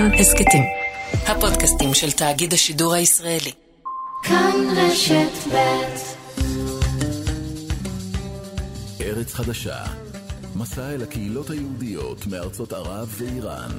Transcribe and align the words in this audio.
כאן 0.00 0.14
הסכתים. 0.14 0.62
הפודקאסטים 1.26 1.94
של 1.94 2.12
תאגיד 2.12 2.52
השידור 2.52 2.94
הישראלי. 2.94 3.52
כאן 4.22 4.52
רשת 4.76 5.52
ב' 5.52 5.56
ארץ 9.00 9.34
חדשה, 9.34 9.84
מסע 10.56 10.90
אל 10.90 11.02
הקהילות 11.02 11.50
היהודיות 11.50 12.26
מארצות 12.26 12.72
ערב 12.72 13.14
ואיראן. 13.18 13.70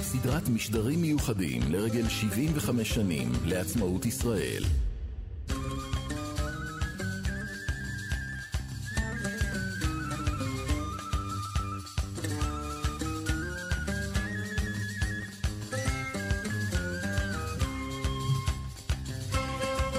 סדרת 0.00 0.48
משדרים 0.48 1.02
מיוחדים 1.02 1.60
לרגל 1.68 2.08
75 2.08 2.94
שנים 2.94 3.32
לעצמאות 3.44 4.06
ישראל. 4.06 4.62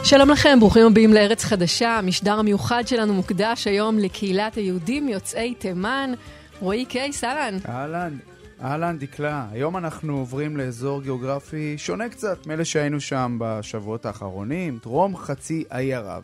שלום 0.10 0.30
לכם, 0.30 0.60
ברוכים 0.60 0.86
הבאים 0.86 1.14
לארץ 1.14 1.44
חדשה. 1.44 1.98
המשדר 1.98 2.40
המיוחד 2.40 2.88
שלנו 2.88 3.14
מוקדש 3.14 3.68
היום 3.68 4.00
לקהילת 4.00 4.56
היהודים 4.56 5.10
יוצאי 5.10 5.56
תימן. 5.56 6.12
רועי 6.60 6.86
קייס, 6.86 7.24
אהלן. 7.24 7.58
אהלן, 7.68 8.18
אהלן 8.64 8.98
דקלה. 9.00 9.46
היום 9.52 9.78
אנחנו 9.78 10.18
עוברים 10.18 10.58
לאזור 10.58 11.02
גיאוגרפי 11.02 11.78
שונה 11.78 12.10
קצת 12.10 12.48
מאלה 12.48 12.66
שהיינו 12.66 13.02
שם 13.02 13.38
בשבועות 13.40 14.06
האחרונים, 14.06 14.80
דרום 14.84 15.18
חצי 15.18 15.64
האי 15.70 15.94
ערב. 15.94 16.24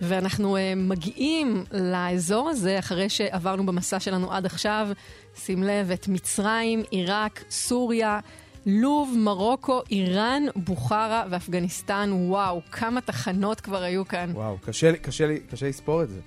ואנחנו 0.00 0.56
uh, 0.56 0.60
מגיעים 0.76 1.64
לאזור 1.72 2.48
הזה 2.48 2.78
אחרי 2.78 3.08
שעברנו 3.08 3.66
במסע 3.66 4.00
שלנו 4.00 4.32
עד 4.32 4.46
עכשיו, 4.46 4.88
שים 5.36 5.62
לב, 5.62 5.90
את 5.90 6.08
מצרים, 6.08 6.82
עיראק, 6.90 7.44
סוריה. 7.50 8.20
לוב, 8.66 9.14
מרוקו, 9.18 9.82
איראן, 9.90 10.42
בוכרה 10.56 11.24
ואפגניסטן. 11.30 12.10
וואו, 12.12 12.60
כמה 12.72 13.00
תחנות 13.00 13.60
כבר 13.60 13.82
היו 13.82 14.08
כאן. 14.08 14.30
וואו, 14.34 14.58
קשה, 14.58 14.96
קשה, 14.96 15.24
קשה 15.50 15.68
לספור 15.68 16.02
את 16.02 16.08
זה. 16.08 16.20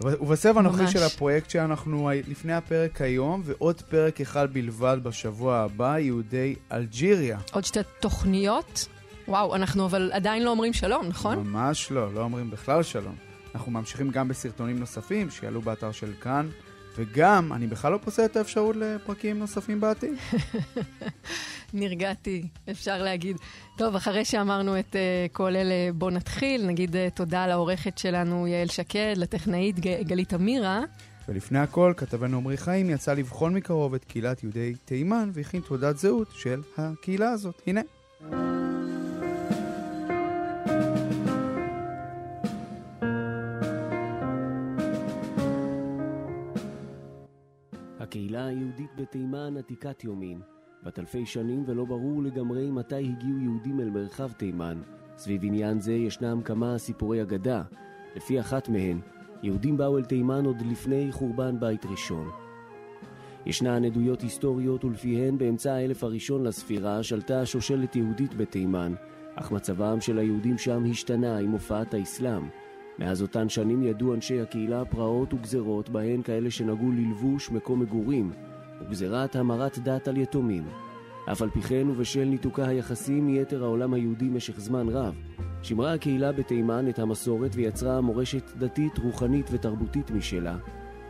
ובסבב 0.00 0.58
הנוכחי 0.58 0.86
של 0.86 1.02
הפרויקט 1.02 1.50
שאנחנו 1.50 2.10
לפני 2.28 2.52
הפרק 2.52 3.00
היום, 3.00 3.42
ועוד 3.44 3.82
פרק 3.82 4.20
אחד 4.20 4.52
בלבד 4.52 4.98
בשבוע 5.02 5.56
הבא, 5.56 5.98
יהודי 5.98 6.54
אלג'יריה. 6.72 7.38
עוד 7.52 7.64
שתי 7.64 7.80
תוכניות? 8.00 8.88
וואו, 9.28 9.54
אנחנו 9.54 9.86
אבל 9.86 10.10
עדיין 10.12 10.42
לא 10.42 10.50
אומרים 10.50 10.72
שלום, 10.72 11.06
נכון? 11.06 11.38
ממש 11.38 11.90
לא, 11.90 12.14
לא 12.14 12.20
אומרים 12.20 12.50
בכלל 12.50 12.82
שלום. 12.82 13.14
אנחנו 13.54 13.72
ממשיכים 13.72 14.10
גם 14.10 14.28
בסרטונים 14.28 14.78
נוספים 14.78 15.30
שיעלו 15.30 15.60
באתר 15.60 15.92
של 15.92 16.12
כאן. 16.20 16.48
וגם, 16.96 17.52
אני 17.52 17.66
בכלל 17.66 17.92
לא 17.92 17.98
פוסל 17.98 18.24
את 18.24 18.36
האפשרות 18.36 18.76
לפרקים 18.76 19.38
נוספים 19.38 19.80
בעתיד. 19.80 20.12
נרגעתי, 21.74 22.48
אפשר 22.70 23.02
להגיד. 23.02 23.36
טוב, 23.78 23.94
אחרי 23.96 24.24
שאמרנו 24.24 24.78
את 24.78 24.92
uh, 24.96 25.32
כל 25.32 25.56
אלה, 25.56 25.92
בואו 25.94 26.10
נתחיל. 26.10 26.66
נגיד 26.66 26.94
uh, 26.94 26.98
תודה 27.14 27.46
לעורכת 27.46 27.98
שלנו 27.98 28.46
יעל 28.46 28.68
שקד, 28.68 29.14
לטכנאית 29.16 29.80
ג- 29.80 30.02
גלית 30.02 30.34
אמירה. 30.34 30.80
ולפני 31.28 31.58
הכל, 31.58 31.92
כתבנו 31.96 32.36
עמרי 32.36 32.56
חיים 32.56 32.90
יצא 32.90 33.14
לבחון 33.14 33.54
מקרוב 33.54 33.94
את 33.94 34.04
קהילת 34.04 34.42
יהודי 34.42 34.74
תימן 34.84 35.30
והכין 35.32 35.60
תעודת 35.60 35.98
זהות 35.98 36.28
של 36.32 36.62
הקהילה 36.78 37.30
הזאת. 37.30 37.62
הנה. 37.66 38.61
הקהילה 48.12 48.46
היהודית 48.46 48.90
בתימן 48.96 49.56
עתיקת 49.56 50.04
יומין, 50.04 50.40
בת 50.82 50.98
אלפי 50.98 51.26
שנים 51.26 51.64
ולא 51.66 51.84
ברור 51.84 52.22
לגמרי 52.22 52.70
מתי 52.70 52.94
הגיעו 52.94 53.38
יהודים 53.38 53.80
אל 53.80 53.90
מרחב 53.90 54.32
תימן. 54.32 54.80
סביב 55.16 55.44
עניין 55.44 55.80
זה 55.80 55.92
ישנם 55.92 56.40
כמה 56.44 56.78
סיפורי 56.78 57.22
אגדה. 57.22 57.62
לפי 58.16 58.40
אחת 58.40 58.68
מהן, 58.68 59.00
יהודים 59.42 59.76
באו 59.76 59.98
אל 59.98 60.04
תימן 60.04 60.44
עוד 60.44 60.62
לפני 60.70 61.12
חורבן 61.12 61.60
בית 61.60 61.86
ראשון. 61.86 62.30
ישנן 63.46 63.84
עדויות 63.84 64.20
היסטוריות 64.20 64.84
ולפיהן 64.84 65.38
באמצע 65.38 65.72
האלף 65.72 66.04
הראשון 66.04 66.44
לספירה 66.44 67.02
שלטה 67.02 67.46
שושלת 67.46 67.96
יהודית 67.96 68.34
בתימן, 68.34 68.94
אך 69.34 69.52
מצבם 69.52 70.00
של 70.00 70.18
היהודים 70.18 70.58
שם 70.58 70.84
השתנה 70.90 71.38
עם 71.38 71.50
הופעת 71.50 71.94
האסלאם. 71.94 72.48
מאז 72.98 73.22
אותן 73.22 73.48
שנים 73.48 73.82
ידעו 73.82 74.14
אנשי 74.14 74.40
הקהילה 74.40 74.84
פרעות 74.84 75.34
וגזרות 75.34 75.88
בהן 75.88 76.22
כאלה 76.22 76.50
שנגעו 76.50 76.92
ללבוש 76.92 77.50
מקום 77.50 77.80
מגורים 77.80 78.32
וגזירת 78.80 79.36
המרת 79.36 79.78
דת 79.78 80.08
על 80.08 80.16
יתומים. 80.16 80.64
אף 81.32 81.42
על 81.42 81.50
פי 81.50 81.62
כן 81.62 81.88
ובשל 81.90 82.24
ניתוקה 82.24 82.66
היחסים 82.66 83.26
מיתר 83.26 83.64
העולם 83.64 83.94
היהודי 83.94 84.28
משך 84.28 84.60
זמן 84.60 84.88
רב, 84.88 85.14
שמרה 85.62 85.94
הקהילה 85.94 86.32
בתימן 86.32 86.88
את 86.88 86.98
המסורת 86.98 87.50
ויצרה 87.54 88.00
מורשת 88.00 88.50
דתית, 88.58 88.98
רוחנית 88.98 89.46
ותרבותית 89.52 90.10
משלה. 90.10 90.56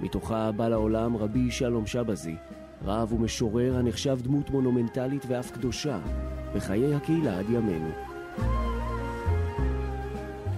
מתוכה 0.00 0.52
בא 0.52 0.68
לעולם 0.68 1.16
רבי 1.16 1.50
שלום 1.50 1.86
שבזי, 1.86 2.34
רב 2.84 3.12
ומשורר 3.12 3.76
הנחשב 3.76 4.18
דמות 4.22 4.50
מונומנטלית 4.50 5.24
ואף 5.28 5.50
קדושה 5.50 5.98
בחיי 6.54 6.94
הקהילה 6.94 7.38
עד 7.38 7.46
ימינו. 7.50 8.11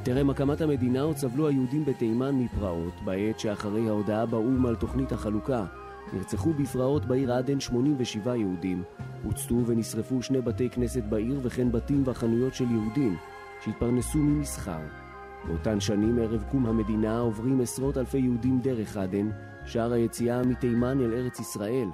טרם 0.04 0.30
הקמת 0.30 0.60
המדינה 0.60 1.02
עוד 1.02 1.16
סבלו 1.16 1.48
היהודים 1.48 1.84
בתימן 1.84 2.34
מפרעות, 2.34 2.94
בעת 3.04 3.40
שאחרי 3.40 3.88
ההודעה 3.88 4.26
באו"ם 4.26 4.66
על 4.66 4.76
תוכנית 4.76 5.12
החלוקה, 5.12 5.64
נרצחו 6.12 6.52
בפרעות 6.52 7.04
בעיר 7.04 7.32
עדן 7.32 7.60
87 7.60 8.36
יהודים, 8.36 8.82
הוצתו 9.22 9.66
ונשרפו 9.66 10.22
שני 10.22 10.40
בתי 10.40 10.70
כנסת 10.70 11.02
בעיר 11.04 11.40
וכן 11.42 11.72
בתים 11.72 12.02
וחנויות 12.06 12.54
של 12.54 12.70
יהודים, 12.70 13.16
שהתפרנסו 13.64 14.18
ממסחר. 14.18 14.80
באותן 15.46 15.80
שנים, 15.80 16.18
ערב 16.18 16.44
קום 16.50 16.66
המדינה, 16.66 17.18
עוברים 17.18 17.60
עשרות 17.60 17.98
אלפי 17.98 18.18
יהודים 18.18 18.60
דרך 18.60 18.96
עדן, 18.96 19.30
שער 19.66 19.92
היציאה 19.92 20.42
מתימן 20.42 21.00
אל 21.00 21.12
ארץ 21.12 21.40
ישראל. 21.40 21.88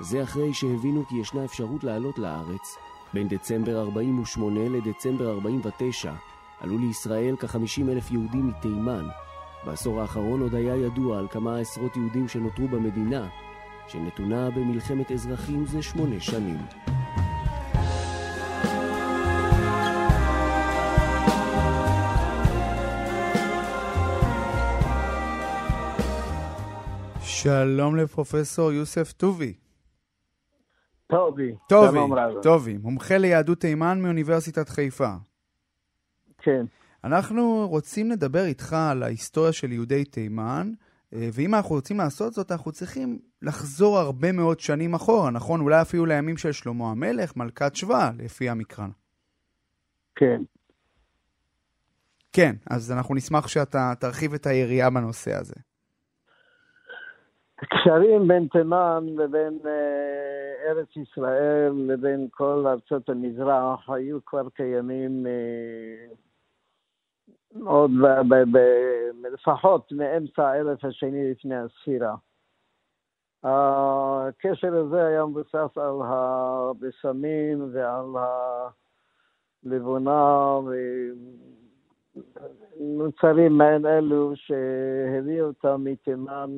זה 0.00 0.22
אחרי 0.22 0.54
שהבינו 0.54 1.06
כי 1.06 1.16
ישנה 1.16 1.44
אפשרות 1.44 1.84
לעלות 1.84 2.18
לארץ. 2.18 2.76
בין 3.14 3.28
דצמבר 3.28 3.80
48 3.80 4.60
לדצמבר 4.68 5.30
49, 5.30 6.12
עלו 6.62 6.78
לישראל 6.78 7.36
כ-50 7.40 7.90
אלף 7.92 8.10
יהודים 8.10 8.48
מתימן. 8.48 9.04
בעשור 9.66 10.00
האחרון 10.00 10.40
עוד 10.40 10.54
היה 10.54 10.76
ידוע 10.76 11.18
על 11.18 11.28
כמה 11.30 11.58
עשרות 11.58 11.96
יהודים 11.96 12.28
שנותרו 12.28 12.68
במדינה, 12.68 13.28
שנתונה 13.88 14.50
במלחמת 14.50 15.12
אזרחים 15.12 15.66
זה 15.66 15.82
שמונה 15.82 16.20
שנים. 16.20 16.58
שלום 27.22 27.96
לפרופסור 27.96 28.72
יוסף 28.72 29.12
טובי. 29.12 29.54
טובי. 31.06 31.54
טובי, 31.68 31.98
טובי, 32.42 32.78
מומחה 32.78 33.18
ליהדות 33.18 33.60
תימן 33.60 34.02
מאוניברסיטת 34.02 34.68
חיפה. 34.68 35.14
כן. 36.42 36.64
אנחנו 37.04 37.68
רוצים 37.68 38.10
לדבר 38.10 38.44
איתך 38.44 38.72
על 38.90 39.02
ההיסטוריה 39.02 39.52
של 39.52 39.72
יהודי 39.72 40.04
תימן, 40.04 40.72
אה, 41.14 41.28
ואם 41.32 41.54
אנחנו 41.54 41.74
רוצים 41.74 41.98
לעשות 41.98 42.32
זאת, 42.32 42.52
אנחנו 42.52 42.72
צריכים 42.72 43.18
לחזור 43.42 43.98
הרבה 43.98 44.32
מאוד 44.32 44.60
שנים 44.60 44.94
אחורה, 44.94 45.30
נכון? 45.30 45.60
אולי 45.60 45.82
אפילו 45.82 46.06
לימים 46.06 46.36
של 46.36 46.52
שלמה 46.52 46.90
המלך, 46.90 47.36
מלכת 47.36 47.76
שבא, 47.76 48.10
לפי 48.18 48.48
המקרא. 48.48 48.86
כן. 50.14 50.42
כן, 52.32 52.52
אז 52.70 52.92
אנחנו 52.92 53.14
נשמח 53.14 53.48
שאתה 53.48 53.92
תרחיב 54.00 54.34
את 54.34 54.46
היריעה 54.46 54.90
בנושא 54.90 55.34
הזה. 55.34 55.54
קשרים 57.64 58.28
בין 58.28 58.48
תימן 58.52 59.04
לבין 59.16 59.58
אה, 59.66 60.70
ארץ 60.70 60.88
ישראל 60.96 61.72
לבין 61.86 62.28
כל 62.30 62.64
ארצות 62.66 63.08
המזרח 63.08 63.90
היו 63.90 64.24
כבר 64.24 64.48
קיימים 64.48 65.26
אה, 65.26 66.14
עוד 67.60 67.90
לפחות 69.32 69.92
מאמצע 69.92 70.48
האלף 70.48 70.84
השני 70.84 71.30
לפני 71.30 71.56
הספירה. 71.56 72.14
הקשר 73.44 74.76
הזה 74.76 75.06
היה 75.06 75.26
מבוסס 75.26 75.76
על 75.76 76.00
הבשמים 76.04 77.70
ועל 77.72 78.06
הלבונה 79.64 80.58
ומוצרים 82.80 83.58
מעין 83.58 83.86
אלו 83.86 84.32
שהביאו 84.34 85.46
אותם 85.46 85.84
מתימן 85.84 86.50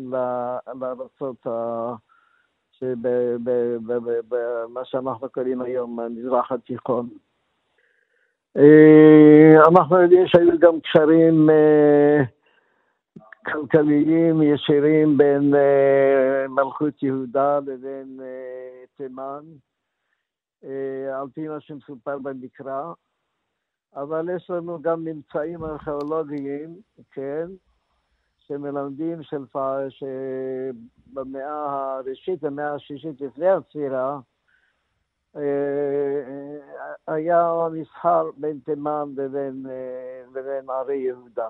לארצות 0.81 1.47
ה... 1.47 1.95
במה 4.29 4.85
שאנחנו 4.85 5.29
קוראים 5.31 5.61
היום 5.61 6.01
המזרח 6.01 6.53
התיכון. 6.53 7.09
אה, 8.57 9.69
אנחנו 9.69 10.01
יודעים 10.01 10.27
שהיו 10.27 10.59
גם 10.59 10.81
קשרים 10.81 11.51
אה, 11.51 12.23
כלכליים 13.45 14.43
ישירים 14.43 15.19
בין 15.19 15.55
אה, 15.55 16.49
מלכות 16.49 17.03
יהודה 17.03 17.59
לבין 17.59 18.21
תימן. 18.97 19.43
על 21.15 21.27
פי 21.35 21.49
מה 21.49 21.61
שמסופר 21.61 22.19
במקרא, 22.19 22.93
אבל 23.97 24.29
יש 24.37 24.51
לנו 24.51 24.83
גם 24.83 25.05
ממצאים 25.05 25.65
ארכיאולוגיים, 25.65 26.77
כן, 27.11 27.47
שמלמדים. 28.47 29.23
שבמאה 31.13 31.97
הראשית, 31.97 32.43
במאה 32.43 32.75
השישית 32.75 33.21
לפני 33.21 33.49
הספירה, 33.49 34.13
אה, 34.13 34.19
היה 37.07 37.53
מסחר 37.73 38.31
בין 38.37 38.59
תימן 38.65 39.05
לבין, 39.17 39.67
אה, 39.71 40.23
לבין 40.31 40.71
ערי 40.71 40.97
יהודה. 40.97 41.49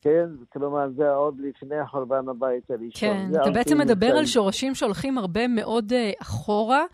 כן? 0.00 0.26
כלומר, 0.52 0.88
זה 0.96 1.10
עוד 1.10 1.40
לפני 1.40 1.86
חורבן 1.86 2.28
הבית 2.28 2.70
הראשון. 2.70 2.90
כן, 3.00 3.40
אתה 3.42 3.50
בעצם 3.50 3.78
מדבר 3.78 4.16
על 4.18 4.24
שורשים 4.24 4.74
שהולכים 4.74 5.18
הרבה 5.18 5.48
מאוד 5.48 5.92
uh, 5.92 6.22
אחורה. 6.22 6.84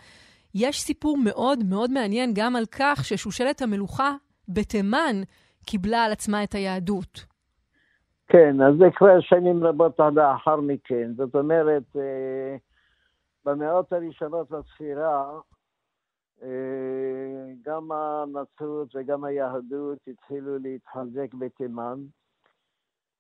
יש 0.55 0.81
סיפור 0.81 1.19
מאוד 1.25 1.59
מאוד 1.71 1.91
מעניין 1.91 2.31
גם 2.35 2.57
על 2.57 2.65
כך 2.79 3.05
ששושלת 3.05 3.63
המלוכה 3.63 4.13
בתימן 4.49 5.17
קיבלה 5.67 6.05
על 6.05 6.13
עצמה 6.13 6.45
את 6.45 6.55
היהדות. 6.55 7.25
כן, 8.29 8.63
אז 8.63 8.75
זה 8.79 8.85
כבר 8.97 9.21
שנים 9.21 9.65
רבות 9.65 9.99
לאחר 10.15 10.61
מכן. 10.61 11.13
זאת 11.17 11.35
אומרת, 11.35 11.83
אה, 11.97 12.57
במאות 13.45 13.93
הראשונות 13.93 14.51
לספירה, 14.51 15.25
אה, 15.25 15.39
גם 17.63 17.93
הנצרות 17.93 18.97
וגם 18.97 19.25
היהדות 19.25 19.99
התחילו 20.07 20.59
להתחזק 20.59 21.35
בתימן. 21.35 22.05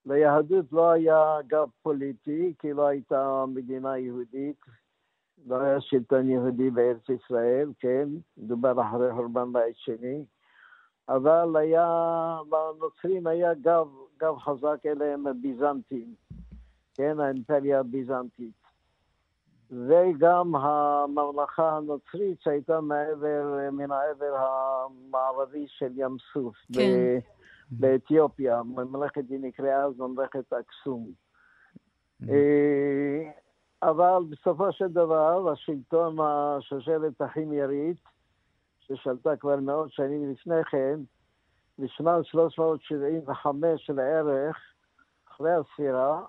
ליהדות 0.06 0.72
לא 0.72 0.90
היה 0.90 1.36
גב 1.46 1.68
פוליטי, 1.82 2.54
כי 2.58 2.72
לא 2.72 2.86
הייתה 2.86 3.44
מדינה 3.48 3.98
יהודית, 3.98 4.60
לא 5.46 5.60
היה 5.60 5.80
שלטון 5.80 6.28
יהודי 6.28 6.70
בארץ 6.70 7.08
ישראל, 7.08 7.72
כן, 7.78 8.08
מדובר 8.36 8.82
אחרי 8.82 9.12
חורבן 9.12 9.52
בית 9.52 9.76
שני, 9.76 10.24
אבל 11.08 11.56
היה, 11.56 11.86
לנוצרים 12.52 13.26
היה 13.26 13.54
גב, 13.54 13.88
גב 14.18 14.38
חזק 14.38 14.86
אליהם 14.86 15.26
הביזנטים, 15.26 16.14
כן, 16.94 17.20
האימפריה 17.20 17.80
הביזנטית. 17.80 18.65
וגם 19.70 20.56
הממלכה 20.56 21.76
הנוצרית 21.76 22.40
שהייתה 22.40 22.80
מעבר, 22.80 23.68
מן 23.72 23.90
העבר 23.90 24.36
המערבי 24.36 25.66
של 25.68 25.92
ים 25.96 26.16
סוף. 26.32 26.56
כן. 26.72 27.18
באתיופיה, 27.70 28.62
ממלכת 28.62 29.24
היא 29.30 29.40
נקראה 29.40 29.84
אז 29.84 29.98
ממלכת 29.98 30.52
אקסום. 30.52 31.10
אה, 32.28 33.30
אבל 33.82 34.22
בסופו 34.30 34.72
של 34.72 34.88
דבר, 34.88 35.52
השלטון, 35.52 36.16
השושלת 36.20 37.20
החימיירית, 37.20 38.00
ששלטה 38.80 39.36
כבר 39.36 39.56
מאות 39.56 39.92
שנים 39.92 40.30
לפני 40.30 40.64
כן, 40.70 41.00
בשנת 41.78 42.24
375 42.24 43.90
לערך, 43.90 44.56
אחרי 45.30 45.52
הספירה, 45.52 46.22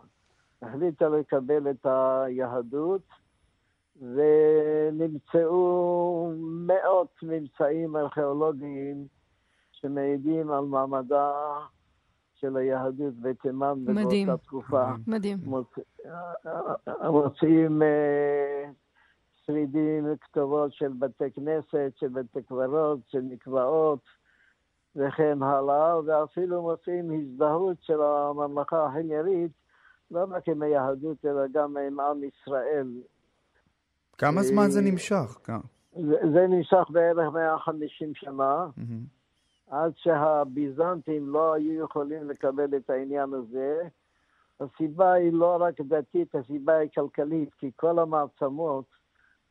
החליטה 0.62 1.10
לקבל 1.10 1.70
את 1.70 1.86
היהדות, 1.86 3.02
ונמצאו 4.02 5.54
מאות 6.40 7.16
ממצאים 7.24 7.96
ארכיאולוגיים 7.96 9.08
שמעידים 9.72 10.52
על 10.52 10.66
מעמדה 10.66 11.32
של 12.36 12.58
היהדות 12.58 13.14
בתימן 13.22 13.86
באותה 13.86 14.38
תקופה. 14.38 14.86
מדהים. 15.08 15.38
מוצאים 17.12 17.82
אה, 17.82 18.70
שרידים, 19.46 20.06
כתובות 20.22 20.74
של 20.74 20.94
בתי 21.00 21.32
כנסת, 21.32 21.92
של 21.96 22.08
בתי 22.08 22.42
קברות, 22.42 23.00
של 23.08 23.22
מקוואות 23.22 24.00
וכן 24.96 25.44
הלאה, 25.44 26.00
ואפילו 26.06 26.62
מוצאים 26.62 27.12
הזדהות 27.12 27.78
של 27.82 28.02
הממלכה 28.02 28.86
החימיירית, 28.86 29.52
לא 30.12 30.26
רק 30.30 30.50
עם 30.50 30.62
היהדות, 30.62 31.26
אלא 31.26 31.48
גם 31.52 31.78
עם 31.78 32.00
עם 32.00 32.24
ישראל. 32.24 32.88
כמה 34.18 34.44
זמן 34.44 34.70
זה 34.70 34.82
נמשך? 34.82 35.38
זה, 35.96 36.16
זה 36.34 36.48
נמשך 36.48 36.90
בערך 36.90 37.34
150 37.34 38.16
שנה. 38.16 38.68
Mm-hmm. 38.78 39.72
עד 39.72 39.92
שהביזנטים 39.96 41.30
לא 41.30 41.54
היו 41.54 41.84
יכולים 41.84 42.30
לקבל 42.30 42.78
את 42.78 42.90
העניין 42.90 43.34
הזה. 43.34 43.82
הסיבה 44.60 45.14
היא 45.14 45.34
לא 45.34 45.58
רק 45.60 45.82
דתית, 45.82 46.36
הסיבה 46.36 46.78
היא 46.78 46.90
כלכלית, 46.96 47.54
כי 47.54 47.72
כל 47.76 48.00
המעצמות, 48.00 48.86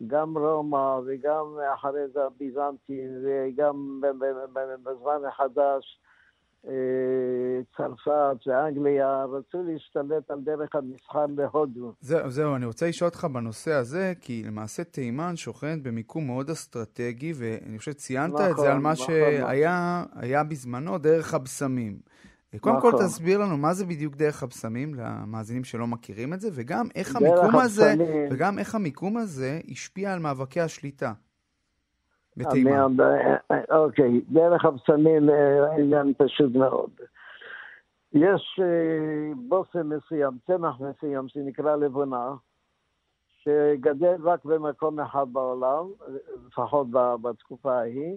גם 0.06 0.38
רומא 0.38 1.00
וגם 1.06 1.58
אחרי 1.74 2.08
זה 2.12 2.24
הביזנטים 2.24 3.10
וגם 3.24 4.00
בזמן 4.82 5.24
החדש, 5.28 6.00
אה, 6.00 6.05
צרפת 7.76 8.46
ואנגליה 8.46 9.24
רצו 9.24 9.62
להשתלט 9.62 10.30
על 10.30 10.40
דרך 10.40 10.74
המסחר 10.74 11.26
להודו. 11.36 11.92
זהו, 12.00 12.30
זהו, 12.30 12.56
אני 12.56 12.66
רוצה 12.66 12.88
לשאול 12.88 13.08
אותך 13.08 13.24
בנושא 13.24 13.72
הזה, 13.72 14.12
כי 14.20 14.42
למעשה 14.46 14.84
תימן 14.84 15.36
שוכנת 15.36 15.82
במיקום 15.82 16.26
מאוד 16.26 16.50
אסטרטגי, 16.50 17.32
ואני 17.36 17.78
חושב 17.78 17.92
שציינת 17.92 18.34
נכון, 18.34 18.50
את 18.50 18.56
זה 18.56 18.72
על 18.72 18.78
מה 18.78 18.92
נכון, 18.92 19.06
שהיה 19.06 20.04
נכון. 20.14 20.48
בזמנו 20.48 20.98
דרך 20.98 21.34
הבשמים. 21.34 21.98
קודם 22.60 22.76
נכון. 22.76 22.90
כל 22.90 22.98
תסביר 23.04 23.38
לנו 23.38 23.56
מה 23.56 23.74
זה 23.74 23.86
בדיוק 23.86 24.16
דרך 24.16 24.42
הבשמים, 24.42 24.94
למאזינים 24.94 25.64
שלא 25.64 25.86
מכירים 25.86 26.34
את 26.34 26.40
זה, 26.40 26.48
וגם 26.52 26.86
איך 26.94 27.16
המיקום 27.16 27.56
הזה, 27.56 27.94
וגם 28.30 28.58
איך 28.58 28.74
המיקום 28.74 29.16
הזה 29.16 29.60
השפיע 29.70 30.12
על 30.12 30.18
מאבקי 30.18 30.60
השליטה. 30.60 31.12
בתימן. 32.36 32.96
אוקיי, 33.70 34.20
דרך 34.28 34.64
הבשמים 34.64 35.28
עניין 35.78 36.12
פשוט 36.18 36.54
מאוד. 36.54 36.90
יש 38.12 38.60
אה, 38.62 39.34
בושם 39.48 39.88
מסוים, 39.88 40.38
צמח 40.46 40.80
מסוים 40.80 41.28
שנקרא 41.28 41.76
לבונה, 41.76 42.34
שגדל 43.28 44.16
רק 44.22 44.44
במקום 44.44 45.00
אחד 45.00 45.24
בעולם, 45.32 45.86
לפחות 46.46 46.86
בתקופה 47.22 47.78
ההיא, 47.78 48.16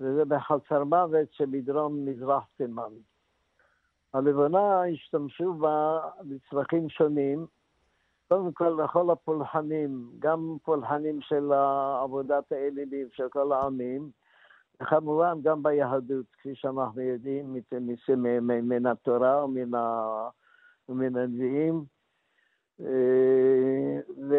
וזה 0.00 0.24
בחצר 0.24 0.84
מוות 0.84 1.32
שבדרום 1.32 2.04
מזרח 2.04 2.44
תימן. 2.56 2.92
הלבונה 4.14 4.82
השתמשו 4.82 5.54
בה 5.54 6.00
לצרכים 6.22 6.88
שונים, 6.88 7.46
קודם 8.28 8.52
כל 8.52 8.80
לכל 8.84 9.10
הפולחנים, 9.10 10.10
גם 10.18 10.56
פולחנים 10.64 11.20
של 11.20 11.52
עבודת 12.02 12.52
האלילים 12.52 13.06
של 13.12 13.28
כל 13.28 13.52
העמים, 13.52 14.10
וכמובן 14.82 15.38
גם 15.42 15.62
ביהדות, 15.62 16.26
כפי 16.32 16.54
שאנחנו 16.54 17.00
יודעים, 17.00 17.56
מן 18.42 18.86
התורה 18.86 19.44
ומן, 19.44 21.16
הנביאים. 21.16 21.84
אה, 22.80 24.00
ו... 24.28 24.34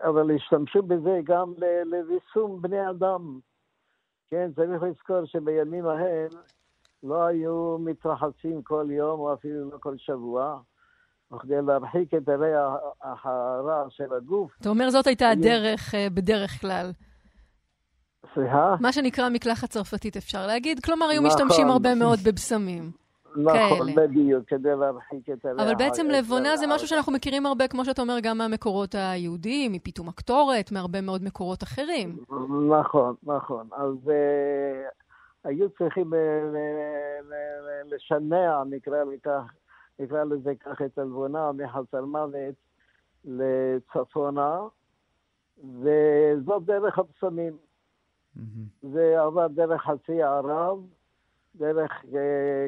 אבל 0.00 0.34
השתמשו 0.34 0.82
בזה 0.82 1.20
גם 1.24 1.52
לריסום 1.84 2.62
בני 2.62 2.90
אדם. 2.90 3.38
כן, 4.26 4.50
צריך 4.56 4.82
לזכור 4.82 5.24
שבימים 5.24 5.86
ההם 5.86 6.28
לא 7.02 7.26
היו 7.26 7.78
מתרחצים 7.78 8.62
כל 8.62 8.86
יום 8.90 9.20
או 9.20 9.34
אפילו 9.34 9.70
לא 9.70 9.78
כל 9.78 9.96
שבוע. 9.96 10.60
וכדי 11.32 11.54
להרחיק 11.66 12.14
את 12.14 12.28
הריח 12.28 13.24
הרע 13.24 13.84
של 13.90 14.14
הגוף. 14.16 14.50
אתה 14.60 14.68
אומר 14.68 14.90
זאת 14.90 15.06
הייתה 15.06 15.30
הדרך 15.30 15.94
אה, 15.94 16.06
בדרך 16.14 16.60
כלל. 16.60 16.90
סליחה? 18.34 18.76
מה 18.80 18.92
שנקרא 18.92 19.28
מקלחת 19.28 19.68
צרפתית 19.68 20.16
אפשר 20.16 20.46
להגיד, 20.46 20.80
כלומר 20.84 21.06
היו 21.06 21.22
נכון. 21.22 21.46
משתמשים 21.46 21.68
הרבה 21.68 21.94
מאוד 21.94 22.18
בבשמים. 22.24 22.90
נכון, 23.36 23.94
בדיוק, 23.94 24.48
כדי 24.48 24.68
להרחיק 24.80 25.30
את 25.32 25.44
הריח. 25.44 25.60
אבל 25.60 25.74
בעצם 25.74 26.06
לבונה 26.06 26.56
זה 26.56 26.66
משהו 26.66 26.88
שאנחנו 26.88 27.12
מכירים 27.12 27.46
הרבה, 27.46 27.68
כמו 27.68 27.84
שאתה 27.84 28.02
אומר, 28.02 28.20
גם 28.22 28.38
מהמקורות 28.38 28.94
היהודיים, 28.94 29.72
מפיתום 29.72 30.08
הקטורת, 30.08 30.72
מהרבה 30.72 31.00
מאוד 31.00 31.24
מקורות 31.24 31.62
אחרים. 31.62 32.16
נכון, 32.70 33.14
נכון. 33.22 33.68
אז 33.72 33.94
uh, 34.04 34.10
היו 35.44 35.70
צריכים 35.70 36.12
uh, 36.12 36.16
לשנע, 37.90 38.62
נקרא 38.70 39.04
לכך, 39.04 39.42
נקרא 39.98 40.24
לזה 40.24 40.54
ככה, 40.54 40.84
את 40.84 40.98
הלבונה 40.98 41.52
מחצר 41.52 42.04
מוות 42.04 42.54
לצפונה, 43.24 44.60
וזאת 45.64 46.64
דרך 46.64 46.98
הבשמים. 46.98 47.56
Mm-hmm. 48.36 48.40
זה 48.92 49.22
עבר 49.22 49.46
דרך 49.46 49.82
חצי 49.82 50.22
הערב, 50.22 50.78
דרך 51.54 51.90
uh, 52.04 52.16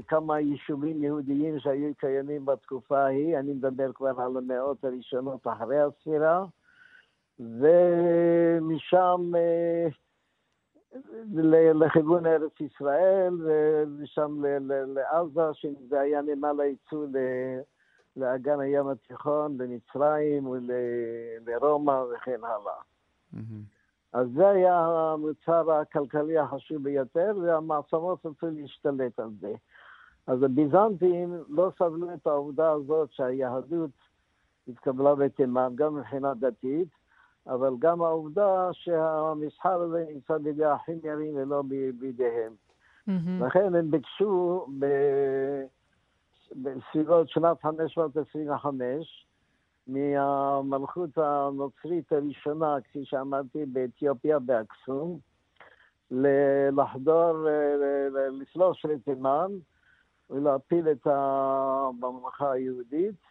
כמה 0.08 0.40
יישובים 0.40 1.02
יהודיים 1.02 1.58
שהיו 1.58 1.94
קיימים 1.94 2.46
בתקופה 2.46 2.98
ההיא, 2.98 3.38
אני 3.38 3.52
מדבר 3.52 3.92
כבר 3.92 4.20
על 4.20 4.36
המאות 4.36 4.84
הראשונות 4.84 5.46
אחרי 5.46 5.80
הספירה, 5.80 6.44
ומשם 7.40 9.32
uh, 9.34 9.94
לכיוון 11.74 12.26
ארץ 12.26 12.60
ישראל, 12.60 13.34
ומשם 13.44 14.42
לעזה, 14.66 15.54
שזה 15.54 16.00
היה 16.00 16.22
נמל 16.22 16.60
הייצוא 16.60 17.06
לאגן 18.16 18.60
הים 18.60 18.88
התיכון, 18.88 19.56
למצרים 19.58 20.46
ולרומא 20.46 22.04
וכן 22.14 22.40
הלאה. 22.44 22.80
אז 24.12 24.28
זה 24.36 24.48
היה 24.48 24.78
המוצר 24.78 25.72
הכלכלי 25.72 26.38
החשוב 26.38 26.82
ביותר, 26.82 27.32
והמעצמות 27.42 28.26
רצו 28.26 28.46
להשתלט 28.52 29.20
על 29.20 29.30
זה. 29.40 29.54
אז 30.26 30.42
הביזנטים 30.42 31.34
לא 31.48 31.70
סבלו 31.78 32.14
את 32.14 32.26
העובדה 32.26 32.70
הזאת 32.70 33.12
שהיהדות 33.12 33.90
התקבלה 34.68 35.14
בתימן, 35.14 35.72
גם 35.74 35.96
מבחינה 35.96 36.34
דתית, 36.34 36.88
אבל 37.46 37.74
גם 37.78 38.02
העובדה 38.02 38.68
שהמסחר 38.72 39.80
הזה 39.82 40.04
נמצא 40.14 40.38
בידי 40.38 40.64
האחים 40.64 40.98
ירים 41.04 41.36
ולא 41.36 41.62
בידיהם. 41.98 42.52
Mm-hmm. 43.08 43.44
לכן 43.46 43.74
הם 43.74 43.90
ביקשו 43.90 44.66
ב... 44.78 44.86
בסביבות 46.56 47.28
שנת 47.28 47.62
525 47.62 49.26
מהמלכות 49.86 51.10
הנוצרית 51.18 52.12
הראשונה, 52.12 52.76
כפי 52.84 53.04
שאמרתי, 53.04 53.66
באתיופיה, 53.66 54.38
באקסום, 54.38 55.18
לחדור, 56.72 57.46
לפלוש 58.40 58.84
לתימן 58.84 59.50
ולהפיל 60.30 60.88
את 60.88 61.06
הממלכה 61.06 62.52
היהודית. 62.52 63.28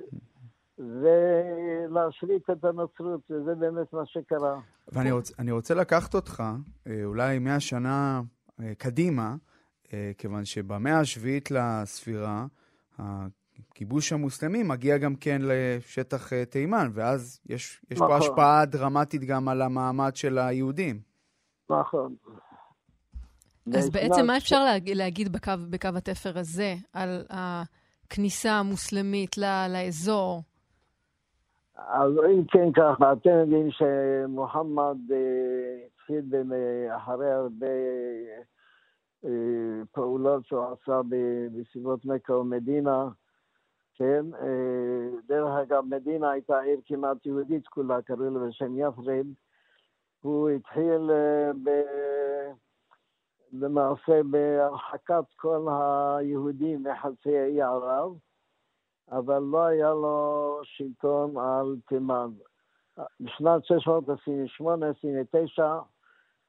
ולהשליט 0.79 2.49
את 2.49 2.65
הנוצרות, 2.65 3.21
וזה 3.31 3.55
באמת 3.55 3.93
מה 3.93 4.05
שקרה. 4.05 4.59
ואני 4.87 5.11
רוצ, 5.11 5.31
רוצה 5.51 5.73
לקחת 5.73 6.15
אותך 6.15 6.43
אה, 6.87 7.03
אולי 7.05 7.39
מאה 7.39 7.59
שנה 7.59 8.21
אה, 8.61 8.73
קדימה, 8.77 9.35
אה, 9.93 10.11
כיוון 10.17 10.45
שבמאה 10.45 10.99
השביעית 10.99 11.51
לספירה, 11.51 12.45
הכיבוש 12.99 14.13
המוסלמי 14.13 14.63
מגיע 14.63 14.97
גם 14.97 15.15
כן 15.15 15.41
לשטח 15.43 16.29
תימן, 16.49 16.89
ואז 16.93 17.39
יש, 17.45 17.81
יש 17.91 17.97
נכון. 17.97 18.07
פה 18.07 18.17
השפעה 18.17 18.65
דרמטית 18.65 19.23
גם 19.23 19.47
על 19.47 19.61
המעמד 19.61 20.15
של 20.15 20.37
היהודים. 20.37 20.99
נכון. 21.69 22.15
אז 23.77 23.89
בעצם 23.89 24.27
מה 24.27 24.37
אפשר 24.37 24.63
להגיד, 24.63 24.97
להגיד 24.97 25.31
בקו, 25.31 25.51
בקו 25.69 25.89
התפר 25.95 26.37
הזה 26.37 26.75
על 26.93 27.25
הכניסה 27.29 28.51
המוסלמית 28.51 29.37
לאזור? 29.69 30.43
אז 31.87 32.11
אם 32.33 32.43
כן 32.47 32.71
ככה, 32.71 33.13
אתם 33.13 33.29
יודעים 33.29 33.69
שמוחמד 33.71 34.97
אה, 35.11 35.85
התחיל 35.87 36.23
אחרי 36.95 37.31
הרבה 37.31 37.67
אה, 39.25 39.81
פעולות 39.91 40.45
שהוא 40.45 40.65
עשה 40.65 41.01
בסביבות 41.53 42.05
מכה 42.05 42.33
ומדינה, 42.33 43.09
כן? 43.95 44.25
אה, 44.41 45.19
דרך 45.27 45.59
אגב, 45.61 45.85
מדינה 45.85 46.31
הייתה 46.31 46.59
עיר 46.59 46.79
כמעט 46.85 47.25
יהודית 47.25 47.67
כולה, 47.67 48.01
קראו 48.01 48.29
לה 48.29 48.47
בשם 48.47 48.79
יפריד. 48.79 49.33
הוא 50.21 50.49
התחיל 50.49 51.11
ב... 51.63 51.69
למעשה 53.53 54.21
בהרחקת 54.29 55.23
כל 55.35 55.67
היהודים 55.69 56.83
מחצי 56.83 57.37
האי 57.37 57.61
ערב. 57.61 58.11
אבל 59.11 59.39
לא 59.39 59.65
היה 59.65 59.89
לו 59.89 60.59
שלטון 60.63 61.37
על 61.37 61.75
תימן. 61.87 62.29
בשנת 63.19 63.63
628-29 65.57 65.61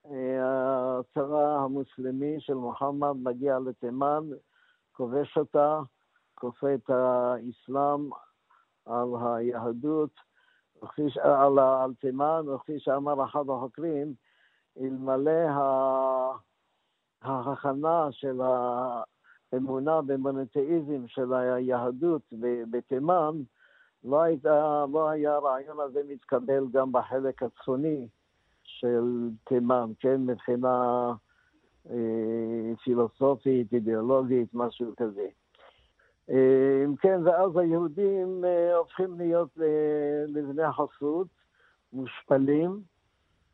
הצבא 0.04 1.56
המוסלמי 1.56 2.40
של 2.40 2.54
מוחמד 2.54 3.16
מגיע 3.22 3.58
לתימן, 3.58 4.24
כובש 4.92 5.38
אותה, 5.38 5.80
כופה 6.34 6.74
את 6.74 6.90
האסלאם 6.90 8.10
על 8.86 9.08
היהדות, 9.20 10.10
על, 11.22 11.58
על 11.58 11.94
תימן, 12.00 12.48
וכפי 12.48 12.80
שאמר 12.80 13.24
אחד 13.24 13.44
החוקרים, 13.48 14.14
אלמלא 14.80 15.48
ההכנה 17.22 18.08
של 18.10 18.40
האמונה 19.52 20.02
במונותאיזם 20.02 21.08
של 21.08 21.32
היהדות 21.32 22.32
בתימן, 22.70 23.34
לא, 24.04 24.22
הייתה, 24.22 24.84
לא 24.92 25.08
היה 25.08 25.34
הרעיון 25.34 25.80
הזה 25.80 26.00
מתקבל 26.08 26.64
גם 26.72 26.92
בחלק 26.92 27.42
הצפוני 27.42 28.08
של 28.62 29.28
תימן, 29.44 29.90
כן, 30.00 30.26
מבחינה 30.26 31.12
אה, 31.90 32.72
פילוסופית, 32.84 33.72
אידיאולוגית, 33.72 34.48
משהו 34.54 34.92
כזה. 34.96 35.26
אה, 36.30 36.84
אם 36.84 36.96
כן, 36.96 37.20
ואז 37.24 37.56
היהודים 37.56 38.44
אה, 38.44 38.76
הופכים 38.76 39.18
להיות 39.18 39.50
אה, 39.60 40.24
לבני 40.28 40.62
חסות, 40.72 41.26
מושפלים, 41.92 42.80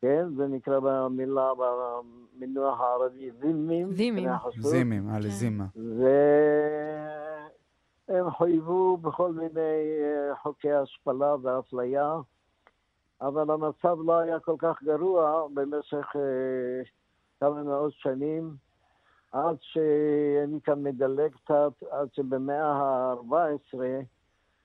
כן? 0.00 0.26
זה 0.36 0.46
נקרא 0.46 0.80
במילה, 0.80 1.52
במינוח 1.58 2.80
הערבי, 2.80 3.30
זימים. 3.40 3.92
זימים. 3.92 4.28
זימים, 4.58 5.08
על 5.08 5.22
כן. 5.22 5.28
זימה. 5.28 5.64
והם 8.08 8.30
חויבו 8.30 8.96
בכל 8.96 9.32
מיני 9.32 9.60
אה, 10.00 10.36
חוקי 10.42 10.72
השפלה 10.72 11.34
ואפליה, 11.42 12.16
אבל 13.20 13.50
המצב 13.50 13.96
לא 14.04 14.18
היה 14.18 14.40
כל 14.40 14.54
כך 14.58 14.82
גרוע 14.82 15.46
במשך 15.54 16.16
אה, 16.16 16.82
כמה 17.40 17.62
מאות 17.62 17.92
שנים, 17.92 18.56
עד 19.32 19.56
שאני 19.60 20.60
כאן 20.64 20.82
מדלג 20.82 21.32
קצת, 21.32 21.72
עד 21.90 22.08
שבמאה 22.12 22.72
ה-14, 22.72 23.78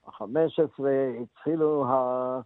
ה-15, 0.08 0.86
התחילו 1.22 1.86
ה... 1.88 2.42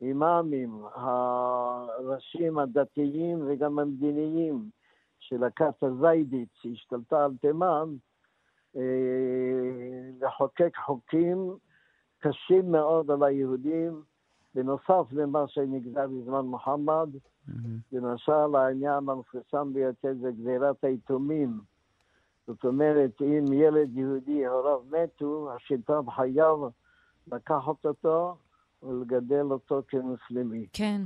האימאמים, 0.00 0.82
הראשים 0.94 2.58
הדתיים 2.58 3.44
וגם 3.46 3.78
המדיניים 3.78 4.70
של 5.18 5.44
הכת 5.44 5.82
הזיידית 5.82 6.48
שהשתלטה 6.62 7.24
על 7.24 7.32
תימן, 7.40 7.94
אה, 8.76 8.80
לחוקק 10.20 10.76
חוקים 10.84 11.56
קשים 12.18 12.72
מאוד 12.72 13.10
על 13.10 13.22
היהודים, 13.22 14.02
בנוסף 14.54 15.12
למה 15.12 15.48
שנגזר 15.48 16.06
בזמן 16.06 16.40
מוחמד. 16.40 17.08
למשל, 17.92 18.54
העניין 18.54 19.08
המפורסם 19.08 19.72
ביותר 19.72 20.12
זה 20.20 20.30
גזירת 20.30 20.84
היתומים. 20.84 21.60
זאת 22.46 22.64
אומרת, 22.64 23.22
אם 23.22 23.52
ילד 23.52 23.96
יהודי, 23.96 24.46
הוריו 24.46 24.80
מתו, 24.90 25.52
השלטון 25.52 26.10
חייב 26.10 26.58
לקחת 27.32 27.86
אותו 27.86 28.36
ולגדל 28.84 29.46
אותו 29.50 29.82
כמוסלמי. 29.88 30.66
כן. 30.72 31.02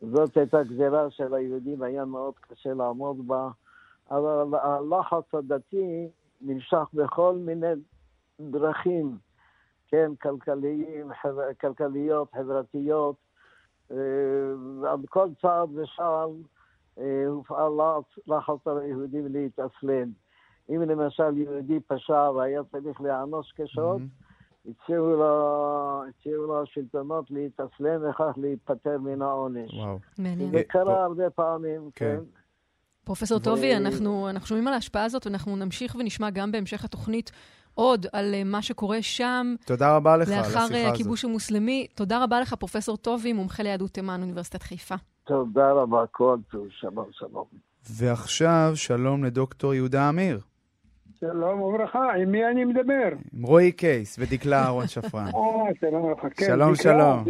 זאת 0.00 0.36
הייתה 0.36 0.62
גזירה 0.62 1.10
של 1.10 1.34
היהודים, 1.34 1.82
היה 1.82 2.04
מאוד 2.04 2.34
קשה 2.40 2.74
לעמוד 2.74 3.26
בה, 3.26 3.48
אבל 4.10 4.58
הלחץ 4.62 5.34
הדתי 5.34 6.08
נמשך 6.40 6.84
בכל 6.94 7.36
מיני 7.36 7.72
דרכים, 8.40 9.18
כן, 9.88 10.10
כלכליים, 10.22 11.10
חבר, 11.22 11.54
כלכליות, 11.60 12.32
חברתיות, 12.34 13.16
אה, 13.90 13.96
על 14.90 14.98
כל 15.08 15.28
צעד 15.42 15.68
ושעל 15.74 16.30
אה, 16.98 17.26
הופעל 17.26 17.72
לחץ 18.26 18.66
על 18.66 18.78
היהודים 18.78 19.26
להתאסלם. 19.32 20.08
אם 20.68 20.82
למשל 20.82 21.38
יהודי 21.38 21.80
פשע 21.80 22.30
והיה 22.30 22.62
צריך 22.64 23.00
להענוש 23.00 23.52
קשות, 23.52 24.00
mm-hmm. 24.00 24.29
הציעו 24.68 25.16
לו, 25.16 26.02
הציעו 26.08 26.46
לו 26.46 26.62
השלטונות 26.62 27.30
להתאסלם 27.30 28.10
וכך 28.10 28.32
להיפטר 28.36 28.98
מן 28.98 29.22
העונש. 29.22 29.74
וואו. 29.74 29.98
מעניין. 30.18 30.50
זה 30.50 30.62
קרה 30.68 31.04
הרבה 31.04 31.30
פעמים, 31.30 31.90
כן. 31.94 32.16
כן. 32.16 32.40
פרופסור 33.04 33.38
טובי, 33.38 33.76
אנחנו, 33.76 34.30
אנחנו 34.30 34.46
שומעים 34.46 34.68
על 34.68 34.74
ההשפעה 34.74 35.04
הזאת, 35.04 35.26
ואנחנו 35.26 35.56
נמשיך 35.56 35.94
ונשמע 35.94 36.30
גם 36.30 36.52
בהמשך 36.52 36.84
התוכנית 36.84 37.30
עוד 37.74 38.06
על 38.12 38.34
אה, 38.34 38.44
מה 38.44 38.62
שקורה 38.62 39.02
שם. 39.02 39.54
תודה 39.66 39.96
רבה 39.96 40.16
לך 40.16 40.28
על 40.28 40.34
השיחה 40.34 40.64
הזאת. 40.64 40.76
לאחר 40.76 40.90
הכיבוש 40.92 41.24
המוסלמי. 41.24 41.86
תודה 41.94 42.24
רבה 42.24 42.40
לך, 42.40 42.54
פרופסור 42.54 42.96
טובי, 42.96 43.32
מומחה 43.32 43.62
ליהדות 43.62 43.90
תימן, 43.90 44.22
אוניברסיטת 44.22 44.62
חיפה. 44.62 44.94
תודה 45.24 45.72
רבה, 45.72 46.04
כל 46.10 46.38
טוב, 46.50 46.66
שלום, 46.70 47.06
שלום. 47.12 47.44
ועכשיו, 47.90 48.72
שלום 48.74 49.24
לדוקטור 49.24 49.74
יהודה 49.74 50.08
אמיר. 50.08 50.40
שלום 51.20 51.60
וברכה, 51.60 52.12
עם 52.22 52.30
מי 52.30 52.46
אני 52.46 52.64
מדבר? 52.64 53.08
עם 53.32 53.42
רועי 53.42 53.72
קייס 53.72 54.16
ודקלה 54.18 54.62
אהרון 54.62 54.86
שפרן. 54.86 55.26
אה, 55.26 55.74
שלום 55.80 56.12
לך, 56.12 56.26
כן. 56.36 56.46
שלום, 56.46 56.74
שלום. 56.74 57.24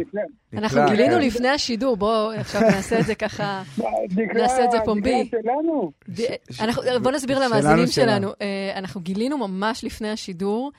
אנחנו 0.53 0.81
גילינו 0.89 1.19
לפני 1.19 1.47
השידור, 1.47 1.97
בואו 1.97 2.31
עכשיו 2.31 2.61
נעשה 2.61 2.99
את 2.99 3.05
זה 3.05 3.15
ככה, 3.15 3.61
נעשה 4.33 4.65
את 4.65 4.71
זה 4.71 4.77
פומבי. 4.85 5.29
בואו 7.01 7.15
נסביר 7.15 7.39
למאזינים 7.39 7.87
שלנו. 7.87 8.27
אה, 8.41 8.71
אנחנו 8.75 9.01
גילינו 9.01 9.37
ממש 9.37 9.83
לפני 9.83 10.09
השידור. 10.09 10.71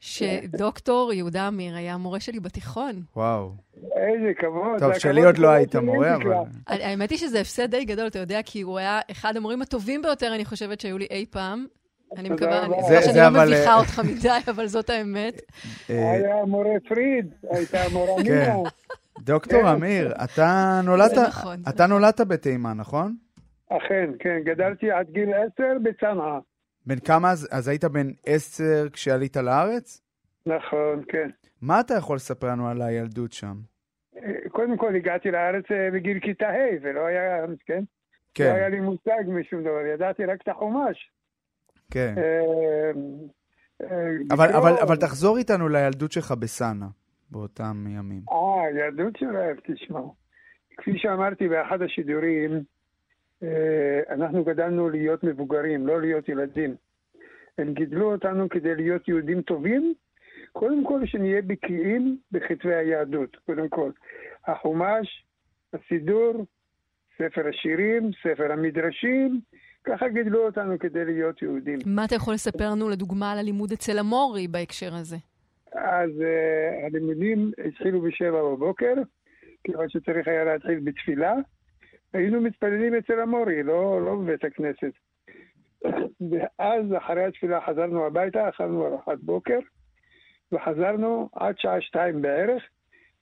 שדוקטור 0.00 1.12
יהודה 1.12 1.48
אמיר 1.48 1.76
היה 1.76 1.94
המורה 1.94 2.20
שלי 2.20 2.40
בתיכון. 2.40 3.02
וואו. 3.16 3.50
איזה 3.76 4.32
כבוד. 4.38 4.78
טוב, 4.78 4.98
שלי 4.98 5.24
עוד 5.24 5.38
לא 5.38 5.48
היית 5.48 5.76
מורה, 5.76 6.16
אבל... 6.16 6.34
האמת 6.66 7.10
היא 7.10 7.18
שזה 7.18 7.40
הפסד 7.40 7.70
די 7.70 7.84
גדול, 7.84 8.06
אתה 8.06 8.18
יודע, 8.18 8.40
כי 8.44 8.60
הוא 8.60 8.78
היה 8.78 9.00
אחד 9.10 9.36
המורים 9.36 9.62
הטובים 9.62 10.02
ביותר, 10.02 10.34
אני 10.34 10.44
חושבת, 10.44 10.80
שהיו 10.80 10.98
לי 10.98 11.06
אי 11.10 11.26
פעם. 11.30 11.66
אני 12.16 12.28
מקווה, 12.30 12.64
אני 12.64 12.76
מקווה 12.76 13.02
שאני 13.02 13.18
לא 13.18 13.42
מביכה 13.44 13.70
אה, 13.70 13.78
אותך 13.78 14.00
מדי, 14.04 14.50
אבל 14.50 14.66
זאת 14.66 14.90
האמת. 14.90 15.40
היה 15.88 16.44
מורה 16.44 16.74
פריד, 16.88 17.34
הייתה 17.50 17.78
מורה 17.92 18.22
מינה. 18.22 18.54
דוקטור 19.18 19.60
כן. 19.62 19.66
אמיר, 19.66 20.12
אתה 20.24 20.80
נולדת, 20.84 21.18
נכון, 21.28 21.62
אתה 21.68 21.86
נולדת 21.86 22.20
בתימן, 22.20 22.76
נכון? 22.76 23.14
אכן, 23.68 24.10
כן, 24.18 24.38
גדלתי 24.44 24.90
עד 24.90 25.10
גיל 25.10 25.28
עשר 25.34 25.72
בצנעא. 25.82 26.38
בן 26.86 26.98
כמה 26.98 27.30
אז? 27.30 27.48
אז 27.50 27.68
היית 27.68 27.84
בן 27.84 28.10
עשר 28.26 28.88
כשעלית 28.92 29.36
לארץ? 29.36 30.02
נכון, 30.46 31.02
כן. 31.08 31.30
מה 31.62 31.80
אתה 31.80 31.94
יכול 31.94 32.16
לספר 32.16 32.46
לנו 32.46 32.68
על 32.68 32.82
הילדות 32.82 33.32
שם? 33.32 33.54
אה, 34.16 34.48
קודם 34.48 34.76
כל 34.76 34.96
הגעתי 34.96 35.30
לארץ 35.30 35.64
אה, 35.70 35.88
בגיל 35.92 36.20
כיתה 36.20 36.48
ה' 36.48 36.78
ולא 36.82 37.06
היה, 37.06 37.44
כן? 37.66 37.82
לא 38.40 38.44
היה 38.44 38.66
כן, 38.66 38.70
לי 38.70 38.80
מושג 38.80 39.22
משום 39.26 39.60
דבר, 39.60 39.86
ידעתי 39.94 40.24
רק 40.24 40.42
את 40.42 40.48
החומש. 40.48 41.10
כן. 41.90 42.14
אה, 42.18 42.90
אה, 43.82 44.16
אבל, 44.30 44.48
אבל, 44.48 44.72
אבל 44.82 44.96
תחזור 44.96 45.38
איתנו 45.38 45.68
לילדות 45.68 46.12
שלך 46.12 46.32
בסאנה, 46.32 46.86
באותם 47.30 47.84
ימים. 47.88 48.22
אה, 48.32 48.70
ילדות 48.70 49.16
שלהם, 49.16 49.56
תשמעו. 49.64 50.14
כפי 50.78 50.98
שאמרתי 50.98 51.48
באחד 51.48 51.82
השידורים, 51.82 52.62
אה, 53.42 54.00
אנחנו 54.10 54.44
גדלנו 54.44 54.88
להיות 54.90 55.24
מבוגרים, 55.24 55.86
לא 55.86 56.00
להיות 56.00 56.28
ילדים. 56.28 56.74
הם 57.58 57.74
גידלו 57.74 58.12
אותנו 58.12 58.48
כדי 58.48 58.74
להיות 58.74 59.08
יהודים 59.08 59.42
טובים, 59.42 59.94
קודם 60.52 60.84
כל 60.84 61.06
שנהיה 61.06 61.42
בקיאים 61.42 62.18
בכתבי 62.32 62.74
היהדות, 62.74 63.36
קודם 63.46 63.68
כל. 63.68 63.90
החומש, 64.46 65.24
הסידור, 65.72 66.46
ספר 67.18 67.48
השירים, 67.48 68.10
ספר 68.22 68.52
המדרשים, 68.52 69.40
ככה 69.88 70.08
גידלו 70.08 70.46
אותנו 70.46 70.78
כדי 70.78 71.04
להיות 71.04 71.42
יהודים. 71.42 71.78
מה 71.86 72.04
אתה 72.04 72.14
יכול 72.14 72.34
לספר 72.34 72.70
לנו 72.70 72.88
לדוגמה 72.88 73.32
על 73.32 73.38
הלימוד 73.38 73.72
אצל 73.72 73.98
המורי 73.98 74.48
בהקשר 74.48 74.94
הזה? 74.94 75.16
אז 75.72 76.10
uh, 76.10 76.86
הלימודים 76.86 77.52
התחילו 77.66 78.00
בשבע 78.00 78.42
בבוקר, 78.42 78.94
כיוון 79.64 79.88
שצריך 79.88 80.28
היה 80.28 80.44
להתחיל 80.44 80.80
בתפילה. 80.84 81.34
היינו 82.12 82.40
מתפללים 82.40 82.94
אצל 82.94 83.20
המורי, 83.20 83.62
לא, 83.62 84.04
לא 84.04 84.16
בבית 84.16 84.44
הכנסת. 84.44 84.92
ואז 86.30 86.84
אחרי 86.98 87.24
התפילה 87.24 87.60
חזרנו 87.66 88.06
הביתה, 88.06 88.48
אכלנו 88.48 88.86
ארוחת 88.86 89.18
בוקר, 89.22 89.58
וחזרנו 90.52 91.28
עד 91.32 91.54
שעה 91.58 91.80
שתיים 91.80 92.22
בערך. 92.22 92.62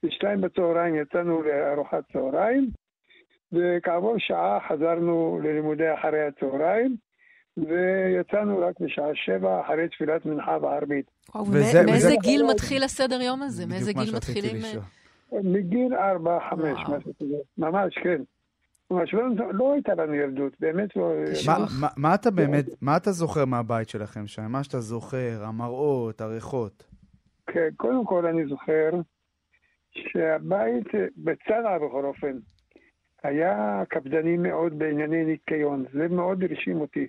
בשתיים 0.02 0.40
בצהריים 0.40 0.94
יצאנו 0.94 1.42
לארוחת 1.42 2.04
צהריים, 2.12 2.70
וכעבור 3.53 4.15
שעה 4.19 4.59
חזרנו 4.69 5.41
ללימודי 5.45 5.95
אחרי 5.95 6.21
הצהריים, 6.26 6.97
ויצאנו 7.57 8.59
רק 8.59 8.81
בשעה 8.81 9.09
שבע 9.15 9.61
אחרי 9.61 9.88
תפילת 9.88 10.26
מנחה 10.26 10.59
וערבית. 10.62 11.07
וואו, 11.35 11.47
וזה- 11.47 11.83
מאיזה 11.87 12.07
וזה- 12.09 12.17
גיל 12.23 12.43
מתחיל 12.50 12.83
הסדר 12.83 13.23
יום 13.23 13.43
הזה? 13.43 13.67
מאיזה 13.67 13.93
גיל 13.93 14.17
מתחילים? 14.17 14.57
אה. 14.65 15.38
מגיל 15.43 15.95
ארבע, 15.95 16.38
חמש, 16.50 16.79
וואו. 16.88 16.99
משהו 16.99 17.12
כזה. 17.21 17.35
ממש, 17.59 17.95
כן. 18.03 18.23
ממש, 18.91 19.15
לא, 19.15 19.23
לא 19.53 19.73
הייתה 19.73 19.95
לנו 19.95 20.15
ילדות, 20.15 20.53
באמת 20.61 20.97
לא... 20.97 21.12
תשמע, 21.33 21.59
מה, 21.59 21.67
מה, 21.81 21.88
מה 21.97 22.15
אתה 22.15 22.31
באמת, 22.31 22.65
מה 22.83 22.97
אתה 22.97 23.11
זוכר 23.12 23.45
מהבית 23.45 23.88
שלכם 23.88 24.26
שם? 24.26 24.43
מה 24.53 24.65
שאתה 24.65 24.81
זוכר, 24.81 25.43
המראות, 25.45 26.21
הריחות. 26.21 26.85
כן, 27.47 27.69
קודם 27.76 28.05
כל 28.05 28.26
אני 28.26 28.47
זוכר 28.47 28.91
שהבית, 29.93 30.87
בצנעא 31.17 31.79
בכל 31.79 32.05
אופן, 32.05 32.33
היה 33.26 33.83
קפדני 33.88 34.37
מאוד 34.37 34.78
בענייני 34.78 35.25
ניקיון. 35.25 35.85
זה 35.92 36.09
מאוד 36.09 36.45
הרשים 36.45 36.80
אותי. 36.80 37.06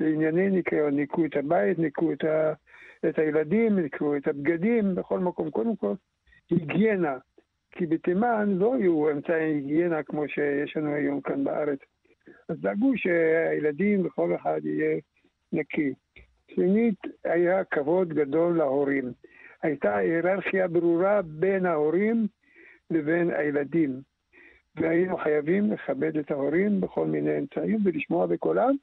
בענייני 0.00 0.50
ניקיון, 0.50 0.96
ניקו 0.96 1.24
את 1.24 1.36
הבית, 1.36 1.78
ניקו 1.78 2.12
את, 2.12 2.24
ה, 2.24 2.52
את 3.08 3.18
הילדים, 3.18 3.78
ניקו 3.78 4.16
את 4.16 4.28
הבגדים, 4.28 4.94
בכל 4.94 5.20
מקום. 5.20 5.50
קודם 5.50 5.76
כל, 5.76 5.94
היגיינה. 6.50 7.18
כי 7.70 7.86
בתימן 7.86 8.48
לא 8.58 8.74
היו 8.74 9.10
אמצעי 9.10 9.44
היגיינה 9.44 10.02
כמו 10.02 10.28
שיש 10.28 10.76
לנו 10.76 10.94
היום 10.94 11.20
כאן 11.20 11.44
בארץ. 11.44 11.78
אז 12.48 12.60
דאגו 12.60 12.92
שהילדים 12.96 14.06
וכל 14.06 14.34
אחד 14.34 14.60
יהיה 14.64 15.00
נקי. 15.52 15.94
שנית, 16.54 16.98
היה 17.24 17.64
כבוד 17.64 18.08
גדול 18.08 18.56
להורים. 18.56 19.12
הייתה 19.62 19.96
היררכיה 19.96 20.68
ברורה 20.68 21.22
בין 21.22 21.66
ההורים 21.66 22.26
לבין 22.90 23.30
הילדים. 23.30 24.00
והיינו 24.80 25.16
חייבים 25.16 25.72
לכבד 25.72 26.16
את 26.16 26.30
ההורים 26.30 26.80
בכל 26.80 27.06
מיני 27.06 27.38
אמצעים 27.38 27.78
ולשמוע 27.84 28.26
בקולם, 28.26 28.74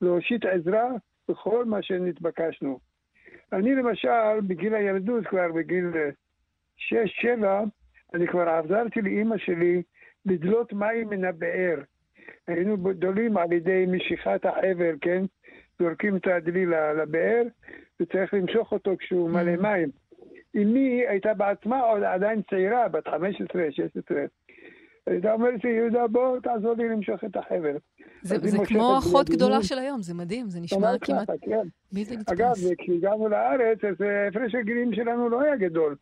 להושיט 0.00 0.44
עזרה 0.44 0.90
בכל 1.28 1.64
מה 1.64 1.82
שנתבקשנו. 1.82 2.78
אני 3.52 3.74
למשל, 3.74 4.40
בגיל 4.46 4.74
הילדות, 4.74 5.26
כבר 5.26 5.52
בגיל 5.52 5.86
שש-שבע, 6.76 7.64
אני 8.14 8.26
כבר 8.26 8.48
עזרתי 8.48 9.02
לאימא 9.02 9.38
שלי 9.38 9.82
לדלות 10.26 10.72
מים 10.72 11.08
מן 11.08 11.24
הבאר. 11.24 11.80
היינו 12.46 12.76
דולים 12.92 13.36
על 13.36 13.52
ידי 13.52 13.86
משיכת 13.88 14.44
החבל, 14.44 14.96
כן? 15.00 15.22
זורקים 15.78 16.16
את 16.16 16.26
הדלי 16.26 16.66
לבאר, 16.66 17.42
וצריך 18.00 18.34
למשוך 18.34 18.72
אותו 18.72 18.96
כשהוא 18.98 19.30
מלא 19.30 19.56
מים. 19.56 19.88
אמי 20.56 21.06
הייתה 21.08 21.34
בעצמה 21.34 21.80
עוד 21.80 22.02
עדיין 22.02 22.42
צעירה, 22.50 22.88
בת 22.88 23.08
15, 23.08 23.62
16. 25.04 25.14
הייתה 25.14 25.32
אומרת 25.32 25.64
לי, 25.64 25.70
יהודה, 25.70 26.06
בוא 26.06 26.38
תעזור 26.40 26.74
לי 26.78 26.88
למשוך 26.88 27.24
את 27.24 27.36
החבל. 27.36 27.76
זה 28.22 28.38
זה 28.38 28.58
כמו 28.66 28.98
אחות. 28.98 29.30
גדולה 29.30 29.62
של 29.62 29.78
היום, 29.78 30.02
זה 30.02 30.14
מדהים, 30.14 30.50
זה 30.50 30.60
נשמע 30.60 30.98
כמעט 31.00 31.30
כן. 31.40 31.58
אגב. 32.26 32.54
כשהגענו 32.78 33.28
לארץ, 33.28 33.78
אז 33.84 34.02
אה, 34.02 34.28
הפרש 34.28 34.54
הגילים 34.54 34.94
שלנו 34.94 35.28
לא 35.28 35.42
היה 35.42 35.56
גדול. 35.56 35.96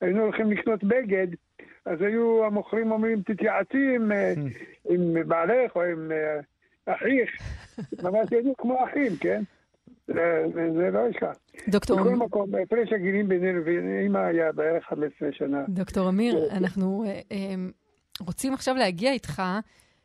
היינו 0.00 0.22
הולכים 0.22 0.50
לקנות 0.50 0.84
בגד, 0.84 1.26
אז 1.86 2.02
היו 2.02 2.44
המוכרים 2.44 2.92
אומרים, 2.92 3.22
תתייעצי 3.22 3.94
עם, 3.96 4.12
אה, 4.12 4.34
עם 4.90 5.28
בעלך 5.28 5.76
או 5.76 5.82
עם 5.82 6.12
אה, 6.12 6.40
אחיך. 6.94 7.30
ממש 8.04 8.28
היינו 8.30 8.54
כמו 8.56 8.84
אחים, 8.84 9.16
כן? 9.20 9.42
זה, 10.06 10.90
לא 10.92 11.10
אשכח. 11.10 11.32
דוקטור 11.68 12.00
בכל 12.00 12.16
מקום, 12.16 12.50
הפרש 12.62 12.92
הגילים 12.92 13.28
בינינו 13.28 13.60
ובין 13.60 14.00
אמא 14.06 14.18
היה 14.18 14.52
בערך 14.52 14.84
15 14.84 15.28
שנה. 15.32 15.64
דוקטור 15.68 16.08
אמיר, 16.08 16.48
אנחנו 16.50 17.04
אה, 17.04 17.20
אה, 17.32 17.54
רוצים 18.20 18.54
עכשיו 18.54 18.74
להגיע 18.74 19.12
איתך 19.12 19.42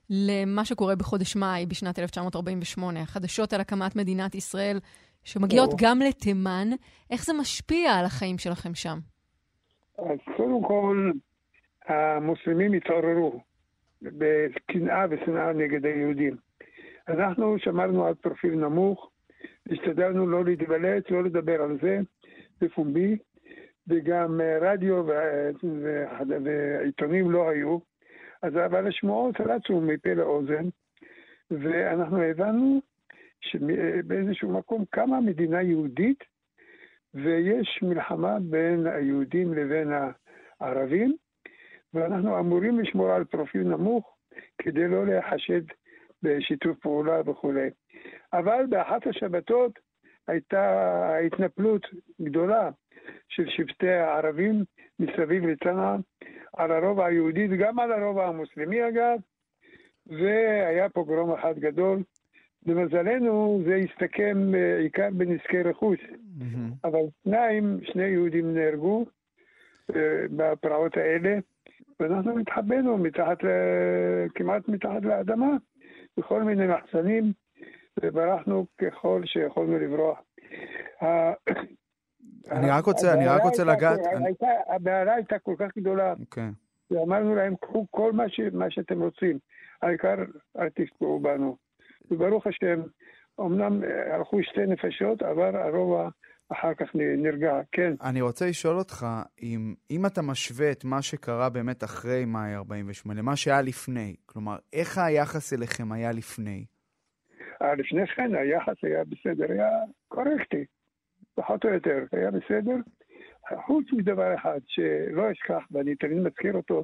למה 0.10 0.65
שקורה 0.65 0.95
בחודש 0.95 1.36
מאי 1.36 1.65
בשנת 1.65 2.00
1948, 2.00 3.02
החדשות 3.02 3.54
על 3.54 3.62
הקמת 3.62 3.95
מדינת 3.95 4.36
ישראל, 4.36 4.80
שמגיעות. 5.24 5.69
גם 5.78 6.00
לתימן. 6.00 6.67
איך 7.12 7.26
זה 7.26 7.34
משפיע 7.34 7.91
על 7.91 8.06
החיים 8.06 8.38
שלכם 8.38 8.76
שם? 8.76 8.98
אז 9.98 10.17
קודם 10.38 10.63
כל, 10.63 11.12
המוסלמים 11.86 12.74
התעוררו 12.74 13.41
בקנאה 14.02 15.06
ושנאה 15.10 15.54
נגד 15.54 15.86
היהודים. 15.86 16.36
אנחנו 17.08 17.60
שמרנו 17.60 18.06
על 18.06 18.13
פרופיל 18.13 18.56
נמוך, 18.56 19.10
השתדלנו 19.72 20.28
לא 20.28 20.45
להתבלט, 20.45 21.12
לא 21.12 21.24
לדבר 21.24 21.62
על 21.62 21.78
זה 21.82 22.00
בפומבי, 22.62 23.17
וגם 23.88 24.41
אה, 24.41 24.58
רדיו 24.62 25.04
ועיתונים 26.43 27.32
לא 27.32 27.50
היו. 27.50 27.88
אז 28.41 28.54
אבל 28.65 28.88
השמועות 28.88 29.41
רצו 29.41 29.82
מפה 29.82 30.13
לאוזן, 30.13 30.69
ואנחנו 31.52 32.21
הבנו 32.21 32.82
שבאיזשהו 33.41 34.52
מקום 34.54 34.86
קמה 34.89 35.21
מדינה 35.21 35.62
יהודית, 35.62 36.23
ויש 37.13 37.80
מלחמה 37.82 38.38
בין 38.41 38.88
היהודים 38.88 39.54
לבין 39.54 39.88
הערבים, 40.60 41.15
ואנחנו 41.93 42.39
אמורים 42.39 42.80
לשמור 42.80 43.12
על 43.12 43.23
פרופיל 43.23 43.63
נמוך 43.63 44.15
כדי 44.58 44.88
לא 44.88 45.06
להיחשד 45.06 45.62
בשיתוף 46.23 46.78
פעולה 46.80 47.21
וכולי. 47.25 47.69
אבל 48.34 48.65
באחת 48.69 49.08
השבתות 49.08 49.80
הייתה 50.28 51.17
התנפלות 51.17 51.88
גדולה 52.21 52.69
של 53.30 53.49
שבטי 53.49 53.89
הערבים 53.89 54.63
מסביב 54.99 55.45
לצנעא 55.45 55.97
על 56.58 56.72
הרובע 56.72 57.06
היהודי 57.06 57.48
וגם 57.50 57.80
על 57.80 57.92
הרובע 57.92 58.28
המוסלמי 58.28 58.88
אגב, 58.88 59.20
והיה 60.08 60.90
פוגרום 60.90 61.32
אחד 61.32 61.60
גדול. 61.60 62.04
למזלנו 62.66 63.62
זה 63.66 63.76
הסתכם 63.76 64.56
אה, 64.56 64.78
עיקר 64.78 65.10
בנזקי 65.14 65.62
רכוש. 65.62 66.00
אבל 66.84 67.00
שניים, 67.24 67.80
שני 67.84 68.04
יהודים 68.04 68.54
נהרגו 68.54 69.06
אה, 69.96 70.26
בפרעות 70.32 70.98
האלה, 70.98 71.38
ואנחנו 72.00 72.40
התחבאנו 72.40 72.98
מתחת, 72.98 73.38
כמעט 74.36 74.68
מתחת 74.68 75.02
לאדמה, 75.04 75.58
בכל 76.18 76.44
מיני 76.44 76.68
מחסנים, 76.68 77.34
וברחנו 78.04 78.66
ככל 78.78 79.22
שיכולנו 79.26 79.80
לברוח. 79.80 80.20
אני 82.52 82.70
רק 82.70 82.86
רוצה- 82.86 83.14
אני 83.14 83.28
רק 83.28 83.42
רוצה 83.44 83.64
לגעת- 83.64 84.00
אני- 84.14 84.26
הייתה- 84.26 84.46
הבהלה 84.76 85.14
הייתה 85.16 85.40
כל 85.40 85.56
כך 85.60 85.78
גדולה, 85.78 86.14
אוקיי. 86.20 86.50
ואמרנו 86.92 87.36
להם, 87.36 87.56
קחו 87.62 87.86
כל 87.92 88.12
מה, 88.14 88.30
ש, 88.30 88.40
מה 88.54 88.72
שאתם 88.72 89.02
רוצים, 89.02 89.40
העיקר 89.82 90.16
אל 90.60 90.70
תפגעו 90.70 91.20
בנו. 91.20 91.58
וברוך 92.12 92.48
השם, 92.48 92.82
אמנם 93.40 93.84
אה, 93.84 94.16
הלכו 94.16 94.38
שתי 94.44 94.66
נפשות, 94.68 95.22
אבל 95.24 95.56
הרובע 95.56 96.10
אחר 96.52 96.74
כך 96.74 96.86
נרגע, 96.96 97.52
כן. 97.72 97.94
אני 98.04 98.22
רוצה 98.22 98.46
לשאול 98.46 98.78
אותך, 98.78 99.06
אם, 99.42 99.74
אם 99.92 100.06
אתה 100.06 100.22
משווה 100.22 100.72
את 100.72 100.84
מה 100.86 101.02
שקרה 101.02 101.50
באמת 101.50 101.84
אחרי 101.84 102.26
מאי 102.26 102.56
48 102.56 103.22
למה 103.22 103.36
שהיה 103.36 103.62
לפני, 103.62 104.16
כלומר, 104.26 104.56
איך 104.74 104.98
היחס 104.98 105.54
אליכם 105.54 105.92
היה 105.92 106.12
לפני? 106.12 106.66
אה, 107.62 107.76
לפני 107.76 108.08
כן 108.08 108.32
היחס 108.36 108.84
היה 108.84 109.04
בסדר, 109.04 109.52
היה 109.52 109.70
קורקטי, 110.08 110.66
פחות 111.39 111.65
או 111.65 111.69
יותר, 111.69 112.06
היה 112.12 112.32
בסדר. 112.32 112.75
חוץ 113.65 113.86
מדבר 113.93 114.36
אחד 114.36 114.60
שלא 114.67 115.32
אשכח, 115.32 115.63
ואני 115.71 115.95
תמיד 115.95 116.17
מזכיר 116.17 116.54
אותו, 116.54 116.84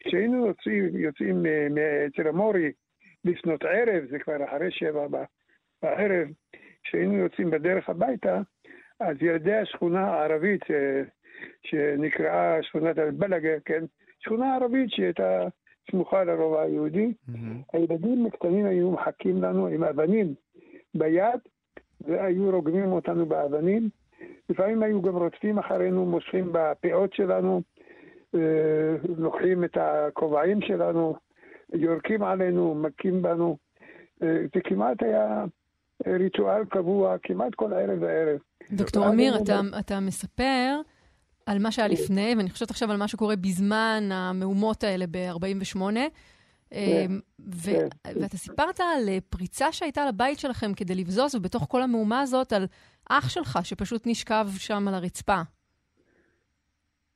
כשהיינו 0.00 0.46
יוצאים, 0.46 0.96
יוצאים 0.96 1.42
אצל 2.06 2.28
המורי 2.28 2.72
לפנות 3.24 3.64
ערב, 3.64 4.04
זה 4.10 4.18
כבר 4.18 4.44
אחרי 4.44 4.70
שבע 4.70 5.06
בערב, 5.82 6.28
כשהיינו 6.82 7.16
יוצאים 7.16 7.50
בדרך 7.50 7.88
הביתה, 7.88 8.40
אז 9.00 9.16
ילדי 9.20 9.54
השכונה 9.54 10.06
הערבית, 10.06 10.62
שנקראה 11.62 12.62
שכונת 12.62 12.98
אל-בלגה, 12.98 13.60
כן? 13.64 13.84
שכונה 14.18 14.54
ערבית 14.54 14.90
שהייתה 14.90 15.46
סמוכה 15.90 16.24
לרובע 16.24 16.62
היהודי, 16.62 17.12
mm-hmm. 17.28 17.32
הילדים 17.72 18.26
הקטנים 18.26 18.66
היו 18.66 18.90
מחכים 18.90 19.42
לנו 19.42 19.66
עם 19.66 19.84
אבנים 19.84 20.34
ביד, 20.94 21.40
והיו 22.06 22.50
רוגמים 22.50 22.92
אותנו 22.92 23.26
באבנים. 23.26 23.88
לפעמים 24.48 24.82
היו 24.82 25.02
גם 25.02 25.16
רודפים 25.16 25.58
אחרינו, 25.58 26.06
מושכים 26.06 26.52
בפאות 26.52 27.14
שלנו, 27.14 27.62
אה, 28.34 28.40
לוקחים 29.18 29.64
את 29.64 29.76
הכובעים 29.80 30.60
שלנו, 30.62 31.14
יורקים 31.72 32.22
עלינו, 32.22 32.74
מכים 32.74 33.22
בנו. 33.22 33.56
אה, 34.22 34.36
זה 34.54 34.60
כמעט 34.64 35.02
היה 35.02 35.44
ריטואל 36.06 36.64
קבוע 36.64 37.16
כמעט 37.22 37.54
כל 37.54 37.72
ערב 37.72 37.98
וערב. 38.00 38.38
דוקטור 38.72 39.08
אמיר, 39.08 39.36
אתה, 39.42 39.60
אתה 39.78 40.00
מספר 40.00 40.80
על 41.46 41.58
מה 41.58 41.72
שהיה 41.72 41.88
לפני, 41.88 42.34
ואני 42.36 42.50
חושבת 42.50 42.70
עכשיו 42.70 42.90
על 42.90 42.96
מה 42.96 43.08
שקורה 43.08 43.36
בזמן 43.36 44.08
המהומות 44.12 44.84
האלה 44.84 45.04
ב-48. 45.10 45.80
כן, 46.72 47.12
כן. 47.64 48.20
ואתה 48.20 48.36
סיפרת 48.36 48.80
על 48.80 49.20
פריצה 49.30 49.72
שהייתה 49.72 50.06
לבית 50.06 50.38
שלכם 50.38 50.74
כדי 50.76 50.94
לבזוז, 50.94 51.34
ובתוך 51.34 51.66
כל 51.68 51.82
המהומה 51.82 52.20
הזאת 52.20 52.52
על 52.52 52.66
אח 53.10 53.28
שלך 53.28 53.58
שפשוט 53.62 54.02
נשכב 54.06 54.46
שם 54.58 54.88
על 54.88 54.94
הרצפה. 54.94 55.40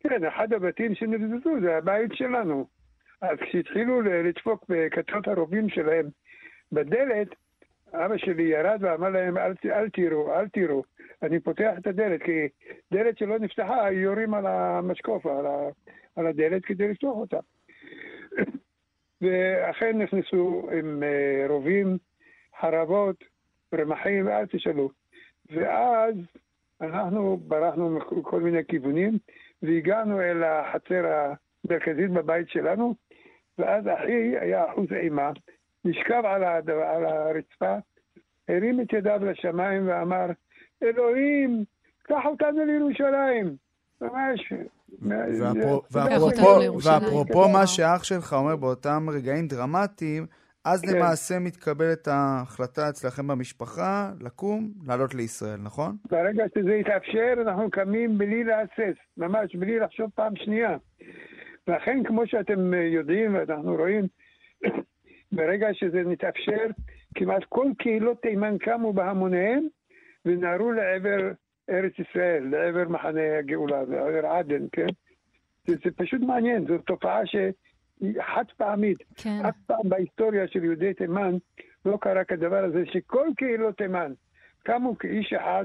כן, 0.01 0.25
אחד 0.25 0.53
הבתים 0.53 0.95
שנבזזו 0.95 1.51
זה 1.62 1.77
הבית 1.77 2.11
שלנו. 2.14 2.66
אז 3.23 3.38
כשהתחילו 3.40 4.03
לדפוק 4.03 4.64
בכתות 4.69 5.29
הרובים 5.29 5.69
שלהם 5.69 6.07
בדלת, 6.73 7.29
אבא 7.92 8.16
שלי 8.16 8.42
ירד 8.42 8.79
ואמר 8.81 9.09
להם, 9.09 9.38
אל, 9.38 9.53
אל 9.64 9.88
תראו, 9.90 10.35
אל 10.35 10.49
תראו. 10.49 10.83
אני 11.23 11.40
פותח 11.40 11.71
את 11.79 11.87
הדלת, 11.87 12.23
כי 12.23 12.49
דלת 12.92 13.19
שלא 13.19 13.38
נפתחה, 13.38 13.92
יורים 13.92 14.35
על 14.35 14.47
המשקוף, 14.47 15.27
על, 15.27 15.47
ה, 15.47 15.69
על 16.16 16.27
הדלת 16.27 16.64
כדי 16.64 16.88
לפתוח 16.88 17.16
אותה. 17.16 17.38
ואכן 19.20 19.98
נכנסו 19.98 20.68
עם 20.79 21.02
uh, 21.02 21.50
רובים, 21.50 21.98
חרבות, 22.61 23.24
רמחים, 23.74 24.29
אל 24.29 24.46
תשאלו. 24.46 24.90
ואז 25.50 26.14
אנחנו 26.81 27.37
ברחנו 27.37 27.90
מכל 27.90 28.40
מיני 28.40 28.64
כיוונים, 28.64 29.18
והגענו 29.62 30.20
אל 30.20 30.44
החצר 30.44 31.35
המרכזית 31.64 32.11
בבית 32.11 32.48
שלנו, 32.48 32.94
ואז 33.59 33.85
אחי 33.87 34.38
היה 34.38 34.70
אחוז 34.70 34.92
אימה, 34.92 35.31
נשכב 35.85 36.22
על, 36.24 36.44
הדבר, 36.44 36.83
על 36.83 37.05
הרצפה, 37.05 37.74
הרים 38.48 38.81
את 38.81 38.92
ידיו 38.92 39.20
לשמיים 39.24 39.88
ואמר, 39.88 40.26
אלוהים, 40.83 41.64
קח 42.02 42.24
אותנו 42.24 42.64
לירושלים. 42.64 43.57
ממש. 44.00 44.52
ואפרופו 46.83 47.49
מה 47.49 47.66
שאח 47.66 48.05
שלך 48.05 48.33
אומר 48.33 48.57
באותם 48.57 49.07
רגעים 49.11 49.49
דרמטיים, 49.49 50.27
אז 50.64 50.83
כן. 50.83 50.96
למעשה 50.96 51.38
מתקבלת 51.38 52.09
ההחלטה 52.09 52.88
אצלכם 52.88 53.27
במשפחה 53.27 54.11
לקום, 54.20 54.72
לעלות 54.87 55.14
לישראל, 55.14 55.61
נכון? 55.62 55.96
ברגע 56.11 56.44
שזה 56.55 56.75
יתאפשר, 56.75 57.35
אנחנו 57.42 57.70
קמים 57.70 58.18
בלי 58.18 58.44
להסס, 58.44 58.96
ממש 59.16 59.57
בלי 59.57 59.79
לחשוב 59.79 60.11
פעם 60.14 60.37
שנייה. 60.37 60.77
ואכן, 61.68 62.03
כמו 62.05 62.27
שאתם 62.27 62.75
יודעים 62.75 63.35
ואנחנו 63.35 63.75
רואים, 63.75 64.07
ברגע 65.37 65.68
שזה 65.72 66.03
מתאפשר, 66.03 66.66
כמעט 67.14 67.42
כל 67.49 67.66
קהילות 67.79 68.22
תימן 68.22 68.59
קמו 68.59 68.92
בהמוניהם 68.92 69.66
ונהרו 70.25 70.72
לעבר 70.72 71.33
ארץ 71.70 71.92
ישראל, 71.98 72.44
לעבר 72.50 72.88
מחנה 72.88 73.38
הגאולה, 73.38 73.83
לעבר 73.83 74.26
עדן, 74.26 74.66
כן? 74.72 74.87
זה, 75.66 75.74
זה 75.85 75.90
פשוט 75.96 76.20
מעניין, 76.20 76.66
זו 76.66 76.79
תופעה 76.79 77.26
שהיא 77.26 78.14
חד 78.35 78.44
פעמית. 78.57 78.98
כן. 79.16 79.46
אף 79.48 79.55
פעם 79.66 79.88
בהיסטוריה 79.88 80.48
של 80.48 80.64
יהודי 80.64 80.94
תימן 80.94 81.35
לא 81.85 81.98
קרה 82.00 82.24
כדבר 82.24 82.64
הזה, 82.64 82.83
שכל 82.92 83.29
קהילות 83.37 83.76
תימן 83.76 84.12
קמו 84.62 84.98
כאיש 84.98 85.33
אחד 85.33 85.64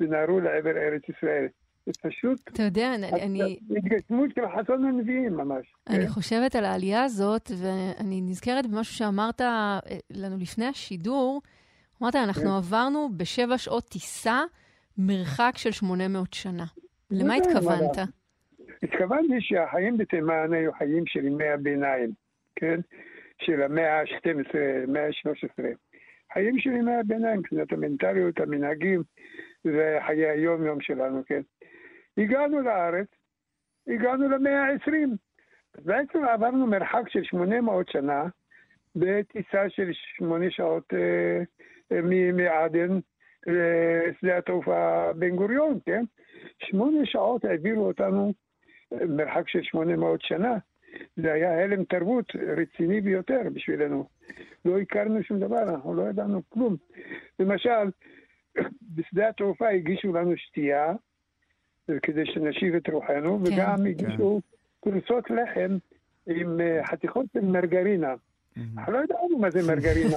ונהרו 0.00 0.40
לעבר 0.40 0.76
ארץ 0.76 1.02
ישראל. 1.08 1.46
זה 1.86 1.92
פשוט... 2.02 2.40
אתה 2.48 2.62
יודע, 2.62 2.94
אני... 2.94 3.58
התגשמות 3.76 4.30
של 4.34 4.42
חסון 4.56 4.84
הנביאים 4.84 5.36
ממש. 5.36 5.66
אני 5.88 6.06
כן? 6.06 6.08
חושבת 6.08 6.56
על 6.56 6.64
העלייה 6.64 7.04
הזאת, 7.04 7.50
ואני 7.58 8.20
נזכרת 8.20 8.66
במשהו 8.66 8.94
שאמרת 8.94 9.40
אה, 9.40 9.78
לנו 10.10 10.36
לפני 10.36 10.66
השידור. 10.66 11.40
אמרת, 12.02 12.16
אנחנו 12.16 12.42
כן. 12.42 12.48
עברנו 12.48 13.08
בשבע 13.16 13.58
שעות 13.58 13.84
טיסה 13.84 14.42
מרחק 14.98 15.52
של 15.56 15.70
800 15.70 16.34
שנה. 16.34 16.64
למה 17.10 17.34
התכוונת? 17.34 18.08
התכוונתי 18.82 19.40
שהחיים 19.40 19.98
בתימן 19.98 20.52
היו 20.52 20.72
חיים 20.72 21.06
של 21.06 21.24
ימי 21.24 21.48
הביניים, 21.48 22.10
כן? 22.56 22.80
של 23.42 23.62
המאה 23.62 24.00
ה-12, 24.00 24.58
המאה 24.82 25.06
ה-13. 25.06 25.64
חיים 26.32 26.58
של 26.58 26.70
ימי 26.70 26.94
הביניים, 26.94 27.38
מבחינת 27.38 27.72
המנטליות, 27.72 28.40
המנהגים 28.40 29.02
וחיי 29.64 30.26
היום-יום 30.28 30.80
שלנו, 30.80 31.22
כן? 31.26 31.40
הגענו 32.18 32.60
לארץ, 32.60 33.08
הגענו 33.86 34.28
למאה 34.28 34.62
ה-20. 34.62 35.16
בעצם 35.84 36.24
עברנו 36.24 36.66
מרחק 36.66 37.08
של 37.08 37.22
800 37.22 37.88
שנה 37.88 38.24
בטיסה 38.96 39.68
של 39.68 39.90
שמונה 39.92 40.50
שעות 40.50 40.94
אה, 40.94 41.42
אה, 41.92 42.02
מעדן 42.32 42.98
לשדה 43.46 44.38
התעופה 44.38 45.12
בן 45.12 45.36
גוריון, 45.36 45.78
כן? 45.86 46.04
שמונה 46.58 47.06
שעות 47.06 47.44
העבירו 47.44 47.86
אותנו 47.86 48.32
אה, 48.92 49.06
מרחק 49.06 49.48
של 49.48 49.62
800 49.62 50.22
שנה. 50.22 50.56
זה 51.16 51.32
היה 51.32 51.64
הלם 51.64 51.84
תרבות 51.84 52.32
רציני 52.56 53.00
ביותר 53.00 53.40
בשבילנו. 53.52 54.08
לא 54.64 54.78
הכרנו 54.78 55.22
שום 55.22 55.40
דבר, 55.40 55.62
אנחנו 55.62 55.94
לא 55.94 56.02
ידענו 56.02 56.42
כלום. 56.48 56.76
למשל, 57.38 57.90
בשדה 58.94 59.28
התעופה 59.28 59.68
הגישו 59.68 60.12
לנו 60.12 60.36
שתייה, 60.36 60.92
כדי 62.02 62.26
שנשיב 62.26 62.74
את 62.74 62.88
רוחנו, 62.88 63.38
כן. 63.38 63.52
וגם 63.52 63.76
כן. 63.76 63.86
הגישו 63.86 64.40
פרוסות 64.80 65.30
לחם 65.30 65.76
עם 66.26 66.60
אה, 66.60 66.86
חתיכות 66.86 67.26
של 67.32 67.40
מרגרינה. 67.40 68.14
לא 68.88 68.98
ידענו 68.98 69.38
מה 69.38 69.50
זה 69.50 69.62
מרגרינה. 69.62 70.16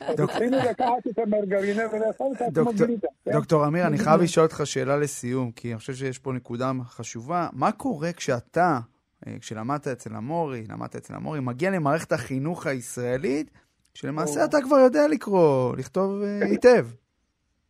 אז 0.00 0.20
התחילו 0.20 0.58
לקחת 0.70 1.06
את 1.10 1.18
המרגרינה 1.18 1.82
ולאכול 1.92 2.26
אותה 2.26 2.44
כמו 2.54 2.70
גלידה. 2.78 3.08
דוקטור 3.32 3.66
אמיר, 3.66 3.86
אני 3.86 3.98
חייב 3.98 4.20
לשאול 4.20 4.46
אותך 4.46 4.60
שאלה 4.64 4.96
לסיום, 4.96 5.50
כי 5.50 5.70
אני 5.70 5.78
חושב 5.78 5.92
שיש 5.92 6.18
פה 6.18 6.32
נקודה 6.32 6.72
חשובה. 6.84 7.48
מה 7.52 7.72
קורה 7.72 8.12
כשאתה, 8.12 8.78
אה, 9.26 9.38
כשלמדת 9.40 9.86
אצל 9.86 10.14
המורי, 10.14 10.64
למדת 10.68 10.96
אצל 10.96 11.14
המורי, 11.14 11.40
מגיע 11.40 11.70
למערכת 11.70 12.12
החינוך 12.12 12.66
הישראלית, 12.66 13.50
שלמעשה 13.94 14.44
אתה 14.44 14.58
כבר 14.62 14.76
יודע 14.76 15.08
לקרוא, 15.08 15.76
לכתוב 15.76 16.22
אה, 16.22 16.46
היטב. 16.46 16.86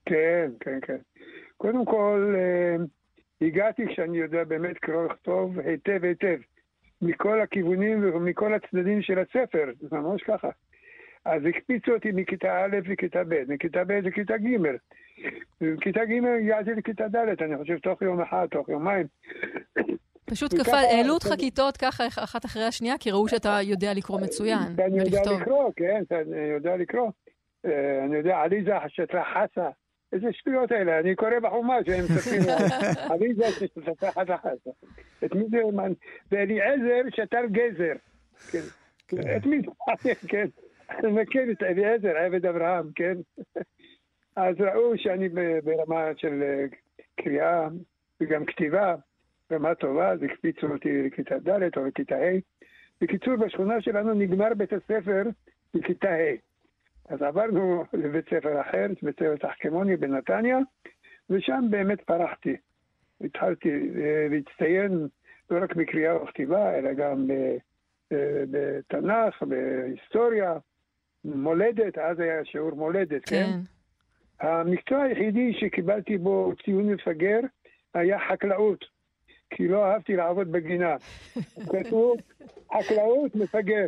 כן, 0.06 0.50
כן, 0.60 0.78
כן. 0.82 0.98
קודם 1.56 1.84
כל, 1.84 2.34
הגעתי 3.40 3.82
כשאני 3.88 4.18
יודע 4.18 4.44
באמת 4.44 4.78
קרוא 4.78 5.06
וכתוב 5.06 5.58
היטב 5.58 6.04
היטב, 6.04 6.36
מכל 7.04 7.40
הכיוונים 7.40 8.14
ומכל 8.14 8.54
הצדדים 8.54 9.02
של 9.02 9.18
הספר, 9.18 9.64
זה 9.80 9.96
ממש 9.96 10.22
ככה. 10.22 10.48
אז 11.24 11.42
הקפיצו 11.48 11.92
אותי 11.92 12.10
מכיתה 12.12 12.64
א' 12.64 12.76
לכיתה 12.92 13.24
ב', 13.28 13.52
מכיתה 13.52 13.84
ב' 13.84 13.92
לכיתה 13.92 14.36
ג'. 14.36 14.56
מכיתה 15.60 16.00
ג' 16.04 16.24
הגעתי 16.42 16.70
לכיתה 16.70 17.08
ד', 17.08 17.42
אני 17.42 17.56
חושב 17.56 17.78
תוך 17.78 18.02
יום 18.02 18.20
אחד, 18.20 18.46
תוך 18.50 18.68
יומיים. 18.68 19.06
פשוט 20.24 20.54
כפה, 20.60 20.76
העלו 20.76 21.14
אותך 21.14 21.28
כיתות 21.38 21.76
ככה 21.76 22.06
אחת 22.06 22.44
אחרי 22.44 22.64
השנייה, 22.64 22.98
כי 22.98 23.10
ראו 23.10 23.28
שאתה 23.28 23.58
יודע 23.62 23.94
לקרוא 23.94 24.20
מצוין, 24.20 24.58
ולכתוב. 24.58 24.80
אני 24.80 24.98
יודע 24.98 25.20
לקרוא, 25.40 25.70
כן, 25.76 26.02
אני 26.10 26.50
יודע 26.54 26.76
לקרוא. 26.76 27.10
אה, 27.66 28.04
אני 28.04 28.16
יודע, 28.16 28.36
עליזה 28.36 28.72
שטרה 28.88 29.24
חסה, 29.24 29.68
איזה 30.14 30.32
שטויות 30.32 30.72
האלה, 30.72 30.98
אני 30.98 31.14
קורא 31.14 31.40
בחומש, 31.42 31.88
הם 31.88 32.04
מספרים, 32.04 32.42
עליזה 33.10 33.44
שתפחת 33.58 34.30
אחת. 34.30 34.68
את 35.24 35.34
מי 35.34 35.44
זה, 35.50 35.58
ואליעזר 36.32 37.02
שתל 37.10 37.46
גזר. 37.50 37.94
כן. 38.50 38.58
את 39.36 39.46
מי 39.46 39.60
זה, 40.02 40.10
כן. 40.28 40.46
אני 40.90 41.12
מכיר 41.12 41.50
את 41.50 41.62
אליעזר, 41.62 42.16
עבד 42.16 42.46
אברהם, 42.46 42.90
כן. 42.94 43.14
אז 44.36 44.56
ראו 44.60 44.98
שאני 44.98 45.28
ברמה 45.64 46.10
של 46.16 46.42
קריאה 47.16 47.68
וגם 48.20 48.44
כתיבה, 48.44 48.94
רמה 49.52 49.74
טובה, 49.74 50.10
אז 50.10 50.22
הקפיצו 50.22 50.66
אותי 50.66 51.02
לכיתה 51.02 51.38
ד' 51.38 51.76
או 51.76 51.86
לכיתה 51.86 52.14
ה'. 52.14 52.38
בקיצור, 53.00 53.36
בשכונה 53.36 53.80
שלנו 53.80 54.14
נגמר 54.14 54.54
בית 54.54 54.72
הספר 54.72 55.22
בכיתה 55.74 56.08
ה'. 56.08 56.53
אז 57.08 57.22
עברנו 57.22 57.84
לבית 58.02 58.24
ספר 58.24 58.60
אחר, 58.60 58.86
בית 59.02 59.16
ספר 59.16 59.36
תחכמוני 59.36 59.96
בנתניה, 59.96 60.58
ושם 61.30 61.64
באמת 61.70 62.00
פרחתי. 62.00 62.56
התחלתי 63.20 63.68
אה, 63.70 64.26
להצטיין 64.30 65.08
לא 65.50 65.58
רק 65.62 65.74
בקריאה 65.76 66.22
וכתיבה, 66.22 66.78
אלא 66.78 66.92
גם 66.92 67.30
אה, 67.30 67.56
בתנ"ך, 68.50 69.42
בהיסטוריה, 69.42 70.54
מולדת, 71.24 71.98
אז 71.98 72.20
היה 72.20 72.44
שיעור 72.44 72.74
מולדת, 72.74 73.24
כן? 73.28 73.46
כן? 74.40 74.46
המקצוע 74.46 75.02
היחידי 75.02 75.52
שקיבלתי 75.60 76.18
בו 76.18 76.52
ציון 76.64 76.90
מפגר 76.90 77.40
היה 77.94 78.18
חקלאות, 78.28 78.84
כי 79.50 79.68
לא 79.68 79.84
אהבתי 79.84 80.16
לעבוד 80.16 80.52
בגינה. 80.52 80.96
כתוב, 81.72 82.16
חקלאות 82.72 83.34
מפגר. 83.34 83.86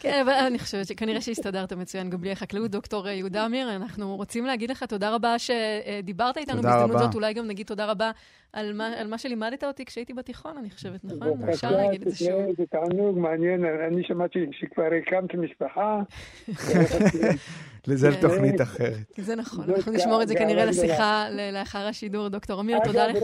כן, 0.00 0.20
אבל 0.24 0.32
אני 0.32 0.58
חושבת 0.58 0.86
שכנראה 0.86 1.20
שהסתדרת 1.20 1.72
מצוין 1.72 2.10
גם 2.10 2.20
בלי 2.20 2.32
החקלאות. 2.32 2.70
דוקטור 2.70 3.08
יהודה 3.08 3.46
אמיר, 3.46 3.76
אנחנו 3.76 4.16
רוצים 4.16 4.46
להגיד 4.46 4.70
לך 4.70 4.82
תודה 4.82 5.14
רבה 5.14 5.36
שדיברת 5.38 6.36
איתנו. 6.36 6.62
בהזדמנות 6.62 6.98
זאת 6.98 7.14
אולי 7.14 7.32
גם 7.34 7.46
נגיד 7.46 7.66
תודה 7.66 7.86
רבה 7.86 8.10
על 8.52 8.72
מה, 8.72 8.86
על 8.86 9.06
מה 9.06 9.18
שלימדת 9.18 9.64
אותי 9.64 9.84
כשהייתי 9.84 10.14
בתיכון, 10.14 10.56
אני 10.58 10.70
חושבת, 10.70 11.04
נכון? 11.04 11.48
אפשר 11.48 11.70
להגיד 11.70 12.02
את 12.02 12.08
זה 12.08 12.16
שוב. 12.16 12.56
זה 12.56 12.64
תענוג 12.66 13.18
מעניין, 13.18 13.64
אני 13.64 14.04
שמעתי 14.04 14.38
שכבר 14.52 14.88
הקמת 15.02 15.34
משפחה. 15.34 16.02
לזה 17.86 18.08
תוכנית 18.20 18.60
אחרת. 18.60 18.96
זה 19.16 19.36
נכון, 19.36 19.64
אנחנו 19.70 19.92
נשמור 19.92 20.22
את 20.22 20.28
זה 20.28 20.34
כנראה 20.34 20.64
לשיחה 20.64 21.26
לאחר 21.52 21.86
השידור. 21.86 22.28
דוקטור 22.28 22.60
אמיר, 22.60 22.78
תודה 22.84 23.06
לך. 23.06 23.22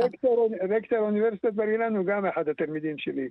רקטור 0.71 0.99
אוניברסיטת 0.99 1.53
בר 1.53 1.69
אילן 1.69 1.97
הוא 1.97 2.07
גם 2.07 2.27
אחד 2.27 2.49
התלמידים 2.49 2.99
שלי. 2.99 3.29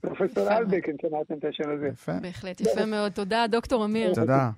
פרופסור 0.00 0.48
אלבק, 0.56 0.88
אם 0.88 0.94
שמעתם 1.02 1.34
את 1.38 1.44
השם 1.44 1.70
הזה. 1.70 1.88
יפה. 1.88 2.12
בהחלט, 2.22 2.60
יפה 2.60 2.86
מאוד. 2.86 3.12
תודה, 3.12 3.46
דוקטור 3.50 3.84
אמיר. 3.84 4.14
תודה. 4.14 4.50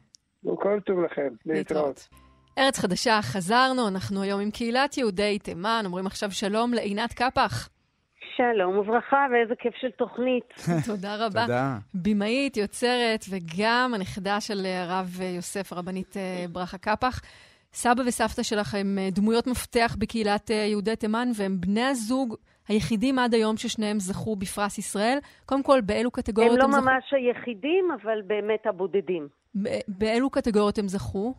כל 0.55 0.81
טוב 0.87 1.01
לכם, 1.01 1.29
להתראות. 1.47 2.09
ארץ 2.59 2.79
חדשה, 2.79 3.19
חזרנו, 3.23 3.89
אנחנו 3.89 4.23
היום 4.23 4.41
עם 4.41 4.51
קהילת 4.51 4.97
יהודי 4.97 5.39
תימן, 5.39 5.83
אומרים 5.85 6.07
עכשיו 6.07 6.31
שלום 6.31 6.75
לעינת 6.75 7.13
קפח. 7.13 7.69
שלום 8.37 8.79
וברכה, 8.79 9.27
ואיזה 9.33 9.55
כיף 9.59 9.75
של 9.81 9.91
תוכנית. 9.91 10.45
תודה 10.91 11.27
רבה. 11.27 11.43
תודה. 11.43 11.79
במאית, 11.95 12.57
יוצרת, 12.57 13.25
וגם 13.31 13.93
הנכדה 13.95 14.41
של 14.41 14.67
הרב 14.67 15.21
יוסף, 15.37 15.73
הרבנית 15.73 16.17
אה, 16.17 16.45
ברכה 16.53 16.79
קפח. 16.79 17.21
סבא 17.73 18.03
וסבתא 18.07 18.43
שלך 18.43 18.75
הם 18.75 18.99
אה, 18.99 19.09
דמויות 19.13 19.47
מפתח 19.47 19.97
בקהילת 19.99 20.51
אה, 20.51 20.57
יהודי 20.57 20.97
תימן, 20.97 21.29
והם 21.37 21.61
בני 21.61 21.85
הזוג 21.85 22.37
היחידים 22.69 23.19
עד 23.19 23.35
היום 23.35 23.57
ששניהם 23.57 23.99
זכו 23.99 24.37
בפרס 24.37 24.79
ישראל. 24.79 25.19
קודם 25.47 25.63
כל, 25.63 25.81
באילו 25.81 26.11
קטגוריות 26.11 26.53
הם, 26.53 26.65
הם 26.65 26.71
זכו? 26.71 26.79
הם 26.79 26.87
לא 26.87 26.93
ממש 26.93 27.05
היחידים, 27.13 27.85
אבל 28.03 28.23
באמת 28.27 28.67
הבודדים. 28.67 29.29
באילו 29.89 30.31
קטגוריות 30.31 30.79
הם 30.79 30.89
זכו? 30.89 31.35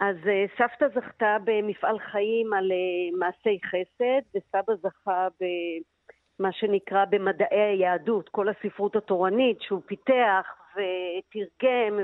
אז 0.00 0.16
uh, 0.16 0.58
סבתא 0.58 1.00
זכתה 1.00 1.36
במפעל 1.44 1.98
חיים 1.98 2.52
על 2.52 2.70
uh, 2.70 3.18
מעשי 3.18 3.58
חסד, 3.64 4.22
וסבא 4.34 4.74
זכה 4.82 5.28
במה 5.40 6.52
שנקרא 6.52 7.04
במדעי 7.04 7.60
היהדות, 7.60 8.28
כל 8.28 8.48
הספרות 8.48 8.96
התורנית 8.96 9.60
שהוא 9.60 9.82
פיתח 9.86 10.46
ותרגם, 10.74 11.98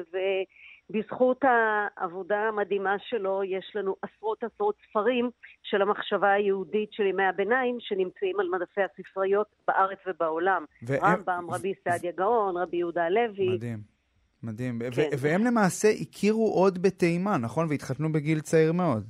ובזכות 0.91 1.45
העבודה 1.45 2.39
המדהימה 2.39 2.97
שלו 2.99 3.45
יש 3.45 3.73
לנו 3.75 3.97
עשרות 4.03 4.45
עשרות 4.45 4.75
ספרים 4.89 5.31
של 5.63 5.83
המחשבה 5.83 6.33
היהודית 6.33 6.93
של 6.93 7.07
ימי 7.07 7.25
הביניים 7.25 7.77
שנמצאים 7.81 8.41
על 8.41 8.49
מדפי 8.49 8.81
הספריות 8.83 9.47
בארץ 9.69 9.99
ובעולם. 10.07 10.65
ו... 10.89 10.95
רמב"ם, 11.03 11.47
רבי 11.51 11.75
סעדיה 11.85 12.13
גאון, 12.13 12.57
רבי 12.57 12.77
יהודה 12.77 13.05
הלוי. 13.05 13.49
מדהים. 13.55 14.00
מדהים. 14.43 14.79
כן. 14.95 15.09
והם 15.19 15.45
למעשה 15.45 15.89
הכירו 15.89 16.53
עוד 16.55 16.83
בתימן, 16.83 17.41
נכון? 17.41 17.67
והתחתנו 17.71 18.13
בגיל 18.13 18.41
צעיר 18.41 18.73
מאוד. 18.73 19.05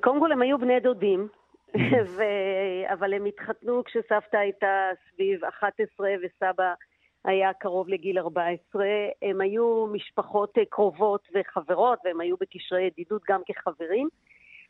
קודם 0.00 0.20
כל 0.20 0.32
הם 0.32 0.42
היו 0.42 0.58
בני 0.58 0.80
דודים, 0.80 1.28
mm. 1.28 1.78
ו... 2.16 2.22
אבל 2.92 3.14
הם 3.14 3.24
התחתנו 3.24 3.84
כשסבתא 3.84 4.36
הייתה 4.36 4.90
סביב 5.12 5.44
11 5.44 6.08
וסבא 6.22 6.72
היה 7.24 7.52
קרוב 7.52 7.88
לגיל 7.88 8.18
14. 8.18 8.84
הם 9.22 9.40
היו 9.40 9.86
משפחות 9.86 10.54
קרובות 10.70 11.28
וחברות, 11.34 11.98
והם 12.04 12.20
היו 12.20 12.36
בקשרי 12.40 12.82
ידידות 12.82 13.22
גם 13.28 13.40
כחברים. 13.46 14.08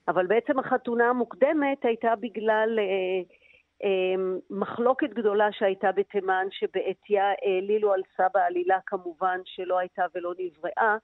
אבל 0.09 0.27
בעצם 0.27 0.59
החתונה 0.59 1.09
המוקדמת 1.09 1.85
הייתה 1.85 2.15
בגלל 2.21 2.79
אה, 2.79 3.35
מחלוקת 4.51 5.11
גדולה 5.11 5.53
שהייתה 5.53 5.93
בתימן, 5.93 6.47
שבעטיה 6.51 7.25
העלילו 7.43 7.93
על 7.93 8.03
סבא 8.17 8.41
עלילה 8.47 8.79
כמובן 8.87 9.41
שלא 9.45 9.79
הייתה 9.79 10.03
ולא 10.15 10.33
נבראה, 10.39 10.97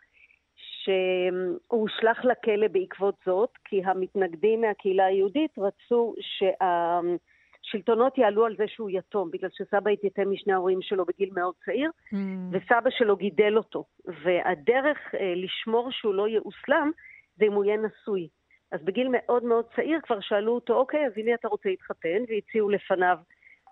שהוא 0.54 1.80
הושלך 1.80 2.24
לכלא 2.24 2.68
בעקבות 2.68 3.14
זאת, 3.26 3.50
כי 3.64 3.82
המתנגדים 3.84 4.60
מהקהילה 4.60 5.04
היהודית 5.04 5.58
רצו 5.58 6.14
שהשלטונות 6.20 8.18
יעלו 8.18 8.44
על 8.44 8.56
זה 8.56 8.64
שהוא 8.68 8.90
יתום, 8.90 9.30
בגלל 9.30 9.50
שסבא 9.52 9.90
התייתם 9.90 10.30
משני 10.30 10.52
ההורים 10.52 10.82
שלו 10.82 11.04
בגיל 11.04 11.30
מאוד 11.32 11.54
צעיר, 11.64 11.90
mm. 11.90 12.16
וסבא 12.50 12.90
שלו 12.90 13.16
גידל 13.16 13.56
אותו. 13.56 13.84
והדרך 14.04 14.98
אה, 15.14 15.32
לשמור 15.36 15.90
שהוא 15.92 16.14
לא 16.14 16.28
יאוסלם 16.28 16.90
זה 17.36 17.44
אם 17.44 17.52
הוא 17.52 17.64
יהיה 17.64 17.76
נשוי. 17.76 18.28
אז 18.72 18.80
בגיל 18.84 19.08
מאוד 19.10 19.44
מאוד 19.44 19.64
צעיר 19.76 20.00
כבר 20.02 20.20
שאלו 20.20 20.54
אותו, 20.54 20.74
אוקיי, 20.74 21.06
אז 21.06 21.12
הנה 21.16 21.34
אתה 21.34 21.48
רוצה 21.48 21.68
להתחתן, 21.68 22.22
והציעו 22.28 22.70
לפניו 22.70 23.18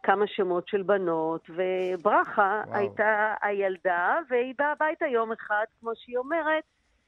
כמה 0.02 0.26
שמות 0.26 0.68
של 0.68 0.82
בנות, 0.82 1.50
וברכה 1.50 2.62
וואו. 2.66 2.78
הייתה 2.78 3.34
הילדה, 3.42 4.18
והיא 4.30 4.54
באה 4.58 4.72
הביתה 4.72 5.06
יום 5.06 5.32
אחד, 5.32 5.64
כמו 5.80 5.90
שהיא 5.94 6.16
אומרת, 6.16 6.64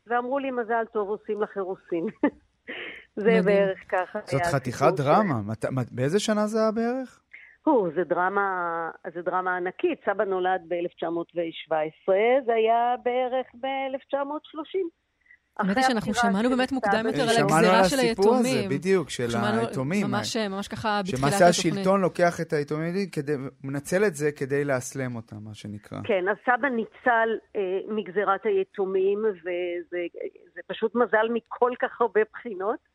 ואמרו 0.06 0.38
לי, 0.38 0.50
מזל 0.50 0.84
טוב, 0.92 1.08
עושים 1.08 1.42
לך 1.42 1.56
אירוסין. 1.56 2.06
זה 3.16 3.26
מדהים. 3.26 3.44
בערך 3.44 3.78
ככה. 3.88 4.18
זאת 4.24 4.42
חתיכת 4.54 4.92
דרמה. 4.96 5.40
מת, 5.46 5.92
באיזה 5.92 6.20
שנה 6.20 6.46
זה 6.46 6.58
היה 6.58 6.70
בערך? 6.70 7.20
או, 7.66 7.90
זה 7.94 8.04
דרמה, 8.04 8.90
זה 9.14 9.22
דרמה 9.22 9.56
ענקית. 9.56 10.00
סבא 10.04 10.24
נולד 10.24 10.62
ב-1917, 10.68 12.12
זה 12.46 12.54
היה 12.54 12.94
בערך 13.02 13.46
ב-1930. 13.60 15.03
האמת 15.58 15.76
היא 15.76 15.84
שאנחנו 15.84 16.14
שמענו 16.14 16.50
באמת 16.50 16.72
מוקדם 16.72 17.06
יותר 17.06 17.22
על 17.22 17.28
הגזירה 17.28 17.84
של 17.84 17.98
היתומים. 17.98 17.98
שמענו 17.98 17.98
על 17.98 18.10
הסיפור 18.10 18.34
הזה, 18.34 18.66
בדיוק, 18.70 19.10
של 19.10 19.28
היתומים. 19.60 20.06
ממש, 20.06 20.36
ממש 20.36 20.68
ככה 20.68 21.00
בתחילת 21.02 21.22
התוכנית. 21.22 21.38
שמעשה 21.38 21.48
השלטון 21.48 22.00
לוקח 22.00 22.40
את 22.40 22.52
היתומים, 22.52 22.94
מנצל 23.64 24.04
את 24.04 24.14
זה 24.14 24.32
כדי 24.32 24.64
לאסלם 24.64 25.16
אותם, 25.16 25.36
מה 25.44 25.54
שנקרא. 25.54 25.98
כן, 26.04 26.28
אז 26.28 26.36
סבא 26.46 26.68
ניצל 26.68 27.28
אה, 27.56 27.60
מגזירת 27.88 28.46
היתומים, 28.46 29.18
וזה 29.24 30.60
פשוט 30.66 30.94
מזל 30.94 31.28
מכל 31.32 31.70
כך 31.82 32.00
הרבה 32.00 32.20
בחינות. 32.32 32.94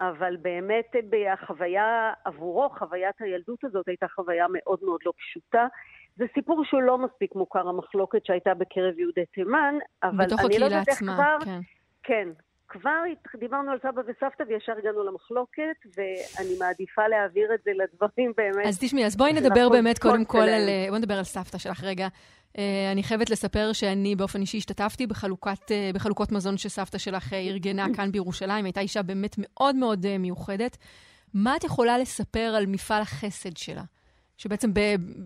אבל 0.00 0.36
באמת 0.42 0.96
אה, 0.96 1.32
החוויה 1.32 2.12
עבורו, 2.24 2.68
חוויית 2.78 3.14
הילדות 3.20 3.64
הזאת 3.64 3.88
הייתה 3.88 4.06
חוויה 4.14 4.46
מאוד 4.52 4.78
מאוד 4.82 5.00
לא 5.06 5.12
פשוטה. 5.16 5.66
זה 6.16 6.24
סיפור 6.34 6.64
שהוא 6.64 6.82
לא 6.82 6.98
מספיק 6.98 7.34
מוכר, 7.34 7.68
המחלוקת 7.68 8.26
שהייתה 8.26 8.54
בקרב 8.54 8.98
יהודי 8.98 9.26
תימן, 9.34 9.74
אבל 10.02 10.24
אני 10.46 10.58
לא 10.58 10.64
יודעת 10.64 10.88
איך 10.88 10.98
כבר... 10.98 11.36
כן. 11.44 11.60
כן. 12.06 12.28
כבר 12.68 13.02
דיברנו 13.40 13.70
על 13.70 13.78
סבא 13.78 14.00
וסבתא 14.00 14.42
וישר 14.48 14.72
הגענו 14.78 15.04
למחלוקת, 15.04 15.76
ואני 15.96 16.58
מעדיפה 16.58 17.08
להעביר 17.08 17.54
את 17.54 17.60
זה 17.64 17.70
לדברים 17.74 18.32
באמת. 18.36 18.66
אז 18.66 18.78
תשמעי, 18.80 19.06
אז 19.06 19.16
בואי 19.16 19.32
נדבר 19.32 19.68
באמת 19.68 19.98
קודם 19.98 20.24
כל 20.24 20.38
על... 20.38 20.68
בואי 20.88 20.98
נדבר 21.00 21.14
על 21.14 21.24
סבתא 21.24 21.58
שלך 21.58 21.84
רגע. 21.84 22.08
Uh, 22.08 22.58
אני 22.92 23.02
חייבת 23.02 23.30
לספר 23.30 23.72
שאני 23.72 24.16
באופן 24.16 24.40
אישי 24.40 24.56
השתתפתי 24.56 25.06
בחלוקת, 25.06 25.70
uh, 25.70 25.94
בחלוקות 25.94 26.32
מזון 26.32 26.56
שסבתא 26.56 26.98
שלך 26.98 27.32
uh, 27.32 27.34
ארגנה 27.34 27.86
כאן 27.96 28.12
בירושלים. 28.12 28.64
הייתה 28.64 28.80
אישה 28.80 29.02
באמת 29.02 29.36
מאוד 29.38 29.76
מאוד 29.76 30.18
מיוחדת. 30.18 30.76
מה 31.34 31.56
את 31.56 31.64
יכולה 31.64 31.98
לספר 31.98 32.54
על 32.56 32.66
מפעל 32.66 33.02
החסד 33.02 33.56
שלה? 33.56 33.82
שבעצם 34.36 34.70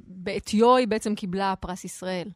בעטיו 0.06 0.76
היא 0.76 0.88
בעצם 0.88 1.14
קיבלה 1.14 1.54
פרס 1.60 1.84
ישראל. 1.84 2.28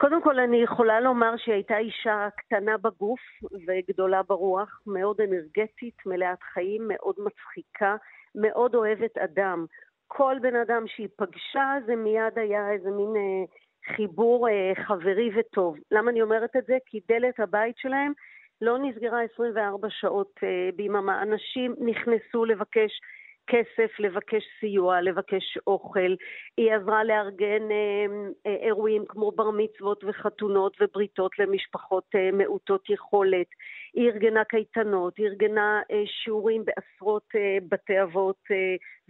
קודם 0.00 0.22
כל 0.22 0.38
אני 0.38 0.62
יכולה 0.62 1.00
לומר 1.00 1.36
שהיא 1.36 1.54
הייתה 1.54 1.78
אישה 1.78 2.28
קטנה 2.36 2.76
בגוף 2.76 3.20
וגדולה 3.66 4.22
ברוח, 4.22 4.80
מאוד 4.86 5.20
אנרגטית, 5.20 6.06
מלאת 6.06 6.42
חיים, 6.42 6.82
מאוד 6.88 7.14
מצחיקה, 7.18 7.96
מאוד 8.34 8.74
אוהבת 8.74 9.18
אדם. 9.18 9.66
כל 10.06 10.36
בן 10.42 10.56
אדם 10.56 10.84
שהיא 10.86 11.08
פגשה 11.16 11.72
זה 11.86 11.96
מיד 11.96 12.38
היה 12.38 12.72
איזה 12.72 12.90
מין 12.90 13.16
אה, 13.16 13.44
חיבור 13.96 14.48
אה, 14.48 14.72
חברי 14.86 15.30
וטוב. 15.36 15.76
למה 15.90 16.10
אני 16.10 16.22
אומרת 16.22 16.56
את 16.56 16.66
זה? 16.66 16.76
כי 16.86 17.00
דלת 17.08 17.40
הבית 17.40 17.78
שלהם 17.78 18.12
לא 18.60 18.78
נסגרה 18.78 19.22
24 19.34 19.88
שעות 19.90 20.40
אה, 20.42 20.70
ביממה. 20.76 21.22
אנשים 21.22 21.74
נכנסו 21.80 22.44
לבקש 22.44 23.00
כסף, 23.48 23.98
לבקש 23.98 24.42
סיוע, 24.60 25.00
לבקש 25.00 25.58
אוכל. 25.66 26.14
היא 26.56 26.72
עזרה 26.72 27.04
לארגן 27.04 27.70
אה, 27.70 28.06
אה, 28.46 28.56
אירועים 28.66 29.04
כמו 29.08 29.32
בר 29.32 29.50
מצוות 29.50 30.04
וחתונות 30.04 30.76
ובריתות 30.80 31.38
למשפחות 31.38 32.04
אה, 32.14 32.30
מעוטות 32.32 32.90
יכולת. 32.90 33.46
היא 33.94 34.10
ארגנה 34.10 34.44
קייטנות, 34.44 35.16
היא 35.16 35.26
ארגנה 35.26 35.80
אה, 35.90 36.02
שיעורים 36.06 36.64
בעשרות 36.64 37.26
אה, 37.36 37.58
בתי 37.68 38.02
אבות 38.02 38.40
אה, 38.50 38.56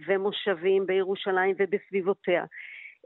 ומושבים 0.07 0.85
בירושלים 0.85 1.55
ובסביבותיה. 1.59 2.45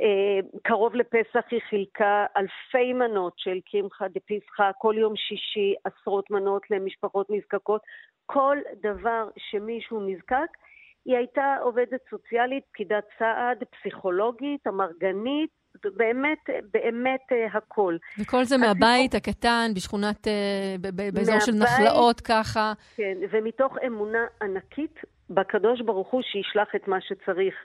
אה, 0.01 0.39
קרוב 0.63 0.95
לפסח 0.95 1.45
היא 1.51 1.61
חילקה 1.69 2.25
אלפי 2.37 2.93
מנות 2.93 3.33
של 3.37 3.59
קמחא 3.71 4.07
דפסחא, 4.07 4.71
כל 4.77 4.95
יום 4.97 5.15
שישי 5.15 5.75
עשרות 5.83 6.31
מנות 6.31 6.71
למשפחות 6.71 7.27
נזקקות. 7.29 7.81
כל 8.25 8.57
דבר 8.81 9.27
שמישהו 9.37 10.07
נזקק, 10.07 10.57
היא 11.05 11.17
הייתה 11.17 11.55
עובדת 11.61 11.99
סוציאלית, 12.09 12.63
פקידת 12.71 13.03
סעד, 13.19 13.63
פסיכולוגית, 13.71 14.67
אמרגנית, 14.67 15.49
באמת, 15.95 16.49
באמת 16.73 17.21
אה, 17.31 17.57
הכל. 17.57 17.97
וכל 18.19 18.43
זה 18.43 18.57
מהבית 18.57 19.15
הקטן, 19.15 19.71
בשכונת, 19.75 20.27
אה, 20.27 20.75
באזור 21.13 21.39
של 21.39 21.51
נחלאות 21.51 22.21
ככה. 22.21 22.73
כן, 22.95 23.17
ומתוך 23.31 23.77
אמונה 23.87 24.25
ענקית 24.41 24.99
בקדוש 25.29 25.81
ברוך 25.81 26.11
הוא 26.11 26.21
שישלח 26.21 26.75
את 26.75 26.87
מה 26.87 27.01
שצריך. 27.01 27.55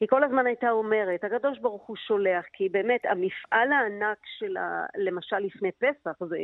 היא 0.00 0.08
כל 0.08 0.24
הזמן 0.24 0.46
הייתה 0.46 0.70
אומרת, 0.70 1.24
הקדוש 1.24 1.58
ברוך 1.58 1.86
הוא 1.86 1.96
שולח, 1.96 2.44
כי 2.52 2.68
באמת 2.68 3.00
המפעל 3.04 3.72
הענק 3.72 4.18
שלה, 4.38 4.86
למשל 4.96 5.38
לפני 5.38 5.72
פסח, 5.72 6.24
זה, 6.28 6.36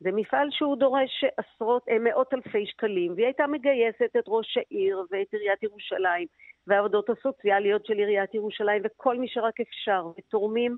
זה 0.00 0.12
מפעל 0.12 0.48
שהוא 0.50 0.76
דורש 0.76 1.24
עשרות, 1.36 1.88
אה, 1.88 1.98
מאות 1.98 2.34
אלפי 2.34 2.66
שקלים, 2.66 3.12
והיא 3.12 3.26
הייתה 3.26 3.46
מגייסת 3.46 4.16
את 4.18 4.24
ראש 4.28 4.56
העיר 4.56 5.04
ואת 5.10 5.32
עיריית 5.32 5.62
ירושלים, 5.62 6.26
והעבודות 6.66 7.10
הסוציאליות 7.10 7.86
של 7.86 7.94
עיריית 7.94 8.34
ירושלים, 8.34 8.82
וכל 8.84 9.18
מי 9.18 9.28
שרק 9.28 9.60
אפשר, 9.60 10.06
ותורמים. 10.18 10.76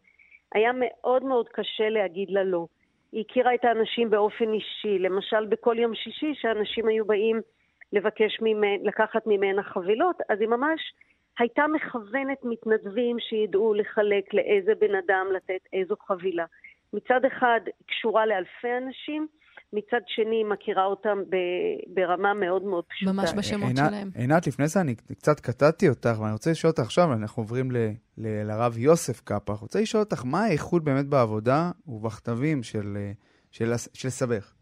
היה 0.55 0.71
מאוד 0.75 1.25
מאוד 1.25 1.49
קשה 1.49 1.89
להגיד 1.89 2.31
לה 2.31 2.45
לא. 2.45 2.67
היא 3.13 3.25
הכירה 3.29 3.55
את 3.55 3.65
האנשים 3.65 4.11
באופן 4.11 4.53
אישי, 4.53 4.99
למשל 4.99 5.47
בכל 5.47 5.79
יום 5.79 5.95
שישי 5.95 6.35
שאנשים 6.35 6.89
היו 6.89 7.05
באים 7.05 7.41
לבקש 7.93 8.41
ממנה, 8.41 8.83
לקחת 8.83 9.27
ממנה 9.27 9.63
חבילות, 9.63 10.17
אז 10.29 10.41
היא 10.41 10.49
ממש 10.49 10.81
הייתה 11.39 11.67
מכוונת 11.67 12.39
מתנדבים 12.45 13.17
שידעו 13.19 13.75
לחלק 13.75 14.35
לאיזה 14.35 14.75
בן 14.75 14.95
אדם 14.95 15.27
לתת 15.35 15.61
איזו 15.73 15.95
חבילה. 15.97 16.45
מצד 16.93 17.21
אחד 17.25 17.61
קשורה 17.87 18.27
לאלפי 18.27 18.69
אנשים, 18.87 19.27
מצד 19.73 20.01
שני 20.07 20.45
מכירה 20.45 20.85
אותם 20.85 21.19
ברמה 21.87 22.35
מאוד 22.35 22.63
מאוד 22.63 22.85
פשוטה. 22.85 23.13
ממש 23.13 23.31
בשמות 23.39 23.71
שלהם. 23.77 24.11
עינת, 24.15 24.47
לפני 24.47 24.67
זה 24.67 24.81
אני 24.81 24.95
קצת 24.95 25.41
קטעתי 25.41 25.89
אותך, 25.89 26.21
ואני 26.21 26.33
רוצה 26.33 26.51
לשאול 26.51 26.71
אותך 26.71 26.83
עכשיו, 26.83 27.13
אנחנו 27.13 27.43
עוברים 27.43 27.71
ל, 27.71 27.77
ל, 28.19 28.27
לרב 28.49 28.79
יוסף 28.79 29.21
קאפה, 29.21 29.53
אני 29.53 29.61
רוצה 29.61 29.81
לשאול 29.81 30.03
אותך, 30.03 30.25
מה 30.25 30.45
האיכות 30.45 30.85
באמת 30.85 31.07
בעבודה 31.07 31.71
ובכתבים 31.87 32.63
של, 32.63 32.97
של, 33.51 33.65
של, 33.65 33.91
של 33.95 34.09
סבך? 34.09 34.55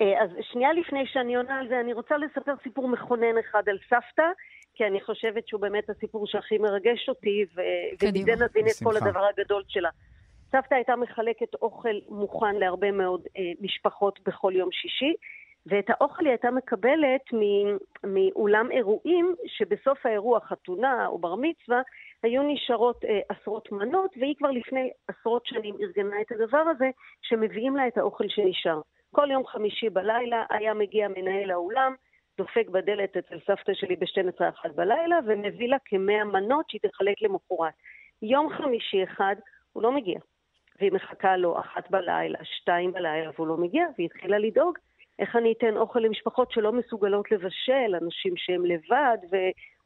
אה, 0.00 0.22
אז 0.22 0.30
שנייה 0.52 0.72
לפני 0.72 1.06
שאני 1.06 1.36
עונה 1.36 1.58
על 1.58 1.68
זה, 1.68 1.80
אני 1.80 1.92
רוצה 1.92 2.14
לספר 2.16 2.52
סיפור 2.62 2.88
מכונן 2.88 3.38
אחד 3.40 3.62
על 3.68 3.78
סבתא, 3.90 4.28
כי 4.74 4.84
אני 4.84 5.00
חושבת 5.00 5.48
שהוא 5.48 5.60
באמת 5.60 5.90
הסיפור 5.90 6.26
שהכי 6.26 6.58
מרגש 6.58 7.08
אותי, 7.08 7.44
ומזה 8.02 8.44
נבין 8.44 8.66
את 8.66 8.84
כל 8.84 8.96
הדבר 8.96 9.24
הגדול 9.24 9.62
שלה. 9.68 9.90
סבתא 10.56 10.74
הייתה 10.74 10.96
מחלקת 10.96 11.54
אוכל 11.54 11.96
מוכן 12.08 12.54
להרבה 12.56 12.90
מאוד 12.90 13.26
אה, 13.36 13.52
משפחות 13.60 14.20
בכל 14.26 14.52
יום 14.56 14.68
שישי, 14.72 15.14
ואת 15.66 15.90
האוכל 15.90 16.24
היא 16.24 16.30
הייתה 16.30 16.50
מקבלת 16.50 17.22
מאולם 18.04 18.70
אירועים, 18.70 19.34
שבסוף 19.46 20.06
האירוע, 20.06 20.40
חתונה 20.40 21.06
או 21.06 21.18
בר 21.18 21.34
מצווה, 21.34 21.82
היו 22.22 22.42
נשארות 22.42 23.04
אה, 23.04 23.20
עשרות 23.28 23.72
מנות, 23.72 24.10
והיא 24.20 24.34
כבר 24.38 24.50
לפני 24.50 24.90
עשרות 25.08 25.46
שנים 25.46 25.74
ארגנה 25.80 26.20
את 26.20 26.32
הדבר 26.32 26.64
הזה, 26.70 26.90
שמביאים 27.22 27.76
לה 27.76 27.88
את 27.88 27.98
האוכל 27.98 28.28
שנשאר. 28.28 28.80
כל 29.14 29.30
יום 29.30 29.46
חמישי 29.46 29.90
בלילה 29.90 30.44
היה 30.50 30.74
מגיע 30.74 31.08
מנהל 31.08 31.50
האולם, 31.50 31.94
דופק 32.38 32.68
בדלת 32.68 33.16
אצל 33.16 33.38
סבתא 33.46 33.74
שלי 33.74 33.96
ב-12 33.96 34.48
אחת 34.48 34.70
בלילה, 34.74 35.18
ומביא 35.26 35.68
לה 35.68 35.76
כמאה 35.84 36.24
מנות 36.24 36.70
שהיא 36.70 36.80
תחלק 36.90 37.22
למחרת. 37.22 37.74
יום 38.22 38.48
חמישי 38.48 39.04
אחד 39.04 39.34
הוא 39.72 39.82
לא 39.82 39.92
מגיע. 39.92 40.18
והיא 40.80 40.92
מחכה 40.92 41.36
לו 41.36 41.60
אחת 41.60 41.90
בלילה, 41.90 42.38
שתיים 42.42 42.92
בלילה, 42.92 43.30
והוא 43.34 43.46
לא 43.46 43.56
מגיע, 43.56 43.86
והיא 43.96 44.06
התחילה 44.06 44.38
לדאוג 44.38 44.78
איך 45.18 45.36
אני 45.36 45.54
אתן 45.58 45.76
אוכל 45.76 45.98
למשפחות 45.98 46.52
שלא 46.52 46.72
מסוגלות 46.72 47.30
לבשל, 47.30 47.94
אנשים 48.02 48.32
שהם 48.36 48.64
לבד 48.64 49.18
ו... 49.32 49.36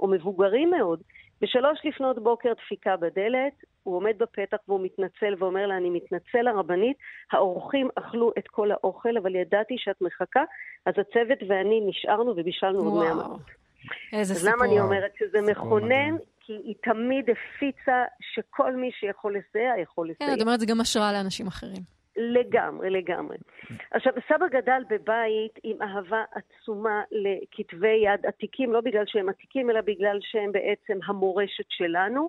או 0.00 0.08
מבוגרים 0.08 0.70
מאוד. 0.70 1.00
בשלוש 1.40 1.78
לפנות 1.84 2.18
בוקר 2.18 2.52
דפיקה 2.52 2.96
בדלת, 2.96 3.52
הוא 3.82 3.96
עומד 3.96 4.18
בפתח 4.18 4.56
והוא 4.68 4.80
מתנצל 4.84 5.34
ואומר 5.38 5.66
לה, 5.66 5.76
אני 5.76 5.90
מתנצל 5.90 6.48
הרבנית, 6.48 6.96
האורחים 7.32 7.88
אכלו 7.94 8.32
את 8.38 8.48
כל 8.48 8.70
האוכל, 8.70 9.16
אבל 9.16 9.34
ידעתי 9.34 9.74
שאת 9.78 10.00
מחכה, 10.00 10.42
אז 10.86 10.94
הצוות 10.98 11.38
ואני 11.48 11.80
נשארנו 11.86 12.34
ובישלנו 12.36 12.78
עוד 12.78 13.04
מאה 13.04 13.14
מנות. 13.14 13.40
איזה 14.12 14.34
סיפור. 14.34 14.50
אז 14.50 14.54
למה 14.54 14.64
אני 14.64 14.80
אומרת 14.80 15.12
שזה 15.18 15.50
מכונן? 15.50 16.16
כי 16.48 16.52
היא 16.64 16.74
תמיד 16.82 17.30
הפיצה 17.30 18.04
שכל 18.20 18.76
מי 18.76 18.90
שיכול 18.92 19.36
לסייע, 19.36 19.72
יכול 19.82 20.10
לסייע. 20.10 20.30
כן, 20.30 20.36
את 20.36 20.42
אומרת, 20.42 20.60
זה 20.60 20.66
גם 20.66 20.80
השראה 20.80 21.12
לאנשים 21.12 21.46
אחרים. 21.46 21.82
לגמרי, 22.16 22.90
לגמרי. 22.90 23.36
עכשיו, 23.90 24.12
סבא 24.28 24.46
גדל 24.48 24.82
בבית 24.90 25.58
עם 25.62 25.82
אהבה 25.82 26.24
עצומה 26.32 27.02
לכתבי 27.10 27.96
יד 28.04 28.26
עתיקים, 28.26 28.72
לא 28.72 28.80
בגלל 28.80 29.04
שהם 29.06 29.28
עתיקים, 29.28 29.70
אלא 29.70 29.80
בגלל 29.80 30.18
שהם 30.20 30.52
בעצם 30.52 30.98
המורשת 31.06 31.64
שלנו, 31.68 32.28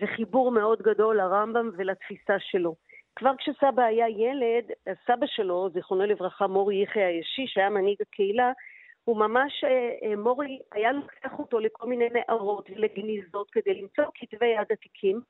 וחיבור 0.00 0.50
מאוד 0.50 0.82
גדול 0.82 1.16
לרמב"ם 1.16 1.70
ולתפיסה 1.76 2.36
שלו. 2.38 2.74
כבר 3.16 3.32
כשסבא 3.38 3.82
היה 3.82 4.08
ילד, 4.08 4.64
סבא 5.06 5.26
שלו, 5.26 5.68
זיכרונו 5.72 6.06
לברכה, 6.06 6.46
מורי 6.46 6.82
יחיא 6.82 7.02
הישי, 7.02 7.44
שהיה 7.46 7.70
מנהיג 7.70 7.96
הקהילה, 8.00 8.52
הוא 9.06 9.16
ממש, 9.16 9.64
אה, 9.64 10.08
אה, 10.08 10.16
מורי 10.16 10.58
היה 10.72 10.92
לוקח 10.92 11.38
אותו 11.38 11.58
לכל 11.58 11.86
מיני 11.86 12.08
נערות 12.08 12.70
ולגניזות 12.70 13.50
כדי 13.50 13.74
למצוא 13.74 14.04
כתבי 14.14 14.46
יד 14.46 14.66
עתיקים, 14.70 15.20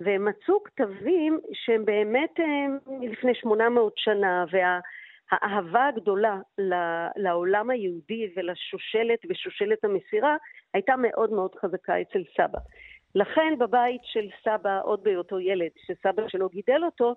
והם 0.00 0.24
מצאו 0.24 0.64
כתבים 0.64 1.40
שהם 1.52 1.84
באמת 1.84 2.40
אה, 2.40 2.94
לפני 3.00 3.34
800 3.34 3.92
שנה, 3.96 4.44
והאהבה 4.50 5.86
הגדולה 5.88 6.38
לעולם 7.16 7.70
היהודי 7.70 8.32
ולשושלת 8.36 9.18
ושושלת 9.30 9.84
המסירה 9.84 10.36
הייתה 10.74 10.94
מאוד 10.96 11.30
מאוד 11.32 11.54
חזקה 11.54 12.00
אצל 12.00 12.22
סבא. 12.36 12.58
לכן 13.14 13.54
בבית 13.58 14.00
של 14.04 14.28
סבא, 14.44 14.80
עוד 14.82 15.02
בהיותו 15.02 15.40
ילד, 15.40 15.70
שסבא 15.86 16.28
שלו 16.28 16.48
גידל 16.48 16.84
אותו, 16.84 17.14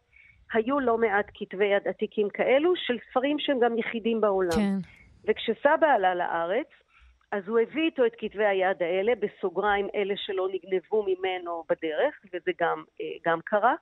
היו 0.53 0.79
לא 0.79 0.97
מעט 0.97 1.25
כתבי 1.33 1.65
יד 1.65 1.87
עתיקים 1.87 2.29
כאלו 2.29 2.73
של 2.75 2.97
ספרים 3.09 3.39
שהם 3.39 3.59
גם 3.59 3.77
יחידים 3.77 4.21
בעולם. 4.21 4.51
כן. 4.51 5.02
וכשסבא 5.27 5.87
עלה 5.95 6.15
לארץ, 6.15 6.67
אז 7.31 7.47
הוא 7.47 7.59
הביא 7.59 7.83
איתו 7.83 8.05
את 8.05 8.11
כתבי 8.17 8.45
היד 8.45 8.83
האלה, 8.83 9.13
בסוגריים 9.19 9.87
אלה 9.95 10.13
שלא 10.17 10.47
נגנבו 10.53 11.03
ממנו 11.03 11.63
בדרך, 11.69 12.19
וזה 12.33 12.51
גם, 12.59 12.83
אה, 13.01 13.05
גם 13.25 13.39
קרה, 13.45 13.75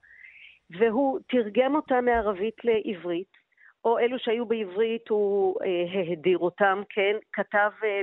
והוא 0.79 1.19
תרגם 1.29 1.75
אותם 1.75 2.05
מערבית 2.05 2.55
לעברית, 2.63 3.37
או 3.85 3.99
אלו 3.99 4.19
שהיו 4.19 4.45
בעברית 4.45 5.09
הוא 5.09 5.55
אה, 5.63 5.99
ההדיר 5.99 6.37
אותם, 6.37 6.81
כן, 6.89 7.15
כתב 7.33 7.71
אה, 7.83 8.01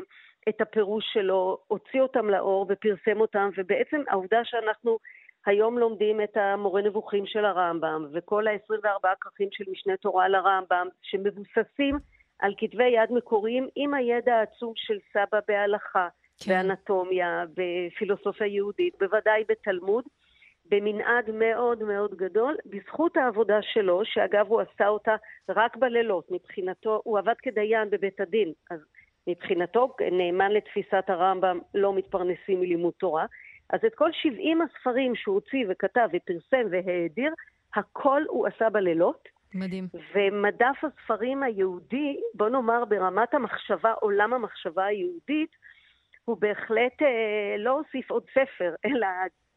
את 0.48 0.60
הפירוש 0.60 1.04
שלו, 1.12 1.58
הוציא 1.66 2.00
אותם 2.00 2.30
לאור 2.30 2.66
ופרסם 2.68 3.20
אותם, 3.20 3.48
ובעצם 3.56 4.02
העובדה 4.08 4.44
שאנחנו 4.44 4.98
היום 5.46 5.78
לומדים 5.78 6.20
את 6.20 6.36
המורה 6.36 6.82
נבוכים 6.82 7.26
של 7.26 7.44
הרמב"ם, 7.44 8.06
וכל 8.12 8.46
ה-24 8.46 9.08
כרכים 9.20 9.48
של 9.52 9.64
משנה 9.70 9.96
תורה 9.96 10.24
על 10.24 10.34
הרמב"ם, 10.34 10.88
שמבוססים 11.02 11.98
על 12.38 12.54
כתבי 12.58 12.88
יד 12.88 13.12
מקוריים 13.12 13.68
עם 13.76 13.94
הידע 13.94 14.34
העצום 14.34 14.72
של 14.76 14.98
סבא 15.12 15.38
בהלכה, 15.48 16.08
כן. 16.44 16.50
באנטומיה, 16.50 17.44
בפילוסופיה 17.54 18.46
יהודית, 18.46 18.94
בוודאי 19.00 19.44
בתלמוד, 19.48 20.04
במנעד 20.70 21.30
מאוד 21.30 21.82
מאוד 21.82 22.14
גדול, 22.14 22.56
בזכות 22.66 23.16
העבודה 23.16 23.62
שלו, 23.62 24.00
שאגב 24.04 24.46
הוא 24.48 24.60
עשה 24.60 24.88
אותה 24.88 25.16
רק 25.48 25.76
בלילות, 25.76 26.30
מבחינתו, 26.30 27.00
הוא 27.04 27.18
עבד 27.18 27.34
כדיין 27.42 27.90
בבית 27.90 28.20
הדין, 28.20 28.52
אז 28.70 28.80
מבחינתו, 29.26 29.94
נאמן 30.12 30.52
לתפיסת 30.52 31.04
הרמב"ם, 31.08 31.58
לא 31.74 31.94
מתפרנסים 31.94 32.60
מלימוד 32.60 32.92
תורה. 32.98 33.26
אז 33.70 33.80
את 33.86 33.94
כל 33.94 34.12
70 34.12 34.62
הספרים 34.62 35.14
שהוא 35.14 35.34
הוציא 35.34 35.64
וכתב 35.68 36.08
ופרסם 36.12 36.66
והאדיר, 36.70 37.34
הכל 37.74 38.22
הוא 38.28 38.46
עשה 38.46 38.70
בלילות. 38.70 39.28
מדהים. 39.54 39.88
ומדף 40.14 40.84
הספרים 40.84 41.42
היהודי, 41.42 42.20
בוא 42.34 42.48
נאמר 42.48 42.84
ברמת 42.84 43.34
המחשבה, 43.34 43.92
עולם 43.92 44.34
המחשבה 44.34 44.84
היהודית, 44.84 45.50
הוא 46.24 46.36
בהחלט 46.40 47.02
אה, 47.02 47.56
לא 47.58 47.70
הוסיף 47.70 48.10
עוד 48.10 48.22
ספר, 48.30 48.74
אלא 48.84 49.06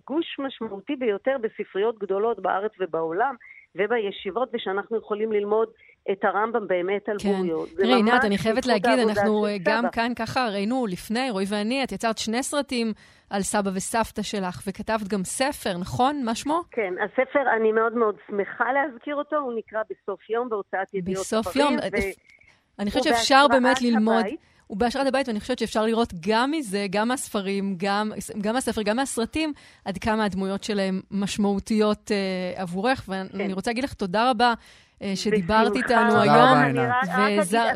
גוש 0.07 0.39
משמעותי 0.39 0.95
ביותר 0.95 1.37
בספריות 1.41 1.99
גדולות 1.99 2.39
בארץ 2.39 2.71
ובעולם, 2.79 3.35
ובישיבות, 3.75 4.49
ושאנחנו 4.53 4.97
יכולים 4.97 5.31
ללמוד 5.31 5.67
את 6.11 6.23
הרמב"ם 6.23 6.67
באמת 6.67 7.09
על 7.09 7.15
כן. 7.19 7.29
בוריו. 7.29 7.65
זה 7.65 7.83
תראי, 7.83 7.93
עינת, 7.93 8.25
אני 8.25 8.37
חייבת 8.37 8.65
להגיד, 8.65 8.99
אנחנו 8.99 9.45
אה, 9.45 9.57
גם 9.63 9.81
סבא. 9.81 9.91
כאן 9.91 10.11
ככה 10.15 10.47
ראינו 10.47 10.85
לפני, 10.87 11.29
רועי 11.31 11.45
ואני, 11.49 11.83
את 11.83 11.91
יצרת 11.91 12.17
שני 12.17 12.43
סרטים 12.43 12.93
על 13.29 13.41
סבא 13.41 13.71
וסבתא 13.75 14.21
שלך, 14.21 14.61
וכתבת 14.67 15.07
גם 15.07 15.23
ספר, 15.23 15.77
נכון? 15.77 16.23
מה 16.25 16.35
שמו? 16.35 16.61
כן, 16.71 16.93
הספר, 17.03 17.39
אני 17.57 17.71
מאוד 17.71 17.93
מאוד 17.93 18.15
שמחה 18.27 18.65
להזכיר 18.73 19.15
אותו, 19.15 19.35
הוא 19.35 19.53
נקרא 19.53 19.79
בסוף 19.89 20.29
יום 20.29 20.49
בהוצאת 20.49 20.93
ידיעות 20.93 21.21
בסוף 21.21 21.47
ספרים. 21.47 21.65
יום. 21.65 21.75
ו- 21.77 22.79
אני 22.79 22.91
חושבת 22.91 23.03
שאפשר 23.03 23.45
באמת 23.49 23.81
ללמוד. 23.81 24.19
הבית. 24.19 24.50
הוא 24.71 24.79
בהשראת 24.79 25.07
הבית, 25.07 25.27
ואני 25.27 25.39
חושבת 25.39 25.59
שאפשר 25.59 25.85
לראות 25.85 26.13
גם 26.27 26.51
מזה, 26.51 26.85
גם 26.89 27.07
מהספרים, 27.07 27.75
גם, 27.77 28.11
גם 28.41 28.53
מהספר, 28.53 28.81
גם 28.81 28.95
מהסרטים, 28.95 29.53
עד 29.85 29.97
כמה 29.97 30.25
הדמויות 30.25 30.63
שלהם 30.63 31.01
משמעותיות 31.11 32.11
אה, 32.11 32.61
עבורך. 32.61 33.05
ואני 33.07 33.29
כן. 33.29 33.51
רוצה 33.51 33.69
להגיד 33.71 33.83
לך 33.83 33.93
תודה 33.93 34.29
רבה 34.29 34.53
אה, 35.01 35.11
שדיברת 35.15 35.71
בשמחה. 35.71 35.87
איתנו 35.93 36.09
תודה 36.09 36.61
היום, 36.61 36.77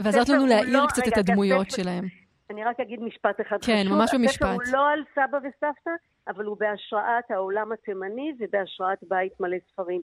ועזרת 0.03 0.29
לנו 0.29 0.45
להאיר 0.45 0.81
לא- 0.83 0.87
קצת 0.87 1.01
את 1.07 1.07
רגע, 1.07 1.19
הדמויות 1.19 1.67
הספר- 1.67 1.83
שלהם. 1.83 2.05
אני 2.49 2.63
רק 2.63 2.79
אגיד 2.79 2.99
משפט 3.01 3.41
אחד 3.41 3.57
כן, 3.61 3.83
חשוב. 3.85 3.97
ממש 3.97 4.13
במשפט. 4.13 4.41
הספר 4.41 4.53
הוא 4.53 4.73
לא 4.73 4.89
על 4.89 5.03
סבא 5.15 5.37
וסבתא, 5.37 5.89
אבל 6.27 6.45
הוא 6.45 6.57
בהשראת 6.59 7.31
העולם 7.31 7.71
התימני 7.71 8.31
ובהשראת 8.39 8.97
בית 9.09 9.39
מלא 9.39 9.57
ספרים. 9.71 10.01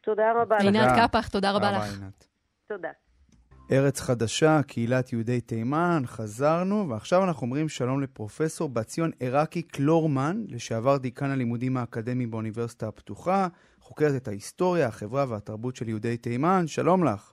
תודה 0.00 0.32
רבה 0.42 0.56
לך. 0.56 0.64
עינת. 0.64 0.88
קפח, 1.10 1.28
תודה 1.28 1.50
רבה 1.50 1.70
לך. 1.72 1.98
תודה. 2.68 2.88
ארץ 3.74 4.00
חדשה, 4.00 4.62
קהילת 4.62 5.12
יהודי 5.12 5.40
תימן, 5.40 6.02
חזרנו, 6.06 6.88
ועכשיו 6.88 7.24
אנחנו 7.24 7.46
אומרים 7.46 7.68
שלום 7.68 8.00
לפרופסור 8.00 8.68
בת 8.68 8.86
ציון 8.86 9.10
עיראקי 9.20 9.62
קלורמן, 9.62 10.44
לשעבר 10.48 10.96
דיקן 10.96 11.30
הלימודים 11.30 11.76
האקדמיים 11.76 12.30
באוניברסיטה 12.30 12.88
הפתוחה, 12.88 13.48
חוקרת 13.80 14.22
את 14.22 14.28
ההיסטוריה, 14.28 14.86
החברה 14.86 15.24
והתרבות 15.28 15.76
של 15.76 15.88
יהודי 15.88 16.16
תימן, 16.16 16.66
שלום 16.66 17.04
לך. 17.04 17.32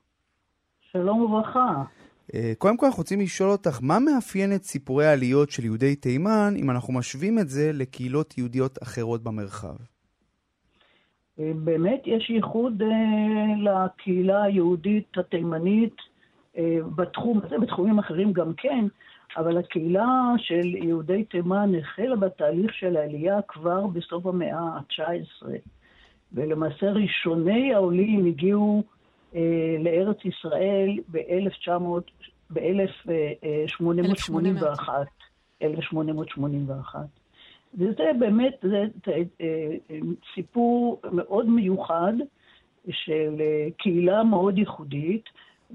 שלום 0.92 1.22
וברכה. 1.22 1.84
אה, 2.34 2.54
קודם 2.58 2.78
כל 2.78 2.86
אנחנו 2.86 3.02
רוצים 3.02 3.20
לשאול 3.22 3.50
אותך, 3.50 3.80
מה 3.82 4.00
מאפיין 4.00 4.56
את 4.56 4.64
סיפורי 4.64 5.06
העליות 5.06 5.50
של 5.50 5.66
יהודי 5.66 5.96
תימן, 5.96 6.54
אם 6.58 6.72
אנחנו 6.72 6.94
משווים 6.94 7.40
את 7.40 7.50
זה 7.50 7.72
לקהילות 7.74 8.38
יהודיות 8.38 8.84
אחרות 8.84 9.24
במרחב? 9.24 9.76
אה, 11.40 11.52
באמת 11.56 12.02
יש 12.06 12.30
ייחוד 12.30 12.82
אה, 12.82 13.86
לקהילה 13.86 14.44
היהודית 14.44 15.18
התימנית 15.18 16.11
בתחום 16.96 17.40
הזה, 17.44 17.58
בתחומים 17.58 18.00
אחרים 18.00 18.34
גם 18.34 18.54
כן, 18.58 18.86
אבל 19.38 19.58
הקהילה 19.58 20.34
של 20.38 20.76
יהודי 20.76 21.24
תימן 21.24 21.72
החלה 21.80 22.16
בתהליך 22.16 22.74
של 22.74 22.98
העלייה 22.98 23.42
כבר 23.48 23.88
בסוף 23.88 24.26
המאה 24.26 24.60
ה-19. 24.60 25.46
ולמעשה 26.34 26.92
ראשוני 26.92 27.74
העולים 27.74 28.26
הגיעו 28.26 28.84
אה, 29.36 29.76
לארץ 29.80 30.18
ישראל 30.26 30.98
ב-1881. 31.12 31.70
ב-1881. 32.50 34.90
1881. 35.62 37.00
וזה 37.74 38.12
באמת, 38.20 38.54
זה 38.62 38.86
אה, 39.08 39.22
אה, 39.42 39.98
סיפור 40.36 41.02
מאוד 41.12 41.50
מיוחד 41.50 42.14
של 42.90 43.36
אה, 43.40 43.68
קהילה 43.78 44.24
מאוד 44.24 44.58
ייחודית, 44.58 45.24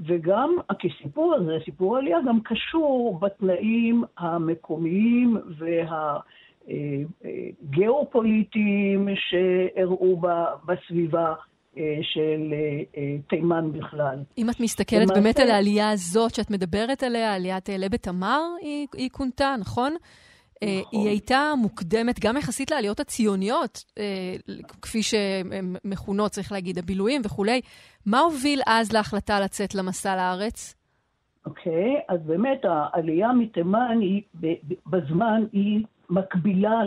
וגם 0.06 0.56
הסיפור 0.70 1.34
הזה, 1.34 1.52
סיפור 1.64 1.96
העלייה, 1.96 2.18
גם 2.28 2.38
קשור 2.44 3.18
בתנאים 3.20 4.04
המקומיים 4.18 5.36
והגיאופוליטיים 7.68 9.08
שאירעו 9.16 10.16
ב- 10.20 10.26
בסביבה 10.72 11.34
אה, 11.78 11.98
של 12.02 12.52
אה, 12.52 12.58
אה, 12.96 13.16
תימן 13.28 13.72
בכלל. 13.72 14.18
אם 14.38 14.50
את 14.50 14.60
מסתכלת 14.60 15.00
למעשה- 15.02 15.14
באמת 15.20 15.38
על 15.38 15.50
העלייה 15.50 15.90
הזאת 15.90 16.34
שאת 16.34 16.50
מדברת 16.50 17.02
עליה, 17.02 17.34
עליית 17.34 17.70
אעלה 17.70 17.88
בתמר, 17.88 18.40
היא, 18.62 18.86
היא 18.94 19.10
כונתה, 19.12 19.54
נכון? 19.60 19.96
אה, 20.62 20.80
נכון. 20.80 21.00
היא 21.00 21.08
הייתה 21.08 21.52
מוקדמת 21.58 22.20
גם 22.24 22.36
יחסית 22.36 22.70
לעליות 22.70 23.00
הציוניות, 23.00 23.84
אה, 23.98 24.34
כפי 24.82 25.02
שהן 25.02 25.74
מכונות, 25.84 26.30
צריך 26.30 26.52
להגיד, 26.52 26.78
הבילויים 26.78 27.22
וכולי. 27.24 27.60
מה 28.06 28.20
הוביל 28.20 28.60
אז 28.66 28.92
להחלטה 28.92 29.40
לצאת 29.40 29.74
למסע 29.74 30.16
לארץ? 30.16 30.74
אוקיי, 31.46 32.00
אז 32.08 32.20
באמת 32.26 32.60
העלייה 32.64 33.32
מתימן 33.32 33.98
היא, 34.00 34.22
בזמן, 34.86 35.44
היא 35.52 35.84
מקבילה 36.10 36.80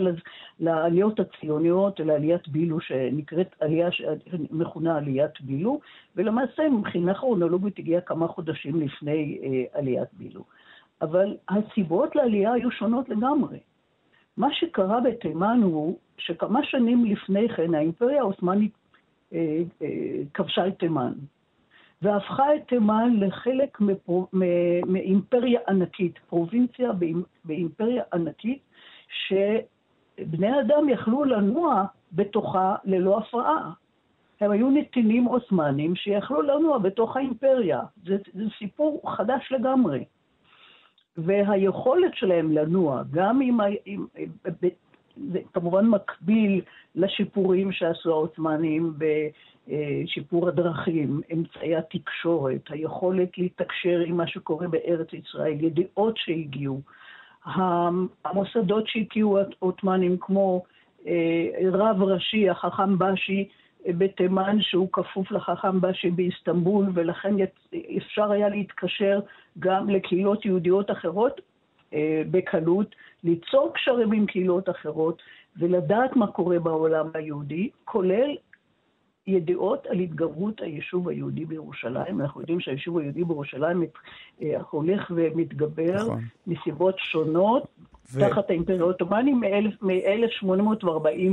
לעליות 0.60 1.20
הציוניות, 1.20 2.00
לעליית 2.00 2.48
בילו, 2.48 2.80
שנקראת 2.80 3.54
עלייה, 3.60 3.88
שמכונה 3.92 4.96
עליית 4.96 5.40
בילו, 5.40 5.80
ולמעשה 6.16 6.68
מבחינה 6.68 7.14
כרונולוגית 7.14 7.78
הגיעה 7.78 8.00
כמה 8.00 8.28
חודשים 8.28 8.80
לפני 8.80 9.38
אה, 9.42 9.78
עליית 9.78 10.08
בילו. 10.12 10.44
אבל 11.02 11.36
הסיבות 11.48 12.16
לעלייה 12.16 12.52
היו 12.52 12.70
שונות 12.70 13.08
לגמרי. 13.08 13.58
מה 14.36 14.48
שקרה 14.52 15.00
בתימן 15.00 15.60
הוא 15.62 15.98
שכמה 16.18 16.64
שנים 16.64 17.04
לפני 17.04 17.48
כן 17.48 17.74
האימפריה 17.74 18.20
העות'מאנית 18.20 18.72
אה, 19.32 19.62
אה, 19.82 19.88
כבשה 20.34 20.66
את 20.68 20.78
תימן. 20.78 21.12
והפכה 22.02 22.54
את 22.54 22.68
תימן 22.68 23.16
לחלק 23.16 23.80
מפרו, 23.80 24.26
מ- 24.32 24.92
מאימפריה 24.92 25.60
ענקית, 25.68 26.18
פרובינציה 26.18 26.92
באימ- 26.92 27.26
באימפריה 27.44 28.02
ענקית, 28.12 28.62
שבני 29.28 30.60
אדם 30.60 30.88
יכלו 30.88 31.24
לנוע 31.24 31.84
בתוכה 32.12 32.76
ללא 32.84 33.18
הפרעה. 33.18 33.72
הם 34.40 34.50
היו 34.50 34.70
נתינים 34.70 35.24
עות'מאנים 35.24 35.96
שיכלו 35.96 36.42
לנוע 36.42 36.78
בתוך 36.78 37.16
האימפריה. 37.16 37.80
זה, 38.04 38.16
זה 38.34 38.44
סיפור 38.58 39.16
חדש 39.16 39.52
לגמרי. 39.52 40.04
והיכולת 41.24 42.14
שלהם 42.14 42.52
לנוע, 42.52 43.02
גם 43.10 43.40
ב- 44.62 44.68
זה 45.32 45.38
כמובן 45.52 45.86
מקביל 45.86 46.60
לשיפורים 46.94 47.72
שעשו 47.72 48.10
העות'מאנים 48.10 48.92
בשיפור 48.98 50.48
הדרכים, 50.48 51.20
אמצעי 51.32 51.76
התקשורת, 51.76 52.60
היכולת 52.68 53.38
להתקשר 53.38 54.00
עם 54.06 54.16
מה 54.16 54.26
שקורה 54.26 54.68
בארץ 54.68 55.12
ישראל, 55.12 55.64
ידיעות 55.64 56.16
שהגיעו, 56.16 56.80
המוסדות 58.24 58.86
שהקיאו 58.86 59.38
העות'מאנים 59.38 60.16
כמו 60.20 60.62
אה, 61.06 61.48
רב 61.72 62.02
ראשי, 62.02 62.50
החכם 62.50 62.98
בשי 62.98 63.48
בתימן, 63.88 64.56
שהוא 64.60 64.88
כפוף 64.92 65.30
לחכם 65.30 65.80
בשי 65.80 66.10
באיסטנבול, 66.10 66.86
ולכן 66.94 67.34
אפשר 67.96 68.30
היה 68.30 68.48
להתקשר 68.48 69.20
גם 69.58 69.90
לקהילות 69.90 70.44
יהודיות 70.44 70.90
אחרות 70.90 71.40
אה, 71.94 72.22
בקלות, 72.30 72.94
ליצור 73.24 73.72
קשרים 73.74 74.12
עם 74.12 74.26
קהילות 74.26 74.70
אחרות 74.70 75.22
ולדעת 75.56 76.16
מה 76.16 76.26
קורה 76.26 76.58
בעולם 76.58 77.06
היהודי, 77.14 77.70
כולל 77.84 78.36
ידיעות 79.26 79.86
על 79.86 79.98
התגברות 79.98 80.60
היישוב 80.60 81.08
היהודי 81.08 81.44
בירושלים. 81.44 82.20
אנחנו 82.20 82.40
יודעים 82.40 82.60
שהיישוב 82.60 82.98
היהודי 82.98 83.24
בירושלים 83.24 83.84
אה, 84.42 84.60
הולך 84.70 85.12
ומתגבר 85.14 85.94
נכון. 85.94 86.24
מסיבות 86.46 86.94
שונות, 86.98 87.62
ו- 88.12 88.20
תחת 88.28 88.50
האימפריה 88.50 88.80
העות'מאנית 88.80 89.34
מ-1840 89.82 90.86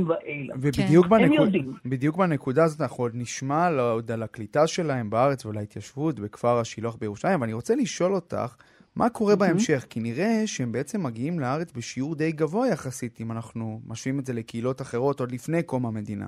ואילך. 0.06 0.56
ובדיוק 0.56 1.04
הם 1.04 1.10
בנקוד... 1.10 1.38
יודעים. 1.38 1.72
בדיוק 1.86 2.16
בנקודה 2.16 2.64
הזאת 2.64 2.80
אנחנו 2.80 3.04
עוד 3.04 3.12
נשמע 3.14 3.66
על- 3.66 3.80
עוד 3.80 4.10
על 4.10 4.22
הקליטה 4.22 4.66
שלהם 4.66 5.10
בארץ 5.10 5.46
ועל 5.46 5.56
ההתיישבות 5.58 6.20
בכפר 6.20 6.58
השילוח 6.58 6.96
בירושלים, 6.96 7.34
אבל 7.34 7.44
אני 7.44 7.52
רוצה 7.52 7.74
לשאול 7.76 8.14
אותך, 8.14 8.56
מה 8.96 9.10
קורה 9.10 9.36
בהמשך? 9.36 9.86
כי 9.90 10.00
נראה 10.00 10.42
שהם 10.46 10.72
בעצם 10.72 11.02
מגיעים 11.06 11.40
לארץ 11.40 11.72
בשיעור 11.72 12.14
די 12.14 12.32
גבוה 12.32 12.68
יחסית, 12.68 13.20
אם 13.20 13.32
אנחנו 13.32 13.80
משווים 13.86 14.18
את 14.18 14.26
זה 14.26 14.32
לקהילות 14.32 14.80
אחרות 14.80 15.20
עוד 15.20 15.32
לפני 15.32 15.62
קום 15.62 15.86
המדינה. 15.86 16.26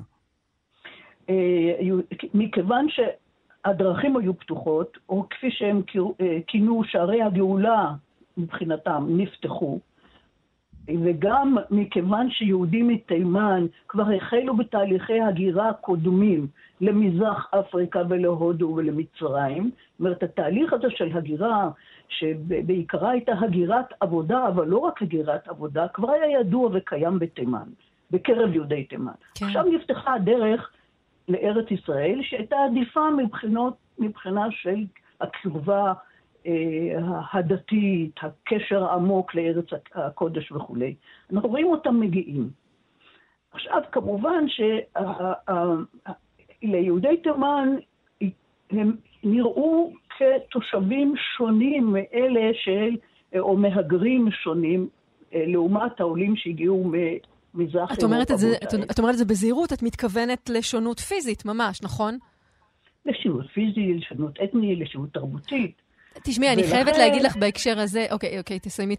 אה, 1.30 1.34
מכיוון 2.34 2.86
שהדרכים 2.88 4.16
היו 4.16 4.38
פתוחות, 4.38 4.98
או 5.08 5.24
כפי 5.30 5.46
שהם 5.50 5.82
אה, 6.20 6.38
כינו 6.46 6.82
שערי 6.84 7.22
הגאולה 7.22 7.92
מבחינתם 8.36 9.06
נפתחו, 9.08 9.78
וגם 10.88 11.56
מכיוון 11.70 12.30
שיהודים 12.30 12.88
מתימן 12.88 13.66
כבר 13.88 14.04
החלו 14.16 14.56
בתהליכי 14.56 15.20
הגירה 15.20 15.72
קודמים 15.72 16.46
למזרח 16.80 17.50
אפריקה 17.60 18.02
ולהודו 18.08 18.72
ולמצרים, 18.76 19.62
זאת 19.62 20.00
אומרת, 20.00 20.22
התהליך 20.22 20.72
הזה 20.72 20.90
של 20.90 21.16
הגירה, 21.16 21.70
שבעיקרה 22.08 23.10
הייתה 23.10 23.32
הגירת 23.40 23.86
עבודה, 24.00 24.48
אבל 24.48 24.66
לא 24.66 24.78
רק 24.78 25.02
הגירת 25.02 25.48
עבודה, 25.48 25.88
כבר 25.88 26.10
היה 26.10 26.40
ידוע 26.40 26.70
וקיים 26.72 27.18
בתימן, 27.18 27.68
בקרב 28.10 28.54
יהודי 28.54 28.84
תימן. 28.84 29.12
כן. 29.34 29.46
עכשיו 29.46 29.64
נפתחה 29.64 30.14
הדרך 30.14 30.70
לארץ 31.28 31.70
ישראל, 31.70 32.20
שהייתה 32.22 32.56
עדיפה 32.70 33.10
מבחינות, 33.10 33.74
מבחינה 33.98 34.46
של 34.50 34.84
הקרבה 35.20 35.92
הדתית, 37.32 38.14
הקשר 38.22 38.84
העמוק 38.84 39.34
לארץ 39.34 39.66
הקודש 39.94 40.52
וכולי. 40.52 40.94
אנחנו 41.32 41.48
רואים 41.48 41.66
אותם 41.66 42.00
מגיעים. 42.00 42.50
עכשיו, 43.52 43.82
כמובן 43.92 44.44
ליהודי 46.62 47.16
תימן 47.16 47.68
הם 48.70 48.96
נראו 49.24 49.92
כתושבים 50.18 51.14
שונים 51.36 51.92
מאלה 51.92 52.50
של, 52.54 52.96
או 53.38 53.56
מהגרים 53.56 54.28
שונים, 54.30 54.88
אה, 55.34 55.44
לעומת 55.46 56.00
העולים 56.00 56.36
שהגיעו 56.36 56.92
ממזרח 57.54 57.98
את 57.98 58.02
אומרת, 58.02 58.30
את, 58.30 58.38
זה, 58.38 58.56
את, 58.64 58.74
את 58.90 58.98
אומרת 58.98 59.12
את 59.12 59.18
זה 59.18 59.24
בזהירות, 59.24 59.72
את 59.72 59.82
מתכוונת 59.82 60.50
לשונות 60.50 61.00
פיזית 61.00 61.44
ממש, 61.44 61.82
נכון? 61.82 62.18
לשונות 63.06 63.46
פיזית, 63.46 63.96
לשונות 63.96 64.38
אתנית, 64.44 64.78
לשונות 64.78 65.14
תרבותית. 65.14 65.82
תשמעי, 66.24 66.52
אני 66.52 66.62
חייבת 66.62 66.98
להגיד 66.98 67.22
לך 67.22 67.36
בהקשר 67.36 67.78
הזה, 67.78 68.06
אוקיי, 68.12 68.38
אוקיי, 68.38 68.58
תסיימי 68.58 68.94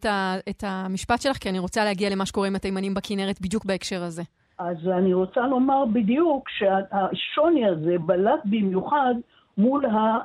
את 0.50 0.64
המשפט 0.64 1.22
שלך, 1.22 1.38
כי 1.38 1.50
אני 1.50 1.60
רוצה 1.60 1.86
להגיע 1.86 2.10
למה 2.10 2.26
שקורה 2.26 2.48
עם 2.48 2.56
התימנים 2.56 2.94
בכנרת 2.94 3.42
בדיוק 3.42 3.66
בהקשר 3.66 4.04
הזה. 4.04 4.22
אז 4.60 4.78
אני 4.98 5.14
רוצה 5.14 5.42
לומר 5.42 5.86
בדיוק 5.94 6.50
שהשוני 6.50 7.66
הזה 7.66 7.98
בלט 8.06 8.40
במיוחד 8.46 9.14
מול 9.58 9.86
ה... 9.86 10.18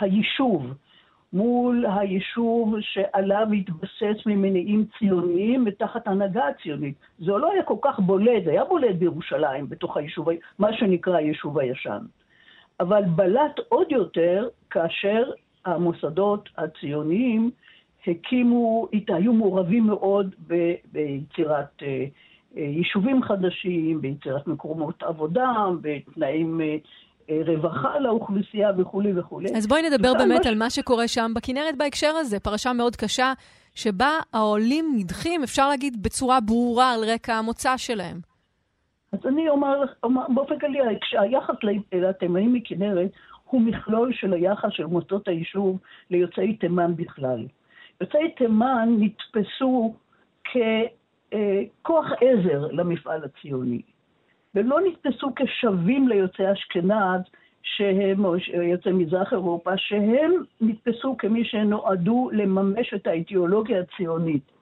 היישוב, 0.00 0.62
מול 1.32 1.86
היישוב 1.96 2.74
שעליו 2.80 3.46
התבסס 3.58 4.26
ממניעים 4.26 4.86
ציוניים 4.98 5.64
ותחת 5.66 6.08
הנהגה 6.08 6.48
הציונית. 6.48 6.94
זה 7.18 7.32
לא 7.32 7.52
היה 7.52 7.62
כל 7.62 7.76
כך 7.82 7.98
בולט, 7.98 8.46
היה 8.46 8.64
בולט 8.64 8.96
בירושלים, 8.96 9.68
בתוך 9.68 9.96
היישוב, 9.96 10.28
מה 10.58 10.72
שנקרא 10.72 11.16
היישוב 11.16 11.58
הישן. 11.58 11.98
אבל 12.80 13.02
בלט 13.04 13.58
עוד 13.68 13.92
יותר 13.92 14.48
כאשר 14.70 15.30
המוסדות 15.64 16.48
הציוניים 16.58 17.50
הקימו, 18.06 18.88
היו 19.08 19.32
מעורבים 19.32 19.86
מאוד 19.86 20.34
ב, 20.46 20.54
ביצירת 20.92 21.82
אה, 21.82 22.04
אה, 22.56 22.62
יישובים 22.62 23.22
חדשים, 23.22 24.00
ביצירת 24.00 24.46
מקומות 24.46 25.02
עבודה, 25.02 25.52
בתנאים 25.80 26.60
אה, 26.60 26.76
רווחה 27.46 27.98
לאוכלוסייה 27.98 28.70
וכולי 28.78 29.18
וכולי. 29.18 29.48
אז 29.56 29.66
בואי 29.66 29.82
נדבר 29.90 30.12
באמת 30.18 30.40
מש... 30.40 30.46
על 30.46 30.54
מה 30.54 30.70
שקורה 30.70 31.08
שם 31.08 31.32
בכנרת 31.34 31.78
בהקשר 31.78 32.12
הזה. 32.20 32.40
פרשה 32.40 32.72
מאוד 32.72 32.96
קשה, 32.96 33.32
שבה 33.74 34.10
העולים 34.32 34.92
נדחים, 34.96 35.42
אפשר 35.42 35.68
להגיד 35.68 36.02
בצורה 36.02 36.40
ברורה, 36.40 36.92
על 36.92 37.00
רקע 37.04 37.34
המוצא 37.34 37.76
שלהם. 37.76 38.16
אז 39.12 39.18
אני 39.26 39.48
אומר 39.48 39.80
לך, 39.80 39.90
באופן 40.34 40.58
כללי, 40.58 40.78
היחס 41.18 41.54
לתימנים 41.92 42.52
מכנרת 42.52 43.10
הוא 43.54 43.62
מכלול 43.62 44.12
של 44.12 44.32
היחס 44.32 44.68
של 44.70 44.86
מוסדות 44.86 45.28
היישוב 45.28 45.78
ליוצאי 46.10 46.56
תימן 46.56 46.96
בכלל. 46.96 47.46
יוצאי 48.00 48.30
תימן 48.30 48.88
נתפסו 48.98 49.94
ככוח 50.44 52.06
עזר 52.20 52.66
למפעל 52.72 53.24
הציוני, 53.24 53.82
ולא 54.54 54.78
נתפסו 54.80 55.30
כשווים 55.36 56.08
ליוצאי 56.08 56.52
אשכנז, 56.52 57.20
שהם, 57.62 58.24
או 58.24 58.36
יוצאי 58.62 58.92
מזרח 58.92 59.32
אירופה, 59.32 59.70
שהם 59.76 60.32
נתפסו 60.60 61.16
כמי 61.18 61.44
שנועדו 61.44 62.30
לממש 62.32 62.94
את 62.94 63.06
האידיאולוגיה 63.06 63.80
הציונית. 63.80 64.53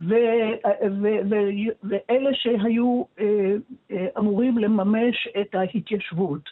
ואלה 0.00 2.30
שהיו 2.32 3.02
אה, 3.20 3.54
אה, 3.90 4.06
אמורים 4.18 4.58
לממש 4.58 5.28
את 5.40 5.54
ההתיישבות 5.54 6.50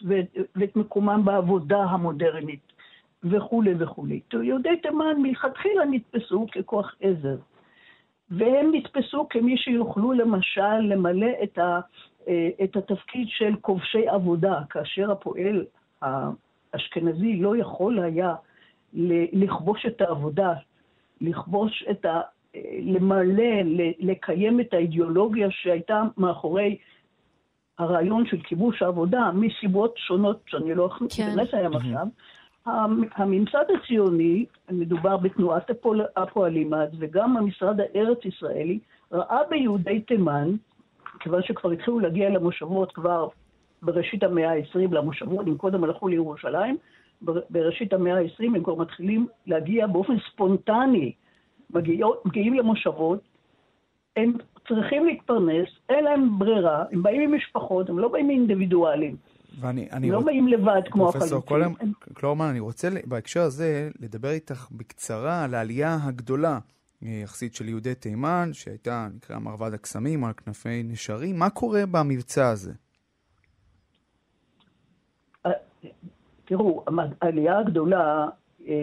ואת 0.55 0.77
מקומם 0.77 1.23
בעבודה 1.25 1.79
המודרנית 1.79 2.73
וכולי 3.25 3.75
וכולי. 3.79 4.21
יהודי 4.43 4.77
תימן 4.83 5.23
מלכתחילה 5.23 5.85
נתפסו 5.85 6.47
ככוח 6.53 6.95
עזר, 7.01 7.37
והם 8.31 8.71
נתפסו 8.73 9.27
כמי 9.31 9.57
שיוכלו 9.57 10.13
למשל 10.13 10.79
למלא 10.81 11.31
את, 11.43 11.59
ה, 11.59 11.81
אה, 12.29 12.49
את 12.65 12.77
התפקיד 12.77 13.29
של 13.29 13.57
כובשי 13.61 14.09
עבודה, 14.09 14.61
כאשר 14.71 15.11
הפועל 15.11 15.65
האשכנזי 16.03 17.37
לא 17.37 17.57
יכול 17.57 17.99
היה 17.99 18.35
לכבוש 19.33 19.87
את 19.87 20.01
העבודה, 20.01 20.53
לכבוש 21.21 21.85
את 21.91 22.05
ה... 22.05 22.21
למלא, 22.83 23.63
לקיים 23.99 24.61
את 24.61 24.75
האידיאולוגיה 24.75 25.49
שהייתה 25.51 26.03
מאחורי 26.17 26.77
הרעיון 27.79 28.27
של 28.27 28.37
כיבוש 28.43 28.83
העבודה, 28.83 29.31
מסיבות 29.35 29.95
שונות 29.97 30.41
שאני 30.47 30.75
לא 30.75 30.87
אכנס 30.87 31.17
כן. 31.17 31.37
להם 31.53 31.77
עכשיו. 31.77 32.07
הממסד 33.17 33.65
הציוני, 33.79 34.45
מדובר 34.71 35.17
בתנועת 35.17 35.71
הפועל, 35.71 36.01
הפועלים 36.17 36.75
אז, 36.75 36.89
וגם 36.99 37.37
המשרד 37.37 37.81
הארץ-ישראלי, 37.81 38.79
ראה 39.13 39.39
ביהודי 39.51 40.01
תימן, 40.01 40.51
כיוון 41.21 41.43
שכבר 41.43 41.71
התחילו 41.71 42.01
להגיע 42.01 42.31
למושבות 42.31 42.93
כבר 42.93 43.29
בראשית 43.83 44.23
המאה 44.23 44.53
ה-20 44.53 44.95
למושבות, 44.95 45.47
אם 45.47 45.57
קודם 45.57 45.85
הלכו 45.85 46.09
לירושלים, 46.09 46.77
בראשית 47.51 47.93
המאה 47.93 48.19
ה-20 48.19 48.45
הם 48.45 48.63
כבר 48.63 48.75
מתחילים 48.75 49.27
להגיע 49.47 49.87
באופן 49.87 50.15
ספונטני 50.31 51.13
מגיעות, 51.71 52.27
מגיעים 52.27 52.55
למושבות, 52.55 53.21
הם 54.17 54.33
צריכים 54.69 55.05
להתפרנס, 55.07 55.69
אין 55.89 56.05
להם 56.05 56.39
ברירה, 56.39 56.85
הם 56.93 57.03
באים 57.03 57.21
עם 57.21 57.35
משפחות, 57.35 57.89
הם 57.89 57.99
לא 57.99 58.09
באים 58.09 58.31
אינדיבידואלים. 58.31 59.17
ואני, 59.61 59.89
אני 59.93 60.11
לא 60.11 60.17
רוצ... 60.17 60.25
באים 60.25 60.49
לבד 60.49 60.83
כמו 60.91 61.09
החלוצים. 61.09 61.41
פרופסור 61.41 61.73
קלורמן, 62.15 62.47
אני 62.47 62.61
רוצה 62.61 62.89
בהקשר 63.05 63.41
הזה 63.43 63.91
לדבר 64.01 64.31
איתך 64.31 64.69
בקצרה 64.73 65.45
על 65.45 65.55
העלייה 65.55 65.99
הגדולה 66.03 66.59
אה, 67.05 67.21
יחסית 67.23 67.55
של 67.55 67.69
יהודי 67.69 67.95
תימן, 67.95 68.51
שהייתה, 68.53 69.09
נקרא 69.17 69.39
מרבד 69.39 69.75
הקסמים, 69.75 70.25
על 70.25 70.33
כנפי 70.33 70.83
נשרים. 70.83 71.39
מה 71.39 71.51
קורה 71.51 71.87
במבצע 71.91 72.49
הזה? 72.49 72.73
אה, 75.47 75.51
תראו, 76.45 76.85
העלייה 77.21 77.59
הגדולה 77.59 78.27
אה, 78.69 78.75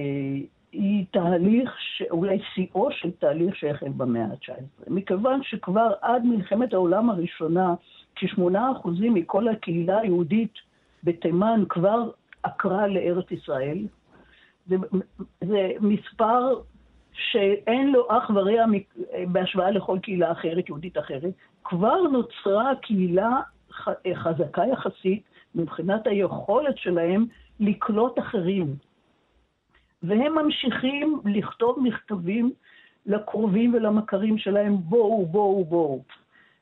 היא 0.72 1.06
תהליך, 1.12 1.72
ש... 1.80 2.04
אולי 2.12 2.40
שיאו 2.54 2.92
של 2.92 3.12
תהליך 3.12 3.56
שהחל 3.56 3.90
במאה 3.98 4.24
ה-19. 4.24 4.52
מכיוון 4.88 5.44
שכבר 5.44 5.92
עד 6.02 6.26
מלחמת 6.26 6.74
העולם 6.74 7.10
הראשונה, 7.10 7.74
כשמונה 8.16 8.72
אחוזים 8.72 9.14
מכל 9.14 9.48
הקהילה 9.48 10.00
היהודית 10.00 10.54
בתימן 11.04 11.64
כבר 11.70 12.12
עקרה 12.44 12.88
לארץ 12.88 13.32
ישראל. 13.32 13.78
זה, 14.68 14.76
זה 15.42 15.72
מספר 15.80 16.54
שאין 17.14 17.92
לו 17.92 18.08
אח 18.10 18.30
ורע 18.36 18.66
בהשוואה 19.28 19.72
לכל 19.72 20.00
קהילה 20.02 20.32
אחרת, 20.32 20.70
יהודית 20.70 20.98
אחרת. 20.98 21.34
כבר 21.64 22.02
נוצרה 22.02 22.72
קהילה 22.82 23.40
חזקה 24.14 24.64
יחסית 24.72 25.24
מבחינת 25.56 26.08
היכולת 26.08 26.78
שלהם 26.78 27.26
לקלוט 27.60 28.20
אחרים. 28.20 28.76
והם 30.04 30.36
ממשיכים 30.36 31.22
לכתוב 31.26 31.80
מכתבים 31.84 32.52
לקרובים 33.06 33.74
ולמכרים 33.74 34.38
שלהם, 34.38 34.78
בואו, 34.78 35.26
בואו, 35.26 35.66
בואו. 35.66 36.04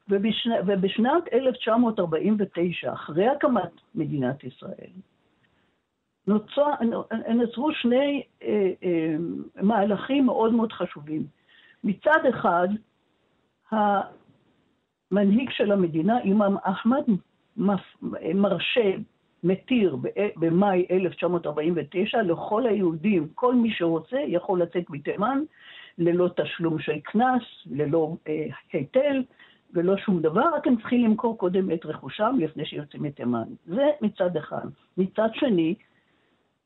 ובשנה, 0.10 0.56
ובשנת 0.68 1.24
1949, 1.34 2.94
אחרי 2.94 3.28
הקמת 3.28 3.72
מדינת 3.96 4.44
ישראל, 4.44 4.92
נוצר, 6.28 6.72
נוצרו 7.36 7.74
שני 7.74 8.24
אה, 8.44 8.72
אה, 8.84 9.16
מהלכים 9.62 10.26
מאוד 10.26 10.54
מאוד 10.54 10.72
חשובים. 10.72 11.24
מצד 11.84 12.26
אחד, 12.30 12.68
המנהיג 13.72 15.50
של 15.52 15.72
המדינה, 15.72 16.20
אימאם 16.20 16.58
אחמד, 16.58 17.04
מרשה 18.36 18.92
מתיר 19.44 19.98
במאי 20.36 20.86
1949 20.92 22.22
לכל 22.22 22.66
היהודים, 22.68 23.28
כל 23.36 23.56
מי 23.56 23.72
שרוצה 23.72 24.18
יכול 24.28 24.62
לצאת 24.62 24.90
מתימן 24.90 25.40
ללא 25.98 26.30
תשלום 26.36 26.80
של 26.80 27.00
קנס, 27.00 27.44
ללא 27.72 28.16
אה, 28.28 28.46
היטל 28.74 29.24
ולא 29.74 29.98
שום 29.98 30.22
דבר, 30.22 30.44
רק 30.56 30.68
הם 30.68 30.76
צריכים 30.76 31.06
למכור 31.06 31.38
קודם 31.38 31.72
את 31.72 31.86
רכושם 31.86 32.36
לפני 32.40 32.66
שיוצאים 32.66 33.04
מתימן. 33.04 33.44
זה 33.66 33.90
מצד 34.02 34.38
אחד. 34.38 34.68
מצד 34.98 35.30
שני, 35.34 35.76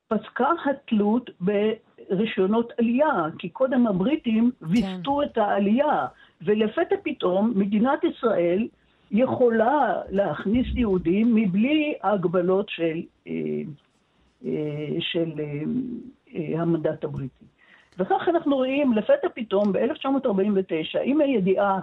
פסקה 0.07 0.49
התלות 0.65 1.30
ברישיונות 1.39 2.74
עלייה, 2.78 3.24
כי 3.39 3.49
קודם 3.49 3.88
הבריטים 3.88 4.51
כן. 4.59 4.65
ויסתו 4.65 5.24
את 5.24 5.38
העלייה, 5.38 6.05
ולפתע 6.41 6.95
פתאום 7.03 7.53
מדינת 7.55 8.03
ישראל 8.03 8.67
יכולה 9.11 10.01
להכניס 10.09 10.67
יהודים 10.75 11.35
מבלי 11.35 11.93
ההגבלות 12.03 12.69
של, 12.69 13.01
אה, 13.27 13.33
אה, 14.45 14.51
של 14.99 15.31
אה, 16.35 16.61
המנדט 16.61 17.03
הבריטי. 17.03 17.45
וכך 17.99 18.27
אנחנו 18.27 18.55
רואים 18.55 18.93
לפתע 18.93 19.27
פתאום 19.35 19.71
ב-1949, 19.73 20.99
עם 21.03 21.21
הידיעה 21.21 21.79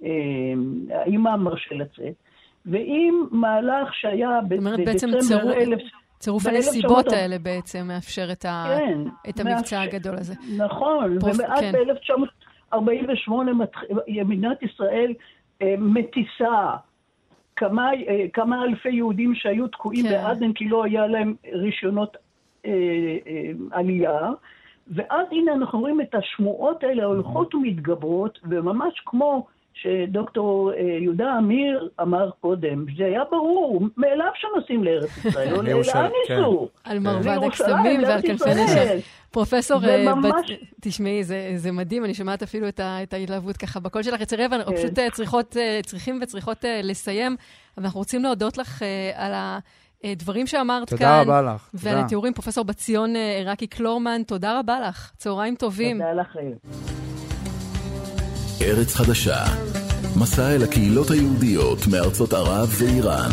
שהאימא 0.00 1.36
מרשה 1.36 1.74
לצאת, 1.74 2.14
ועם 2.66 3.26
מהלך 3.30 3.94
שהיה 3.94 4.40
בדצמבר 4.48 5.52
אלף... 5.52 5.80
צירוף 6.18 6.46
הנסיבות 6.46 7.12
האלה 7.12 7.38
בעצם 7.38 7.86
מאפשר 7.88 8.32
את, 8.32 8.44
ה... 8.44 8.64
כן, 8.78 8.98
את 9.28 9.40
המבצע 9.40 9.56
מאפשר, 9.56 9.76
הגדול 9.78 10.14
הזה. 10.16 10.34
נכון, 10.56 11.18
פרופ... 11.20 11.34
ומאז 11.34 11.60
כן. 11.60 11.72
ב-1948 11.72 13.30
מדינת 14.24 14.62
ישראל 14.62 15.14
מטיסה 15.78 16.76
כמה, 17.60 17.90
אה, 18.08 18.26
כמה 18.32 18.62
אלפי 18.64 18.90
יהודים 18.90 19.34
שהיו 19.34 19.68
תקועים 19.68 20.04
כן. 20.04 20.10
בעדן 20.10 20.52
כי 20.52 20.68
לא 20.68 20.84
היה 20.84 21.06
להם 21.06 21.34
רישיונות 21.52 22.16
אה, 22.66 22.70
אה, 23.26 23.50
עלייה. 23.70 24.30
ואז 24.88 25.26
הנה 25.30 25.52
אנחנו 25.52 25.80
רואים 25.80 26.00
את 26.00 26.14
השמועות 26.14 26.84
האלה 26.84 27.04
הולכות 27.04 27.54
ומתגברות, 27.54 28.38
וממש 28.42 29.02
כמו 29.06 29.46
שדוקטור 29.74 30.72
אה, 30.72 30.80
יהודה 30.80 31.38
אמיר 31.38 31.88
אמר 32.00 32.30
קודם, 32.40 32.84
זה 32.96 33.04
היה 33.04 33.22
ברור, 33.30 33.82
מאליו 33.96 34.30
שנוסעים 34.34 34.84
לארץ 34.84 35.24
ישראל, 35.24 35.54
או 35.56 35.62
לירושלים, 35.62 36.02
לאן 36.04 36.10
כן. 36.28 36.36
ניסו? 36.36 36.68
על 36.84 36.98
מרבד 36.98 37.38
הקסמים 37.46 38.02
ועל 38.02 38.22
כנפי 38.22 38.50
ישראל. 38.50 38.64
נשך. 38.64 39.06
פרופסור, 39.30 39.84
אה, 39.84 40.12
תשמעי, 40.80 41.24
זה, 41.24 41.52
זה 41.56 41.72
מדהים, 41.72 42.04
אני 42.04 42.14
שומעת 42.14 42.42
אפילו 42.42 42.68
את, 42.68 42.80
ההתלהבות 42.80 43.56
ככה 43.56 43.80
בקול 43.80 44.02
שלך. 44.02 44.20
יצא 44.20 44.36
רבע, 44.38 44.56
אנחנו 44.56 44.72
כן. 44.72 44.78
פשוט 44.78 44.98
אה, 45.56 45.80
צריכים 45.82 46.18
וצריכות 46.22 46.64
לסיים, 46.82 47.36
אבל 47.76 47.84
אנחנו 47.84 48.00
רוצים 48.00 48.22
להודות 48.22 48.58
לך 48.58 48.82
על 49.14 49.32
הדברים 50.04 50.46
שאמרת 50.46 50.88
כאן. 50.88 50.98
תודה 50.98 51.20
רבה 51.20 51.42
לך. 51.42 51.70
ועל. 51.74 51.98
התיאורים, 51.98 52.32
פרופסור 52.32 52.64
בת 52.64 52.76
ציון 52.76 53.16
אה, 53.16 53.36
עיראקי 53.38 53.66
קלורמן, 53.66 54.22
תודה 54.26 54.58
רבה 54.58 54.80
לך. 54.80 55.12
צהריים 55.16 55.54
טובים. 55.54 55.98
תודה 55.98 56.12
לכם. 56.12 57.09
ארץ 58.62 58.94
חדשה, 58.94 59.44
מסע 60.16 60.54
אל 60.54 60.62
הקהילות 60.62 61.10
היהודיות 61.10 61.86
מארצות 61.86 62.32
ערב 62.32 62.74
ואיראן. 62.78 63.30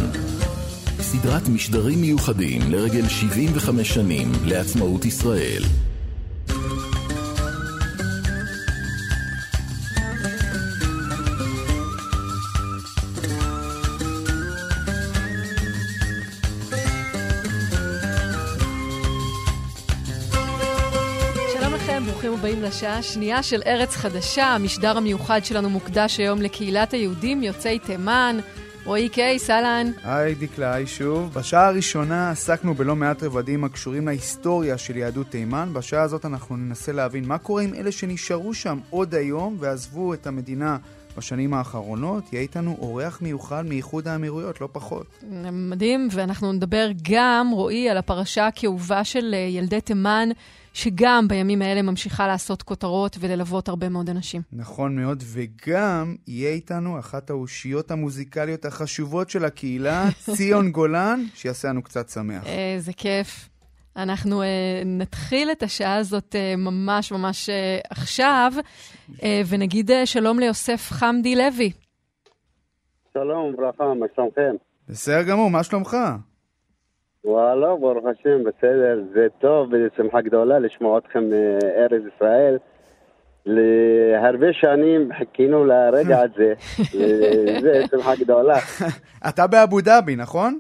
סדרת 1.02 1.48
משדרים 1.48 2.02
מיוחדים 2.02 2.62
לרגל 2.72 3.08
75 3.08 3.94
שנים 3.94 4.32
לעצמאות 4.46 5.06
ישראל. 5.06 5.64
לשעה 22.68 22.98
השנייה 22.98 23.44
של 23.44 23.62
ארץ 23.66 23.96
חדשה. 23.96 24.46
המשדר 24.46 24.98
המיוחד 24.98 25.46
שלנו 25.46 25.70
מוקדש 25.70 26.18
היום 26.18 26.42
לקהילת 26.42 26.94
היהודים 26.94 27.44
יוצאי 27.44 27.80
תימן. 27.80 28.38
רועי 28.86 29.10
קייס, 29.10 29.50
אהלן. 29.50 29.92
היי 30.04 30.36
דקלה, 30.36 30.74
היי 30.74 30.88
שוב. 30.88 31.34
בשעה 31.34 31.68
הראשונה 31.68 32.32
עסקנו 32.32 32.74
בלא 32.74 32.96
מעט 32.96 33.24
רבדים 33.24 33.64
הקשורים 33.64 34.08
להיסטוריה 34.08 34.78
של 34.78 34.98
יהדות 34.98 35.28
תימן. 35.28 35.70
בשעה 35.74 36.02
הזאת 36.02 36.26
אנחנו 36.26 36.58
ננסה 36.58 36.92
להבין 36.92 37.28
מה 37.28 37.38
קורה 37.38 37.62
עם 37.62 37.74
אלה 37.74 37.92
שנשארו 37.92 38.54
שם 38.54 38.80
עוד 38.90 39.16
היום 39.16 39.58
ועזבו 39.60 40.14
את 40.14 40.28
המדינה 40.28 40.78
בשנים 41.18 41.54
האחרונות. 41.54 42.34
יהיה 42.34 42.42
איתנו 42.42 42.78
אורח 42.80 43.22
מיוחד 43.22 43.66
מאיחוד 43.66 44.08
האמירויות, 44.08 44.62
לא 44.62 44.70
פחות. 44.72 45.06
מדהים, 45.52 46.08
ואנחנו 46.12 46.54
נדבר 46.54 46.90
גם, 47.12 47.50
רועי, 47.52 47.90
על 47.90 47.98
הפרשה 47.98 48.48
הכאובה 48.48 49.04
של 49.04 49.34
אה, 49.34 49.40
ילדי 49.40 49.82
תימן, 49.82 50.30
שגם 50.78 51.28
בימים 51.28 51.62
האלה 51.62 51.82
ממשיכה 51.82 52.28
לעשות 52.28 52.64
כותרות 52.64 53.18
וללוות 53.20 53.70
הרבה 53.70 53.90
מאוד 53.90 54.10
אנשים. 54.10 54.42
נכון 54.54 54.96
מאוד, 54.96 55.24
וגם 55.34 56.16
יהיה 56.28 56.52
איתנו 56.52 57.00
אחת 57.00 57.30
האושיות 57.30 57.92
המוזיקליות 57.92 58.66
החשובות 58.66 59.30
של 59.30 59.46
הקהילה, 59.46 60.04
ציון 60.36 60.72
גולן, 60.72 61.20
שיעשה 61.34 61.68
לנו 61.68 61.84
קצת 61.84 62.10
שמח. 62.10 62.44
איזה 62.48 62.94
כיף. 62.94 63.50
אנחנו 63.96 64.42
אה, 64.42 64.48
נתחיל 64.86 65.52
את 65.52 65.64
השעה 65.64 65.96
הזאת 65.96 66.36
אה, 66.36 66.56
ממש 66.58 67.12
ממש 67.12 67.50
אה, 67.50 67.80
עכשיו, 67.90 68.52
אה, 69.24 69.42
ונגיד 69.50 69.92
אה, 69.92 70.06
שלום 70.06 70.40
ליוסף 70.40 70.90
חמדי 70.92 71.36
לוי. 71.36 71.72
שלום 73.14 73.54
וברכה, 73.54 73.84
מה 74.00 74.06
שלומכם? 74.16 74.56
בסדר 74.90 75.24
גמור, 75.24 75.50
מה 75.50 75.64
שלומך? 75.64 75.98
וואלה, 77.28 77.76
ברוך 77.76 78.06
השם, 78.06 78.44
בסדר, 78.44 79.04
זה 79.14 79.28
טוב, 79.40 79.68
וזו 79.74 79.96
שמחה 79.98 80.22
גדולה 80.22 80.60
לשמוע 80.60 80.98
אתכם 80.98 81.24
מארץ 81.30 82.02
ישראל. 82.16 82.58
להרבה 83.46 84.54
שנים 84.54 85.10
חיכינו 85.18 85.66
לרגע 85.66 86.20
הזה, 86.26 86.54
וזה 86.96 87.84
שמחה 87.92 88.16
גדולה. 88.16 88.58
אתה 89.30 89.48
באבו 89.48 89.82
דאבי, 89.82 90.16
נכון? 90.16 90.60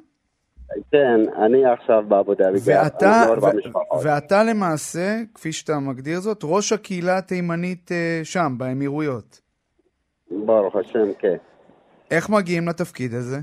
כן, 0.91 1.19
אני 1.45 1.65
עכשיו 1.65 2.03
באבו 2.07 2.33
דאבי. 2.33 2.57
ואתה, 2.65 3.23
ו-. 3.41 4.03
ואתה 4.03 4.43
למעשה, 4.43 5.15
כפי 5.35 5.51
שאתה 5.51 5.79
מגדיר 5.79 6.19
זאת, 6.19 6.41
ראש 6.43 6.73
הקהילה 6.73 7.17
התימנית 7.17 7.91
אה, 7.91 8.19
שם, 8.23 8.53
באמירויות. 8.57 9.41
ברוך 10.31 10.75
השם, 10.75 11.13
כן. 11.19 11.37
איך 12.11 12.29
מגיעים 12.29 12.67
לתפקיד 12.67 13.13
הזה? 13.13 13.37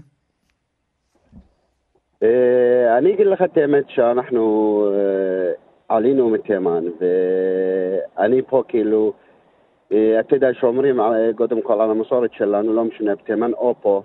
אה, 2.25 2.99
אני 2.99 3.15
אגיד 3.15 3.27
לך 3.27 3.43
את 3.43 3.57
האמת 3.57 3.85
שאנחנו 3.89 4.43
אה, 4.95 5.53
עלינו 5.89 6.31
מתימן, 6.31 6.85
ואני 7.01 8.43
פה 8.43 8.63
כאילו, 8.69 9.13
אה, 9.93 10.21
אתה 10.21 10.37
יודע 10.37 10.55
שאומרים 10.55 11.01
קודם 11.37 11.63
כל 11.63 11.81
על 11.81 11.91
המסורת 11.91 12.33
שלנו, 12.33 12.73
לא 12.73 12.85
משנה 12.85 13.15
בתימן 13.15 13.53
או 13.53 13.75
פה, 13.81 14.03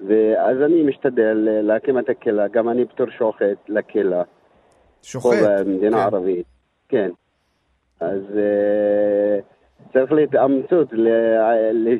ואז 0.00 0.62
אני 0.64 0.82
משתדל 0.82 1.48
להקים 1.62 1.98
את 1.98 2.08
הקהילה, 2.08 2.48
גם 2.48 2.68
אני 2.68 2.84
בתור 2.84 3.06
שוחט 3.10 3.68
לקהילה, 3.68 4.22
פה 4.24 5.08
שוחט. 5.08 5.36
במדינה 5.66 5.96
כן. 5.96 6.02
הערבית, 6.02 6.46
כן. 6.88 7.10
אז 8.00 8.22
אה, 8.36 9.38
צריך 9.92 10.12
להתאמצות, 10.12 10.88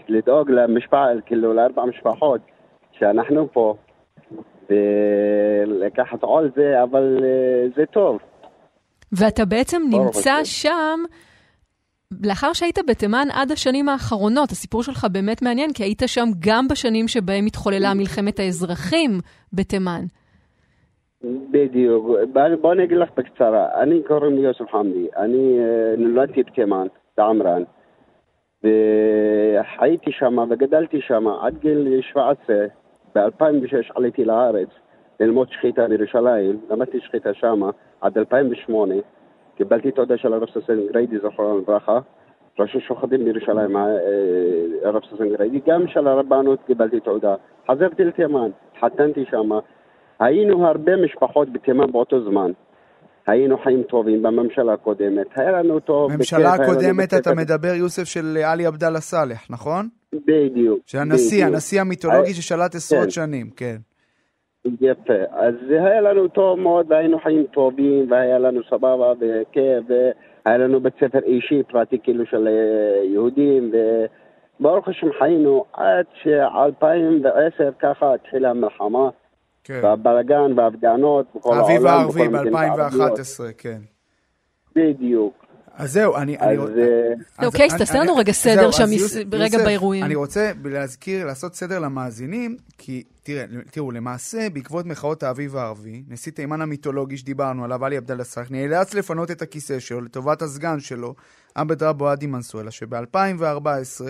לדאוג 0.08 0.50
למשפחה, 0.50 1.06
כאילו 1.26 1.54
לארבע 1.54 1.84
משפחות 1.84 2.40
שאנחנו 2.92 3.48
פה, 3.52 3.74
ולקחת 4.70 6.22
עול 6.22 6.50
זה, 6.56 6.82
אבל 6.82 7.18
אה, 7.22 7.68
זה 7.76 7.86
טוב. 7.86 8.18
ואתה 9.12 9.44
בעצם 9.44 9.82
נמצא 9.90 10.30
השם. 10.30 10.44
שם 10.44 11.00
לאחר 12.26 12.52
שהיית 12.52 12.78
בתימן 12.88 13.26
עד 13.32 13.50
השנים 13.50 13.88
האחרונות. 13.88 14.50
הסיפור 14.50 14.82
שלך 14.82 15.06
באמת 15.12 15.42
מעניין, 15.42 15.72
כי 15.72 15.82
היית 15.82 16.02
שם 16.06 16.28
גם 16.38 16.68
בשנים 16.68 17.08
שבהם 17.08 17.46
התחוללה 17.46 17.94
מלחמת 17.94 18.38
האזרחים 18.38 19.10
בתימן. 19.52 20.00
בדיוק. 21.50 22.06
בוא- 22.60 22.72
אני 22.72 22.84
אגיד 22.84 22.96
לך 22.98 23.08
בקצרה. 23.16 23.82
אני 23.82 24.02
קוראים 24.06 24.34
לי 24.36 24.40
יוסף 24.40 24.64
חמדי. 24.72 25.06
אני 25.16 25.58
אה, 25.58 25.94
נולדתי 25.98 26.42
בתימן, 26.42 26.86
בעמרן, 27.16 27.62
והייתי 28.64 30.10
שם 30.12 30.38
וגדלתי 30.50 31.00
שם 31.00 31.28
עד 31.42 31.58
גיל 31.58 32.00
17. 32.12 32.56
ב-2006 33.18 33.92
עליתי 33.94 34.24
לארץ 34.24 34.68
ללמוד 35.20 35.48
שחיטה 35.50 35.88
בירושלים, 35.88 36.60
למדתי 36.70 37.00
שחיטה 37.00 37.34
שם 37.34 37.60
עד 38.00 38.18
2008. 38.18 38.94
קיבלתי 39.56 39.90
תעודה 39.90 40.16
של 40.16 40.32
הרב 40.32 40.48
סוסן 40.54 40.86
גריידי, 40.92 41.18
זכרונו 41.18 41.58
לברכה. 41.58 41.98
ראש 42.58 42.76
השוחטים 42.76 43.24
בירושלים, 43.24 43.76
אה, 43.76 43.82
הרב 44.84 45.02
סוסן 45.10 45.28
גריידי. 45.28 45.60
גם 45.66 45.88
של 45.88 46.06
הרבנות 46.06 46.58
קיבלתי 46.66 47.00
תעודה. 47.00 47.34
חזרתי 47.70 48.04
לתימן, 48.04 48.50
התחתנתי 48.72 49.24
שם. 49.30 49.50
היינו 50.18 50.66
הרבה 50.66 50.92
משפחות 50.96 51.52
בתימן 51.52 51.92
באותו 51.92 52.30
זמן. 52.30 52.50
היינו 53.26 53.58
חיים 53.58 53.82
טובים 53.82 54.22
בממשלה 54.22 54.72
הקודמת, 54.72 55.26
היה 55.36 55.52
לנו 55.52 55.80
טוב. 55.80 56.12
ממשלה 56.12 56.54
הקודמת, 56.54 57.14
אתה. 57.14 57.34
מדבר, 57.34 57.74
יוסף, 57.74 58.04
של 58.04 58.36
עלי 58.44 58.66
עבדאללה 58.66 59.00
סאלח, 59.00 59.46
נכון? 59.50 59.88
בדיוק. 60.14 60.80
של 60.86 60.98
הנשיא. 60.98 61.44
הנשיא 61.46 61.80
המיתולוגי 61.80 62.34
ששלט 62.34 62.74
עשרות 62.74 63.04
כן. 63.04 63.10
שנים, 63.10 63.50
כן. 63.56 63.76
יפה. 64.80 65.12
אז 65.30 65.54
היה 65.68 66.00
לנו 66.00 66.28
טוב 66.28 66.60
מאוד, 66.60 66.86
והיינו 66.92 67.18
חיים 67.20 67.46
טובים, 67.52 68.10
והיה 68.10 68.38
לנו 68.38 68.60
סבבה 68.70 69.12
וכיף, 69.12 69.84
והיה 69.88 70.58
לנו 70.58 70.80
בית 70.80 70.94
ספר 70.96 71.18
אישי, 71.26 71.62
פרטי 71.62 71.98
כאילו 72.02 72.26
של 72.26 72.48
אה, 72.48 73.04
יהודים, 73.04 73.72
וברוך 74.60 74.88
השם 74.88 75.06
חיינו 75.18 75.64
עד 75.72 76.04
ש-2010 76.22 77.72
ככה 77.78 78.14
התחילה 78.14 78.50
המלחמה, 78.50 79.08
כן. 79.64 79.80
והבלגן 79.82 80.58
וההפגנות 80.58 81.26
בכל 81.34 81.54
העולם. 81.54 81.70
האביב 81.70 81.86
הערבי 81.86 82.28
בכל 82.28 82.36
המדינות 82.36 82.60
הערביות. 82.78 83.18
ב-2011, 83.18 83.52
כן. 83.58 83.78
בדיוק. 84.76 85.47
אז 85.78 85.92
זהו, 85.92 86.16
אני... 86.16 86.36
אה, 86.36 86.54
זהו, 87.40 87.52
קייס, 87.52 87.74
תעשה 87.74 87.98
לנו 87.98 88.16
רגע 88.16 88.32
סדר 88.32 88.70
שם, 88.70 88.86
רגע 89.32 89.58
באירועים. 89.58 90.04
אני 90.04 90.14
רוצה 90.14 90.52
להזכיר, 90.64 91.26
לעשות 91.26 91.54
סדר 91.54 91.78
למאזינים, 91.78 92.56
כי 92.78 93.02
תראו, 93.70 93.90
למעשה, 93.90 94.50
בעקבות 94.50 94.86
מחאות 94.86 95.22
האביב 95.22 95.56
הערבי, 95.56 96.02
נשיא 96.08 96.32
תימן 96.32 96.60
המיתולוגי 96.60 97.16
שדיברנו 97.16 97.64
עליו, 97.64 97.84
עלי 97.84 97.96
עבדאללה 97.96 98.24
סאלח, 98.24 98.50
נאלץ 98.50 98.94
לפנות 98.94 99.30
את 99.30 99.42
הכיסא 99.42 99.78
שלו 99.78 100.00
לטובת 100.00 100.42
הסגן 100.42 100.80
שלו, 100.80 101.14
עבד 101.54 101.82
רבו 101.82 102.08
עדי 102.08 102.26
מנסואלה, 102.26 102.70
שב-2014 102.70 104.04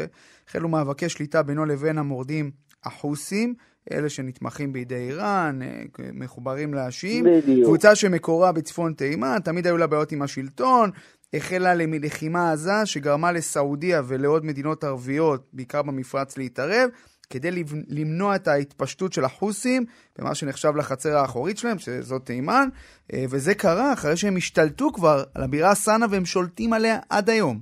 החלו 0.48 0.68
מאבקי 0.68 1.08
שליטה 1.08 1.42
בינו 1.42 1.64
לבין 1.64 1.98
המורדים 1.98 2.50
החוסים, 2.84 3.54
אלה 3.92 4.08
שנתמכים 4.08 4.72
בידי 4.72 4.94
איראן, 4.94 5.62
אה, 5.62 5.82
מחוברים 6.12 6.74
להשיעים. 6.74 7.24
בדיוק. 7.24 7.66
קבוצה 7.66 7.94
שמקורה 7.94 8.52
בצפון 8.52 8.92
תימן, 8.92 9.38
תמיד 9.44 9.66
היו 9.66 9.76
לה 9.76 9.86
בעיות 9.86 10.12
עם 10.12 10.22
השלטון, 10.22 10.90
החלה 11.34 11.74
ללחימה 11.74 12.52
עזה 12.52 12.86
שגרמה 12.86 13.32
לסעודיה 13.32 14.02
ולעוד 14.08 14.44
מדינות 14.44 14.84
ערביות, 14.84 15.48
בעיקר 15.52 15.82
במפרץ, 15.82 16.38
להתערב. 16.38 16.90
כדי 17.30 17.64
למנוע 17.88 18.36
את 18.36 18.48
ההתפשטות 18.48 19.12
של 19.12 19.24
החוסים 19.24 19.84
במה 20.18 20.34
שנחשב 20.34 20.76
לחצר 20.76 21.16
האחורית 21.16 21.58
שלהם, 21.58 21.78
שזאת 21.78 22.26
תימן, 22.26 22.68
אה, 23.12 23.24
וזה 23.30 23.54
קרה 23.54 23.92
אחרי 23.92 24.16
שהם 24.16 24.36
השתלטו 24.36 24.92
כבר 24.92 25.22
על 25.34 25.42
הבירה 25.42 25.74
סאנה 25.74 26.06
והם 26.10 26.24
שולטים 26.24 26.72
עליה 26.72 26.98
עד 27.10 27.30
היום. 27.30 27.58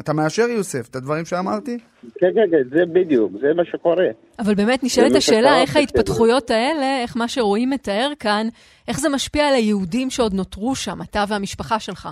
אתה 0.00 0.12
מאשר, 0.12 0.42
יוסף, 0.42 0.88
את 0.88 0.96
הדברים 0.96 1.24
שאמרתי? 1.24 1.78
כן, 2.02 2.26
כן, 2.34 2.50
כן, 2.50 2.76
זה 2.78 2.86
בדיוק, 2.92 3.32
זה 3.40 3.54
מה 3.56 3.64
שקורה. 3.64 4.06
אבל 4.38 4.54
באמת 4.54 4.84
נשאלת 4.84 5.16
השאלה 5.16 5.60
איך 5.60 5.76
ההתפתחויות 5.76 6.50
האלה, 6.50 7.02
איך 7.02 7.16
מה 7.16 7.28
שרואים 7.28 7.70
מתאר 7.70 8.12
כאן, 8.18 8.48
איך 8.88 9.00
זה 9.00 9.08
משפיע 9.08 9.48
על 9.48 9.54
היהודים 9.54 10.10
שעוד 10.10 10.34
נותרו 10.34 10.74
שם, 10.74 11.02
אתה 11.02 11.24
והמשפחה 11.28 11.80
שלך. 11.80 12.08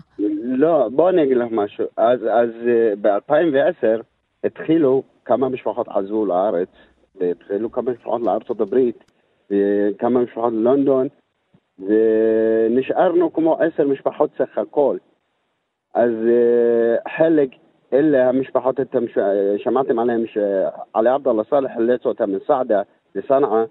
לא, 0.53 0.89
בוא 0.89 1.11
אני 1.11 1.23
אגיד 1.23 1.37
לך 1.37 1.49
משהו. 1.51 1.85
אז, 1.97 2.21
אז 2.23 2.51
אה, 2.69 2.93
ב-2010 3.01 4.03
התחילו, 4.45 5.03
כמה 5.25 5.49
משפחות 5.49 5.89
עזבו 5.89 6.27
לארץ, 6.27 6.69
והתחילו 7.17 7.73
כמה 7.73 7.93
משפחות 7.93 8.23
לארצות 8.23 8.61
הברית, 8.61 9.05
וכמה 9.51 10.21
משפחות 10.21 10.53
ללונדון, 10.53 11.09
ונשארנו 11.79 13.33
כמו 13.33 13.59
עשר 13.61 13.89
משפחות 13.89 14.31
סך 14.39 14.59
הכל. 14.59 14.97
אז 15.95 16.11
אה, 16.11 17.13
חלק, 17.17 17.49
אלה 17.93 18.29
המשפחות, 18.29 18.81
אתם 18.81 19.05
שמעתם 19.57 19.99
עליהם 19.99 20.25
שעלי 20.27 21.11
עבדאללה 21.11 21.43
סאלח 21.51 21.71
חילץ 21.77 22.07
אותם 22.07 22.31
מסעדה 22.33 22.83
לסנעה, 23.15 23.65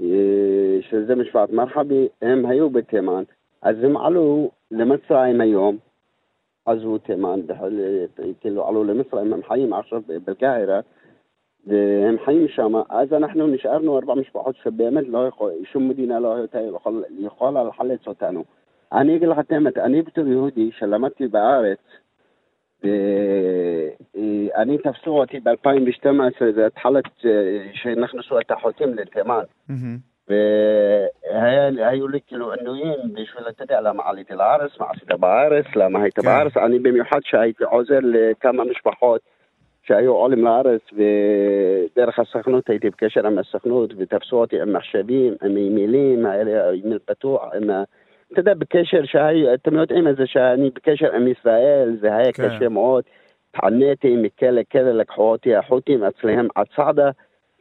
אה, 0.00 0.78
שזה 0.80 1.14
משפחת 1.14 1.50
מרחבי, 1.50 2.08
הם 2.22 2.46
היו 2.46 2.70
בתימן, 2.70 3.22
אז 3.62 3.76
הם 3.84 3.96
עלו 3.96 4.50
למצרים 4.70 5.40
היום, 5.40 5.76
עזבו 6.66 6.98
תימן, 6.98 7.40
כאילו 8.40 8.68
עלו 8.68 8.84
למצרים, 8.84 9.32
הם 9.32 9.40
חיים 9.48 9.72
עכשיו 9.72 10.02
בקהירה, 10.24 10.80
והם 11.66 12.16
חיים 12.24 12.48
שם, 12.48 12.72
אז 12.88 13.12
אנחנו 13.12 13.46
נשארנו 13.46 13.98
ארבע 13.98 14.14
משפחות 14.14 14.56
שבאמת 14.62 15.08
לא 15.08 15.26
יכול, 15.26 15.52
שום 15.72 15.88
מדינה 15.88 16.20
לא 16.20 16.34
הייתה 16.34 16.58
יכול, 16.60 17.04
יכולה 17.18 17.64
לחלץ 17.64 18.06
אותנו. 18.06 18.44
אני 18.92 19.16
אגיד 19.16 19.28
לך 19.28 19.38
את 19.38 19.52
האמת, 19.52 19.78
אני 19.78 20.02
בתור 20.02 20.26
יהודי 20.26 20.70
שלמדתי 20.78 21.28
בארץ, 21.28 21.78
ואני 22.82 24.78
תפסו 24.78 25.10
אותי 25.10 25.40
ב-2012, 25.40 26.44
זה 26.54 26.66
התחלת 26.66 27.04
שנכנסו 27.72 28.40
את 28.40 28.50
החוטים 28.50 28.94
לתימן. 28.94 29.42
והיו 30.28 32.08
לי 32.08 32.18
כאילו 32.26 32.52
עינויים 32.52 32.98
בשביל, 33.12 33.48
אתה 33.48 33.62
יודע, 33.62 33.80
למה 33.80 34.02
עליתי 34.06 34.34
לארץ, 34.34 34.70
מה 34.80 34.86
עשית 34.90 35.12
בארץ, 35.20 35.64
למה 35.76 36.02
היית 36.02 36.14
כן. 36.14 36.22
בארץ. 36.22 36.56
אני 36.56 36.78
במיוחד 36.78 37.20
שהייתי 37.22 37.64
עוזר 37.64 37.98
לכמה 38.02 38.64
משפחות 38.64 39.20
שהיו 39.82 40.12
עולים 40.12 40.44
לארץ, 40.44 40.80
ודרך 40.92 42.18
הסוכנות 42.18 42.70
הייתי 42.70 42.90
בקשר 42.90 43.26
עם 43.26 43.38
הסוכנות, 43.38 43.94
ותפסו 43.98 44.36
אותי 44.36 44.60
עם 44.60 44.72
מחשבים, 44.72 45.34
עם 45.42 45.56
אימיילים, 45.56 46.26
אימייל 46.26 46.98
פתוח, 47.04 47.42
עם... 47.54 47.70
אתה 48.32 48.40
יודע, 48.40 48.54
בקשר 48.54 49.04
שהי, 49.04 49.54
אתם 49.54 49.74
יודעים 49.74 50.08
את 50.08 50.16
זה 50.16 50.26
שאני 50.26 50.70
בקשר 50.70 51.14
עם 51.14 51.28
ישראל, 51.28 51.96
זה 52.00 52.16
היה 52.16 52.32
כן. 52.32 52.48
קשה 52.48 52.68
מאוד. 52.68 53.04
התעניתי 53.54 54.16
מכלא 54.16 54.50
לכלא, 54.50 54.92
לקחו 54.92 55.22
אותי 55.22 55.56
החות'ים 55.56 56.04
אצלם 56.04 56.48
עד 56.54 56.66
סעדה. 56.76 57.10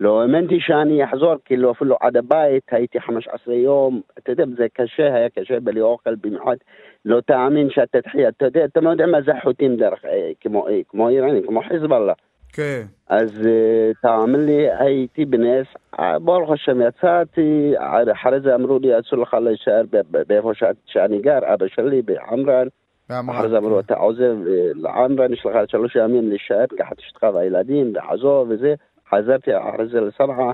לא 0.03 0.21
האמנתי 0.21 0.59
שאני 0.59 1.03
אחזור, 1.03 1.35
כאילו 1.45 1.71
אפילו 1.71 1.95
עד 2.01 2.17
הבית, 2.17 2.63
הייתי 2.71 2.99
15 2.99 3.55
יום, 3.55 4.01
אתה 4.17 4.31
יודע, 4.31 4.43
זה 4.57 4.65
קשה, 4.73 5.15
היה 5.15 5.29
קשה 5.29 5.59
בלי 5.59 5.81
אוכל 5.81 6.15
במיוחד. 6.15 6.55
לא 7.05 7.21
תאמין 7.21 7.69
שאתה 7.69 8.01
תחיה, 8.01 8.29
אתה 8.29 8.45
יודע, 8.45 8.65
אתה 8.65 8.79
לא 8.79 8.89
יודע 8.89 9.05
מה 9.05 9.21
זה 9.21 9.31
חוטים 9.43 9.75
דרך, 9.75 10.05
אה, 10.05 10.31
כמו, 10.41 10.67
אה, 10.67 10.79
כמו 10.87 11.09
איראנים, 11.09 11.43
כמו 11.47 11.61
חיזבאללה. 11.69 12.13
כן. 12.53 12.81
אז 13.09 13.47
אה, 13.47 13.91
תאמין 14.01 14.45
לי, 14.45 14.71
הייתי 14.79 15.25
בנס, 15.25 15.67
ברוך 16.21 16.51
השם 16.51 16.81
יצאתי, 16.81 17.73
אחרי 18.11 18.39
זה 18.39 18.55
אמרו 18.55 18.79
לי, 18.79 18.99
אסור 18.99 19.19
לך 19.19 19.33
להישאר 19.33 19.81
באיפה 20.27 20.51
שאני 20.85 21.21
גר, 21.21 21.39
אבא 21.53 21.65
שלי 21.67 22.01
בעמרן. 22.01 22.67
אחרי 23.09 23.49
זה 23.49 23.57
אמרו, 23.57 23.79
אתה 23.79 23.95
עוזב 23.95 24.35
לעמרן, 24.75 25.33
יש 25.33 25.45
לך 25.45 25.55
שלוש 25.67 25.95
ימים 25.95 26.29
להישאר, 26.29 26.65
קח 26.77 26.91
את 26.91 26.99
אשתך 26.99 27.23
והילדים, 27.33 27.93
לעזוב 27.95 28.47
וזה. 28.49 28.73
חזרתי 29.09 29.57
אחרי 29.57 29.87
זה 29.87 30.01
לסרעה. 30.01 30.51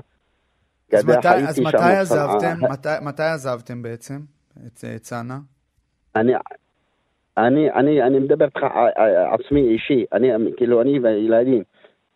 אז 0.92 1.04
מתי, 1.04 1.28
אז 1.28 1.60
מתי 1.60 1.96
עזבתם? 2.00 2.56
מתי, 2.72 2.88
מתי 3.02 3.22
עזבתם 3.22 3.82
בעצם 3.82 4.18
את 4.66 4.84
צאנה? 5.00 5.38
אני, 6.16 6.32
אני, 7.38 7.72
אני, 7.72 8.02
אני 8.02 8.18
מדבר 8.18 8.44
איתך 8.44 8.60
עצמי 9.32 9.60
אישי, 9.60 10.04
אני, 10.12 10.28
כאילו, 10.56 10.82
אני 10.82 10.98
והילדים. 10.98 11.62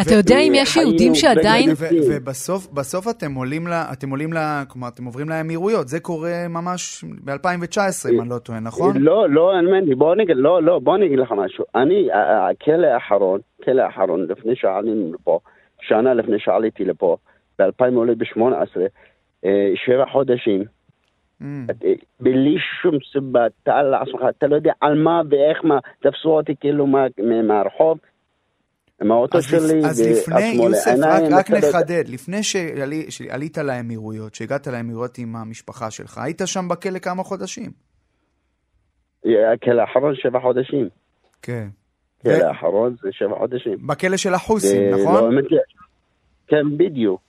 אתה 0.00 0.14
יודע 0.14 0.38
אם 0.38 0.52
יש 0.54 0.76
יהודים 0.76 1.14
שעדיין... 1.14 1.70
ובסוף 2.10 2.66
בסוף 2.72 3.08
אתם 3.08 3.34
עולים 3.34 3.66
ל... 3.66 3.72
אתם 3.92 4.10
עולים 4.10 4.32
ל... 4.32 4.36
כלומר, 4.68 4.88
אתם 4.88 5.04
עוברים 5.04 5.28
לאמירויות. 5.28 5.88
זה 5.88 6.00
קורה 6.00 6.48
ממש 6.48 7.04
ב-2019, 7.24 8.10
אם 8.12 8.20
אני 8.20 8.28
לא 8.28 8.38
טועה, 8.38 8.60
נכון? 8.60 8.96
לא, 8.96 9.30
לא, 9.30 9.58
אני 9.58 9.94
בוא 9.94 10.14
נגיד, 10.14 10.36
לא, 10.36 10.62
לא, 10.62 10.78
בוא 10.78 10.96
נגיד 10.96 11.18
לך 11.18 11.32
משהו. 11.32 11.64
אני, 11.74 12.08
הכלא 12.50 12.86
האחרון, 12.86 13.40
הכלא 13.60 13.82
האחרון, 13.82 14.26
לפני 14.28 14.56
שעלינו 14.56 15.12
לפה, 15.12 15.38
שנה 15.80 16.14
לפני 16.14 16.38
שעליתי 16.38 16.84
לפה, 16.84 17.16
ב-2018, 17.58 18.40
אה, 19.44 19.72
שבע 19.84 20.04
חודשים, 20.12 20.64
mm. 21.42 21.44
בלי 22.20 22.56
שום 22.82 22.94
סיבה, 23.12 23.46
תאר 23.62 23.90
לעצמך, 23.90 24.20
אתה 24.38 24.46
לא 24.46 24.56
יודע 24.56 24.72
על 24.80 25.02
מה 25.02 25.22
ואיך 25.30 25.64
מה, 25.64 25.78
תפסו 26.00 26.28
אותי 26.28 26.54
כאילו 26.60 26.86
מהרחוב. 27.44 27.98
עם 29.02 29.12
האוטו 29.12 29.42
שלי, 29.42 29.86
אז 29.86 30.00
לפני, 30.00 30.48
יוסף, 30.48 30.96
רק, 31.02 31.22
רק 31.32 31.50
נחדד, 31.50 32.04
לפני 32.08 32.42
שעלי, 32.42 33.10
שעלית 33.10 33.58
לאמירויות, 33.58 34.34
שהגעת 34.34 34.66
לאמירויות 34.66 35.18
עם 35.18 35.36
המשפחה 35.36 35.90
שלך, 35.90 36.18
היית 36.18 36.42
שם 36.44 36.68
בכלא 36.68 36.98
כמה 36.98 37.22
חודשים. 37.22 37.70
הכלא 39.24 39.80
האחרון 39.80 40.14
שבע 40.14 40.40
חודשים. 40.40 40.88
כן. 41.42 41.68
הכלא. 42.20 42.46
האחרון 42.46 42.96
זה 43.02 43.08
שבע 43.12 43.38
חודשים. 43.38 43.86
בכלא 43.86 44.16
של 44.16 44.34
החוסים. 44.34 44.94
נכון? 44.94 45.34
לא, 45.34 45.40
כן, 46.48 46.76
בדיוק. 46.76 47.20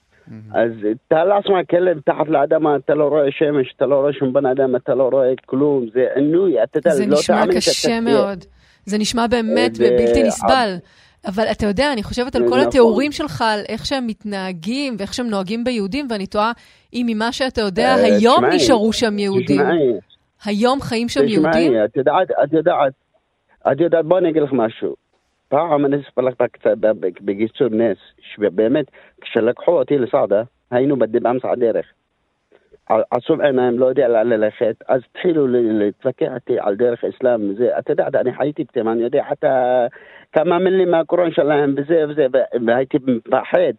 אז 0.54 0.70
תאר 1.08 1.24
לעצמך, 1.24 1.70
כלב 1.70 2.00
תחת 2.00 2.28
לאדמה, 2.28 2.76
אתה 2.76 2.94
לא 2.94 3.04
רואה 3.04 3.30
שמש, 3.30 3.74
אתה 3.76 3.86
לא 3.86 3.94
רואה 3.94 4.12
שום 4.12 4.32
בן 4.32 4.46
אדם, 4.46 4.76
אתה 4.76 4.94
לא 4.94 5.08
רואה 5.12 5.32
כלום, 5.46 5.86
זה 5.94 6.00
עינוי, 6.14 6.62
אתה 6.62 6.78
יודע, 6.78 6.90
לא 6.90 6.94
תאמין 6.96 7.10
זה 7.10 7.16
נשמע 7.16 7.44
קשה 7.56 8.00
מאוד. 8.00 8.44
זה 8.84 8.98
נשמע 8.98 9.26
באמת 9.26 9.72
ובלתי 9.78 10.22
נסבל. 10.22 10.76
אבל 11.28 11.44
אתה 11.52 11.66
יודע, 11.66 11.92
אני 11.92 12.02
חושבת 12.02 12.36
על 12.36 12.42
כל 12.42 12.48
נכון. 12.48 12.60
התיאורים 12.60 13.12
שלך, 13.12 13.42
על 13.42 13.60
איך 13.68 13.86
שהם 13.86 14.06
מתנהגים 14.06 14.96
ואיך 14.98 15.14
שהם 15.14 15.26
נוהגים 15.26 15.64
ביהודים, 15.64 16.06
ואני 16.10 16.26
תוהה 16.26 16.52
אם 16.94 17.06
ממה 17.08 17.32
שאתה 17.32 17.60
יודע, 17.60 17.88
אה, 17.88 18.04
היום 18.04 18.44
נשארו 18.44 18.92
שם 18.92 19.18
יהודים. 19.18 19.60
היום 20.44 20.80
חיים 20.80 21.08
שם 21.08 21.24
יהודים? 21.26 21.72
את 21.84 21.96
יודעת, 21.96 22.30
את 22.44 22.52
יודעת, 22.52 22.92
את 23.72 23.80
יודעת, 23.80 24.04
בוא 24.04 24.18
אני 24.18 24.30
אגיד 24.30 24.42
לך 24.42 24.52
משהו. 24.52 24.94
פעם 25.48 25.86
אני 25.86 25.96
אספר 25.96 26.22
לך 26.22 26.34
קצת 26.52 26.76
בקיצור 27.00 27.68
נס, 27.68 27.98
שבאמת, 28.34 28.86
כשלקחו 29.20 29.72
אותי 29.72 29.98
לסעדה, 29.98 30.42
היינו 30.70 30.96
באמצע 30.96 31.50
הדרך. 31.50 31.86
עצום 33.10 33.40
עיניים, 33.40 33.78
לא 33.78 33.86
יודע 33.86 34.08
לאן 34.08 34.28
ללכת, 34.28 34.74
אז 34.88 35.00
התחילו 35.10 35.46
להתווכח 35.48 36.28
איתי 36.34 36.56
על 36.60 36.76
דרך 36.76 37.04
אסלאם 37.04 37.50
וזה, 37.50 37.78
אתה 37.78 37.92
יודע, 37.92 38.20
אני 38.20 38.34
חייתי 38.34 38.64
בתימן, 38.64 39.00
יודע 39.00 39.24
אתה 39.32 39.86
כמה 40.32 40.58
מילים 40.58 40.90
מהקורון 40.90 41.32
שלהם 41.32 41.74
וזה 41.76 42.04
וזה, 42.08 42.26
והייתי 42.66 42.98
מפחד, 43.06 43.72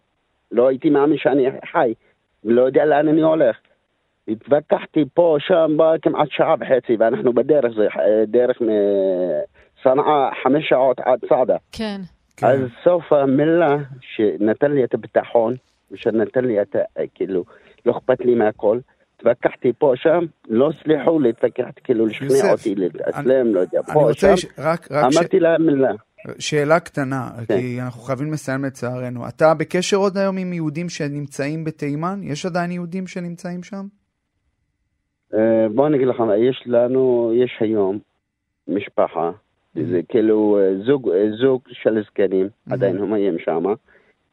לא 0.52 0.68
הייתי 0.68 0.90
מאמין 0.90 1.18
שאני 1.18 1.48
חי, 1.72 1.94
לא 2.44 2.62
יודע 2.62 2.84
לאן 2.84 3.08
אני 3.08 3.22
הולך. 3.22 3.56
התווכחתי 4.28 5.04
פה, 5.14 5.36
שם, 5.38 5.74
בא 5.76 5.94
כמעט 6.02 6.28
שעה 6.30 6.54
וחצי, 6.60 6.96
ואנחנו 6.98 7.32
בדרך, 7.32 7.72
זה 7.76 7.86
דרך 8.26 8.56
מצנעא 8.60 10.30
חמש 10.42 10.68
שעות 10.68 11.00
עד 11.00 11.18
סעדה. 11.28 11.56
כן. 11.72 12.00
אז 12.42 12.60
סוף 12.84 13.12
המילה 13.12 13.76
שנתן 14.00 14.72
לי 14.72 14.84
את 14.84 14.94
הביטחון, 14.94 15.54
ושנתן 15.90 16.44
לי 16.44 16.62
את 16.62 16.76
ה... 16.76 16.78
כאילו, 17.14 17.44
לא 17.86 17.92
אכפת 17.92 18.20
לי 18.20 18.34
מהכל. 18.34 18.78
התווכחתי 19.16 19.72
פה, 19.78 19.92
שם, 19.96 20.24
לא 20.48 20.70
סליחו 20.82 21.20
לי, 21.20 21.28
התווכחתי, 21.28 21.80
כאילו 21.84 22.06
לשכנע 22.06 22.52
אותי, 22.52 22.74
לאסלם, 22.74 23.54
לא 23.54 23.60
יודע, 23.60 23.82
פה, 23.82 24.10
שם. 24.14 24.34
אמרתי 24.90 25.40
להם 25.40 25.66
מילה. 25.66 25.92
שאלה 26.38 26.80
קטנה, 26.80 27.30
כן. 27.48 27.60
כי 27.60 27.80
אנחנו 27.80 28.02
חייבים 28.02 28.32
לסיים 28.32 28.64
לצערנו. 28.64 29.28
אתה 29.28 29.54
בקשר 29.54 29.96
עוד 29.96 30.16
היום 30.16 30.38
עם 30.38 30.52
יהודים 30.52 30.88
שנמצאים 30.88 31.64
בתימן? 31.64 32.20
יש 32.22 32.46
עדיין 32.46 32.70
יהודים 32.70 33.06
שנמצאים 33.06 33.62
שם? 33.62 33.86
אה, 35.34 35.68
בוא 35.74 35.86
אני 35.86 35.96
אגיד 35.96 36.08
לך, 36.08 36.22
יש 36.38 36.62
לנו, 36.66 37.32
יש 37.34 37.56
היום 37.60 37.98
משפחה, 38.68 39.30
mm-hmm. 39.30 39.80
זה 39.90 40.00
כאילו 40.08 40.58
אה, 40.60 40.84
זוג, 40.86 41.10
אה, 41.10 41.26
זוג 41.42 41.62
של 41.72 42.02
זקנים, 42.06 42.46
mm-hmm. 42.46 42.74
עדיין 42.74 42.98
הם 42.98 43.12
חיים 43.12 43.38
שם, 43.38 43.64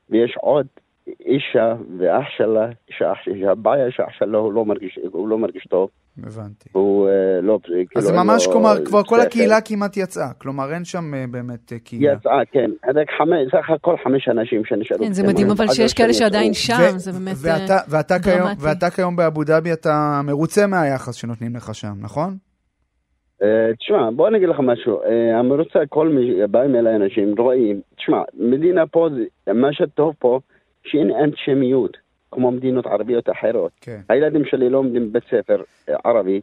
ויש 0.10 0.36
עוד 0.42 0.68
אישה 1.20 1.76
ואח 1.98 2.26
שלה, 2.38 2.70
שהבעיה 2.90 3.92
שאח 3.92 4.14
שלו 4.20 4.40
הוא 4.40 4.54
לא 4.54 4.66
מרגיש, 4.66 5.00
הוא 5.12 5.28
לא 5.28 5.38
מרגיש 5.38 5.68
טוב. 5.70 5.90
הבנתי. 6.24 6.70
הוא 6.72 7.10
uh, 7.10 7.12
לא... 7.42 7.60
כאילו 7.64 7.86
אז 7.96 8.04
זה 8.04 8.14
ממש, 8.14 8.48
לא, 8.48 8.52
כלומר, 8.52 8.86
כבר 8.86 9.04
כל 9.04 9.20
הקהילה 9.20 9.62
כמעט 9.62 9.98
יצאה. 9.98 10.34
כלומר, 10.38 10.74
אין 10.74 10.86
שם 10.86 11.14
uh, 11.14 11.32
באמת 11.32 11.72
uh, 11.72 11.80
קהילה. 11.84 12.14
יצאה, 12.14 12.46
כן. 12.52 12.72
חמש, 13.18 13.52
סך 13.52 13.70
הכל 13.70 13.96
חמש 14.04 14.30
אנשים 14.30 14.66
שנשארו. 14.66 15.04
כן, 15.04 15.14
זה 15.14 15.28
מדהים, 15.28 15.50
אבל 15.50 15.68
שיש 15.68 15.94
כאלה 15.94 16.14
שעדיין 16.14 16.54
שם, 16.54 16.98
זה 16.98 17.12
באמת 17.12 17.36
ואתה, 17.42 17.78
ואתה 17.90 18.18
דרמטי. 18.18 18.38
כיום, 18.38 18.50
ואתה 18.60 18.90
כיום 18.90 19.16
באבו 19.16 19.44
דאבי, 19.44 19.74
אתה 19.74 20.22
מרוצה 20.24 20.68
מהיחס 20.68 21.16
שנותנים 21.16 21.56
לך 21.56 21.76
שם, 21.76 21.94
נכון? 22.02 22.38
Uh, 23.42 23.46
תשמע, 23.80 24.10
בוא 24.16 24.28
אני 24.28 24.38
אגיד 24.38 24.50
לך 24.50 24.60
משהו. 24.60 25.02
Uh, 25.04 25.40
המרוצה, 25.40 25.80
כל 25.90 26.08
מי 26.08 26.48
באים 26.48 26.76
אליי 26.76 26.96
אנשים, 26.96 27.36
רואים. 27.38 27.82
תשמע, 27.96 28.22
מדינה 28.34 28.88
פה, 28.88 29.08
מה 29.54 29.74
שטוב 29.74 30.14
פה, 30.20 30.40
שאין 30.84 31.12
אנטישמיות. 31.24 32.07
כמו 32.32 32.52
מדינות 32.52 32.86
ערביות 32.86 33.30
אחרות. 33.30 33.72
כן. 33.82 34.02
הילדים 34.10 34.46
שלי 34.46 34.70
לא 34.70 34.84
לומדים 34.84 35.10
בבית 35.10 35.24
ספר 35.24 35.64
אה, 35.90 35.96
ערבי, 36.06 36.42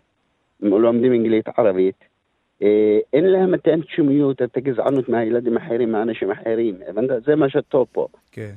לומדים 0.61 1.13
אנגלית 1.13 1.49
ערבית. 1.59 2.05
אה, 2.63 2.99
אין 3.13 3.25
להם 3.25 3.55
את 3.55 3.67
האנטישמיות, 3.67 4.43
את 4.43 4.57
הגזענות 4.57 5.09
מהילדים 5.09 5.57
האחרים, 5.57 5.93
מהאנשים 5.93 6.31
האחרים. 6.31 6.75
הבנת? 6.89 7.25
זה 7.27 7.37
מה 7.37 7.49
שטוב 7.49 7.87
פה. 7.93 8.07
כן. 8.33 8.53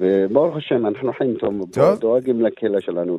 וברוך 0.00 0.56
השם, 0.56 0.86
אנחנו 0.86 1.12
חיים 1.12 1.34
טוב, 1.40 1.52
טוב. 1.72 1.98
דואגים 1.98 2.40
לקהילה 2.40 2.80
שלנו. 2.80 3.18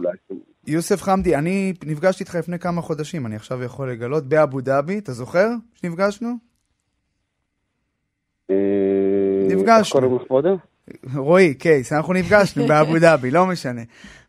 יוסף 0.68 1.02
חמדי, 1.02 1.36
אני 1.36 1.74
נפגשתי 1.86 2.24
איתך 2.24 2.36
לפני 2.36 2.60
כמה 2.60 2.82
חודשים, 2.82 3.26
אני 3.26 3.36
עכשיו 3.36 3.64
יכול 3.64 3.92
לגלות, 3.92 4.24
באבו 4.24 4.62
דאבי, 4.62 5.00
אתה 5.00 5.12
זוכר 5.12 5.48
שנפגשנו? 5.74 6.30
אה, 8.50 8.56
נפגשנו. 9.50 10.20
רועי, 11.16 11.54
קייס, 11.54 11.94
אנחנו 11.94 12.14
נפגשנו 12.14 12.66
באבו 12.70 13.00
דאבי, 13.00 13.32
לא 13.32 13.46
משנה. 13.46 13.82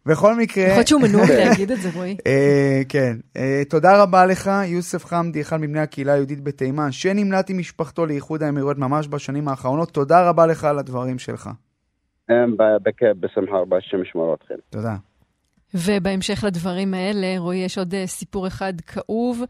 בכל 0.06 0.34
מקרה... 0.34 0.64
יכול 0.64 0.76
להיות 0.76 0.88
שהוא 0.88 1.02
מנוע 1.02 1.22
להגיד 1.44 1.70
את 1.70 1.80
זה, 1.80 1.88
רועי. 1.94 2.16
אה, 2.26 2.80
כן. 2.88 3.16
אה, 3.36 3.62
תודה 3.68 4.02
רבה 4.02 4.26
לך, 4.26 4.50
יוסף 4.66 5.04
חמדי, 5.04 5.40
אחד 5.40 5.56
מבני 5.56 5.80
הקהילה 5.80 6.12
היהודית 6.12 6.40
בתימן, 6.40 6.92
שנמלט 6.92 7.50
עם 7.50 7.58
משפחתו 7.58 8.06
לאיחוד 8.06 8.42
האמירויות 8.42 8.78
ממש 8.78 9.08
בשנים 9.08 9.48
האחרונות. 9.48 9.90
תודה 9.90 10.28
רבה 10.28 10.46
לך 10.46 10.64
על 10.64 10.78
הדברים 10.78 11.18
שלך. 11.18 11.50
בכיף, 12.82 13.16
בשמחה 13.20 13.56
רבה, 13.56 13.76
השם 13.76 14.02
ישמור 14.02 14.34
אתכם. 14.34 14.54
תודה. 14.70 14.96
ובהמשך 15.74 16.44
לדברים 16.44 16.94
האלה, 16.94 17.38
רועי, 17.38 17.58
יש 17.58 17.78
עוד 17.78 17.94
אה, 17.94 18.06
סיפור 18.06 18.46
אחד 18.46 18.72
כאוב 18.86 19.42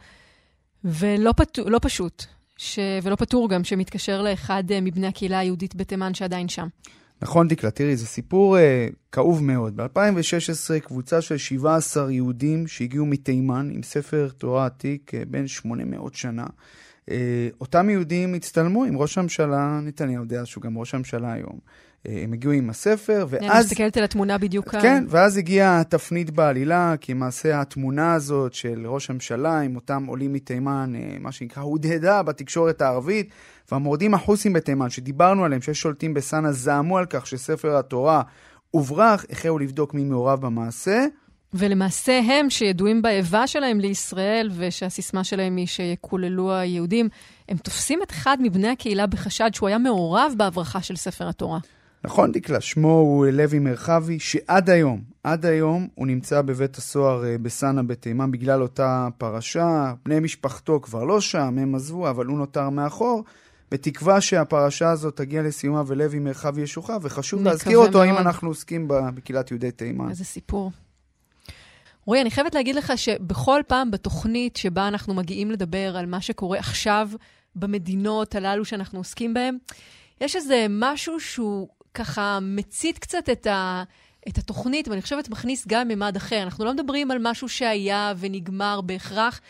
ולא 0.84 1.32
פת... 1.36 1.58
לא 1.66 1.78
פשוט, 1.82 2.24
ש... 2.58 2.78
ולא 3.02 3.16
פתור 3.16 3.48
גם, 3.48 3.64
שמתקשר 3.64 4.22
לאחד 4.22 4.64
מבני 4.82 5.06
הקהילה 5.06 5.38
היהודית 5.38 5.74
בתימן 5.74 6.14
שעדיין 6.14 6.48
שם. 6.48 6.68
נכון, 7.22 7.48
דקלה, 7.48 7.70
תראי, 7.70 7.96
זה 7.96 8.06
סיפור 8.06 8.56
uh, 8.56 8.60
כאוב 9.12 9.42
מאוד. 9.42 9.76
ב-2016, 9.76 10.80
קבוצה 10.80 11.20
של 11.20 11.36
17 11.36 12.12
יהודים 12.12 12.66
שהגיעו 12.66 13.06
מתימן 13.06 13.70
עם 13.74 13.82
ספר 13.82 14.28
תורה 14.38 14.66
עתיק 14.66 15.14
uh, 15.14 15.28
בן 15.28 15.46
800 15.46 16.14
שנה. 16.14 16.46
Uh, 17.06 17.10
אותם 17.60 17.90
יהודים 17.90 18.34
הצטלמו 18.34 18.84
עם 18.84 18.98
ראש 18.98 19.18
הממשלה 19.18 19.80
נתניהו, 19.82 20.22
יודע 20.22 20.46
שהוא 20.46 20.62
גם 20.62 20.78
ראש 20.78 20.94
הממשלה 20.94 21.32
היום. 21.32 21.58
אה, 22.06 22.20
הם 22.22 22.32
הגיעו 22.32 22.52
עם 22.52 22.70
הספר, 22.70 23.26
ואז... 23.28 23.42
אני 23.42 23.60
מסתכלת 23.60 23.96
על 23.96 24.04
התמונה 24.04 24.38
בדיוק 24.38 24.68
כאן. 24.68 24.80
כן, 24.80 25.04
ואז 25.08 25.36
הגיעה 25.36 25.80
התפנית 25.80 26.30
בעלילה, 26.30 26.94
כי 27.00 27.14
למעשה 27.14 27.60
התמונה 27.60 28.14
הזאת 28.14 28.54
של 28.54 28.86
ראש 28.86 29.10
הממשלה 29.10 29.60
עם 29.60 29.76
אותם 29.76 30.04
עולים 30.06 30.32
מתימן, 30.32 30.92
אה, 30.96 31.16
מה 31.20 31.32
שנקרא, 31.32 31.62
הודהדה 31.62 32.22
בתקשורת 32.22 32.82
הערבית, 32.82 33.30
והמורדים 33.72 34.14
החוסים 34.14 34.52
בתימן, 34.52 34.90
שדיברנו 34.90 35.44
עליהם, 35.44 35.62
ששולטים 35.62 36.14
בסאנה, 36.14 36.52
זעמו 36.52 36.98
על 36.98 37.06
כך 37.06 37.26
שספר 37.26 37.76
התורה 37.76 38.22
הוברח, 38.70 39.24
החלו 39.30 39.58
לבדוק 39.58 39.94
מי 39.94 40.04
מעורב 40.04 40.40
במעשה. 40.40 41.04
ולמעשה 41.54 42.18
הם, 42.18 42.50
שידועים 42.50 43.02
באיבה 43.02 43.46
שלהם 43.46 43.80
לישראל, 43.80 44.50
ושהסיסמה 44.56 45.24
שלהם 45.24 45.56
היא 45.56 45.66
שיקוללו 45.66 46.52
היהודים, 46.52 47.08
הם 47.48 47.56
תופסים 47.56 48.02
את 48.02 48.10
אחד 48.10 48.36
מבני 48.42 48.68
הקהילה 48.68 49.06
בחשד 49.06 49.50
שהוא 49.52 49.68
היה 49.68 49.78
מעורב 49.78 50.32
בהברחה 50.36 50.82
של 50.82 50.96
ספר 50.96 51.28
התורה. 51.28 51.58
נכון, 52.08 52.32
דקלה, 52.32 52.60
שמו 52.60 52.92
הוא 52.92 53.26
לוי 53.26 53.58
מרחבי, 53.58 54.18
שעד 54.18 54.70
היום, 54.70 55.00
עד 55.24 55.46
היום 55.46 55.88
הוא 55.94 56.06
נמצא 56.06 56.42
בבית 56.42 56.76
הסוהר 56.76 57.24
אה, 57.24 57.38
בסאנה 57.38 57.82
בתימן 57.82 58.30
בגלל 58.30 58.62
אותה 58.62 59.08
פרשה. 59.18 59.94
בני 60.04 60.20
משפחתו 60.20 60.80
כבר 60.82 61.04
לא 61.04 61.20
שם, 61.20 61.58
הם 61.58 61.74
עזבו, 61.74 62.10
אבל 62.10 62.26
הוא 62.26 62.38
נותר 62.38 62.70
מאחור. 62.70 63.24
בתקווה 63.70 64.20
שהפרשה 64.20 64.90
הזאת 64.90 65.16
תגיע 65.16 65.42
לסיומה 65.42 65.82
ולוי 65.86 66.18
מרחבי 66.18 66.60
ישוחרר, 66.60 66.96
וחשוב 67.02 67.42
להזכיר 67.42 67.78
אותו 67.78 67.98
מאוד. 67.98 68.08
אם 68.08 68.16
אנחנו 68.16 68.48
עוסקים 68.48 68.88
בקהילת 68.88 69.50
יהודי 69.50 69.70
תימן. 69.70 70.10
איזה 70.10 70.24
סיפור. 70.24 70.72
רועי, 72.04 72.20
אני 72.20 72.30
חייבת 72.30 72.54
להגיד 72.54 72.76
לך 72.76 72.92
שבכל 72.96 73.60
פעם 73.66 73.90
בתוכנית 73.90 74.56
שבה 74.56 74.88
אנחנו 74.88 75.14
מגיעים 75.14 75.50
לדבר 75.50 75.96
על 75.96 76.06
מה 76.06 76.20
שקורה 76.20 76.58
עכשיו 76.58 77.08
במדינות 77.56 78.34
הללו 78.34 78.64
שאנחנו 78.64 79.00
עוסקים 79.00 79.34
בהן, 79.34 79.58
יש 80.20 80.36
איזה 80.36 80.66
משהו 80.70 81.20
שהוא 81.20 81.68
ככה 81.94 82.38
מצית 82.42 82.98
קצת 82.98 83.28
את, 83.32 83.46
ה, 83.46 83.82
את 84.28 84.38
התוכנית, 84.38 84.88
ואני 84.88 85.02
חושבת 85.02 85.28
מכניס 85.28 85.66
גם 85.68 85.88
ממד 85.88 86.16
אחר. 86.16 86.42
אנחנו 86.42 86.64
לא 86.64 86.74
מדברים 86.74 87.10
על 87.10 87.18
משהו 87.20 87.48
שהיה 87.48 88.12
ונגמר 88.18 88.80
בהכרח, 88.80 89.40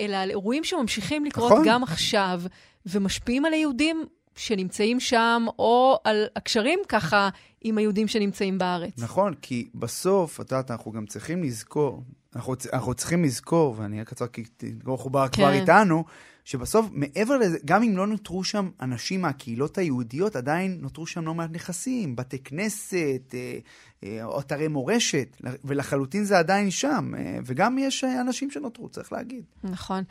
אלא 0.00 0.16
על 0.16 0.30
אירועים 0.30 0.64
שממשיכים 0.64 1.24
לקרות 1.24 1.52
נכון. 1.52 1.64
גם 1.66 1.82
עכשיו, 1.82 2.42
ומשפיעים 2.86 3.44
על 3.44 3.52
היהודים 3.52 4.04
שנמצאים 4.36 5.00
שם, 5.00 5.44
או 5.58 5.98
על 6.04 6.26
הקשרים 6.36 6.78
ככה 6.88 7.28
עם 7.60 7.78
היהודים 7.78 8.08
שנמצאים 8.08 8.58
בארץ. 8.58 8.92
נכון, 8.98 9.34
כי 9.42 9.68
בסוף, 9.74 10.40
את 10.40 10.50
יודעת, 10.50 10.70
אנחנו 10.70 10.92
גם 10.92 11.06
צריכים 11.06 11.42
לזכור, 11.42 12.02
אנחנו, 12.36 12.54
אנחנו 12.72 12.94
צריכים 12.94 13.24
לזכור, 13.24 13.74
ואני 13.78 13.96
אהיה 13.96 14.04
קצר 14.04 14.26
כי 14.26 14.44
תגור 14.56 14.98
חובר 14.98 15.28
כן. 15.28 15.42
כבר 15.42 15.52
איתנו, 15.52 16.04
שבסוף, 16.44 16.86
מעבר 16.92 17.36
לזה, 17.36 17.58
גם 17.64 17.82
אם 17.82 17.96
לא 17.96 18.06
נותרו 18.06 18.44
שם 18.44 18.70
אנשים 18.80 19.22
מהקהילות 19.22 19.78
היהודיות, 19.78 20.36
עדיין 20.36 20.78
נותרו 20.80 21.06
שם 21.06 21.26
לא 21.26 21.34
מעט 21.34 21.50
נכסים, 21.52 22.16
בתי 22.16 22.38
כנסת, 22.38 23.34
אה, 23.34 23.58
אה, 24.04 24.38
אתרי 24.38 24.68
מורשת, 24.68 25.36
ולחלוטין 25.64 26.24
זה 26.24 26.38
עדיין 26.38 26.70
שם. 26.70 27.12
אה, 27.18 27.38
וגם 27.46 27.78
יש 27.78 28.04
אנשים 28.04 28.50
שנותרו, 28.50 28.88
צריך 28.88 29.12
להגיד. 29.12 29.44
נכון. 29.64 30.02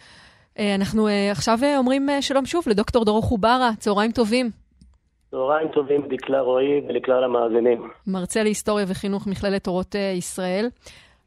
אנחנו 0.59 1.07
עכשיו 1.31 1.59
אומרים 1.77 2.09
שלום 2.21 2.45
שוב 2.45 2.63
לדוקטור 2.67 3.05
דרור 3.05 3.21
חוברה, 3.21 3.71
צהריים 3.79 4.11
טובים. 4.11 4.49
צהריים 5.31 5.67
טובים 5.67 6.01
דקלה 6.09 6.41
רועי 6.41 6.81
ולכלל 6.89 7.23
המאזינים. 7.23 7.89
מרצה 8.07 8.43
להיסטוריה 8.43 8.85
וחינוך 8.89 9.27
מכללת 9.27 9.67
אורות 9.67 9.95
ישראל. 10.17 10.69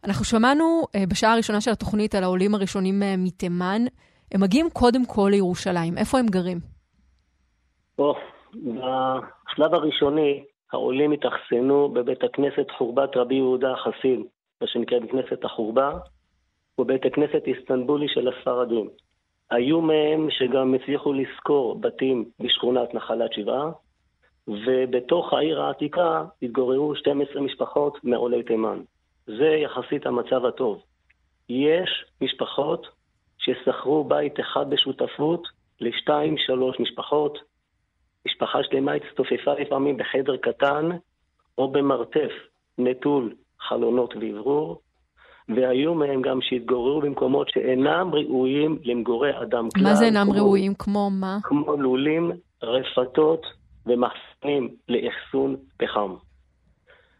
אנחנו 0.04 0.24
שמענו 0.24 0.82
בשעה 1.08 1.32
הראשונה 1.32 1.60
של 1.60 1.70
התוכנית 1.70 2.14
על 2.14 2.22
העולים 2.22 2.54
הראשונים 2.54 3.02
מתימן. 3.18 3.82
הם 4.32 4.40
מגיעים 4.40 4.70
קודם 4.72 5.06
כל 5.06 5.28
לירושלים. 5.30 5.98
איפה 5.98 6.18
הם 6.18 6.26
גרים? 6.26 6.58
בוא, 7.98 8.14
בשלב 8.54 9.74
הראשוני 9.74 10.44
העולים 10.72 11.12
התאכסנו 11.12 11.88
בבית 11.88 12.24
הכנסת 12.24 12.70
חורבת 12.78 13.16
רבי 13.16 13.34
יהודה 13.34 13.72
החסיד, 13.72 14.20
מה 14.60 14.66
שנקרא 14.66 14.98
כנסת 15.10 15.44
החורבה, 15.44 15.92
ובית 16.78 17.06
הכנסת 17.06 17.42
איסטנבולי 17.46 18.08
של 18.08 18.28
הספרדים. 18.28 18.88
היו 19.50 19.80
מהם 19.80 20.28
שגם 20.30 20.74
הצליחו 20.74 21.12
לשכור 21.12 21.80
בתים 21.80 22.24
בשכונת 22.40 22.94
נחלת 22.94 23.32
שבעה, 23.32 23.70
ובתוך 24.48 25.32
העיר 25.32 25.62
העתיקה 25.62 26.24
התגוררו 26.42 26.96
12 26.96 27.42
משפחות 27.42 27.98
מעולי 28.04 28.42
תימן. 28.42 28.80
זה 29.26 29.48
יחסית 29.64 30.06
המצב 30.06 30.44
הטוב. 30.44 30.82
יש 31.48 32.04
משפחות 32.20 32.86
ששכרו 33.38 34.04
בית 34.04 34.40
אחד 34.40 34.70
בשותפות 34.70 35.48
לשתיים, 35.80 36.34
שלוש 36.38 36.80
משפחות. 36.80 37.38
משפחה 38.26 38.58
שלמה 38.62 38.92
הצטופפה 38.92 39.54
לפעמים 39.60 39.96
בחדר 39.96 40.36
קטן 40.36 40.88
או 41.58 41.72
במרתף 41.72 42.32
נטול 42.78 43.34
חלונות 43.60 44.14
ואוורור, 44.20 44.80
והיו 45.48 45.94
מהם 45.94 46.22
גם 46.22 46.38
שהתגוררו 46.42 47.00
במקומות 47.00 47.48
שאינם 47.48 48.10
ראויים 48.14 48.78
למגורי 48.84 49.42
אדם 49.42 49.68
כלל. 49.74 49.82
מה 49.82 49.94
זה 49.94 50.04
אינם 50.04 50.26
כמו, 50.32 50.34
ראויים? 50.34 50.74
כמו 50.74 51.10
מה? 51.10 51.38
כמו 51.42 51.76
לולים, 51.76 52.30
רפתות 52.62 53.46
ומחסנים 53.86 54.74
לאחסון 54.88 55.56
פחם. 55.76 56.14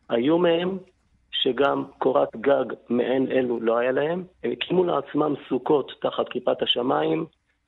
היו 0.08 0.38
מהם 0.38 0.78
שגם 1.44 1.84
קורת 1.98 2.36
גג 2.36 2.64
מעין 2.88 3.26
אלו 3.30 3.60
לא 3.60 3.78
היה 3.78 3.92
להם. 3.92 4.24
הם 4.44 4.50
הקימו 4.50 4.84
לעצמם 4.84 5.34
סוכות 5.48 5.92
תחת 6.02 6.28
כיפת 6.30 6.62
השמיים 6.62 7.26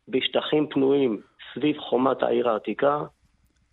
בשטחים 0.09 0.67
פנויים 0.71 1.21
סביב 1.55 1.79
חומת 1.79 2.23
העיר 2.23 2.49
העתיקה. 2.49 3.03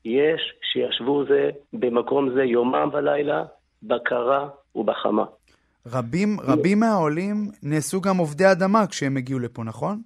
יש 0.06 0.42
שישבו 0.72 1.26
זה 1.26 1.50
במקום 1.74 2.34
זה 2.34 2.44
יומם 2.44 2.90
ולילה, 2.94 3.44
בקרה 3.84 4.50
ובחמה. 4.76 5.26
רבים, 5.88 6.38
רבים 6.48 6.80
מהעולים 6.80 7.36
נעשו 7.64 8.02
גם 8.02 8.18
עובדי 8.18 8.52
אדמה 8.52 8.88
כשהם 8.88 9.18
הגיעו 9.18 9.40
לפה, 9.40 9.64
נכון? 9.64 10.02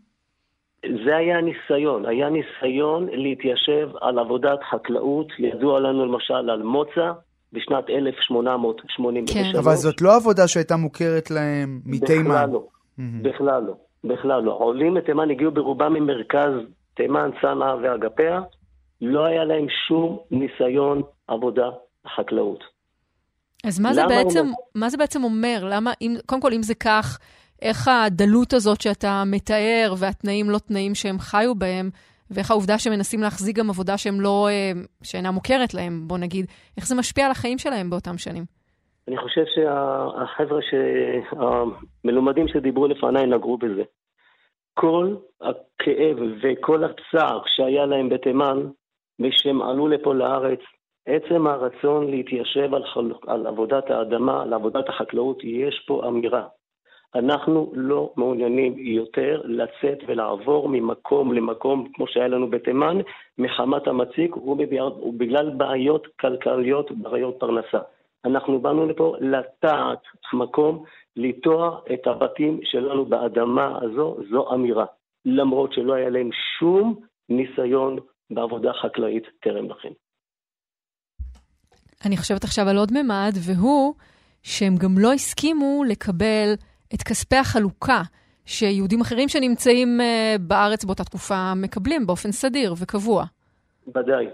זה 1.06 1.16
היה 1.16 1.38
הניסיון, 1.38 2.06
היה 2.06 2.30
ניסיון 2.30 3.08
להתיישב 3.12 3.90
על 4.02 4.20
עבודת 4.20 4.60
חקלאות, 4.72 5.28
ידוע 5.40 5.80
לנו 5.80 6.06
למשל 6.06 6.50
על 6.50 6.64
מוצא 6.64 7.12
בשנת 7.58 7.90
1883. 7.90 9.52
כן. 9.52 9.58
אבל 9.60 9.76
זאת 9.76 10.02
לא 10.02 10.16
עבודה 10.16 10.48
שהייתה 10.48 10.76
מוכרת 10.76 11.32
להם 11.32 11.82
מתימן. 11.86 12.24
בכלל 12.24 12.50
לא, 12.50 12.68
mm-hmm. 13.00 13.04
בכלל 13.22 13.64
לא, 13.64 13.74
בכלל 14.04 14.42
לא. 14.44 14.52
העולים 14.52 14.94
מתימן 14.94 15.32
הגיעו 15.32 15.52
ברובם 15.52 15.94
ממרכז 15.94 16.52
תימן, 16.96 17.30
צנעא 17.42 17.76
ואגפיה, 17.84 18.42
לא 19.02 19.26
היה 19.26 19.44
להם 19.44 19.66
שום 19.88 20.20
ניסיון 20.32 21.02
עבודה 21.28 21.70
חקלאות. 22.16 22.64
אז 23.64 23.80
מה 23.80 23.94
זה, 23.94 24.02
בעצם, 24.08 24.46
הוא... 24.46 24.56
מה 24.76 24.90
זה 24.90 24.98
בעצם 24.98 25.24
אומר? 25.24 25.64
למה, 25.70 25.94
אם, 26.02 26.16
קודם 26.26 26.42
כל, 26.42 26.54
אם 26.54 26.64
זה 26.64 26.76
כך, 26.76 27.20
איך 27.62 27.88
הדלות 27.88 28.54
הזאת 28.54 28.82
שאתה 28.82 29.24
מתאר, 29.26 29.94
והתנאים 29.98 30.50
לא 30.50 30.58
תנאים 30.58 30.96
שהם 30.96 31.20
חיו 31.20 31.56
בהם, 31.56 31.90
ואיך 32.32 32.52
העובדה 32.52 32.78
שמנסים 32.78 33.22
להחזיק 33.22 33.58
גם 33.58 33.70
עבודה 33.70 33.98
שהם 33.98 34.22
לא, 34.22 34.48
אה, 34.50 34.72
שאינה 35.04 35.32
מוכרת 35.32 35.74
להם, 35.74 36.08
בוא 36.08 36.18
נגיד, 36.18 36.46
איך 36.78 36.88
זה 36.88 36.96
משפיע 36.96 37.26
על 37.26 37.32
החיים 37.32 37.58
שלהם 37.58 37.90
באותם 37.90 38.18
שנים? 38.18 38.44
אני 39.08 39.18
חושב 39.18 39.44
שהחבר'ה, 39.56 40.60
המלומדים 41.32 42.48
שדיברו 42.48 42.88
לפניי 42.88 43.26
נגעו 43.26 43.58
בזה. 43.58 43.84
כל 44.74 45.16
הכאב 45.42 46.18
וכל 46.42 46.84
הצער 46.84 47.42
שהיה 47.46 47.86
להם 47.86 48.10
בתימן, 48.10 48.68
משהם 49.20 49.62
עלו 49.62 49.88
לפה 49.88 50.14
לארץ, 50.14 50.60
עצם 51.06 51.48
הרצון 51.48 52.12
להתיישב 52.12 52.74
על, 52.74 52.84
חל... 52.86 53.12
על 53.28 53.48
עבודת 53.48 53.90
האדמה, 53.90 54.42
על 54.44 54.54
עבודת 54.54 54.90
החקלאות, 54.90 55.44
יש 55.44 55.84
פה 55.88 56.08
אמירה. 56.08 56.48
אנחנו 57.16 57.72
לא 57.76 58.14
מעוניינים 58.18 58.78
יותר 58.78 59.42
לצאת 59.46 59.98
ולעבור 60.08 60.70
ממקום 60.70 61.34
למקום, 61.34 61.88
כמו 61.94 62.08
שהיה 62.08 62.28
לנו 62.28 62.50
בתימן, 62.50 62.98
מחמת 63.38 63.88
המציק 63.88 64.38
ובגלל 64.38 65.50
בעיות 65.50 66.08
כלכליות, 66.20 66.92
בעיות 66.92 67.36
פרנסה. 67.40 67.80
אנחנו 68.26 68.60
באנו 68.60 68.86
לפה 68.86 69.16
לטעת 69.20 70.02
מקום, 70.34 70.84
לטוע 71.16 71.80
את 71.94 72.08
הבתים 72.08 72.60
שלנו 72.64 73.06
באדמה 73.06 73.80
הזו, 73.82 74.18
זו 74.32 74.54
אמירה. 74.54 74.86
למרות 75.26 75.74
שלא 75.74 75.94
היה 75.94 76.10
להם 76.10 76.30
שום 76.60 76.96
ניסיון 77.30 77.98
בעבודה 78.30 78.72
חקלאית 78.74 79.24
טרם 79.40 79.70
לכן. 79.70 79.92
אני 82.06 82.18
חושבת 82.18 82.44
עכשיו 82.44 82.70
על 82.70 82.78
עוד 82.78 82.90
ממד, 82.92 83.34
והוא 83.46 83.94
שהם 84.44 84.76
גם 84.76 84.98
לא 85.00 85.14
הסכימו 85.14 85.84
לקבל 85.88 86.54
את 86.94 87.04
כספי 87.04 87.36
החלוקה 87.36 88.02
שיהודים 88.46 89.02
אחרים 89.02 89.30
שנמצאים 89.30 90.00
uh, 90.00 90.42
בארץ 90.42 90.86
באותה 90.86 91.04
תקופה 91.04 91.54
מקבלים 91.56 92.08
באופן 92.08 92.32
סדיר 92.32 92.74
וקבוע. 92.78 93.26
ודאי. 93.88 94.26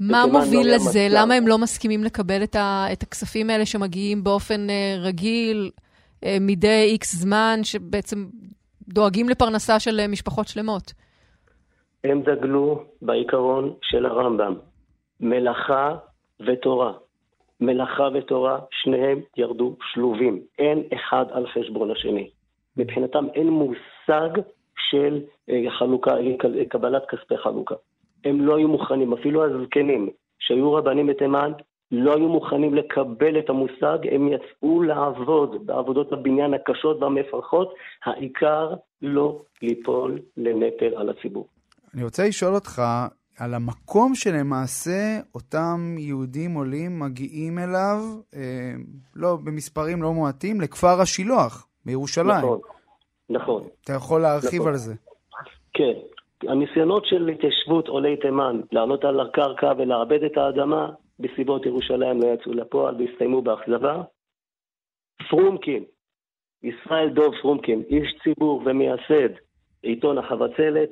מה 0.00 0.26
מוביל 0.26 0.66
לא 0.66 0.74
לזה? 0.74 1.06
למה 1.10 1.34
הם 1.34 1.48
לא 1.48 1.58
מסכימים 1.58 2.04
לקבל 2.04 2.42
את, 2.42 2.54
ה, 2.54 2.86
את 2.92 3.02
הכספים 3.02 3.50
האלה 3.50 3.66
שמגיעים 3.66 4.24
באופן 4.24 4.66
uh, 4.66 5.06
רגיל 5.06 5.70
uh, 6.24 6.26
מדי 6.40 6.84
איקס 6.90 7.14
זמן, 7.14 7.60
שבעצם 7.62 8.26
דואגים 8.88 9.28
לפרנסה 9.28 9.80
של 9.80 10.00
uh, 10.04 10.08
משפחות 10.08 10.48
שלמות? 10.48 10.92
הם 12.04 12.22
דגלו 12.22 12.84
בעיקרון 13.02 13.74
של 13.82 14.06
הרמב"ם, 14.06 14.54
מלאכה 15.20 15.96
ותורה. 16.46 16.92
מלאכה 17.60 18.08
ותורה, 18.14 18.58
שניהם 18.70 19.20
ירדו 19.36 19.76
שלובים. 19.92 20.40
אין 20.58 20.82
אחד 20.94 21.24
על 21.30 21.46
חשבון 21.46 21.90
השני. 21.90 22.30
מבחינתם 22.76 23.26
אין 23.34 23.48
מושג 23.48 24.30
של 24.90 25.20
אה, 25.50 25.70
חלוקה, 25.78 26.14
קבלת 26.68 27.02
כספי 27.08 27.36
חלוקה. 27.36 27.74
הם 28.24 28.40
לא 28.40 28.56
היו 28.56 28.68
מוכנים, 28.68 29.12
אפילו 29.12 29.44
הזקנים 29.44 30.10
שהיו 30.38 30.72
רבנים 30.72 31.06
בתימן, 31.06 31.52
לא 31.92 32.14
היו 32.14 32.28
מוכנים 32.28 32.74
לקבל 32.74 33.38
את 33.38 33.50
המושג, 33.50 33.98
הם 34.10 34.28
יצאו 34.28 34.82
לעבוד 34.82 35.66
בעבודות 35.66 36.12
הבניין 36.12 36.54
הקשות 36.54 37.02
והמפרכות, 37.02 37.74
העיקר 38.04 38.74
לא 39.02 39.42
ליפול 39.62 40.18
לנטל 40.36 40.94
על 40.96 41.10
הציבור. 41.10 41.46
אני 41.94 42.04
רוצה 42.04 42.28
לשאול 42.28 42.54
אותך, 42.54 42.82
על 43.40 43.54
המקום 43.54 44.14
שלמעשה 44.14 45.20
אותם 45.34 45.96
יהודים 45.98 46.54
עולים 46.54 47.00
מגיעים 47.00 47.58
אליו, 47.58 47.98
אה, 48.34 48.72
לא, 49.16 49.36
במספרים 49.44 50.02
לא 50.02 50.12
מועטים, 50.12 50.60
לכפר 50.60 51.00
השילוח 51.00 51.68
בירושלים. 51.86 52.38
נכון, 52.38 52.58
נכון. 53.30 53.62
אתה 53.84 53.92
יכול 53.92 54.20
להרחיב 54.20 54.60
נכון. 54.60 54.72
על 54.72 54.76
זה. 54.76 54.94
כן. 55.74 55.92
הניסיונות 56.42 57.06
של 57.06 57.28
התיישבות 57.28 57.88
עולי 57.88 58.16
תימן, 58.16 58.60
לעלות 58.72 59.04
על 59.04 59.20
הקרקע 59.20 59.72
ולעבד 59.78 60.22
את 60.22 60.36
האדמה, 60.36 60.90
בסביבות 61.18 61.66
ירושלים 61.66 62.22
לא 62.22 62.26
יצאו 62.26 62.52
לפועל 62.52 62.94
והסתיימו 62.94 63.42
באכזבה. 63.42 64.02
פרומקין, 65.30 65.84
ישראל 66.62 67.08
דוב 67.08 67.34
פרומקין, 67.42 67.82
איש 67.88 68.14
ציבור 68.24 68.62
ומייסד 68.66 69.34
עיתון 69.82 70.18
החבצלת, 70.18 70.90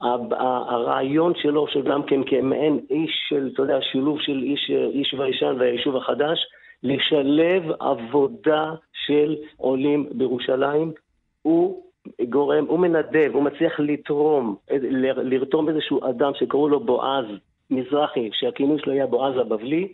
הרעיון 0.00 1.32
שלו, 1.36 1.66
שגם 1.68 2.02
כן 2.02 2.20
כמעין 2.26 2.80
איש 2.90 3.10
של, 3.28 3.50
אתה 3.54 3.62
יודע, 3.62 3.78
שילוב 3.80 4.20
של 4.20 4.42
איש, 4.42 4.70
איש 4.70 5.14
וישן 5.14 5.56
והיישוב 5.58 5.96
החדש, 5.96 6.38
לשלב 6.82 7.62
עבודה 7.80 8.72
של 9.06 9.36
עולים 9.56 10.08
בירושלים, 10.12 10.92
הוא 11.42 11.82
גורם, 12.28 12.64
הוא 12.68 12.78
מנדב, 12.78 13.30
הוא 13.32 13.42
מצליח 13.42 13.80
לתרום, 13.80 14.56
לרתום 15.00 15.68
איזשהו 15.68 16.10
אדם 16.10 16.32
שקראו 16.34 16.68
לו 16.68 16.80
בועז 16.80 17.24
מזרחי, 17.70 18.30
שהכינוי 18.32 18.78
שלו 18.78 18.92
היה 18.92 19.06
בועז 19.06 19.36
הבבלי, 19.36 19.92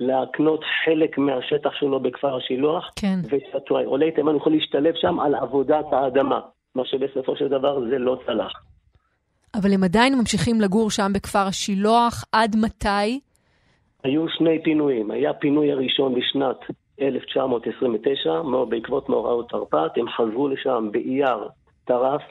להקנות 0.00 0.60
חלק 0.84 1.18
מהשטח 1.18 1.70
שלו 1.72 2.00
בכפר 2.00 2.36
השילוח, 2.36 2.90
כן. 2.96 3.18
ועולי 3.70 4.10
תימן 4.12 4.36
יכולים 4.36 4.58
להשתלב 4.58 4.94
שם 4.94 5.20
על 5.20 5.34
עבודת 5.34 5.84
האדמה, 5.92 6.40
מה 6.74 6.84
שבסופו 6.84 7.36
של 7.36 7.48
דבר 7.48 7.80
זה 7.90 7.98
לא 7.98 8.18
צלח. 8.26 8.52
אבל 9.54 9.72
הם 9.72 9.84
עדיין 9.84 10.14
ממשיכים 10.14 10.60
לגור 10.60 10.90
שם 10.90 11.12
בכפר 11.14 11.46
השילוח, 11.48 12.24
עד 12.32 12.56
מתי? 12.56 13.20
היו 14.04 14.28
שני 14.28 14.62
פינויים. 14.64 15.10
היה 15.10 15.32
פינוי 15.32 15.72
הראשון 15.72 16.14
בשנת 16.14 16.56
1929, 17.00 18.42
בעקבות 18.68 19.08
מאורעות 19.08 19.48
תרפ"ט, 19.48 19.98
הם 19.98 20.08
חזרו 20.08 20.48
לשם 20.48 20.88
באייר 20.92 21.48
טרף, 21.84 22.22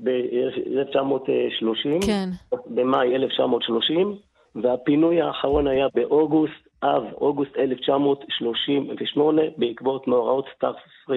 ב-1930, 0.00 2.06
כן. 2.06 2.28
במאי 2.66 3.16
1930, 3.16 4.16
והפינוי 4.54 5.22
האחרון 5.22 5.66
היה 5.66 5.86
באוגוסט, 5.94 6.68
אב, 6.82 7.02
אוגוסט 7.20 7.56
1938, 7.58 9.42
בעקבות 9.56 10.08
מאורעות 10.08 10.46
תרצ"ו, 10.60 11.12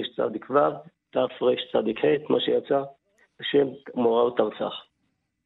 תרצ"ה, 1.10 1.46
מה 2.30 2.40
שיצא 2.40 2.82
בשם 3.40 3.68
מאורעות 3.96 4.38
תרצ"ח. 4.38 4.74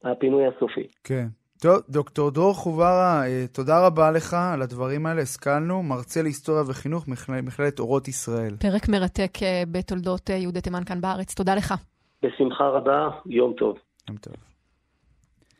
הפינוי 0.04 0.46
הסופי. 0.46 0.86
כן. 1.04 1.26
טוב, 1.62 1.76
דוקטור 1.88 2.30
דרור 2.30 2.54
חוברה, 2.54 3.26
אה, 3.26 3.44
תודה 3.52 3.86
רבה 3.86 4.10
לך 4.10 4.36
על 4.54 4.62
הדברים 4.62 5.06
האלה, 5.06 5.22
השכלנו, 5.22 5.82
מרצה 5.82 6.22
להיסטוריה 6.22 6.62
וחינוך, 6.68 7.08
מכללת 7.42 7.78
אורות 7.78 8.08
ישראל. 8.08 8.56
פרק 8.60 8.88
מרתק 8.88 9.42
אה, 9.42 9.62
בתולדות 9.72 10.30
אה, 10.30 10.34
יהודי 10.36 10.60
תימן 10.60 10.84
כאן 10.84 11.00
בארץ, 11.00 11.34
תודה 11.34 11.54
לך. 11.54 11.74
בשמחה 12.22 12.64
רבה, 12.68 13.08
יום 13.26 13.52
טוב. 13.52 13.78
יום 14.08 14.16
טוב. 14.16 14.34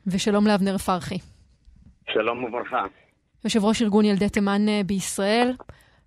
ושלום 0.06 0.46
לאבנר 0.46 0.78
פרחי. 0.78 1.18
שלום 2.10 2.44
וברכה. 2.44 2.84
יושב 3.44 3.64
ראש 3.64 3.82
ארגון 3.82 4.04
ילדי 4.04 4.28
תימן 4.28 4.62
בישראל. 4.86 5.52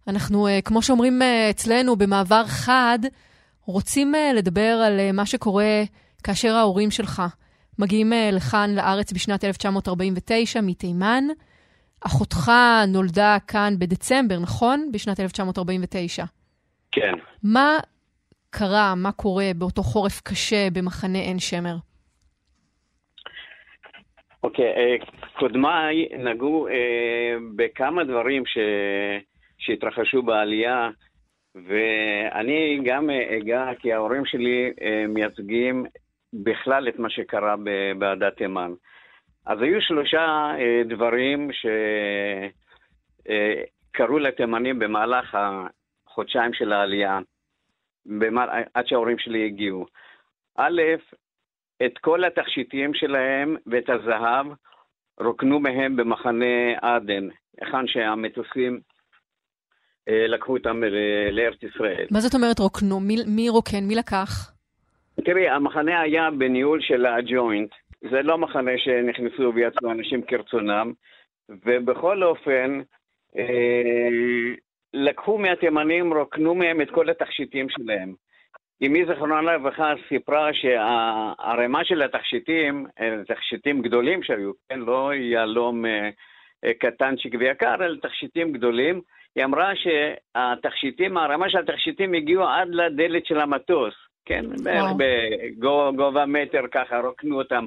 אנחנו, 0.07 0.47
כמו 0.65 0.81
שאומרים 0.81 1.19
אצלנו, 1.49 1.95
במעבר 1.95 2.43
חד, 2.45 2.99
רוצים 3.65 4.13
לדבר 4.35 4.81
על 4.85 5.11
מה 5.13 5.25
שקורה 5.25 5.83
כאשר 6.23 6.49
ההורים 6.49 6.91
שלך 6.91 7.21
מגיעים 7.79 8.13
אה, 8.13 8.29
לכאן, 8.33 8.69
לארץ, 8.75 9.13
בשנת 9.13 9.43
1949, 9.43 10.61
מתימן. 10.61 11.23
אחותך 12.05 12.51
נולדה 12.87 13.37
כאן 13.47 13.73
בדצמבר, 13.79 14.39
נכון? 14.39 14.89
בשנת 14.93 15.19
1949. 15.19 16.23
כן. 16.91 17.13
מה 17.43 17.77
קרה, 18.49 18.93
מה 18.95 19.11
קורה 19.11 19.51
באותו 19.55 19.83
חורף 19.83 20.21
קשה 20.21 20.67
במחנה 20.73 21.19
עין 21.19 21.39
שמר? 21.39 21.75
אוקיי, 24.43 24.65
okay, 24.65 25.03
uh, 25.03 25.39
קודמיי 25.39 26.07
נגעו 26.17 26.67
uh, 26.67 26.71
בכמה 27.55 28.03
דברים 28.03 28.45
ש... 28.45 28.57
שהתרחשו 29.57 30.21
בעלייה, 30.21 30.89
ואני 31.55 32.79
גם 32.85 33.09
אגע, 33.09 33.65
כי 33.79 33.93
ההורים 33.93 34.25
שלי 34.25 34.71
uh, 34.75 35.07
מייצגים 35.07 35.85
בכלל 36.33 36.89
את 36.89 36.99
מה 36.99 37.09
שקרה 37.09 37.55
בעדת 37.97 38.37
תימן. 38.37 38.71
אז 39.45 39.61
היו 39.61 39.81
שלושה 39.81 40.51
אה, 40.59 40.81
דברים 40.89 41.49
שקרו 43.93 44.19
לתימנים 44.19 44.79
במהלך 44.79 45.37
החודשיים 46.07 46.53
של 46.53 46.73
העלייה, 46.73 47.19
במהל... 48.05 48.49
עד 48.73 48.87
שההורים 48.87 49.19
שלי 49.19 49.45
הגיעו. 49.45 49.85
א', 50.57 50.81
את 51.85 51.97
כל 51.97 52.23
התכשיטים 52.23 52.93
שלהם 52.93 53.55
ואת 53.65 53.89
הזהב 53.89 54.47
רוקנו 55.19 55.59
מהם 55.59 55.95
במחנה 55.95 56.73
עדן, 56.81 57.27
היכן 57.61 57.87
שהמטוסים 57.87 58.79
אה, 60.09 60.27
לקחו 60.27 60.57
אותם 60.57 60.81
לארץ 61.31 61.63
ישראל. 61.63 62.05
מה 62.11 62.19
זאת 62.19 62.35
אומרת 62.35 62.59
רוקנו? 62.59 62.99
מי, 62.99 63.15
מי 63.35 63.49
רוקן? 63.49 63.83
מי 63.87 63.95
לקח? 63.95 64.53
תראי, 65.25 65.49
המחנה 65.49 66.01
היה 66.01 66.31
בניהול 66.31 66.81
של 66.81 67.05
הג'וינט. 67.05 67.71
זה 68.11 68.21
לא 68.21 68.37
מחנה 68.37 68.77
שנכנסו 68.77 69.51
ויצאו 69.55 69.91
אנשים 69.91 70.21
כרצונם, 70.21 70.93
ובכל 71.49 72.23
אופן, 72.23 72.81
אה, 73.37 74.55
לקחו 74.93 75.37
מהתימנים, 75.37 76.13
רוקנו 76.13 76.55
מהם 76.55 76.81
את 76.81 76.91
כל 76.91 77.09
התכשיטים 77.09 77.69
שלהם. 77.69 78.13
אמי 78.85 79.05
זכרונה 79.05 79.41
לברכה 79.41 79.93
סיפרה 80.09 80.53
שהערימה 80.53 81.85
של 81.85 82.01
התכשיטים, 82.01 82.85
תכשיטים 83.27 83.81
גדולים 83.81 84.23
שהיו, 84.23 84.51
כן, 84.69 84.79
לא 84.79 85.13
יהלום 85.13 85.85
אה, 85.85 86.09
אה, 86.65 86.73
קטנצ'יק 86.73 87.33
ויקר, 87.39 87.75
אלא 87.85 87.95
תכשיטים 88.01 88.51
גדולים. 88.51 89.01
היא 89.35 89.45
אמרה 89.45 89.71
שהתכשיטים, 89.75 91.17
הערימה 91.17 91.49
של 91.49 91.57
התכשיטים 91.57 92.13
הגיעו 92.13 92.43
עד 92.43 92.67
לדלת 92.71 93.25
של 93.25 93.39
המטוס, 93.39 93.93
כן, 94.25 94.45
בערך 94.63 94.91
בגובה 94.97 96.25
מטר 96.25 96.63
ככה, 96.71 96.99
רוקנו 96.99 97.37
אותם. 97.37 97.65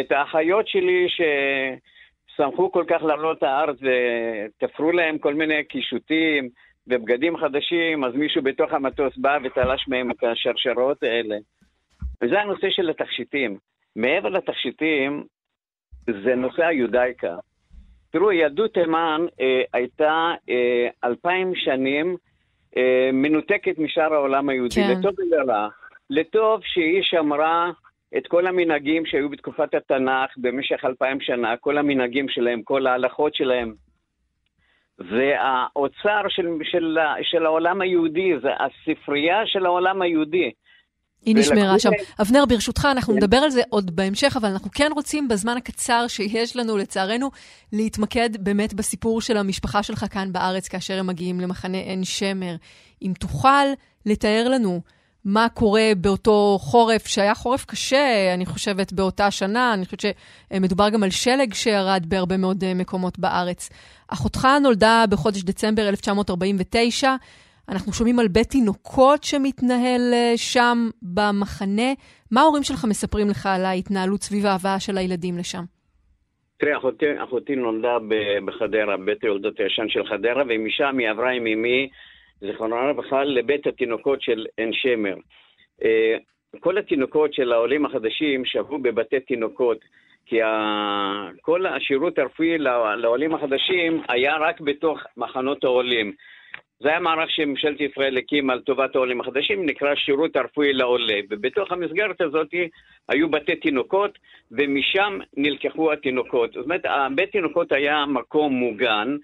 את 0.00 0.12
האחיות 0.12 0.68
שלי 0.68 1.06
ששמחו 1.08 2.72
כל 2.72 2.84
כך 2.88 3.02
לעלות 3.02 3.42
הארץ 3.42 3.76
ותפרו 3.82 4.92
להם 4.92 5.18
כל 5.18 5.34
מיני 5.34 5.64
קישוטים, 5.64 6.48
ובגדים 6.86 7.36
חדשים, 7.36 8.04
אז 8.04 8.14
מישהו 8.14 8.42
בתוך 8.42 8.72
המטוס 8.72 9.16
בא 9.16 9.38
ותלש 9.44 9.88
מהם 9.88 10.10
את 10.10 10.24
השרשרות 10.24 11.02
האלה. 11.02 11.36
וזה 12.22 12.40
הנושא 12.40 12.70
של 12.70 12.90
התכשיטים. 12.90 13.58
מעבר 13.96 14.28
לתכשיטים, 14.28 15.24
זה 16.24 16.34
נושא 16.34 16.66
היודאיקה. 16.66 17.36
תראו, 18.10 18.32
יהדות 18.32 18.74
תימן 18.74 19.26
אה, 19.40 19.62
הייתה 19.72 20.34
אה, 20.48 20.88
אלפיים 21.04 21.54
שנים 21.54 22.16
אה, 22.76 23.10
מנותקת 23.12 23.78
משאר 23.78 24.14
העולם 24.14 24.48
היהודי, 24.48 24.74
כן. 24.74 24.98
לטוב 24.98 25.14
ולרע. 25.18 25.68
לטוב 26.10 26.60
שהיא 26.64 27.02
שמרה 27.02 27.70
את 28.16 28.26
כל 28.26 28.46
המנהגים 28.46 29.06
שהיו 29.06 29.28
בתקופת 29.28 29.74
התנ"ך 29.74 30.30
במשך 30.36 30.84
אלפיים 30.84 31.20
שנה, 31.20 31.56
כל 31.56 31.78
המנהגים 31.78 32.28
שלהם, 32.28 32.62
כל 32.62 32.86
ההלכות 32.86 33.34
שלהם. 33.34 33.74
והאוצר 34.98 36.28
של, 36.28 36.46
של, 36.62 36.98
של 37.22 37.46
העולם 37.46 37.80
היהודי, 37.80 38.32
זה 38.42 38.48
הספרייה 38.58 39.46
של 39.46 39.66
העולם 39.66 40.02
היהודי. 40.02 40.50
היא 41.24 41.36
נשמרה 41.36 41.78
שם. 41.78 41.90
אבנר, 42.22 42.44
ברשותך, 42.48 42.88
אנחנו 42.90 43.14
כן. 43.14 43.18
נדבר 43.18 43.36
על 43.36 43.50
זה 43.50 43.62
עוד 43.68 43.96
בהמשך, 43.96 44.36
אבל 44.36 44.48
אנחנו 44.48 44.70
כן 44.70 44.90
רוצים 44.94 45.28
בזמן 45.28 45.56
הקצר 45.56 46.04
שיש 46.08 46.56
לנו, 46.56 46.76
לצערנו, 46.76 47.30
להתמקד 47.72 48.44
באמת 48.44 48.74
בסיפור 48.74 49.20
של 49.20 49.36
המשפחה 49.36 49.82
שלך 49.82 50.04
כאן 50.12 50.32
בארץ, 50.32 50.68
כאשר 50.68 50.98
הם 50.98 51.06
מגיעים 51.06 51.40
למחנה 51.40 51.78
עין 51.78 52.04
שמר. 52.04 52.54
אם 53.02 53.12
תוכל 53.20 53.66
לתאר 54.06 54.48
לנו 54.48 54.80
מה 55.24 55.46
קורה 55.54 55.92
באותו 55.96 56.58
חורף, 56.60 57.06
שהיה 57.06 57.34
חורף 57.34 57.64
קשה, 57.64 58.34
אני 58.34 58.46
חושבת, 58.46 58.92
באותה 58.92 59.30
שנה. 59.30 59.74
אני 59.74 59.84
חושבת 59.84 60.00
שמדובר 60.00 60.88
גם 60.88 61.02
על 61.02 61.10
שלג 61.10 61.54
שירד 61.54 62.04
בהרבה 62.08 62.36
מאוד 62.36 62.64
אה, 62.64 62.74
מקומות 62.74 63.18
בארץ. 63.18 63.70
אחותך 64.08 64.48
נולדה 64.62 65.04
בחודש 65.10 65.42
דצמבר 65.42 65.88
1949. 65.88 67.14
אנחנו 67.68 67.92
שומעים 67.92 68.18
על 68.18 68.28
בית 68.28 68.46
תינוקות 68.46 69.24
שמתנהל 69.24 70.00
אה, 70.12 70.32
שם 70.36 70.88
במחנה. 71.02 71.92
מה 72.30 72.40
ההורים 72.40 72.62
שלך 72.62 72.84
מספרים 72.84 73.28
לך 73.28 73.46
על 73.46 73.64
ההתנהלות 73.64 74.22
סביב 74.22 74.46
ההבאה 74.46 74.80
של 74.80 74.98
הילדים 74.98 75.38
לשם? 75.38 75.62
תראה, 76.58 76.78
אחותי, 76.78 77.06
אחותי 77.24 77.56
נולדה 77.56 77.96
בחדרה, 78.44 78.96
בית 78.96 79.22
היולדות 79.22 79.60
הישן 79.60 79.88
של 79.88 80.06
חדרה, 80.06 80.42
ומשם 80.48 80.98
היא 80.98 81.10
עברה 81.10 81.30
עם 81.30 81.46
אמי 81.46 81.88
זיכרונה 82.40 82.90
לברכה, 82.90 83.24
לבית 83.24 83.66
התינוקות 83.66 84.22
של 84.22 84.46
עין 84.56 84.72
שמר. 84.72 85.16
אה, 85.84 86.16
כל 86.60 86.78
התינוקות 86.78 87.34
של 87.34 87.52
העולים 87.52 87.86
החדשים 87.86 88.44
שבו 88.44 88.78
בבתי 88.78 89.20
תינוקות, 89.20 89.78
כי 90.26 90.38
כל 91.40 91.66
השירות 91.66 92.18
הרפואי 92.18 92.58
לעולים 92.96 93.34
החדשים 93.34 94.02
היה 94.08 94.36
רק 94.36 94.60
בתוך 94.60 94.98
מחנות 95.16 95.64
העולים. 95.64 96.12
זה 96.80 96.88
היה 96.88 97.00
מערך 97.00 97.30
שממשלת 97.30 97.80
ישראל 97.80 98.18
הקימה 98.18 98.52
על 98.52 98.60
טובת 98.60 98.96
העולים 98.96 99.20
החדשים, 99.20 99.66
נקרא 99.66 99.94
שירות 99.94 100.36
הרפואי 100.36 100.72
לעולה. 100.72 101.20
ובתוך 101.30 101.72
המסגרת 101.72 102.20
הזאת 102.20 102.48
היו 103.08 103.30
בתי 103.30 103.56
תינוקות, 103.56 104.18
ומשם 104.50 105.18
נלקחו 105.36 105.92
התינוקות. 105.92 106.52
זאת 106.52 106.64
אומרת, 106.64 106.84
בית 107.14 107.32
תינוקות 107.32 107.72
היה 107.72 108.06
מקום 108.06 108.52
מוגן, 108.52 109.16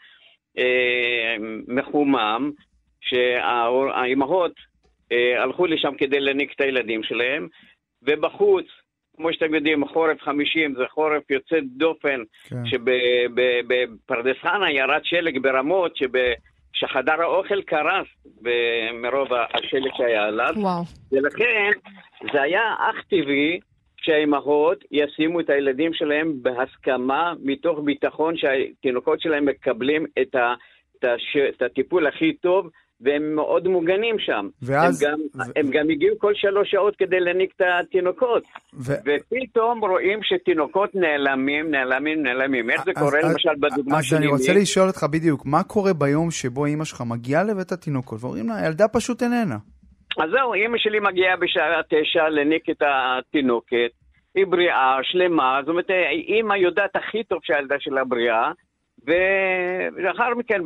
אה, 0.59 1.37
מחומם, 1.69 2.51
שהאימהות 3.07 4.53
אה, 5.13 5.43
הלכו 5.43 5.67
לשם 5.67 5.95
כדי 5.99 6.21
להניק 6.21 6.53
את 6.55 6.61
הילדים 6.61 7.03
שלהם, 7.03 7.49
ובחוץ, 8.03 8.65
כמו 9.17 9.33
שאתם 9.33 9.55
יודעים, 9.55 9.89
חורף 9.89 10.21
50 10.23 10.75
זה 10.75 10.85
חורף 10.91 11.31
יוצא 11.31 11.57
דופן, 11.77 12.23
כן. 12.49 12.57
שבפרדס 12.67 14.37
חנה 14.43 14.71
ירד 14.71 15.01
שלג 15.05 15.39
ברמות, 15.39 15.97
שב... 15.97 16.17
שחדר 16.79 17.23
האוכל 17.23 17.63
קרס 17.63 18.07
מרוב 18.95 19.29
השלג 19.33 19.91
שהיה 19.97 20.25
עליו. 20.25 20.55
וואו. 20.57 20.83
ולכן 21.13 21.71
זה 22.33 22.43
היה 22.43 22.75
אך 22.79 23.05
טבעי 23.11 23.61
שהאימהות 24.01 24.85
ישימו 24.91 25.41
את 25.41 25.51
הילדים 25.51 25.95
שלהם 25.95 26.33
בהסכמה, 26.43 27.35
מתוך 27.43 27.79
ביטחון 27.85 28.37
שהתינוקות 28.37 29.21
שלהם 29.21 29.45
מקבלים 29.47 30.07
את, 30.23 30.35
ה, 30.35 30.55
את, 30.99 31.05
הש, 31.05 31.37
את 31.37 31.63
הטיפול 31.63 32.07
הכי 32.07 32.33
טוב 32.33 32.71
והם 33.01 33.35
מאוד 33.35 33.69
מוגנים 33.69 34.19
שם. 34.19 34.49
ואז... 34.63 35.03
הם 35.03 35.11
גם, 35.11 35.19
ו... 35.21 35.59
הם 35.59 35.71
גם 35.71 35.91
הגיעו 35.91 36.19
כל 36.19 36.33
שלוש 36.35 36.71
שעות 36.71 36.97
כדי 36.97 37.21
להניק 37.21 37.53
את 37.57 37.63
התינוקות. 37.81 38.43
ו... 38.75 38.93
ופתאום 38.93 39.81
רואים 39.85 40.19
שתינוקות 40.23 40.95
נעלמים, 40.95 41.71
נעלמים, 41.71 42.23
נעלמים. 42.23 42.71
איך 42.71 42.85
זה 42.85 42.93
קורה 42.95 43.19
אז, 43.19 43.33
למשל 43.33 43.51
בדוגמה 43.61 44.03
שלי? 44.03 44.19
אז 44.19 44.23
אני 44.23 44.33
רוצה 44.33 44.53
לשאול 44.53 44.87
אותך 44.89 45.05
בדיוק, 45.13 45.47
מה 45.47 45.63
קורה 45.63 45.93
ביום 45.93 46.31
שבו 46.31 46.67
אימא 46.67 46.85
שלך 46.85 47.03
מגיעה 47.07 47.45
לבית 47.45 47.73
התינוקות 47.73 48.19
ואומרים 48.23 48.49
לה, 48.49 48.57
הילדה 48.57 48.89
פשוט 48.89 49.23
איננה. 49.23 49.57
אז 50.19 50.31
זהו, 50.31 50.55
אימא 50.55 50.79
שלי 50.79 51.01
מגיעה 51.01 51.37
בשעה 51.37 51.83
תשע 51.89 52.29
להניק 52.29 52.71
את 52.71 52.83
התינוקת. 52.83 53.91
היא 54.35 54.47
בריאה, 54.47 54.99
שלמה, 55.03 55.59
זאת 55.61 55.69
אומרת, 55.69 55.91
אימא 56.29 56.55
יודעת 56.55 56.97
הכי 56.97 57.25
טוב 57.25 57.39
שהילדה 57.43 57.75
שלה 57.79 58.05
בריאה, 58.05 58.53
ולאחר 59.05 60.35
מכן, 60.35 60.63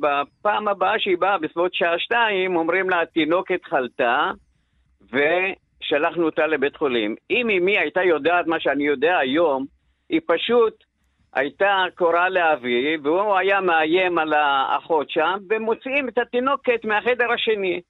בפעם 0.00 0.68
הבאה 0.68 0.98
שהיא 0.98 1.18
באה, 1.18 1.38
בסביבות 1.38 1.74
שעה 1.74 1.98
שתיים, 1.98 2.56
אומרים 2.56 2.90
לה, 2.90 3.00
התינוקת 3.00 3.64
חלתה, 3.64 4.30
ושלחנו 5.02 6.24
אותה 6.24 6.46
לבית 6.46 6.76
חולים. 6.76 7.14
אם 7.30 7.50
אמי 7.50 7.78
הייתה 7.78 8.02
יודעת 8.02 8.46
מה 8.46 8.60
שאני 8.60 8.86
יודע 8.86 9.18
היום, 9.18 9.66
היא 10.08 10.20
פשוט 10.26 10.84
הייתה 11.34 11.84
קוראה 11.94 12.28
לאבי, 12.28 12.96
והוא 13.02 13.36
היה 13.36 13.60
מאיים 13.60 14.18
על 14.18 14.32
האחות 14.32 15.10
שם, 15.10 15.38
ומוציאים 15.50 16.08
את 16.08 16.18
התינוקת 16.18 16.84
מהחדר 16.84 17.32
השני. 17.32 17.80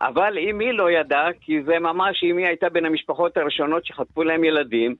אבל 0.00 0.38
אמי 0.38 0.72
לא 0.72 0.90
ידעה, 0.90 1.32
כי 1.40 1.62
זה 1.62 1.78
ממש, 1.78 2.24
אמי 2.24 2.46
הייתה 2.46 2.68
בין 2.68 2.84
המשפחות 2.84 3.36
הראשונות 3.36 3.86
שחטפו 3.86 4.22
להם 4.22 4.44
ילדים, 4.44 4.94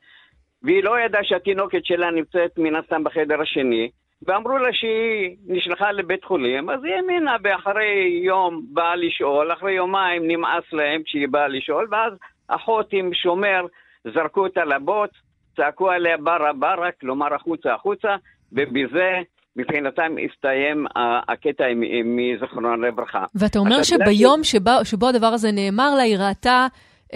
והיא 0.63 0.85
לא 0.85 1.01
ידעה 1.01 1.25
שהתינוקת 1.25 1.85
שלה 1.85 2.11
נמצאת 2.11 2.59
מן 2.59 2.75
הסתם 2.75 3.05
בחדר 3.05 3.41
השני, 3.41 3.91
ואמרו 4.27 4.59
לה 4.59 4.73
שהיא 4.73 5.37
נשלחה 5.47 5.93
לבית 5.93 6.25
חולים, 6.25 6.71
אז 6.71 6.85
היא 6.85 6.95
האמינה, 6.95 7.37
ואחרי 7.43 8.21
יום 8.25 8.63
באה 8.73 8.97
לשאול, 8.97 9.53
אחרי 9.53 9.73
יומיים 9.73 10.29
נמאס 10.29 10.65
להם 10.73 11.03
כשהיא 11.03 11.29
באה 11.29 11.49
לשאול, 11.49 11.89
ואז 11.91 12.13
אחות 12.49 12.89
עם 12.93 13.15
שומר 13.15 13.67
זרקו 14.15 14.41
אותה 14.47 14.65
לבוט, 14.65 15.11
צעקו 15.57 15.91
עליה 15.91 16.17
ברה 16.17 16.53
ברה, 16.53 16.89
כלומר 17.01 17.35
החוצה 17.35 17.75
החוצה, 17.75 18.17
ובזה 18.53 19.19
מבחינתם 19.57 20.15
הסתיים 20.25 20.87
הקטע 21.29 21.65
מזכרונה 22.05 22.77
לברכה. 22.77 23.25
ואתה 23.35 23.59
אומר 23.59 23.83
שביום 23.83 24.45
שבו, 24.45 24.71
שבו 24.85 25.09
הדבר 25.09 25.27
הזה 25.27 25.53
נאמר 25.53 25.95
לה, 25.97 26.03
היא 26.03 26.17
ראתה 26.19 26.67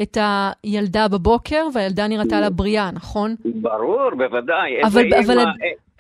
את 0.03 0.19
הילדה 0.21 1.09
בבוקר, 1.09 1.67
והילדה 1.75 2.09
נראתה 2.09 2.41
לה 2.41 2.51
בריאה, 2.51 2.91
נכון? 2.93 3.35
ברור, 3.45 4.11
בוודאי. 4.11 4.83
אבל... 4.83 5.03
אבל... 5.25 5.39
אימא, 5.39 5.53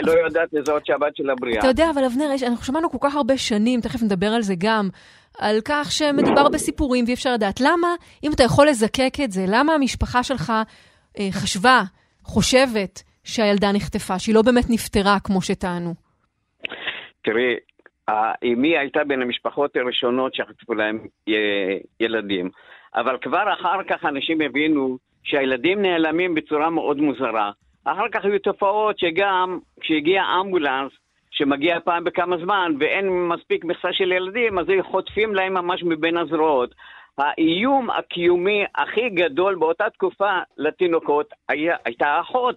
לא 0.07 0.13
יודעת 0.13 0.49
לזהות 0.53 0.87
שהבת 0.87 1.17
שלה 1.17 1.35
בריאה. 1.35 1.59
אתה 1.59 1.69
יודע, 1.69 1.91
אבל 1.95 2.05
אבנר, 2.05 2.25
אנחנו 2.49 2.65
שמענו 2.65 2.91
כל 2.91 2.99
כך 3.01 3.17
הרבה 3.17 3.37
שנים, 3.37 3.81
תכף 3.81 4.03
נדבר 4.03 4.27
על 4.27 4.43
זה 4.43 4.55
גם, 4.59 4.89
על 5.39 5.57
כך 5.65 5.93
שמדובר 5.93 6.49
בסיפורים 6.49 7.05
ואי 7.05 7.15
אפשר 7.15 7.33
לדעת. 7.35 7.61
למה, 7.61 7.89
אם 8.25 8.31
אתה 8.35 8.43
יכול 8.43 8.69
לזקק 8.69 9.15
את 9.25 9.31
זה, 9.31 9.45
למה 9.49 9.75
המשפחה 9.75 10.23
שלך 10.23 10.53
אה, 11.19 11.29
חשבה, 11.33 11.81
חושבת, 12.23 13.03
שהילדה 13.25 13.73
נחטפה, 13.73 14.19
שהיא 14.19 14.35
לא 14.35 14.43
באמת 14.43 14.65
נפטרה 14.71 15.17
כמו 15.25 15.43
שטענו? 15.43 15.95
תראי, 17.25 17.55
אמי 18.45 18.79
הייתה 18.79 19.05
בין 19.05 19.23
המשפחות 19.23 19.77
הראשונות 19.77 20.35
שחטפו 20.35 20.75
להם 20.75 20.99
ילדים, 22.01 22.51
אבל 22.95 23.17
כבר 23.23 23.53
אחר 23.61 23.79
כך 23.89 24.05
אנשים 24.05 24.41
הבינו 24.41 24.99
שהילדים 25.23 25.83
נעלמים 25.83 26.35
בצורה 26.35 26.71
מאוד 26.71 26.97
מוזרה. 26.97 27.51
אחר 27.85 28.09
כך 28.13 28.25
היו 28.25 28.39
תופעות 28.39 28.99
שגם 28.99 29.59
כשהגיע 29.81 30.23
אמבולנס, 30.41 30.93
שמגיע 31.31 31.81
פעם 31.81 32.05
בכמה 32.05 32.37
זמן 32.39 32.73
ואין 32.81 33.29
מספיק 33.29 33.65
מכסה 33.65 33.93
של 33.93 34.13
ילדים, 34.13 34.59
אז 34.59 34.67
חוטפים 34.83 35.35
להם 35.35 35.55
ממש 35.55 35.83
מבין 35.83 36.17
הזרועות. 36.17 36.75
האיום 37.19 37.91
הקיומי 37.91 38.65
הכי 38.75 39.11
גדול 39.11 39.55
באותה 39.55 39.91
תקופה 39.91 40.39
לתינוקות 40.59 41.27
היה, 41.49 41.77
הייתה 41.85 42.07
האחות. 42.07 42.57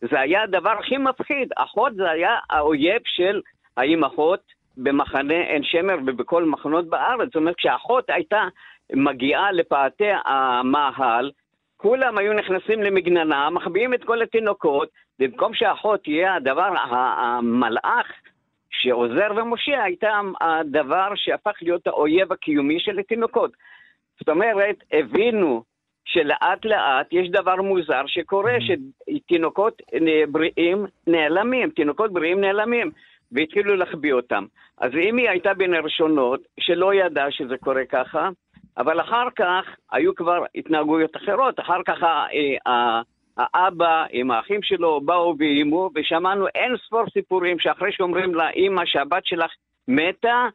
זה 0.00 0.20
היה 0.20 0.42
הדבר 0.42 0.70
הכי 0.70 0.96
מפחיד. 0.96 1.48
אחות 1.56 1.94
זה 1.94 2.10
היה 2.10 2.38
האויב 2.50 3.02
של 3.04 3.40
האימהות 3.76 4.40
במחנה 4.76 5.34
עין 5.34 5.62
שמר 5.64 5.96
ובכל 6.06 6.44
מחנות 6.44 6.88
בארץ. 6.88 7.26
זאת 7.26 7.36
אומרת, 7.36 7.56
כשהאחות 7.56 8.10
הייתה 8.10 8.42
מגיעה 8.92 9.52
לפאתי 9.52 10.04
המאהל, 10.24 11.30
כולם 11.76 12.18
היו 12.18 12.32
נכנסים 12.32 12.82
למגננה, 12.82 13.50
מחביאים 13.50 13.94
את 13.94 14.04
כל 14.04 14.22
התינוקות, 14.22 14.88
במקום 15.18 15.54
שהאחות 15.54 16.02
תהיה 16.02 16.34
הדבר, 16.34 16.74
המלאך 16.90 18.06
שעוזר 18.70 19.28
ומושיע, 19.36 19.82
הייתה 19.82 20.20
הדבר 20.40 21.08
שהפך 21.14 21.52
להיות 21.62 21.86
האויב 21.86 22.32
הקיומי 22.32 22.80
של 22.80 22.98
התינוקות. 22.98 23.52
זאת 24.18 24.28
אומרת, 24.28 24.76
הבינו 24.92 25.62
שלאט 26.04 26.64
לאט 26.64 27.06
יש 27.12 27.28
דבר 27.30 27.56
מוזר 27.56 28.02
שקורה, 28.06 28.56
שתינוקות 28.60 29.82
בריאים 30.28 30.86
נעלמים, 31.06 31.70
תינוקות 31.70 32.12
בריאים 32.12 32.40
נעלמים, 32.40 32.90
והתחילו 33.32 33.76
להחביא 33.76 34.12
אותם. 34.12 34.44
אז 34.78 34.90
אם 34.94 35.16
היא 35.16 35.30
הייתה 35.30 35.54
בין 35.54 35.74
הראשונות 35.74 36.40
שלא 36.60 36.94
ידעה 36.94 37.30
שזה 37.30 37.56
קורה 37.56 37.84
ככה, 37.84 38.28
אבל 38.78 39.00
אחר 39.00 39.26
כך 39.36 39.64
היו 39.92 40.14
כבר 40.14 40.44
התנהגויות 40.54 41.16
אחרות, 41.16 41.60
אחר 41.60 41.82
כך 41.86 42.02
אה, 42.66 43.00
האבא 43.36 44.04
עם 44.10 44.30
האחים 44.30 44.62
שלו 44.62 45.00
באו 45.00 45.34
ואיימו, 45.38 45.90
ושמענו 45.94 46.46
אין 46.54 46.76
ספור 46.86 47.04
סיפורים 47.12 47.58
שאחרי 47.58 47.92
שאומרים 47.92 48.34
לאימא 48.34 48.82
שהבת 48.86 49.26
שלך 49.26 49.50
מתה, 49.88 50.48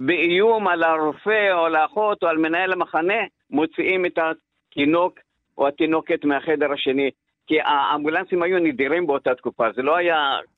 באיום 0.00 0.68
על 0.68 0.82
הרופא 0.82 1.52
או 1.52 1.64
על 1.64 1.76
האחות 1.76 2.22
או 2.22 2.28
על 2.28 2.38
מנהל 2.38 2.72
המחנה, 2.72 3.22
מוציאים 3.50 4.06
את 4.06 4.18
התינוק 4.18 5.18
או 5.58 5.68
התינוקת 5.68 6.24
מהחדר 6.24 6.72
השני. 6.72 7.10
כי 7.46 7.54
האמבולנסים 7.60 8.42
היו 8.42 8.58
נדירים 8.58 9.06
באותה 9.06 9.34
תקופה, 9.34 9.64
זה 9.76 9.82
לא 9.82 9.96
היה 9.96 10.16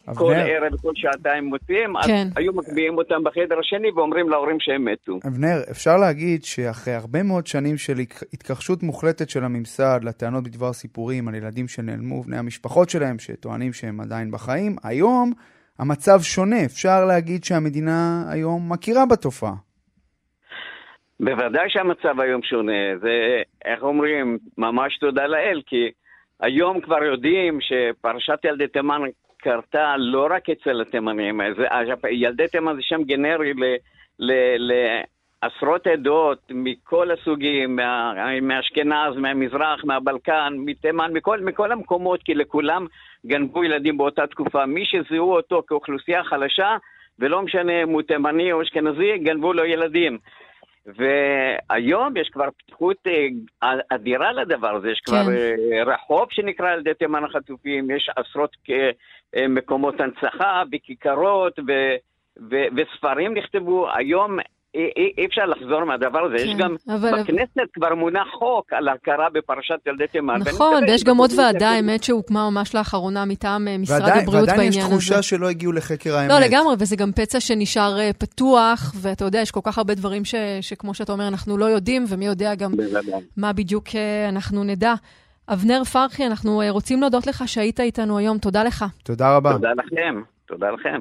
אבנר. 0.08 0.18
כל 0.18 0.32
ערב, 0.34 0.76
כל 0.82 0.92
שעתיים 0.94 1.44
מוציאים, 1.44 1.92
כן. 2.06 2.12
אז 2.12 2.32
היו 2.36 2.52
מקביעים 2.52 2.98
אותם 2.98 3.24
בחדר 3.24 3.58
השני 3.58 3.90
ואומרים 3.90 4.28
להורים 4.28 4.56
שהם 4.60 4.84
מתו. 4.84 5.18
אבנר, 5.26 5.56
אפשר 5.70 5.96
להגיד 5.96 6.44
שאחרי 6.44 6.94
הרבה 6.94 7.22
מאוד 7.22 7.46
שנים 7.46 7.76
של 7.76 7.98
התכחשות 8.32 8.82
מוחלטת 8.82 9.30
של 9.30 9.44
הממסד 9.44 10.00
לטענות 10.02 10.44
בדבר 10.44 10.72
סיפורים 10.72 11.28
על 11.28 11.34
ילדים 11.34 11.68
שנעלמו, 11.68 12.22
בני 12.22 12.38
המשפחות 12.38 12.90
שלהם 12.90 13.18
שטוענים 13.18 13.72
שהם 13.72 14.00
עדיין 14.00 14.30
בחיים, 14.30 14.76
היום 14.84 15.32
המצב 15.78 16.18
שונה. 16.22 16.64
אפשר 16.64 17.04
להגיד 17.04 17.44
שהמדינה 17.44 18.24
היום 18.32 18.72
מכירה 18.72 19.06
בתופעה. 19.06 19.54
בוודאי 21.20 21.68
שהמצב 21.68 22.20
היום 22.20 22.42
שונה. 22.42 22.98
זה, 23.00 23.42
איך 23.64 23.82
אומרים, 23.82 24.38
ממש 24.58 24.98
תודה 24.98 25.26
לאל, 25.26 25.62
כי... 25.66 25.90
היום 26.40 26.80
כבר 26.80 27.04
יודעים 27.04 27.58
שפרשת 27.60 28.38
ילדי 28.44 28.68
תימן 28.68 29.00
קרתה 29.36 29.96
לא 29.98 30.28
רק 30.30 30.50
אצל 30.50 30.80
התימנים, 30.80 31.40
ילדי 32.10 32.48
תימן 32.48 32.76
זה 32.76 32.82
שם 32.82 33.02
גנרי 33.02 33.52
ל, 33.54 33.64
ל, 34.18 34.32
לעשרות 35.42 35.86
עדות 35.86 36.38
מכל 36.50 37.10
הסוגים, 37.10 37.76
מה, 37.76 38.12
מאשכנז, 38.42 39.16
מהמזרח, 39.16 39.84
מהבלקן, 39.84 40.54
מתימן, 40.56 41.12
מכל, 41.12 41.40
מכל 41.40 41.72
המקומות, 41.72 42.22
כי 42.22 42.34
לכולם 42.34 42.86
גנבו 43.26 43.64
ילדים 43.64 43.96
באותה 43.96 44.26
תקופה. 44.26 44.66
מי 44.66 44.84
שזיהו 44.84 45.32
אותו 45.32 45.62
כאוכלוסייה 45.66 46.24
חלשה, 46.24 46.76
ולא 47.18 47.42
משנה 47.42 47.82
אם 47.82 47.88
הוא 47.88 48.02
תימני 48.02 48.52
או 48.52 48.62
אשכנזי, 48.62 49.18
גנבו 49.18 49.52
לו 49.52 49.64
ילדים. 49.64 50.18
והיום 50.86 52.16
יש 52.16 52.28
כבר 52.28 52.48
פתיחות 52.58 52.96
אה, 53.06 53.72
אדירה 53.90 54.32
לדבר 54.32 54.76
הזה, 54.76 54.90
יש 54.90 55.00
כבר 55.00 55.24
כן. 55.24 55.32
אה, 55.32 55.84
רחוב 55.84 56.26
שנקרא 56.30 56.70
על 56.70 56.80
ידי 56.80 56.94
תימן 56.94 57.24
החטופים, 57.24 57.90
יש 57.90 58.10
עשרות 58.16 58.56
אה, 59.36 59.48
מקומות 59.48 60.00
הנצחה 60.00 60.62
בכיכרות 60.70 61.58
וספרים 62.76 63.34
נכתבו. 63.34 63.88
היום 63.94 64.38
אי 65.18 65.26
אפשר 65.26 65.42
לחזור 65.46 65.84
מהדבר 65.84 66.18
הזה. 66.18 66.36
כן, 66.38 66.44
יש 66.44 66.54
גם 66.56 66.76
אבל... 66.88 67.22
בכנסת 67.22 67.72
כבר 67.74 67.94
מונח 67.94 68.28
חוק 68.38 68.72
על 68.72 68.88
הכרה 68.88 69.26
בפרשת 69.32 69.86
ילדי 69.86 70.06
תימן. 70.06 70.38
נכון, 70.46 70.84
ויש 70.84 71.04
גם 71.04 71.16
עוד 71.16 71.30
ועדה, 71.38 71.70
האמת, 71.70 72.04
שהוקמה 72.04 72.50
ממש 72.50 72.74
לאחרונה 72.74 73.24
מטעם 73.24 73.68
אה, 73.68 73.78
משרד 73.78 74.00
ועדי, 74.00 74.20
הבריאות 74.20 74.48
בעניין 74.48 74.68
הזה. 74.68 74.78
ועדיין 74.78 74.98
יש 74.98 75.06
תחושה 75.08 75.22
שלא 75.22 75.48
הגיעו 75.48 75.72
לחקר 75.72 76.16
האמת. 76.16 76.30
לא, 76.30 76.38
לגמרי, 76.38 76.74
וזה 76.78 76.96
גם 76.96 77.12
פצע 77.12 77.40
שנשאר 77.40 77.98
אה, 77.98 78.10
פתוח, 78.18 78.94
ואתה 79.02 79.24
יודע, 79.24 79.40
יש 79.40 79.50
כל 79.50 79.60
כך 79.62 79.78
הרבה 79.78 79.94
דברים 79.94 80.24
ש, 80.24 80.34
שכמו 80.60 80.94
שאתה 80.94 81.12
אומר, 81.12 81.28
אנחנו 81.28 81.58
לא 81.58 81.64
יודעים, 81.64 82.04
ומי 82.08 82.26
יודע 82.26 82.54
גם 82.54 82.70
מה 83.36 83.52
בדיוק 83.52 83.84
אה, 83.94 84.28
אנחנו 84.28 84.64
נדע. 84.64 84.94
אבנר 85.48 85.84
פרחי, 85.84 86.26
אנחנו 86.26 86.62
רוצים 86.70 87.00
להודות 87.00 87.26
לך 87.26 87.42
שהיית 87.46 87.80
איתנו 87.80 88.18
היום. 88.18 88.38
תודה 88.38 88.64
לך. 88.64 88.84
תודה 89.04 89.36
רבה. 89.36 89.52
תודה 89.52 89.72
לכם. 89.72 90.22
תודה 90.46 90.66
לכם. 90.70 91.00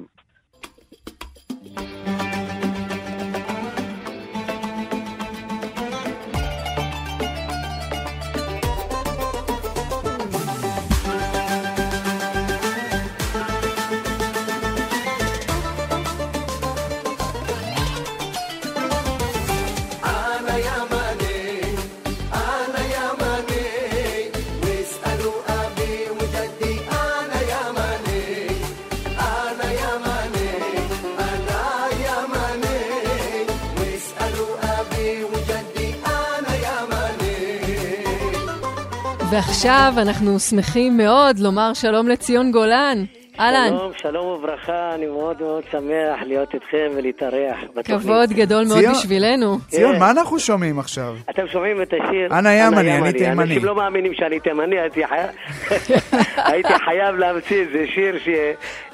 ועכשיו 39.36 39.94
אנחנו 39.98 40.40
שמחים 40.40 40.98
מאוד 40.98 41.40
לומר 41.40 41.74
שלום 41.74 42.08
לציון 42.08 42.52
גולן. 42.52 42.98
אהלן. 43.40 43.68
שלום, 43.70 43.92
שלום 43.98 44.26
וברכה, 44.26 44.92
אני 44.96 45.06
מאוד 45.06 45.42
מאוד 45.42 45.64
שמח 45.72 46.22
להיות 46.26 46.54
איתכם 46.54 46.92
ולהתארח 46.96 47.58
בתוכנית. 47.76 48.02
כבוד 48.02 48.30
גדול 48.30 48.66
מאוד 48.68 48.84
בשבילנו. 48.92 49.58
ציון, 49.68 49.94
כן. 49.94 50.00
מה 50.00 50.12
אנחנו 50.12 50.40
שומעים 50.40 50.80
עכשיו? 50.80 51.16
אתם 51.30 51.48
שומעים 51.48 51.82
את 51.82 51.94
השיר? 51.94 52.38
אנה 52.40 52.54
ימני, 52.54 52.98
אני 52.98 53.14
תימני. 53.14 53.44
אנשים 53.44 53.66
לא 53.66 53.76
מאמינים 53.76 54.14
שאני 54.14 54.40
תימני, 54.40 54.76
הייתי 56.52 56.74
חייב 56.86 57.16
להמציא 57.16 57.62
איזה 57.62 57.86
שיר 57.88 58.16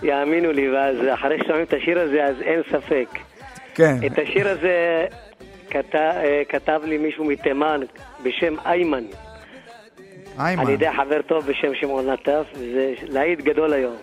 שיאמינו 0.01 0.51
לי, 0.51 0.69
ואז 0.69 0.95
אחרי 1.13 1.37
ששומעים 1.43 1.63
את 1.63 1.73
השיר 1.73 1.99
הזה, 1.99 2.23
אז 2.23 2.35
אין 2.41 2.61
ספק. 2.71 3.07
כן. 3.75 3.95
את 4.05 4.19
השיר 4.19 4.49
הזה 4.49 5.05
אה, 5.95 6.41
כתב 6.49 6.81
לי 6.83 6.97
מישהו 6.97 7.25
מתימן 7.25 7.79
בשם 8.23 8.55
איימן. 8.65 9.03
איימן. 10.39 10.63
על 10.63 10.69
ידי 10.69 10.85
חבר 10.91 11.21
טוב 11.21 11.45
בשם 11.45 11.75
שמעון 11.81 12.09
נטף, 12.09 12.43
זה 12.53 12.93
להיט 13.09 13.41
גדול 13.41 13.73
היום. 13.73 13.95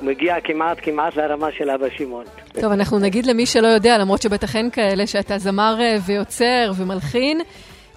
הוא 0.00 0.08
מגיע 0.08 0.40
כמעט 0.44 0.78
כמעט 0.82 1.16
לרמה 1.16 1.52
של 1.52 1.70
אבא 1.70 1.86
שמעון. 1.96 2.24
טוב, 2.60 2.72
אנחנו 2.72 2.98
נגיד 2.98 3.26
למי 3.26 3.46
שלא 3.46 3.66
יודע, 3.66 3.98
למרות 3.98 4.22
שבטח 4.22 4.56
אין 4.56 4.70
כאלה, 4.70 5.06
שאתה 5.06 5.38
זמר 5.38 5.76
אה, 5.80 5.96
ויוצר 6.06 6.70
ומלחין. 6.76 7.40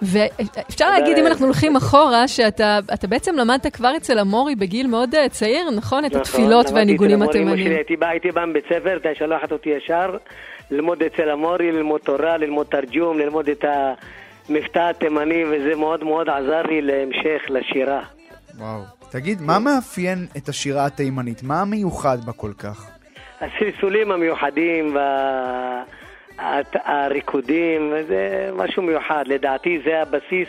ואפשר 0.02 0.90
להגיד, 0.90 1.18
אם 1.18 1.26
אנחנו 1.26 1.46
הולכים 1.46 1.76
אחורה, 1.76 2.28
שאתה 2.28 2.78
בעצם 3.08 3.36
למדת 3.36 3.66
כבר 3.66 3.92
אצל 3.96 4.18
המורי 4.18 4.54
בגיל 4.54 4.86
מאוד 4.86 5.14
אה, 5.14 5.28
צעיר, 5.28 5.70
נכון? 5.70 6.04
את 6.04 6.10
נכון, 6.10 6.20
התפילות 6.20 6.70
והניגונים 6.70 7.22
התימניים. 7.22 7.72
הייתי 8.00 8.32
בא 8.32 8.44
מבית 8.44 8.64
ספר, 8.64 8.96
אתה 8.96 9.08
שולחת 9.14 9.52
אותי 9.52 9.70
ישר 9.70 10.16
ללמוד 10.70 11.02
אצל 11.02 11.30
המורי, 11.30 11.72
ללמוד 11.72 12.00
תורה, 12.00 12.36
ללמוד 12.36 12.66
תרג'ום, 12.66 13.18
ללמוד 13.18 13.48
את 13.48 13.64
ה... 13.64 13.94
מבטא 14.48 14.92
תימני, 14.92 15.44
וזה 15.44 15.74
מאוד 15.76 16.04
מאוד 16.04 16.28
עזר 16.28 16.62
לי 16.62 16.82
להמשך 16.82 17.42
לשירה. 17.48 18.00
וואו. 18.58 18.82
תגיד, 19.10 19.42
מה 19.42 19.58
מאפיין 19.58 20.26
את 20.36 20.48
השירה 20.48 20.86
התימנית? 20.86 21.42
מה 21.42 21.60
המיוחד 21.60 22.18
בה 22.24 22.32
כל 22.32 22.52
כך? 22.58 22.90
הסלסולים 23.40 24.12
המיוחדים 24.12 24.96
והריקודים, 26.38 27.92
זה 28.08 28.50
משהו 28.56 28.82
מיוחד. 28.82 29.24
לדעתי 29.26 29.78
זה 29.84 30.02
הבסיס 30.02 30.48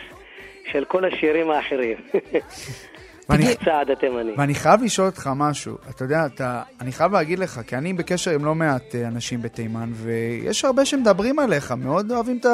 של 0.72 0.84
כל 0.84 1.04
השירים 1.04 1.50
האחרים. 1.50 1.96
ואני- 3.30 3.52
הצעד 3.52 3.90
התימני. 3.90 4.32
ואני 4.36 4.54
חייב 4.54 4.82
לשאול 4.82 5.06
אותך 5.06 5.30
משהו. 5.36 5.74
אתה 5.90 6.04
יודע, 6.04 6.26
אתה, 6.34 6.62
אני 6.80 6.92
חייב 6.92 7.12
להגיד 7.12 7.38
לך, 7.38 7.60
כי 7.66 7.76
אני 7.76 7.92
בקשר 7.92 8.30
עם 8.30 8.44
לא 8.44 8.54
מעט 8.54 8.94
אה, 8.94 9.08
אנשים 9.08 9.42
בתימן, 9.42 9.88
ויש 9.92 10.64
הרבה 10.64 10.84
שמדברים 10.84 11.38
עליך, 11.38 11.72
מאוד 11.72 12.10
אוהבים 12.12 12.36
את 12.40 12.46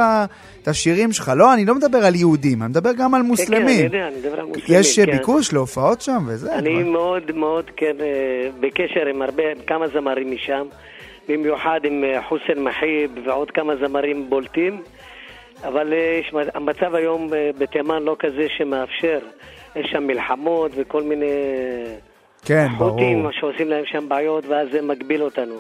את 0.63 0.69
השירים 0.69 1.13
שלך. 1.13 1.33
לא, 1.37 1.55
אני 1.55 1.65
לא 1.65 1.75
מדבר 1.75 1.99
על 1.99 2.15
יהודים, 2.15 2.63
אני 2.63 2.71
מדבר 2.71 2.91
גם 2.99 3.15
על 3.15 3.23
כן, 3.23 3.29
כן, 3.37 3.55
אני 3.55 3.61
מוסלמים. 3.61 3.85
יודע, 3.85 4.07
אני 4.09 4.17
מדבר 4.17 4.41
על 4.41 4.47
מוסלמים. 4.47 4.81
יש 4.81 4.99
אה, 4.99 5.07
כן. 5.07 5.13
ביקוש 5.13 5.53
להופעות 5.53 6.01
שם 6.01 6.25
וזה. 6.27 6.55
אני 6.55 6.75
אבל- 6.75 6.85
מאוד 6.85 7.33
מאוד, 7.37 7.65
כן, 7.77 7.97
אה, 8.01 8.07
בקשר 8.61 9.07
עם 9.15 9.23
הרבה, 9.23 9.43
עם 9.53 9.59
כמה 9.67 9.89
זמרים 9.89 10.31
משם, 10.31 10.67
במיוחד 11.29 11.81
עם 11.85 12.05
חוסן 12.29 12.63
מחיב 12.63 13.11
ועוד 13.27 13.51
כמה 13.51 13.73
זמרים 13.77 14.31
בולטים, 14.31 14.83
אבל 15.65 15.93
יש- 16.21 16.33
המצב 16.55 16.95
היום 16.95 17.29
בתימן 17.59 18.03
לא 18.03 18.17
כזה 18.19 18.47
שמאפשר. 18.59 19.19
יש 19.77 19.91
שם 19.91 20.07
מלחמות 20.07 20.73
וכל 20.75 21.03
מיני 21.03 21.27
כן, 22.45 22.67
ברור. 22.79 23.31
שעושים 23.33 23.69
להם 23.69 23.85
שם 23.87 24.09
בעיות, 24.09 24.47
ואז 24.47 24.69
זה 24.73 24.83
מגביל 24.83 25.23
אותנו. 25.23 25.55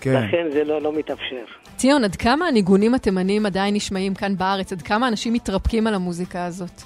כן. 0.00 0.22
לכן 0.22 0.46
זה 0.52 0.64
לא, 0.64 0.82
לא 0.82 0.92
מתאפשר. 0.92 1.44
ציון, 1.76 2.04
עד 2.04 2.16
כמה 2.16 2.46
הניגונים 2.46 2.94
התימניים 2.94 3.46
עדיין 3.46 3.74
נשמעים 3.74 4.14
כאן 4.14 4.36
בארץ? 4.36 4.72
עד 4.72 4.82
כמה 4.82 5.08
אנשים 5.08 5.32
מתרפקים 5.32 5.86
על 5.86 5.94
המוזיקה 5.94 6.44
הזאת? 6.44 6.82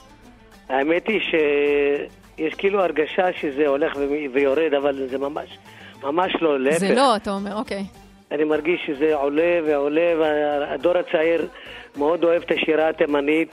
האמת 0.69 1.09
היא 1.09 1.21
שיש 1.21 2.55
כאילו 2.55 2.83
הרגשה 2.83 3.33
שזה 3.41 3.67
הולך 3.67 3.97
ו- 3.97 4.33
ויורד, 4.33 4.75
אבל 4.75 5.09
זה 5.11 5.19
ממש, 5.19 5.59
ממש 6.03 6.33
לא, 6.41 6.61
להפך. 6.61 6.79
זה 6.79 6.95
לא, 6.95 7.17
אתה 7.17 7.31
אומר, 7.31 7.57
אוקיי. 7.57 7.85
אני 8.33 8.45
מרגיש 8.45 8.81
שזה 8.87 9.15
עולה 9.15 9.61
ועולה, 9.67 10.13
והדור 10.19 10.99
הצעיר 10.99 11.49
מאוד 11.97 12.25
אוהב 12.25 12.43
את 12.43 12.51
השירה 12.51 12.89
התימנית, 12.89 13.51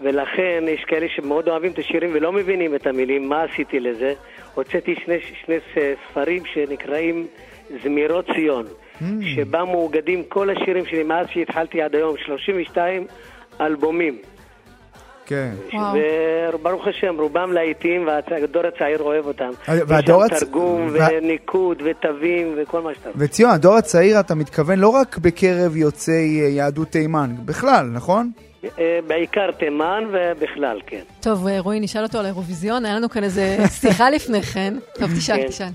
ולכן 0.00 0.64
יש 0.68 0.84
כאלה 0.88 1.06
שמאוד 1.16 1.48
אוהבים 1.48 1.72
את 1.72 1.78
השירים 1.78 2.10
ולא 2.14 2.32
מבינים 2.32 2.74
את 2.74 2.86
המילים, 2.86 3.28
מה 3.28 3.42
עשיתי 3.42 3.80
לזה. 3.80 4.12
הוצאתי 4.54 4.94
שני, 5.04 5.16
שני 5.46 5.56
ספרים 6.10 6.42
שנקראים 6.54 7.26
זמירות 7.82 8.24
ציון, 8.34 8.64
שבה 9.36 9.64
מאוגדים 9.64 10.22
כל 10.28 10.50
השירים 10.50 10.86
שלי 10.86 11.02
מאז 11.02 11.26
שהתחלתי 11.32 11.82
עד 11.82 11.94
היום, 11.94 12.14
32 12.26 13.06
אלבומים. 13.60 14.18
כן. 15.26 15.50
וברוך 16.54 16.86
השם, 16.86 17.14
רובם 17.18 17.52
להיטים, 17.52 18.06
והדור 18.06 18.62
הצעיר 18.66 19.02
אוהב 19.02 19.26
אותם. 19.26 19.50
והדור 19.68 20.24
יש 20.24 20.30
שם 20.30 20.36
הצ- 20.36 20.40
תרגום 20.40 20.88
וה- 20.92 21.08
וניקוד 21.22 21.82
ותווים 21.84 22.54
וכל 22.56 22.80
מה 22.80 22.94
שאתה... 22.94 23.10
וציון, 23.16 23.50
הדור 23.50 23.74
הצעיר, 23.76 24.20
אתה 24.20 24.34
מתכוון 24.34 24.78
לא 24.78 24.88
רק 24.88 25.18
בקרב 25.18 25.76
יוצאי 25.76 26.12
אה, 26.42 26.48
יהדות 26.48 26.88
תימן, 26.88 27.30
בכלל, 27.44 27.86
נכון? 27.92 28.30
אה, 28.64 28.98
בעיקר 29.06 29.50
תימן 29.50 30.04
ובכלל, 30.12 30.80
כן. 30.86 31.02
טוב, 31.20 31.46
אה, 31.46 31.60
רועי, 31.60 31.80
נשאל 31.80 32.02
אותו 32.02 32.18
על 32.18 32.24
האירוויזיון, 32.24 32.84
היה 32.84 32.94
לנו 32.94 33.08
כאן 33.08 33.24
איזה 33.24 33.56
שיחה 33.68 34.10
לפני 34.16 34.42
כן. 34.42 34.74
טוב, 34.94 35.10
תשאל, 35.18 35.36
כן. 35.36 35.48
תשאל. 35.48 35.66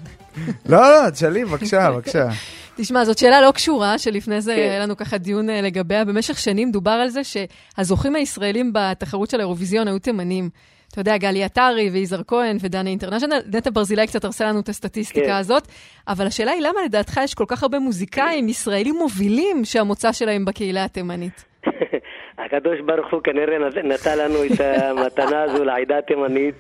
לא, 0.69 0.77
לא, 0.80 1.10
תשאלי, 1.10 1.45
בבקשה, 1.45 1.89
בבקשה. 1.91 2.27
תשמע, 2.76 3.05
זאת 3.05 3.18
שאלה 3.18 3.41
לא 3.41 3.51
קשורה, 3.51 3.97
שלפני 3.97 4.41
זה 4.41 4.55
כן. 4.55 4.61
היה 4.61 4.80
לנו 4.80 4.97
ככה 4.97 5.18
דיון 5.18 5.49
אה, 5.49 5.61
לגביה. 5.61 6.05
במשך 6.05 6.39
שנים 6.39 6.72
דובר 6.72 6.91
על 6.91 7.10
זה 7.10 7.22
שהזוכים 7.23 8.15
הישראלים 8.15 8.72
בתחרות 8.73 9.30
של 9.30 9.39
האירוויזיון 9.39 9.88
היו 9.88 9.99
תימנים. 9.99 10.49
אתה 10.91 11.01
יודע, 11.01 11.18
גלי 11.18 11.43
עטרי 11.43 11.89
ויזהר 11.89 12.22
כהן 12.27 12.57
ודנה 12.61 12.89
אינטרנשיונל, 12.89 13.39
נטע 13.53 13.69
ברזילי 13.73 14.07
קצת 14.07 14.26
הרסה 14.26 14.45
לנו 14.45 14.60
את 14.60 14.69
הסטטיסטיקה 14.69 15.26
כן. 15.26 15.34
הזאת, 15.34 15.68
אבל 16.07 16.27
השאלה 16.27 16.51
היא 16.51 16.61
למה 16.61 16.84
לדעתך 16.85 17.19
יש 17.23 17.34
כל 17.34 17.45
כך 17.47 17.64
הרבה 17.64 17.80
מוזיקאים 17.80 18.49
ישראלים 18.49 18.95
מובילים 18.95 19.65
שהמוצא 19.65 20.11
שלהם 20.11 20.45
בקהילה 20.45 20.84
התימנית? 20.84 21.45
הקדוש 22.45 22.80
ברוך 22.80 23.14
הוא 23.14 23.22
כנראה 23.24 23.57
נת- 23.57 23.78
נתן 23.78 24.18
לנו 24.20 24.44
את 24.45 24.60
המתנה 24.61 25.44
הזו 25.44 25.64
לעדה 25.64 25.98
התימנית, 25.98 26.56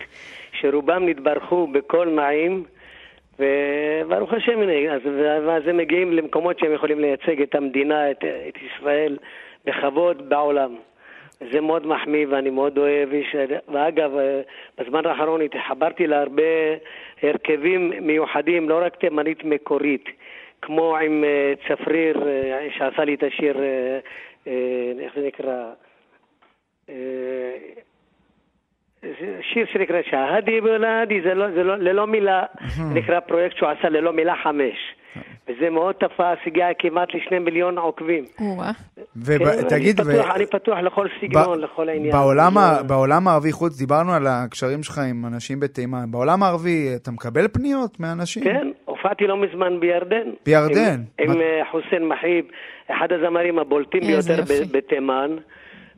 שרובם 0.51 1.09
נתברכו 1.09 1.67
בקול 1.67 2.09
נעים, 2.09 2.63
וברוך 3.39 4.33
השם, 4.33 4.59
אז, 4.91 5.01
ואז 5.47 5.67
הם 5.67 5.77
מגיעים 5.77 6.13
למקומות 6.13 6.59
שהם 6.59 6.73
יכולים 6.73 6.99
לייצג 6.99 7.41
את 7.41 7.55
המדינה, 7.55 8.11
את, 8.11 8.23
את 8.49 8.53
ישראל, 8.57 9.17
בכבוד 9.65 10.29
בעולם. 10.29 10.75
זה 11.51 11.61
מאוד 11.61 11.87
מחמיא 11.87 12.27
ואני 12.29 12.49
מאוד 12.49 12.77
אוהב. 12.77 13.13
יש- 13.13 13.35
ואגב, 13.73 14.11
בזמן 14.79 15.05
האחרון 15.05 15.41
התחברתי 15.41 16.07
להרבה 16.07 16.43
הרכבים 17.23 17.93
מיוחדים, 18.01 18.69
לא 18.69 18.81
רק 18.85 18.95
תימנית 18.95 19.43
מקורית, 19.43 20.05
כמו 20.61 20.97
עם 20.97 21.23
אה, 21.23 21.53
צפריר, 21.67 22.27
אה, 22.27 22.67
שעשה 22.77 23.03
לי 23.03 23.13
את 23.13 23.23
השיר, 23.23 23.57
אה, 23.63 23.99
איך 24.45 25.13
זה 25.15 25.27
נקרא? 25.27 25.71
אה, 26.89 26.95
זה 29.01 29.09
שיר 29.53 29.65
שנקרא 29.73 30.01
שההדי 30.09 30.61
בולדי, 30.61 31.21
זה 31.21 31.33
לא, 31.33 31.51
זה 31.51 31.63
לא, 31.63 31.75
ללא 31.77 32.07
מילה, 32.07 32.43
נקרא 32.93 33.19
פרויקט 33.19 33.55
שהוא 33.57 33.69
עשה 33.69 33.89
ללא 33.89 34.13
מילה 34.13 34.33
חמש. 34.43 34.77
וזה 35.47 35.69
מאוד 35.69 35.95
תפס, 35.95 36.37
הגיע 36.47 36.67
כמעט 36.79 37.07
לשני 37.15 37.39
מיליון 37.39 37.77
עוקבים. 37.77 38.23
ותגיד, 39.17 40.01
כן, 40.01 40.09
אני, 40.09 40.17
פתוח, 40.21 40.35
אני 40.35 40.45
פתוח 40.45 40.77
לכל 40.79 41.07
סגנון, 41.21 41.59
לכל 41.59 41.89
העניין. 41.89 42.11
זה- 42.11 42.17
בעולם 42.87 43.27
הערבי, 43.27 43.51
חוץ, 43.51 43.77
דיברנו 43.79 44.13
על 44.13 44.27
הקשרים 44.27 44.83
שלך 44.83 44.97
עם 45.09 45.25
אנשים 45.25 45.59
בתימן, 45.59 46.11
בעולם 46.11 46.43
הערבי 46.43 46.87
אתה 46.95 47.11
מקבל 47.11 47.47
פניות 47.47 47.99
מאנשים? 47.99 48.43
כן, 48.43 48.67
הופעתי 49.03 49.27
לא 49.27 49.37
מזמן 49.37 49.79
בירדן. 49.79 50.27
בירדן. 50.45 50.99
עם, 51.19 51.31
עם 51.31 51.41
אה, 51.41 51.61
חוסיין 51.71 52.07
מחי, 52.07 52.41
אחד 52.87 53.07
הזמרים 53.11 53.59
הבולטים 53.59 54.01
ביותר 54.01 54.43
בתימן, 54.71 55.35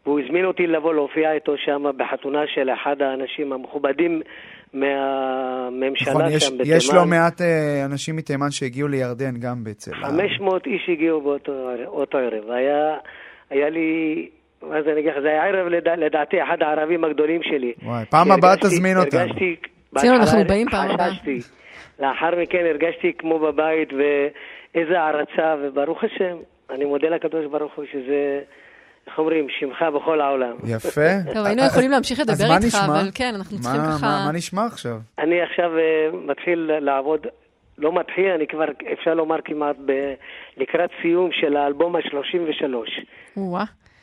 והוא 0.05 0.19
הזמין 0.19 0.45
אותי 0.45 0.67
לבוא 0.67 0.93
להופיע 0.93 1.31
איתו 1.33 1.53
שם 1.57 1.83
בחתונה 1.97 2.39
של 2.55 2.69
אחד 2.69 3.01
האנשים 3.01 3.53
המכובדים 3.53 4.21
מהממשלה 4.73 6.13
נכון, 6.13 6.31
יש, 6.31 6.43
שם 6.43 6.57
בתימן. 6.57 6.77
יש 6.77 6.93
לא 6.93 7.05
מעט 7.05 7.41
אה, 7.41 7.85
אנשים 7.85 8.15
מתימן 8.15 8.51
שהגיעו 8.51 8.87
לירדן 8.87 9.37
גם 9.39 9.63
בעצם. 9.63 9.91
500 9.95 10.67
איש 10.67 10.89
הגיעו 10.89 11.21
באותו 11.21 11.51
אותו 11.85 12.17
ערב. 12.17 12.49
היה, 12.49 12.95
היה 13.49 13.69
לי, 13.69 14.29
מה 14.61 14.81
זה 14.83 14.91
אני 14.91 14.99
אגיד 14.99 15.11
לך, 15.11 15.21
זה 15.21 15.27
היה 15.27 15.43
ערב 15.43 15.67
לדע, 15.67 15.95
לדעתי 15.95 16.43
אחד 16.43 16.57
הערבים 16.61 17.03
הגדולים 17.03 17.41
שלי. 17.43 17.73
וואי, 17.83 18.05
פעם 18.09 18.31
הבאה 18.31 18.55
תזמין 18.55 18.97
אותם. 18.97 19.17
הרגשתי, 19.17 19.55
ציון, 19.97 20.15
אנחנו 20.15 20.45
באים 20.47 20.67
פעם 20.71 20.91
הבאה. 20.91 21.09
לאחר 21.99 22.29
מכן 22.41 22.65
הרגשתי 22.69 23.13
כמו 23.17 23.39
בבית, 23.39 23.89
ואיזה 23.93 24.99
הערצה, 24.99 25.55
וברוך 25.63 26.03
השם, 26.03 26.37
אני 26.69 26.85
מודה 26.85 27.09
לקדוש 27.09 27.45
ברוך 27.51 27.73
הוא 27.75 27.85
שזה, 27.91 28.41
איך 29.07 29.19
אומרים, 29.19 29.47
שמך 29.59 29.81
בכל 29.95 30.21
העולם. 30.21 30.55
יפה. 30.67 31.01
טוב, 31.33 31.45
היינו 31.45 31.61
יכולים 31.65 31.91
להמשיך 31.91 32.19
לדבר 32.19 32.33
איתך? 32.65 32.77
אבל 32.85 33.09
כן, 33.15 33.31
אנחנו 33.35 33.57
צריכים 33.59 33.81
ככה... 33.81 34.23
מה- 34.25 34.31
נשמע 34.33 34.65
עכשיו? 34.65 34.95
אני 35.19 35.41
עכשיו 35.41 35.77
אה, 35.77 35.83
מתחיל 36.27 36.71
לעבוד, 36.79 37.27
לא 37.77 37.93
מתחיל, 37.99 38.29
אני 38.35 38.47
כבר, 38.47 38.65
אפשר 38.93 39.13
לומר 39.13 39.35
כמעט 39.45 39.75
לקראת 40.57 40.89
סיום 41.01 41.29
של 41.31 41.57
האלבום 41.57 41.95
ה-33. 41.95 43.03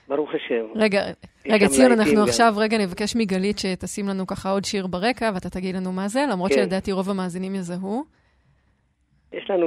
ברוך 0.08 0.30
השם. 0.34 0.64
רגע, 0.74 1.02
רגע, 1.46 1.68
ציון, 1.68 1.92
אנחנו 1.92 2.16
גם. 2.16 2.22
עכשיו 2.22 2.54
רגע 2.56 2.78
נבקש 2.78 3.16
מגלית 3.16 3.58
שתשים 3.58 4.08
לנו 4.08 4.26
ככה 4.26 4.50
עוד 4.50 4.64
שיר 4.64 4.86
ברקע, 4.86 5.30
ואתה 5.34 5.50
תגיד 5.50 5.76
לנו 5.76 5.92
מה 5.92 6.08
זה, 6.08 6.24
למרות 6.30 6.50
כן. 6.50 6.56
שלדעתי 6.56 6.92
רוב 6.92 7.10
המאזינים 7.10 7.54
יזהו. 7.54 8.04
יש 9.32 9.50
לנו 9.50 9.66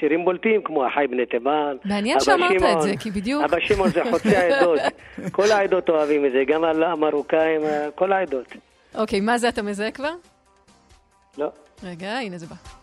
שירים 0.00 0.24
בולטים 0.24 0.62
כמו 0.64 0.86
החי 0.86 1.06
בני 1.10 1.26
תימן. 1.26 1.76
מעניין 1.84 2.20
שאמרת 2.20 2.52
את 2.52 2.60
שמעון. 2.60 2.80
זה, 2.80 2.92
כי 3.00 3.10
בדיוק... 3.10 3.44
אבא 3.44 3.60
שמעון 3.60 3.88
זה 3.90 4.02
חוצי 4.10 4.36
העדות. 4.36 4.80
כל 5.36 5.52
העדות 5.52 5.88
אוהבים 5.88 6.26
את 6.26 6.32
זה, 6.32 6.38
גם 6.46 6.64
המרוקאים, 6.64 7.60
כל 7.94 8.12
העדות. 8.12 8.52
אוקיי, 8.94 9.20
מה 9.20 9.38
זה 9.38 9.48
אתה 9.48 9.62
מזהה 9.62 9.90
כבר? 9.90 10.12
לא. 11.38 11.48
רגע, 11.84 12.18
הנה 12.18 12.38
זה 12.38 12.46
בא. 12.46 12.79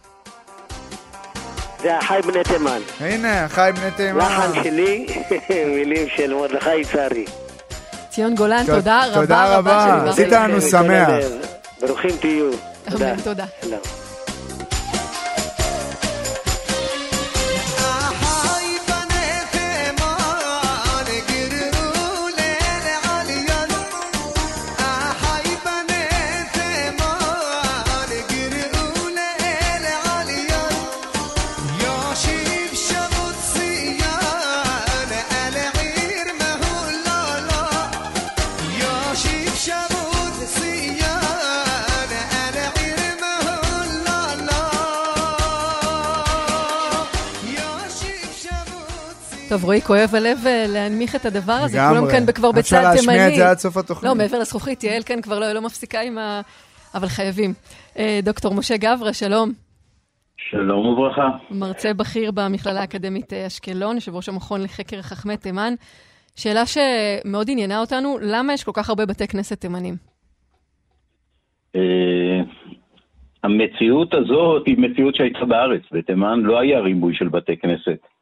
זה 1.82 1.98
החי 1.98 2.20
בני 2.28 2.44
תימן. 2.44 2.80
הנה, 3.00 3.50
חי 3.50 3.70
בני 3.76 3.92
תימן. 3.92 4.18
לחן 4.20 4.64
שלי, 4.64 5.06
מילים 5.76 6.08
של 6.16 6.34
מרדכי 6.34 6.76
יצהרי. 6.76 7.26
ציון 8.10 8.36
גולן, 8.36 8.66
תודה 8.66 9.06
רבה 9.06 9.14
תודה 9.22 9.58
רבה 9.58 9.58
רבה. 9.58 10.14
שדיברת 10.14 10.14
עשית. 10.14 10.32
לנו 10.32 10.62
שמח. 10.62 11.10
ברוכים 11.82 12.18
תהיו. 12.20 12.50
תודה. 13.24 13.46
טוב, 49.58 49.66
רועי, 49.66 49.82
כואב 49.82 50.10
הלב 50.14 50.38
אה, 50.48 50.66
להנמיך 50.68 51.16
את 51.16 51.26
הדבר 51.26 51.54
הזה. 51.54 51.78
לגמרי. 51.78 52.00
כולם 52.00 52.12
כאן 52.12 52.34
כבר 52.34 52.52
בצד 52.52 52.78
תימני. 52.78 52.90
אפשר 52.90 53.12
להשמיע 53.12 53.30
את 53.30 53.36
זה 53.36 53.50
עד 53.50 53.58
סוף 53.58 53.78
התוכנית. 53.78 54.04
לא, 54.04 54.16
מעבר 54.16 54.40
לזכוכית, 54.40 54.84
יעל 54.84 55.04
כאן 55.04 55.22
כבר 55.22 55.40
לא, 55.40 55.54
לא 55.54 55.62
מפסיקה 55.62 56.02
עם 56.02 56.18
ה... 56.18 56.42
אבל 56.96 57.08
חייבים. 57.08 57.54
אה, 58.00 58.20
דוקטור 58.24 58.54
משה 58.54 58.78
גברה, 58.78 59.14
שלום. 59.14 59.52
שלום 60.38 60.86
וברכה. 60.86 61.30
מרצה 61.52 61.94
בכיר 61.94 62.32
במכללה 62.32 62.82
האקדמית 62.82 63.34
אה, 63.34 63.48
אשקלון, 63.48 63.96
יושב 63.96 64.16
ראש 64.16 64.30
המכון 64.30 64.64
לחקר 64.64 65.02
חכמי 65.02 65.38
תימן. 65.38 65.74
שאלה 66.36 66.64
שמאוד 66.66 67.50
עניינה 67.50 67.80
אותנו, 67.80 68.18
למה 68.22 68.54
יש 68.54 68.64
כל 68.64 68.72
כך 68.74 68.90
הרבה 68.90 69.06
בתי 69.06 69.28
כנסת 69.28 69.62
תימנים? 69.62 69.96
המציאות 73.44 74.14
הזאת 74.14 74.64
היא 74.66 74.78
מציאות 74.78 75.16
שהייתה 75.16 75.46
בארץ. 75.46 75.82
בתימן 75.92 76.40
לא 76.40 76.60
היה 76.60 76.80
ריבוי 76.80 77.16
של 77.16 77.28
בתי 77.28 77.58
כנסת. 77.58 78.17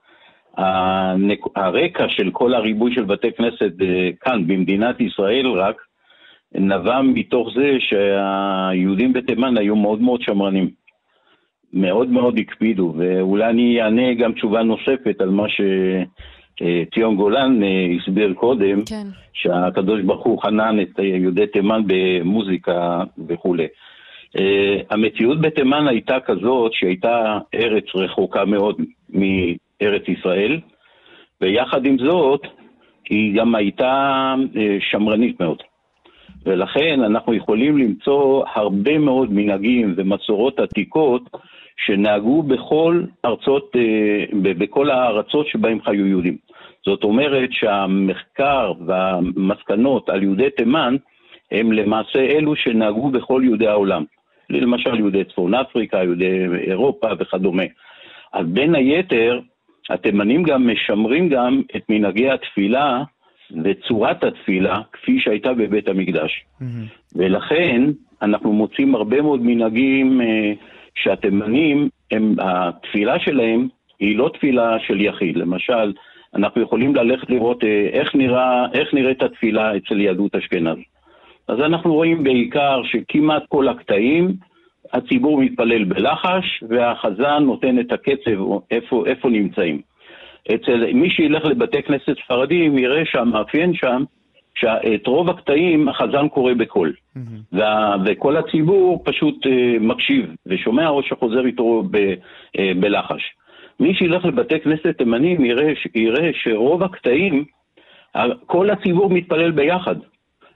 הרקע 1.56 2.06
של 2.10 2.30
כל 2.32 2.54
הריבוי 2.54 2.96
של 2.96 3.04
בתי 3.04 3.32
כנסת 3.32 3.72
אה, 3.82 4.10
כאן, 4.22 4.48
במדינת 4.48 5.02
ישראל 5.02 5.48
רק, 5.48 5.76
נבע 6.56 7.02
מתוך 7.02 7.50
זה 7.56 7.78
שהיהודים 7.80 9.14
בתימן 9.14 9.58
היו 9.58 9.76
מאוד 9.76 10.02
מאוד 10.02 10.22
שמרנים. 10.22 10.70
מאוד 11.74 12.10
מאוד 12.10 12.38
הקפידו, 12.38 12.94
ואולי 12.98 13.46
אני 13.46 13.82
אענה 13.82 14.14
גם 14.14 14.34
תשובה 14.34 14.64
נוספת 14.64 15.22
על 15.22 15.30
מה 15.30 15.46
שציון 15.50 17.16
גולן 17.16 17.64
אה, 17.64 17.88
הסביר 18.00 18.34
קודם, 18.34 18.86
כן. 18.86 19.08
שהקדוש 19.34 20.02
ברוך 20.02 20.26
הוא 20.26 20.42
חנן 20.42 20.80
את 20.82 21.00
יהודי 21.00 21.48
תימן 21.48 21.82
במוזיקה 21.88 23.04
וכולי. 23.28 23.68
המציאות 24.90 25.42
בתימן 25.42 25.88
הייתה 25.88 26.20
כזאת 26.20 26.74
שהייתה 26.74 27.40
ארץ 27.54 27.84
רחוקה 27.96 28.46
מאוד 28.46 28.82
מארץ 29.82 30.04
ישראל, 30.08 30.60
ויחד 31.42 31.86
עם 31.86 31.98
זאת 31.98 32.42
היא 33.10 33.36
גם 33.36 33.56
הייתה 33.56 34.34
uh, 34.54 34.58
שמרנית 34.80 35.40
מאוד. 35.40 35.64
ולכן 36.46 37.00
אנחנו 37.04 37.34
יכולים 37.34 37.78
למצוא 37.78 38.46
הרבה 38.54 38.98
מאוד 38.98 39.32
מנהגים 39.32 39.94
ומסורות 39.98 40.60
עתיקות 40.60 41.22
שנהגו 41.86 42.44
בכל 42.44 43.04
ארצות, 43.26 43.72
uh, 43.76 44.36
בכל 44.42 44.90
הארצות 44.90 45.48
שבהם 45.48 45.82
חיו 45.82 46.08
יהודים. 46.08 46.38
זאת 46.86 47.04
אומרת 47.04 47.50
שהמחקר 47.52 48.74
והמסקנות 48.86 50.10
על 50.10 50.24
יהודי 50.24 50.50
תימן 50.58 50.96
הם 51.52 51.72
למעשה 51.72 52.20
אלו 52.20 52.56
שנהגו 52.56 53.10
בכל 53.10 53.42
יהודי 53.46 53.68
העולם. 53.68 54.04
למשל 54.50 54.96
יהודי 54.96 55.24
צפון 55.24 55.54
אפריקה, 55.54 56.04
יהודי 56.04 56.46
אירופה 56.68 57.08
וכדומה. 57.20 57.64
אז 58.34 58.46
בין 58.48 58.76
היתר, 58.76 59.40
התימנים 59.90 60.44
גם 60.44 60.68
משמרים 60.68 61.30
גם 61.30 61.62
את 61.76 61.84
מנהגי 61.90 62.30
התפילה 62.30 63.04
וצורת 63.64 64.24
התפילה 64.24 64.82
כפי 64.94 65.20
שהייתה 65.20 65.54
בבית 65.54 65.88
המקדש. 65.88 66.46
Mm-hmm. 66.62 66.66
ולכן 67.16 67.82
אנחנו 68.22 68.54
מוצאים 68.54 68.96
הרבה 68.96 69.22
מאוד 69.22 69.42
מנהגים 69.44 70.22
אה, 70.22 70.54
שהתימנים, 70.96 71.90
הם, 72.12 72.36
התפילה 72.40 73.20
שלהם 73.20 73.68
היא 74.00 74.18
לא 74.18 74.30
תפילה 74.34 74.80
של 74.80 75.02
יחיד. 75.02 75.38
למשל, 75.38 75.94
אנחנו 76.36 76.62
יכולים 76.62 76.96
ללכת 76.96 77.30
לראות 77.30 77.64
אה, 77.64 77.90
איך, 77.92 78.16
נראה, 78.16 78.66
איך 78.74 78.94
נראית 78.94 79.24
התפילה 79.24 79.78
אצל 79.78 80.02
יהדות 80.02 80.36
אשכנז. 80.36 80.78
אז 81.48 81.60
אנחנו 81.60 81.94
רואים 81.94 82.24
בעיקר 82.24 82.82
שכמעט 82.84 83.44
כל 83.50 83.68
הקטעים, 83.68 84.34
הציבור 84.94 85.42
מתפלל 85.42 85.84
בלחש, 85.84 86.64
והחזן 86.70 87.44
נותן 87.44 87.80
את 87.80 87.92
הקצב 87.92 88.60
איפה, 88.72 89.04
איפה 89.06 89.30
נמצאים. 89.30 89.82
אצל 90.56 90.94
מי 90.94 91.10
שילך 91.10 91.46
לבתי 91.46 91.84
כנסת 91.84 92.16
ספרדים 92.26 92.78
יראה 92.78 93.06
שהמאפיין 93.06 93.74
שם, 93.74 94.04
שאת 94.56 95.08
רוב 95.08 95.30
הקטעים 95.30 95.90
החזן 95.90 96.28
קורא 96.28 96.54
בקול. 96.54 96.94
Mm-hmm. 96.94 97.20
וה, 97.54 97.96
וכל 98.06 98.38
הציבור 98.38 99.04
פשוט 99.06 99.46
uh, 99.46 99.50
מקשיב 99.80 100.26
ושומע 100.46 100.90
או 100.90 101.04
שחוזר 101.04 101.46
איתו 101.46 101.84
ב, 101.92 101.98
uh, 101.98 102.62
בלחש. 102.80 103.22
מי 103.80 103.94
שילך 103.94 104.26
לבתי 104.26 104.60
כנסת 104.60 104.98
תימנים 104.98 105.46
יראה, 105.46 105.74
יראה 105.96 106.30
שרוב 106.34 106.84
הקטעים, 106.84 107.46
כל 108.46 108.70
הציבור 108.70 109.10
מתפלל 109.10 109.52
ביחד. 109.52 109.96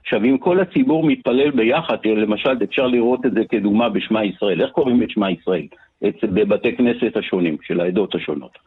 עכשיו, 0.02 0.24
אם 0.24 0.38
כל 0.38 0.60
הציבור 0.60 1.04
מתפלל 1.04 1.50
ביחד, 1.50 1.96
למשל, 2.04 2.50
אפשר 2.64 2.86
לראות 2.86 3.26
את 3.26 3.32
זה 3.32 3.40
כדוגמה 3.48 3.88
בשמע 3.88 4.24
ישראל. 4.24 4.62
איך 4.62 4.70
קוראים 4.70 5.02
את 5.02 5.10
שמע 5.10 5.30
ישראל? 5.30 5.66
את, 6.08 6.14
בבתי 6.22 6.76
כנסת 6.76 7.16
השונים, 7.16 7.56
של 7.62 7.80
העדות 7.80 8.14
השונות. 8.14 8.58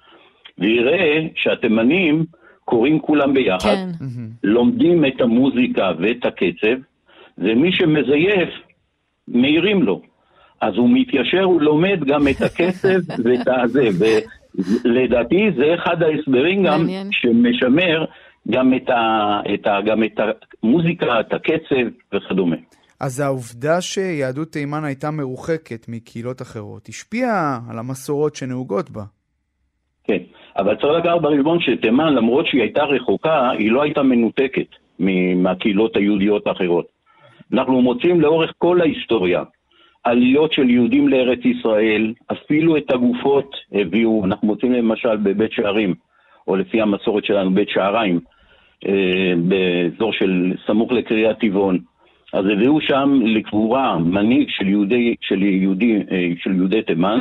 ויראה 0.57 1.27
שהתימנים 1.35 2.25
קוראים 2.65 2.99
כולם 2.99 3.33
ביחד, 3.33 3.75
כן. 3.75 3.89
לומדים 4.43 5.05
את 5.05 5.21
המוזיקה 5.21 5.91
ואת 5.99 6.25
הקצב, 6.25 6.81
ומי 7.37 7.71
שמזייף, 7.71 8.49
מעירים 9.27 9.83
לו. 9.83 10.01
אז 10.61 10.73
הוא 10.77 10.89
מתיישר, 10.93 11.43
הוא 11.43 11.61
לומד 11.61 12.03
גם 12.05 12.27
את 12.27 12.41
הקצב 12.41 12.99
ואת 13.23 13.47
הזה. 13.47 13.87
ולדעתי 14.85 15.51
זה 15.55 15.75
אחד 15.75 16.03
ההסברים 16.03 16.63
גם 16.63 16.87
שמשמר 17.11 18.05
גם 18.51 18.73
את, 18.73 18.89
ה, 18.89 19.39
את, 19.53 19.67
ה, 19.67 19.81
גם 19.85 20.03
את 20.03 20.19
המוזיקה, 20.63 21.19
את 21.19 21.33
הקצב 21.33 21.87
וכדומה. 22.13 22.55
אז 22.99 23.19
העובדה 23.19 23.81
שיהדות 23.81 24.47
תימן 24.47 24.83
הייתה 24.83 25.11
מרוחקת 25.11 25.85
מקהילות 25.89 26.41
אחרות 26.41 26.89
השפיעה 26.89 27.59
על 27.69 27.79
המסורות 27.79 28.35
שנהוגות 28.35 28.89
בה. 28.89 29.03
כן, 30.03 30.17
אבל 30.57 30.75
צריך 30.75 30.93
לקחת 30.99 31.21
בחשבון 31.21 31.59
שתימן, 31.61 32.13
למרות 32.13 32.47
שהיא 32.47 32.61
הייתה 32.61 32.83
רחוקה, 32.83 33.49
היא 33.49 33.71
לא 33.71 33.83
הייתה 33.83 34.03
מנותקת 34.03 34.67
מהקהילות 35.35 35.95
היהודיות 35.95 36.47
האחרות. 36.47 36.85
אנחנו 37.53 37.81
מוצאים 37.81 38.21
לאורך 38.21 38.51
כל 38.57 38.81
ההיסטוריה 38.81 39.43
עליות 40.03 40.53
של 40.53 40.69
יהודים 40.69 41.07
לארץ 41.07 41.39
ישראל, 41.45 42.13
אפילו 42.31 42.77
את 42.77 42.91
הגופות 42.91 43.55
הביאו, 43.71 44.25
אנחנו 44.25 44.47
מוצאים 44.47 44.73
למשל 44.73 45.17
בבית 45.17 45.51
שערים, 45.51 45.95
או 46.47 46.55
לפי 46.55 46.81
המסורת 46.81 47.25
שלנו, 47.25 47.53
בית 47.53 47.69
שעריים, 47.69 48.19
באזור 49.37 50.13
של 50.13 50.53
סמוך 50.67 50.91
לקריית 50.91 51.39
טבעון. 51.39 51.77
אז 52.33 52.45
הביאו 52.45 52.81
שם 52.81 53.19
לקבורה 53.23 53.97
מנהיג 53.97 54.47
של 54.49 54.67
יהודי, 54.67 55.15
של 55.21 55.43
יהודי, 55.43 55.95
אה, 56.11 56.29
של 56.37 56.55
יהודי 56.55 56.81
תימן, 56.81 57.19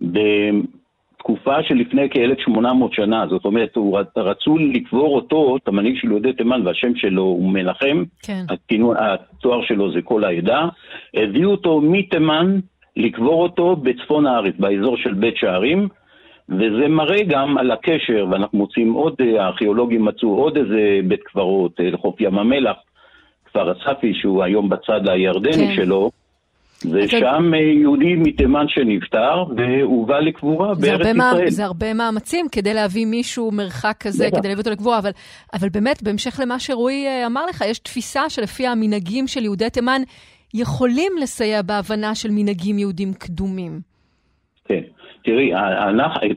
בתקופה 0.00 1.62
שלפני 1.62 2.08
כ-1800 2.10 2.92
שנה, 2.92 3.26
זאת 3.30 3.44
אומרת, 3.44 3.78
רצו 4.16 4.58
לקבור 4.58 5.16
אותו, 5.16 5.56
את 5.56 5.68
המנהיג 5.68 5.96
של 5.96 6.08
יהודי 6.08 6.32
תימן, 6.32 6.66
והשם 6.66 6.94
שלו 6.96 7.22
הוא 7.22 7.52
מנחם, 7.52 8.04
כן. 8.22 8.44
התואר 8.98 9.62
שלו 9.62 9.92
זה 9.92 10.02
כל 10.02 10.24
העדה, 10.24 10.68
הביאו 11.14 11.50
אותו 11.50 11.80
מתימן 11.80 12.60
לקבור 12.96 13.42
אותו 13.42 13.76
בצפון 13.76 14.26
הארץ, 14.26 14.54
באזור 14.58 14.96
של 14.96 15.14
בית 15.14 15.36
שערים, 15.36 15.88
וזה 16.50 16.88
מראה 16.88 17.22
גם 17.28 17.58
על 17.58 17.70
הקשר, 17.70 18.26
ואנחנו 18.30 18.58
מוצאים 18.58 18.92
עוד, 18.92 19.14
אה, 19.20 19.44
הארכיאולוגים 19.44 20.04
מצאו 20.04 20.34
עוד 20.34 20.56
איזה 20.56 21.00
בית 21.08 21.22
קברות 21.22 21.80
אה, 21.80 21.90
לחוף 21.90 22.20
ים 22.20 22.38
המלח, 22.38 22.76
כפר 23.44 23.72
אספי, 23.72 24.14
שהוא 24.14 24.44
היום 24.44 24.68
בצד 24.68 25.08
הירדני 25.08 25.66
כן. 25.66 25.74
שלו, 25.76 26.10
ושם 26.92 27.48
אתה... 27.48 27.56
יהודי 27.56 28.14
מתימן 28.14 28.64
שנפטר, 28.68 29.44
והובא 29.56 30.18
לקבורה 30.18 30.74
בארץ 30.74 31.00
ישראל. 31.00 31.16
מה, 31.16 31.32
זה 31.46 31.64
הרבה 31.64 31.94
מאמצים 31.94 32.46
כדי 32.52 32.74
להביא 32.74 33.06
מישהו 33.06 33.50
מרחק 33.52 33.96
כזה, 34.00 34.28
כדי 34.30 34.48
להביא 34.48 34.60
אותו 34.60 34.70
לקבורה, 34.70 34.98
אבל, 34.98 35.10
אבל 35.54 35.68
באמת, 35.68 36.02
בהמשך 36.02 36.40
למה 36.42 36.58
שרועי 36.58 37.06
אה, 37.06 37.26
אמר 37.26 37.46
לך, 37.46 37.64
יש 37.66 37.78
תפיסה 37.78 38.30
שלפי 38.30 38.66
המנהגים 38.66 39.26
של 39.26 39.44
יהודי 39.44 39.70
תימן 39.70 40.02
יכולים 40.54 41.12
לסייע 41.22 41.62
בהבנה 41.62 42.14
של 42.14 42.28
מנהגים 42.32 42.78
יהודים 42.78 43.12
קדומים. 43.12 43.80
כן. 44.64 44.80
תראי, 45.24 45.52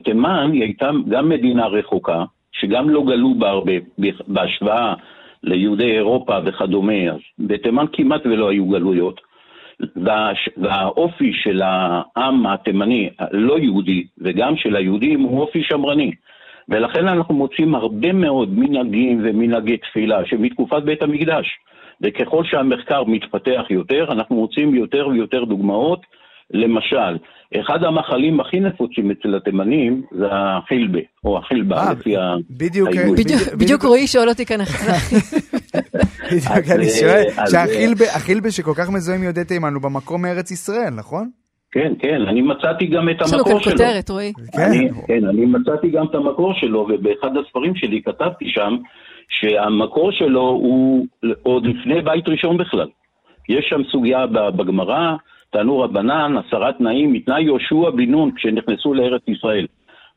תימן 0.03 0.51
היא 0.53 0.61
הייתה 0.61 0.89
גם 1.10 1.30
מדינה 1.30 1.68
רחוקה, 1.68 2.23
שגם 2.51 2.89
לא 2.89 3.03
גלו 3.03 3.35
בה 3.35 3.49
הרבה 3.49 3.72
בהשוואה 4.27 4.93
ליהודי 5.43 5.91
אירופה 5.91 6.38
וכדומה, 6.45 7.11
אז 7.11 7.19
בתימן 7.39 7.85
כמעט 7.93 8.26
ולא 8.26 8.49
היו 8.49 8.65
גלויות. 8.65 9.22
והאופי 10.57 11.31
של 11.34 11.61
העם 11.61 12.47
התימני 12.47 13.10
הלא 13.19 13.60
יהודי 13.60 14.03
וגם 14.18 14.57
של 14.57 14.76
היהודים 14.76 15.22
הוא 15.22 15.41
אופי 15.41 15.64
שמרני. 15.64 16.11
ולכן 16.69 17.07
אנחנו 17.07 17.34
מוצאים 17.35 17.76
הרבה 17.76 18.14
מאוד 18.14 18.49
מנהגים 18.51 19.22
ומנהגי 19.23 19.77
תפילה 19.77 20.26
שמתקופת 20.26 20.84
בית 20.84 21.03
המקדש. 21.03 21.47
וככל 22.01 22.43
שהמחקר 22.43 23.03
מתפתח 23.03 23.64
יותר, 23.69 24.11
אנחנו 24.11 24.35
מוצאים 24.35 24.76
יותר 24.76 25.07
ויותר 25.07 25.43
דוגמאות. 25.43 25.99
למשל, 26.53 27.18
אחד 27.62 27.84
המאכלים 27.84 28.40
הכי 28.40 28.60
נפוצים 28.60 29.12
אצל 29.12 29.36
התימנים 29.36 30.02
זה 30.12 30.26
החילבה, 30.32 31.00
או 31.26 31.38
החילבה, 31.38 31.78
אה, 31.78 31.92
לפי 31.92 32.18
ה... 32.18 32.36
בדיוק, 32.50 32.90
בדיוק 33.60 33.84
רועי 33.84 34.08
שואל 34.08 34.30
אותי 34.30 34.46
כאן 34.46 34.62
אחרי. 34.62 34.94
בדיוק, 36.32 36.68
אני 36.76 36.90
שואל, 36.90 37.24
שהחילבה 37.52 38.52
שכל 38.52 38.74
כך 38.76 38.90
מזוהה 38.90 39.18
עם 39.18 39.24
יהודי 39.24 39.44
תימן 39.44 39.74
הוא 39.74 39.82
במקום 39.82 40.22
מארץ 40.22 40.52
ישראל, 40.52 40.90
נכון? 40.98 41.30
כן, 41.72 41.94
כן, 42.00 42.22
אני 42.28 42.42
מצאתי 42.42 42.86
גם 42.86 43.10
את 43.10 43.16
יש 43.22 43.34
לנו 43.34 43.44
המקור 43.44 43.60
כאן 43.60 43.64
שלו. 43.64 43.72
כותרת, 43.72 44.10
רועי. 44.10 44.34
אני, 44.58 44.90
כן, 45.08 45.26
אני 45.26 45.46
מצאתי 45.46 45.90
גם 45.90 46.06
את 46.06 46.16
המקור 46.16 46.54
שלו, 46.54 46.80
ובאחד 46.80 47.38
הספרים 47.38 47.76
שלי 47.76 48.02
כתבתי 48.06 48.46
שם 48.48 48.78
שהמקור 49.30 50.12
שלו 50.12 50.42
הוא 50.42 51.06
עוד 51.44 51.66
לפני 51.66 52.02
בית 52.02 52.28
ראשון 52.28 52.58
בכלל. 52.58 52.88
יש 53.50 53.66
שם 53.70 53.82
סוגיה 53.92 54.28
בגמרא, 54.28 55.16
תענו 55.54 55.80
רבנן, 55.80 56.36
עשרה 56.48 56.74
תנאים, 56.74 57.14
מתנאי 57.14 57.44
יהושע 57.44 57.90
בן 57.90 58.12
נון 58.12 58.32
כשנכנסו 58.36 58.94
לארץ 58.94 59.22
ישראל. 59.28 59.68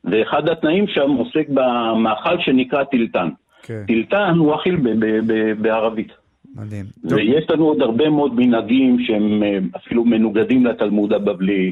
ואחד 0.05 0.49
התנאים 0.49 0.87
שם 0.89 1.11
עוסק 1.11 1.49
במאכל 1.49 2.39
שנקרא 2.41 2.85
טילטן. 2.85 3.29
כן, 3.63 3.83
טילטן 3.87 4.35
הוא 4.39 4.55
אכיל 4.55 4.77
ב- 4.77 4.89
ב- 5.05 5.33
ב- 5.33 5.63
בערבית. 5.63 6.13
מדהים. 6.57 6.85
ויש 7.05 7.45
לנו 7.51 7.65
עוד 7.65 7.83
הרבה 7.83 8.11
מאוד 8.11 8.35
מנהגים 8.35 8.97
שהם 9.07 9.43
אה, 9.43 9.59
אפילו 9.77 10.05
מנוגדים 10.05 10.67
לתלמוד 10.67 11.13
הבבלי, 11.13 11.71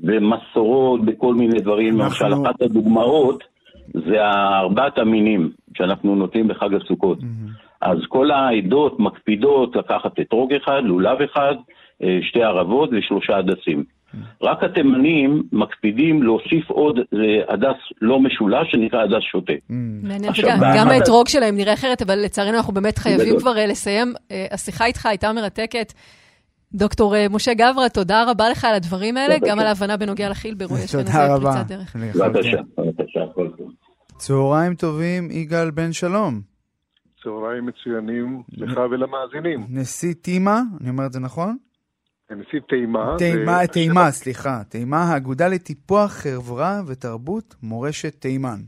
ומסורות 0.00 1.04
בכל 1.04 1.34
מיני 1.34 1.60
דברים. 1.60 2.00
אנחנו- 2.00 2.26
למשל, 2.28 2.42
אחת 2.42 2.62
הדוגמאות 2.62 3.44
זה 3.94 4.24
ארבעת 4.58 4.98
המינים 4.98 5.50
שאנחנו 5.76 6.14
נוטלים 6.14 6.48
בחג 6.48 6.74
הסוכות. 6.74 7.18
אז 7.80 7.98
כל 8.08 8.30
העדות 8.30 9.00
מקפידות 9.00 9.76
לקחת 9.76 10.20
אתרוג 10.20 10.52
אחד, 10.52 10.80
לולב 10.84 11.18
אחד, 11.22 11.54
שתי 12.22 12.42
ערבות 12.42 12.90
ושלושה 12.92 13.36
הדסים. 13.36 13.84
רק 14.42 14.62
התימנים 14.62 15.42
מקפידים 15.52 16.22
להוסיף 16.22 16.70
עוד 16.70 16.98
אה, 16.98 17.54
הדס 17.54 17.76
לא 18.00 18.20
משולש, 18.20 18.70
שנקרא 18.70 19.02
הדס 19.02 19.22
שוטה. 19.32 19.52
מעניין, 19.68 20.32
וגם 20.38 20.60
באחת 20.60 20.76
גם 20.78 20.88
האתרוג 20.88 21.28
שלהם 21.28 21.56
נראה 21.56 21.72
אחרת, 21.72 22.02
אבל 22.02 22.18
לצערנו 22.18 22.56
אנחנו 22.56 22.72
באמת 22.72 22.98
חייבים. 22.98 23.38
כבר 23.38 23.58
אה, 23.58 23.66
לסיים. 23.66 24.12
אה, 24.30 24.46
השיחה 24.50 24.86
איתך 24.86 25.06
הייתה 25.06 25.32
מרתקת. 25.32 25.92
דוקטור 26.72 27.16
אה, 27.16 27.26
משה 27.30 27.54
גברה, 27.54 27.88
תודה 27.88 28.30
רבה 28.30 28.48
לך 28.48 28.64
על 28.64 28.74
הדברים 28.74 29.16
האלה. 29.16 29.34
גם 29.46 29.58
על 29.58 29.66
ההבנה 29.66 29.96
בנוגע 29.96 30.28
לחילבר, 30.28 30.64
יש 30.64 30.92
כאן 30.96 31.02
תודה 31.02 31.22
איזה 31.22 31.34
רבה. 31.34 31.52
פריצת 31.52 31.68
דרך. 31.68 31.96
בבקשה, 31.96 32.56
בבקשה, 32.78 33.20
כל 33.34 33.48
טוב. 33.58 33.70
צהריים 34.16 34.74
טובים, 34.74 35.30
יגאל 35.30 35.70
בן 35.70 35.92
שלום. 35.92 36.40
צהריים 37.22 37.66
מצוינים 37.66 38.42
לך 38.52 38.80
ולמאזינים. 38.90 39.66
נשיא 39.68 40.14
תימה, 40.22 40.60
אני 40.80 40.90
אומר 40.90 41.06
את 41.06 41.12
זה 41.12 41.20
נכון? 41.20 41.56
נשיא 42.34 42.60
תימה. 42.68 43.14
תימה, 43.18 43.58
ו- 43.64 43.72
תימה, 43.72 44.10
סליחה. 44.10 44.64
תימה, 44.68 45.02
האגודה 45.02 45.48
לטיפוח 45.48 46.10
חברה 46.10 46.80
ותרבות 46.86 47.54
מורשת 47.62 48.20
תימן. 48.20 48.60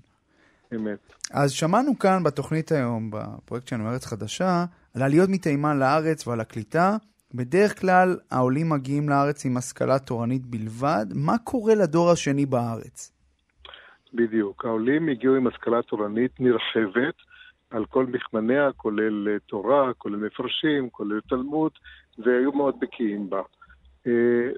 אמת. 0.75 1.13
אז 1.33 1.51
שמענו 1.51 1.99
כאן 1.99 2.23
בתוכנית 2.23 2.73
היום, 2.73 3.11
בפרויקט 3.13 3.69
שלנו 3.69 3.91
ארץ 3.91 4.07
חדשה, 4.07 4.65
על 4.97 5.03
העליות 5.03 5.29
מתימן 5.29 5.79
לארץ 5.79 6.27
ועל 6.27 6.41
הקליטה. 6.41 6.97
בדרך 7.35 7.81
כלל 7.81 8.17
העולים 8.31 8.69
מגיעים 8.69 9.09
לארץ 9.09 9.45
עם 9.45 9.57
השכלה 9.57 9.99
תורנית 9.99 10.47
בלבד. 10.47 11.07
מה 11.15 11.39
קורה 11.39 11.75
לדור 11.75 12.11
השני 12.11 12.47
בארץ? 12.47 13.13
בדיוק. 14.15 14.65
העולים 14.65 15.09
הגיעו 15.09 15.35
עם 15.35 15.47
השכלה 15.47 15.83
תורנית 15.83 16.41
נרחבת 16.41 17.15
על 17.71 17.85
כל 17.85 18.07
מכמניה, 18.07 18.73
כולל 18.77 19.29
אה, 19.29 19.39
תורה, 19.47 19.95
כולל 19.99 20.17
מפרשים, 20.17 20.91
כולל 20.91 21.21
תלמוד, 21.29 21.73
והיו 22.25 22.53
מאוד 22.53 22.81
בקיאים 22.81 23.31
בה. 23.31 23.43
אה, 24.07 24.13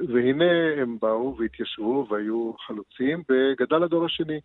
והנה 0.08 0.82
הם 0.82 0.96
באו 1.02 1.36
והתיישבו 1.38 2.06
והיו 2.10 2.52
חלוצים, 2.66 3.22
וגדל 3.28 3.82
הדור 3.82 4.04
השני. 4.04 4.40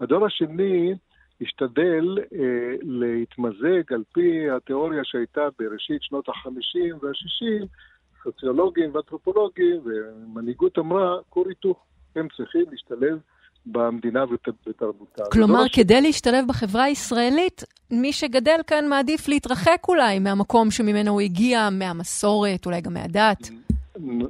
הדור 0.00 0.26
השני 0.26 0.94
השתדל 1.40 2.18
אה, 2.18 2.74
להתמזג 2.82 3.92
על 3.92 4.04
פי 4.12 4.50
התיאוריה 4.50 5.04
שהייתה 5.04 5.48
בראשית 5.58 6.02
שנות 6.02 6.28
ה-50 6.28 6.94
וה-60, 7.02 7.66
סוציולוגים 8.24 8.94
ואנתרופולוגים, 8.94 9.80
ומנהיגות 9.84 10.78
אמרה, 10.78 11.16
כור 11.28 11.44
היתוך, 11.48 11.84
הם 12.16 12.28
צריכים 12.36 12.64
להשתלב 12.70 13.18
במדינה 13.66 14.24
ות- 14.24 14.68
ותרבותה. 14.68 15.24
כלומר, 15.32 15.54
הדור 15.54 15.68
כדי 15.72 16.00
להשתלב 16.00 16.44
בחברה 16.48 16.84
הישראלית, 16.84 17.64
מי 17.90 18.12
שגדל 18.12 18.60
כאן 18.66 18.88
מעדיף 18.88 19.28
להתרחק 19.28 19.80
אולי 19.88 20.18
מהמקום 20.18 20.70
שממנו 20.70 21.10
הוא 21.10 21.20
הגיע, 21.20 21.68
מהמסורת, 21.72 22.66
אולי 22.66 22.80
גם 22.80 22.94
מהדת. 22.94 23.50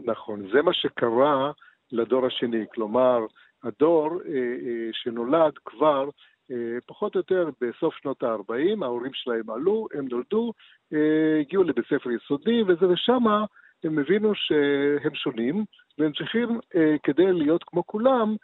נכון, 0.05 0.43
זה 0.52 0.62
מה 0.62 0.73
שקרה 0.74 1.51
לדור 1.93 2.27
השני. 2.27 2.65
כלומר, 2.74 3.19
הדור 3.65 4.20
אה, 4.27 4.32
אה, 4.35 4.89
שנולד 4.93 5.52
כבר 5.65 6.09
אה, 6.51 6.78
פחות 6.86 7.15
או 7.15 7.20
יותר 7.20 7.51
בסוף 7.61 7.94
שנות 8.02 8.23
ה-40, 8.23 8.85
ההורים 8.85 9.12
שלהם 9.15 9.51
עלו, 9.51 9.86
הם 9.94 10.09
נולדו, 10.11 10.52
אה, 10.93 11.40
הגיעו 11.40 11.62
לבית 11.62 11.85
ספר 11.85 12.11
יסודי, 12.11 12.62
וזה 12.62 12.89
ושמה 12.89 13.44
הם 13.85 13.98
הבינו 13.98 14.32
שהם 14.35 15.15
שונים, 15.15 15.65
והם 15.98 16.12
צריכים, 16.12 16.61
אה, 16.77 16.97
כדי 17.02 17.32
להיות 17.32 17.65
כמו 17.65 17.86
כולם, 17.86 18.36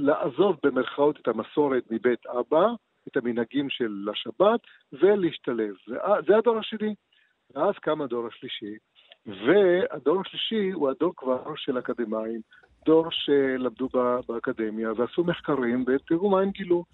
לעזוב 0.00 0.56
במרכאות 0.62 1.20
את 1.20 1.28
המסורת 1.28 1.82
מבית 1.90 2.26
אבא, 2.26 2.66
את 3.08 3.16
המנהגים 3.16 3.70
של 3.70 4.08
השבת, 4.12 4.60
ולהשתלב. 4.92 5.74
זה 6.26 6.36
הדור 6.36 6.58
השני. 6.58 6.94
ואז 7.54 7.74
קם 7.74 8.02
הדור 8.02 8.26
השלישי, 8.26 8.74
והדור 9.26 10.20
השלישי 10.20 10.70
הוא 10.70 10.90
הדור 10.90 11.12
כבר 11.16 11.52
של 11.56 11.78
אקדמאים, 11.78 12.40
דור 12.86 13.06
שלמדו 13.10 13.88
באקדמיה 14.28 14.92
ועשו 14.96 15.24
מחקרים, 15.24 15.84
ותראו 15.86 16.30
מה 16.30 16.40
הם 16.40 16.50
גילו. 16.50 16.84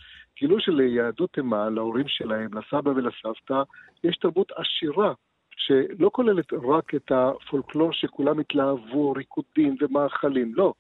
גילו 0.41 0.61
שליהדות 0.61 1.33
תימן, 1.33 1.75
להורים 1.75 2.09
שלהם, 2.09 2.51
לסבא 2.55 2.91
ולסבתא, 2.91 3.63
יש 4.05 4.17
תרבות 4.17 4.53
עשירה. 4.53 5.13
שלא 5.57 6.11
כוללת 6.13 6.53
רק 6.53 6.95
את 6.95 7.13
הפולקלור 7.13 7.93
שכולם 7.93 8.39
התלהבו, 8.39 9.13
ריקודים 9.13 9.77
ומאכלים, 9.81 10.55
לא. 10.55 10.73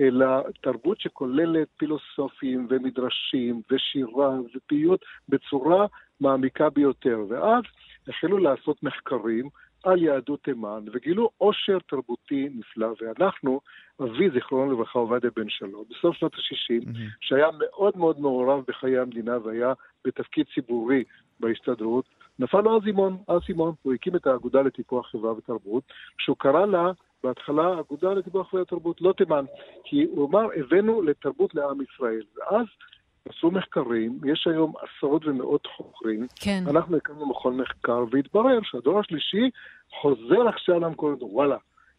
אלא 0.00 0.26
תרבות 0.60 1.00
שכוללת 1.00 1.68
פילוסופים 1.76 2.66
ומדרשים 2.70 3.62
ושירה 3.70 4.30
ופיוט 4.54 5.04
בצורה 5.28 5.86
מעמיקה 6.20 6.70
ביותר. 6.70 7.18
ואז 7.28 7.62
החלו 8.08 8.38
לעשות 8.38 8.82
מחקרים 8.82 9.48
על 9.84 10.02
יהדות 10.02 10.42
תימן, 10.42 10.84
וגילו 10.92 11.30
עושר 11.38 11.78
תרבותי 11.88 12.48
נפלא. 12.54 12.88
ואנחנו, 13.00 13.60
אבי, 14.02 14.30
זיכרונו 14.30 14.72
לברכה, 14.72 14.98
עובדיה 14.98 15.30
בן 15.36 15.48
שלום, 15.48 15.84
בסוף 15.90 16.16
שנות 16.16 16.34
ה-60, 16.34 16.88
שהיה 17.20 17.48
מאוד 17.58 17.96
מאוד 17.96 18.20
מעורב 18.20 18.64
בחיי 18.68 18.98
המדינה 18.98 19.38
והיה 19.44 19.72
בתפקיד 20.04 20.46
ציבורי 20.54 21.04
בהסתדרות, 21.40 22.04
נפל 22.38 22.60
לו 22.60 22.74
האסימון, 22.74 23.16
האסימון, 23.28 23.74
הוא 23.82 23.94
הקים 23.94 24.16
את 24.16 24.26
האגודה 24.26 24.62
לטיפוח 24.62 25.10
חברה 25.10 25.32
ותרבות, 25.32 25.84
שהוא 26.18 26.36
קרא 26.36 26.66
לה 26.66 26.92
בהתחלה 27.24 27.80
אגודה 27.80 28.12
לטיפוח 28.12 28.50
חברה 28.50 28.62
ותרבות, 28.62 29.00
לא 29.00 29.12
תימן, 29.12 29.44
כי 29.84 30.04
הוא 30.04 30.28
אמר, 30.28 30.46
הבאנו 30.56 31.02
לתרבות 31.02 31.54
לעם 31.54 31.78
ישראל. 31.80 32.22
ואז 32.36 32.66
עשו 33.28 33.50
מחקרים, 33.50 34.18
יש 34.24 34.46
היום 34.46 34.72
עשרות 34.82 35.26
ומאות 35.26 35.66
חוקרים. 35.76 36.26
כן. 36.36 36.64
אנחנו 36.70 36.96
הקמנו 36.96 37.26
מכון 37.26 37.56
מחקר, 37.56 38.04
והתברר 38.10 38.58
שהדור 38.62 39.00
השלישי 39.00 39.50
חוזר 40.00 40.48
עכשיו 40.48 40.80
למקורות, 40.80 41.18
וואלה, 41.22 41.56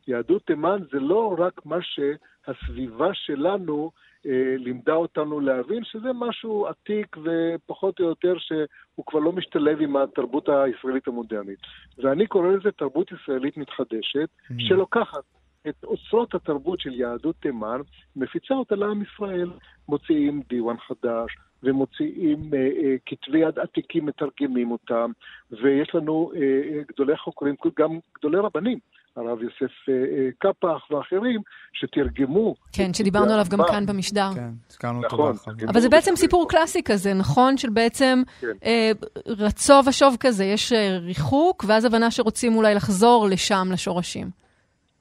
יהדות 0.08 0.46
תימן 0.46 0.80
זה 0.92 1.00
לא 1.00 1.36
רק 1.38 1.66
מה 1.66 1.78
שהסביבה 1.82 3.14
שלנו 3.14 3.92
אה, 4.26 4.56
לימדה 4.58 4.94
אותנו 4.94 5.40
להבין, 5.40 5.84
שזה 5.84 6.10
משהו 6.14 6.68
עתיק 6.68 7.18
ופחות 7.24 8.00
או 8.00 8.06
יותר 8.06 8.38
שהוא 8.38 9.06
כבר 9.06 9.20
לא 9.20 9.32
משתלב 9.32 9.82
עם 9.82 9.96
התרבות 9.96 10.50
הישראלית 10.50 11.08
המודרנית. 11.08 11.60
ואני 11.98 12.28
קורא 12.28 12.48
לזה 12.48 12.72
תרבות 12.72 13.12
ישראלית 13.12 13.58
מתחדשת, 13.58 14.30
שלוקחת 14.58 15.24
את 15.70 15.84
אוצרות 15.84 16.36
התרבות 16.36 16.80
של 16.80 16.94
יהדות 16.94 17.36
תימן, 17.40 17.82
מפיצה 18.16 18.54
אותה 18.54 18.76
לעם 18.76 19.02
ישראל. 19.02 19.50
מוציאים 19.90 20.42
דיוואן 20.50 20.76
חדש, 20.78 21.38
ומוציאים 21.64 22.54
אה, 22.54 22.60
אה, 22.60 22.96
כתבי 23.06 23.40
יד 23.40 23.60
עתיקים, 23.60 24.06
מתרגמים 24.06 24.72
אותם, 24.72 25.12
ויש 25.52 25.96
לנו 25.96 26.32
אה, 26.36 26.82
גדולי 26.88 27.18
חוקרים, 27.18 27.56
גם 27.80 28.00
גדולי 28.18 28.38
רבנים, 28.38 28.80
הרב 29.16 29.42
יוסף 29.44 29.74
אה, 29.90 29.94
אה, 29.94 30.30
קפח 30.40 30.92
ואחרים, 30.92 31.42
שתרגמו. 31.74 32.56
כן, 32.74 32.94
שדיברנו 32.94 33.34
עליו 33.34 33.46
גם 33.52 33.60
הרמב"ם. 33.60 33.74
כאן 33.76 33.86
במשדר. 33.86 34.30
כן, 34.36 34.50
הזכרנו 34.70 34.98
אותו 35.04 35.16
נכון. 35.16 35.26
בהרחבה. 35.26 35.70
אבל 35.72 35.80
זה 35.80 35.90
בעצם 35.90 36.16
סיפור 36.16 36.50
קלאסי 36.50 36.84
כזה, 36.84 37.14
נכון? 37.14 37.58
של 37.58 37.70
בעצם 37.70 38.22
כן. 38.42 38.48
אה, 38.66 38.92
רצו 39.28 39.74
ושוב 39.90 40.16
כזה, 40.20 40.46
יש 40.46 40.74
ריחוק, 41.02 41.64
ואז 41.68 41.86
הבנה 41.86 42.12
שרוצים 42.12 42.56
אולי 42.56 42.76
לחזור 42.76 43.28
לשם, 43.32 43.68
לשורשים. 43.74 44.28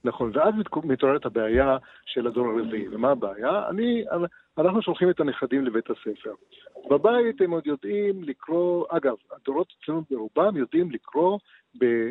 נכון, 0.05 0.31
ואז 0.35 0.55
מת- 0.55 0.85
מתעוררת 0.85 1.27
הבעיה 1.27 1.77
של 2.07 2.27
הדור 2.27 2.47
הרביעי. 2.47 2.89
ומה 2.89 3.11
הבעיה? 3.11 3.69
אני, 3.70 4.05
אנחנו 4.59 4.82
שולחים 4.82 5.11
את 5.11 5.20
הנכדים 5.20 5.65
לבית 5.65 5.85
הספר. 5.91 6.31
בבית 6.91 7.41
הם 7.41 7.51
עוד 7.51 7.66
יודעים 7.66 8.24
לקרוא, 8.24 8.85
אגב, 8.91 9.15
הדורות 9.36 9.66
אצלנו 9.82 10.03
ברובם 10.11 10.57
יודעים 10.57 10.91
לקרוא 10.91 11.39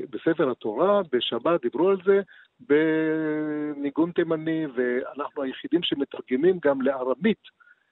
בספר 0.10 0.52
התורה, 0.52 1.02
בשבת, 1.12 1.62
דיברו 1.62 1.90
על 1.90 1.98
זה, 2.06 2.22
בניגון 2.60 4.12
תימני, 4.12 4.66
ואנחנו 4.76 5.44
היחידים 5.44 5.84
שמתרגמים 5.84 6.60
גם 6.64 6.82
לארמית 6.82 7.42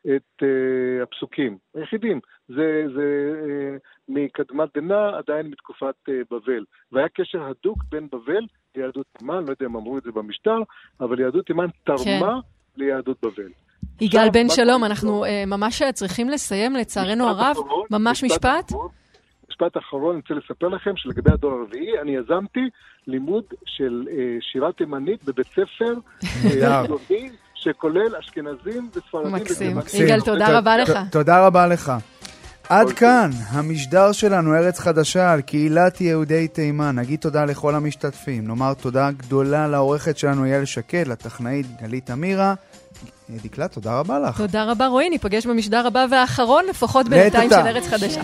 את 0.01 0.43
uh, 0.43 1.03
הפסוקים, 1.03 1.57
היחידים. 1.75 2.19
זה, 2.47 2.83
זה 2.95 3.31
uh, 3.43 3.79
מקדמת 4.07 4.69
דנא, 4.77 5.17
עדיין 5.17 5.47
מתקופת 5.47 5.95
uh, 6.09 6.11
בבל. 6.31 6.63
והיה 6.91 7.07
קשר 7.09 7.43
הדוק 7.43 7.77
בין 7.89 8.07
בבל 8.11 8.45
ליהדות 8.75 9.05
תימן, 9.17 9.43
לא 9.45 9.49
יודע 9.49 9.65
אם 9.65 9.75
אמרו 9.75 9.97
את 9.97 10.03
זה 10.03 10.11
במשטר, 10.11 10.57
אבל 10.99 11.19
יהדות 11.19 11.45
תימן 11.45 11.67
תרמה 11.83 12.39
כן. 12.41 12.83
ליהדות 12.83 13.17
בבל. 13.21 13.51
יגאל 14.01 14.29
בן 14.29 14.49
שלום, 14.49 14.83
אנחנו 14.83 15.25
uh, 15.25 15.27
ממש 15.47 15.83
צריכים 15.93 16.29
לסיים, 16.29 16.75
לצערנו 16.75 17.27
הרב. 17.27 17.51
אחרון, 17.51 17.85
ממש 17.91 18.23
משפט. 18.23 18.45
משפט? 18.45 19.00
משפט 19.51 19.77
אחרון, 19.77 20.15
אני 20.15 20.21
רוצה 20.21 20.33
לספר 20.33 20.67
לכם 20.67 20.91
שלגבי 20.95 21.31
הדור 21.31 21.51
הרביעי, 21.51 21.99
אני 22.01 22.15
יזמתי 22.15 22.69
לימוד 23.07 23.43
של 23.65 24.03
uh, 24.07 24.11
שירה 24.51 24.71
תימנית 24.71 25.23
בבית 25.23 25.47
ספר. 25.47 25.93
שכולל 27.63 28.15
אשכנזים 28.19 28.89
וספרדים. 28.95 29.31
מקסים. 29.31 29.77
יגאל, 29.93 30.21
תודה 30.21 30.57
רבה 30.57 30.77
לך. 30.77 30.91
תודה 31.11 31.45
רבה 31.45 31.67
לך. 31.67 31.91
עד 32.69 32.91
כאן 32.91 33.29
המשדר 33.49 34.11
שלנו, 34.11 34.55
ארץ 34.55 34.79
חדשה, 34.79 35.33
על 35.33 35.41
קהילת 35.41 36.01
יהודי 36.01 36.47
תימן. 36.47 36.95
נגיד 36.99 37.19
תודה 37.19 37.45
לכל 37.45 37.75
המשתתפים. 37.75 38.47
נאמר 38.47 38.73
תודה 38.73 39.11
גדולה 39.11 39.67
לעורכת 39.67 40.17
שלנו 40.17 40.45
אייל 40.45 40.65
שקד, 40.65 41.07
לטכנאית 41.07 41.65
גלית 41.81 42.11
אמירה. 42.11 42.53
דקלה, 43.29 43.67
תודה 43.67 43.99
רבה 43.99 44.19
לך. 44.19 44.37
תודה 44.37 44.63
רבה, 44.71 44.87
רועי. 44.87 45.09
ניפגש 45.09 45.45
במשדר 45.47 45.87
הבא 45.87 46.05
והאחרון, 46.11 46.65
לפחות 46.69 47.09
בינתיים 47.09 47.49
של 47.49 47.55
ארץ 47.55 47.87
חדשה. 47.87 48.21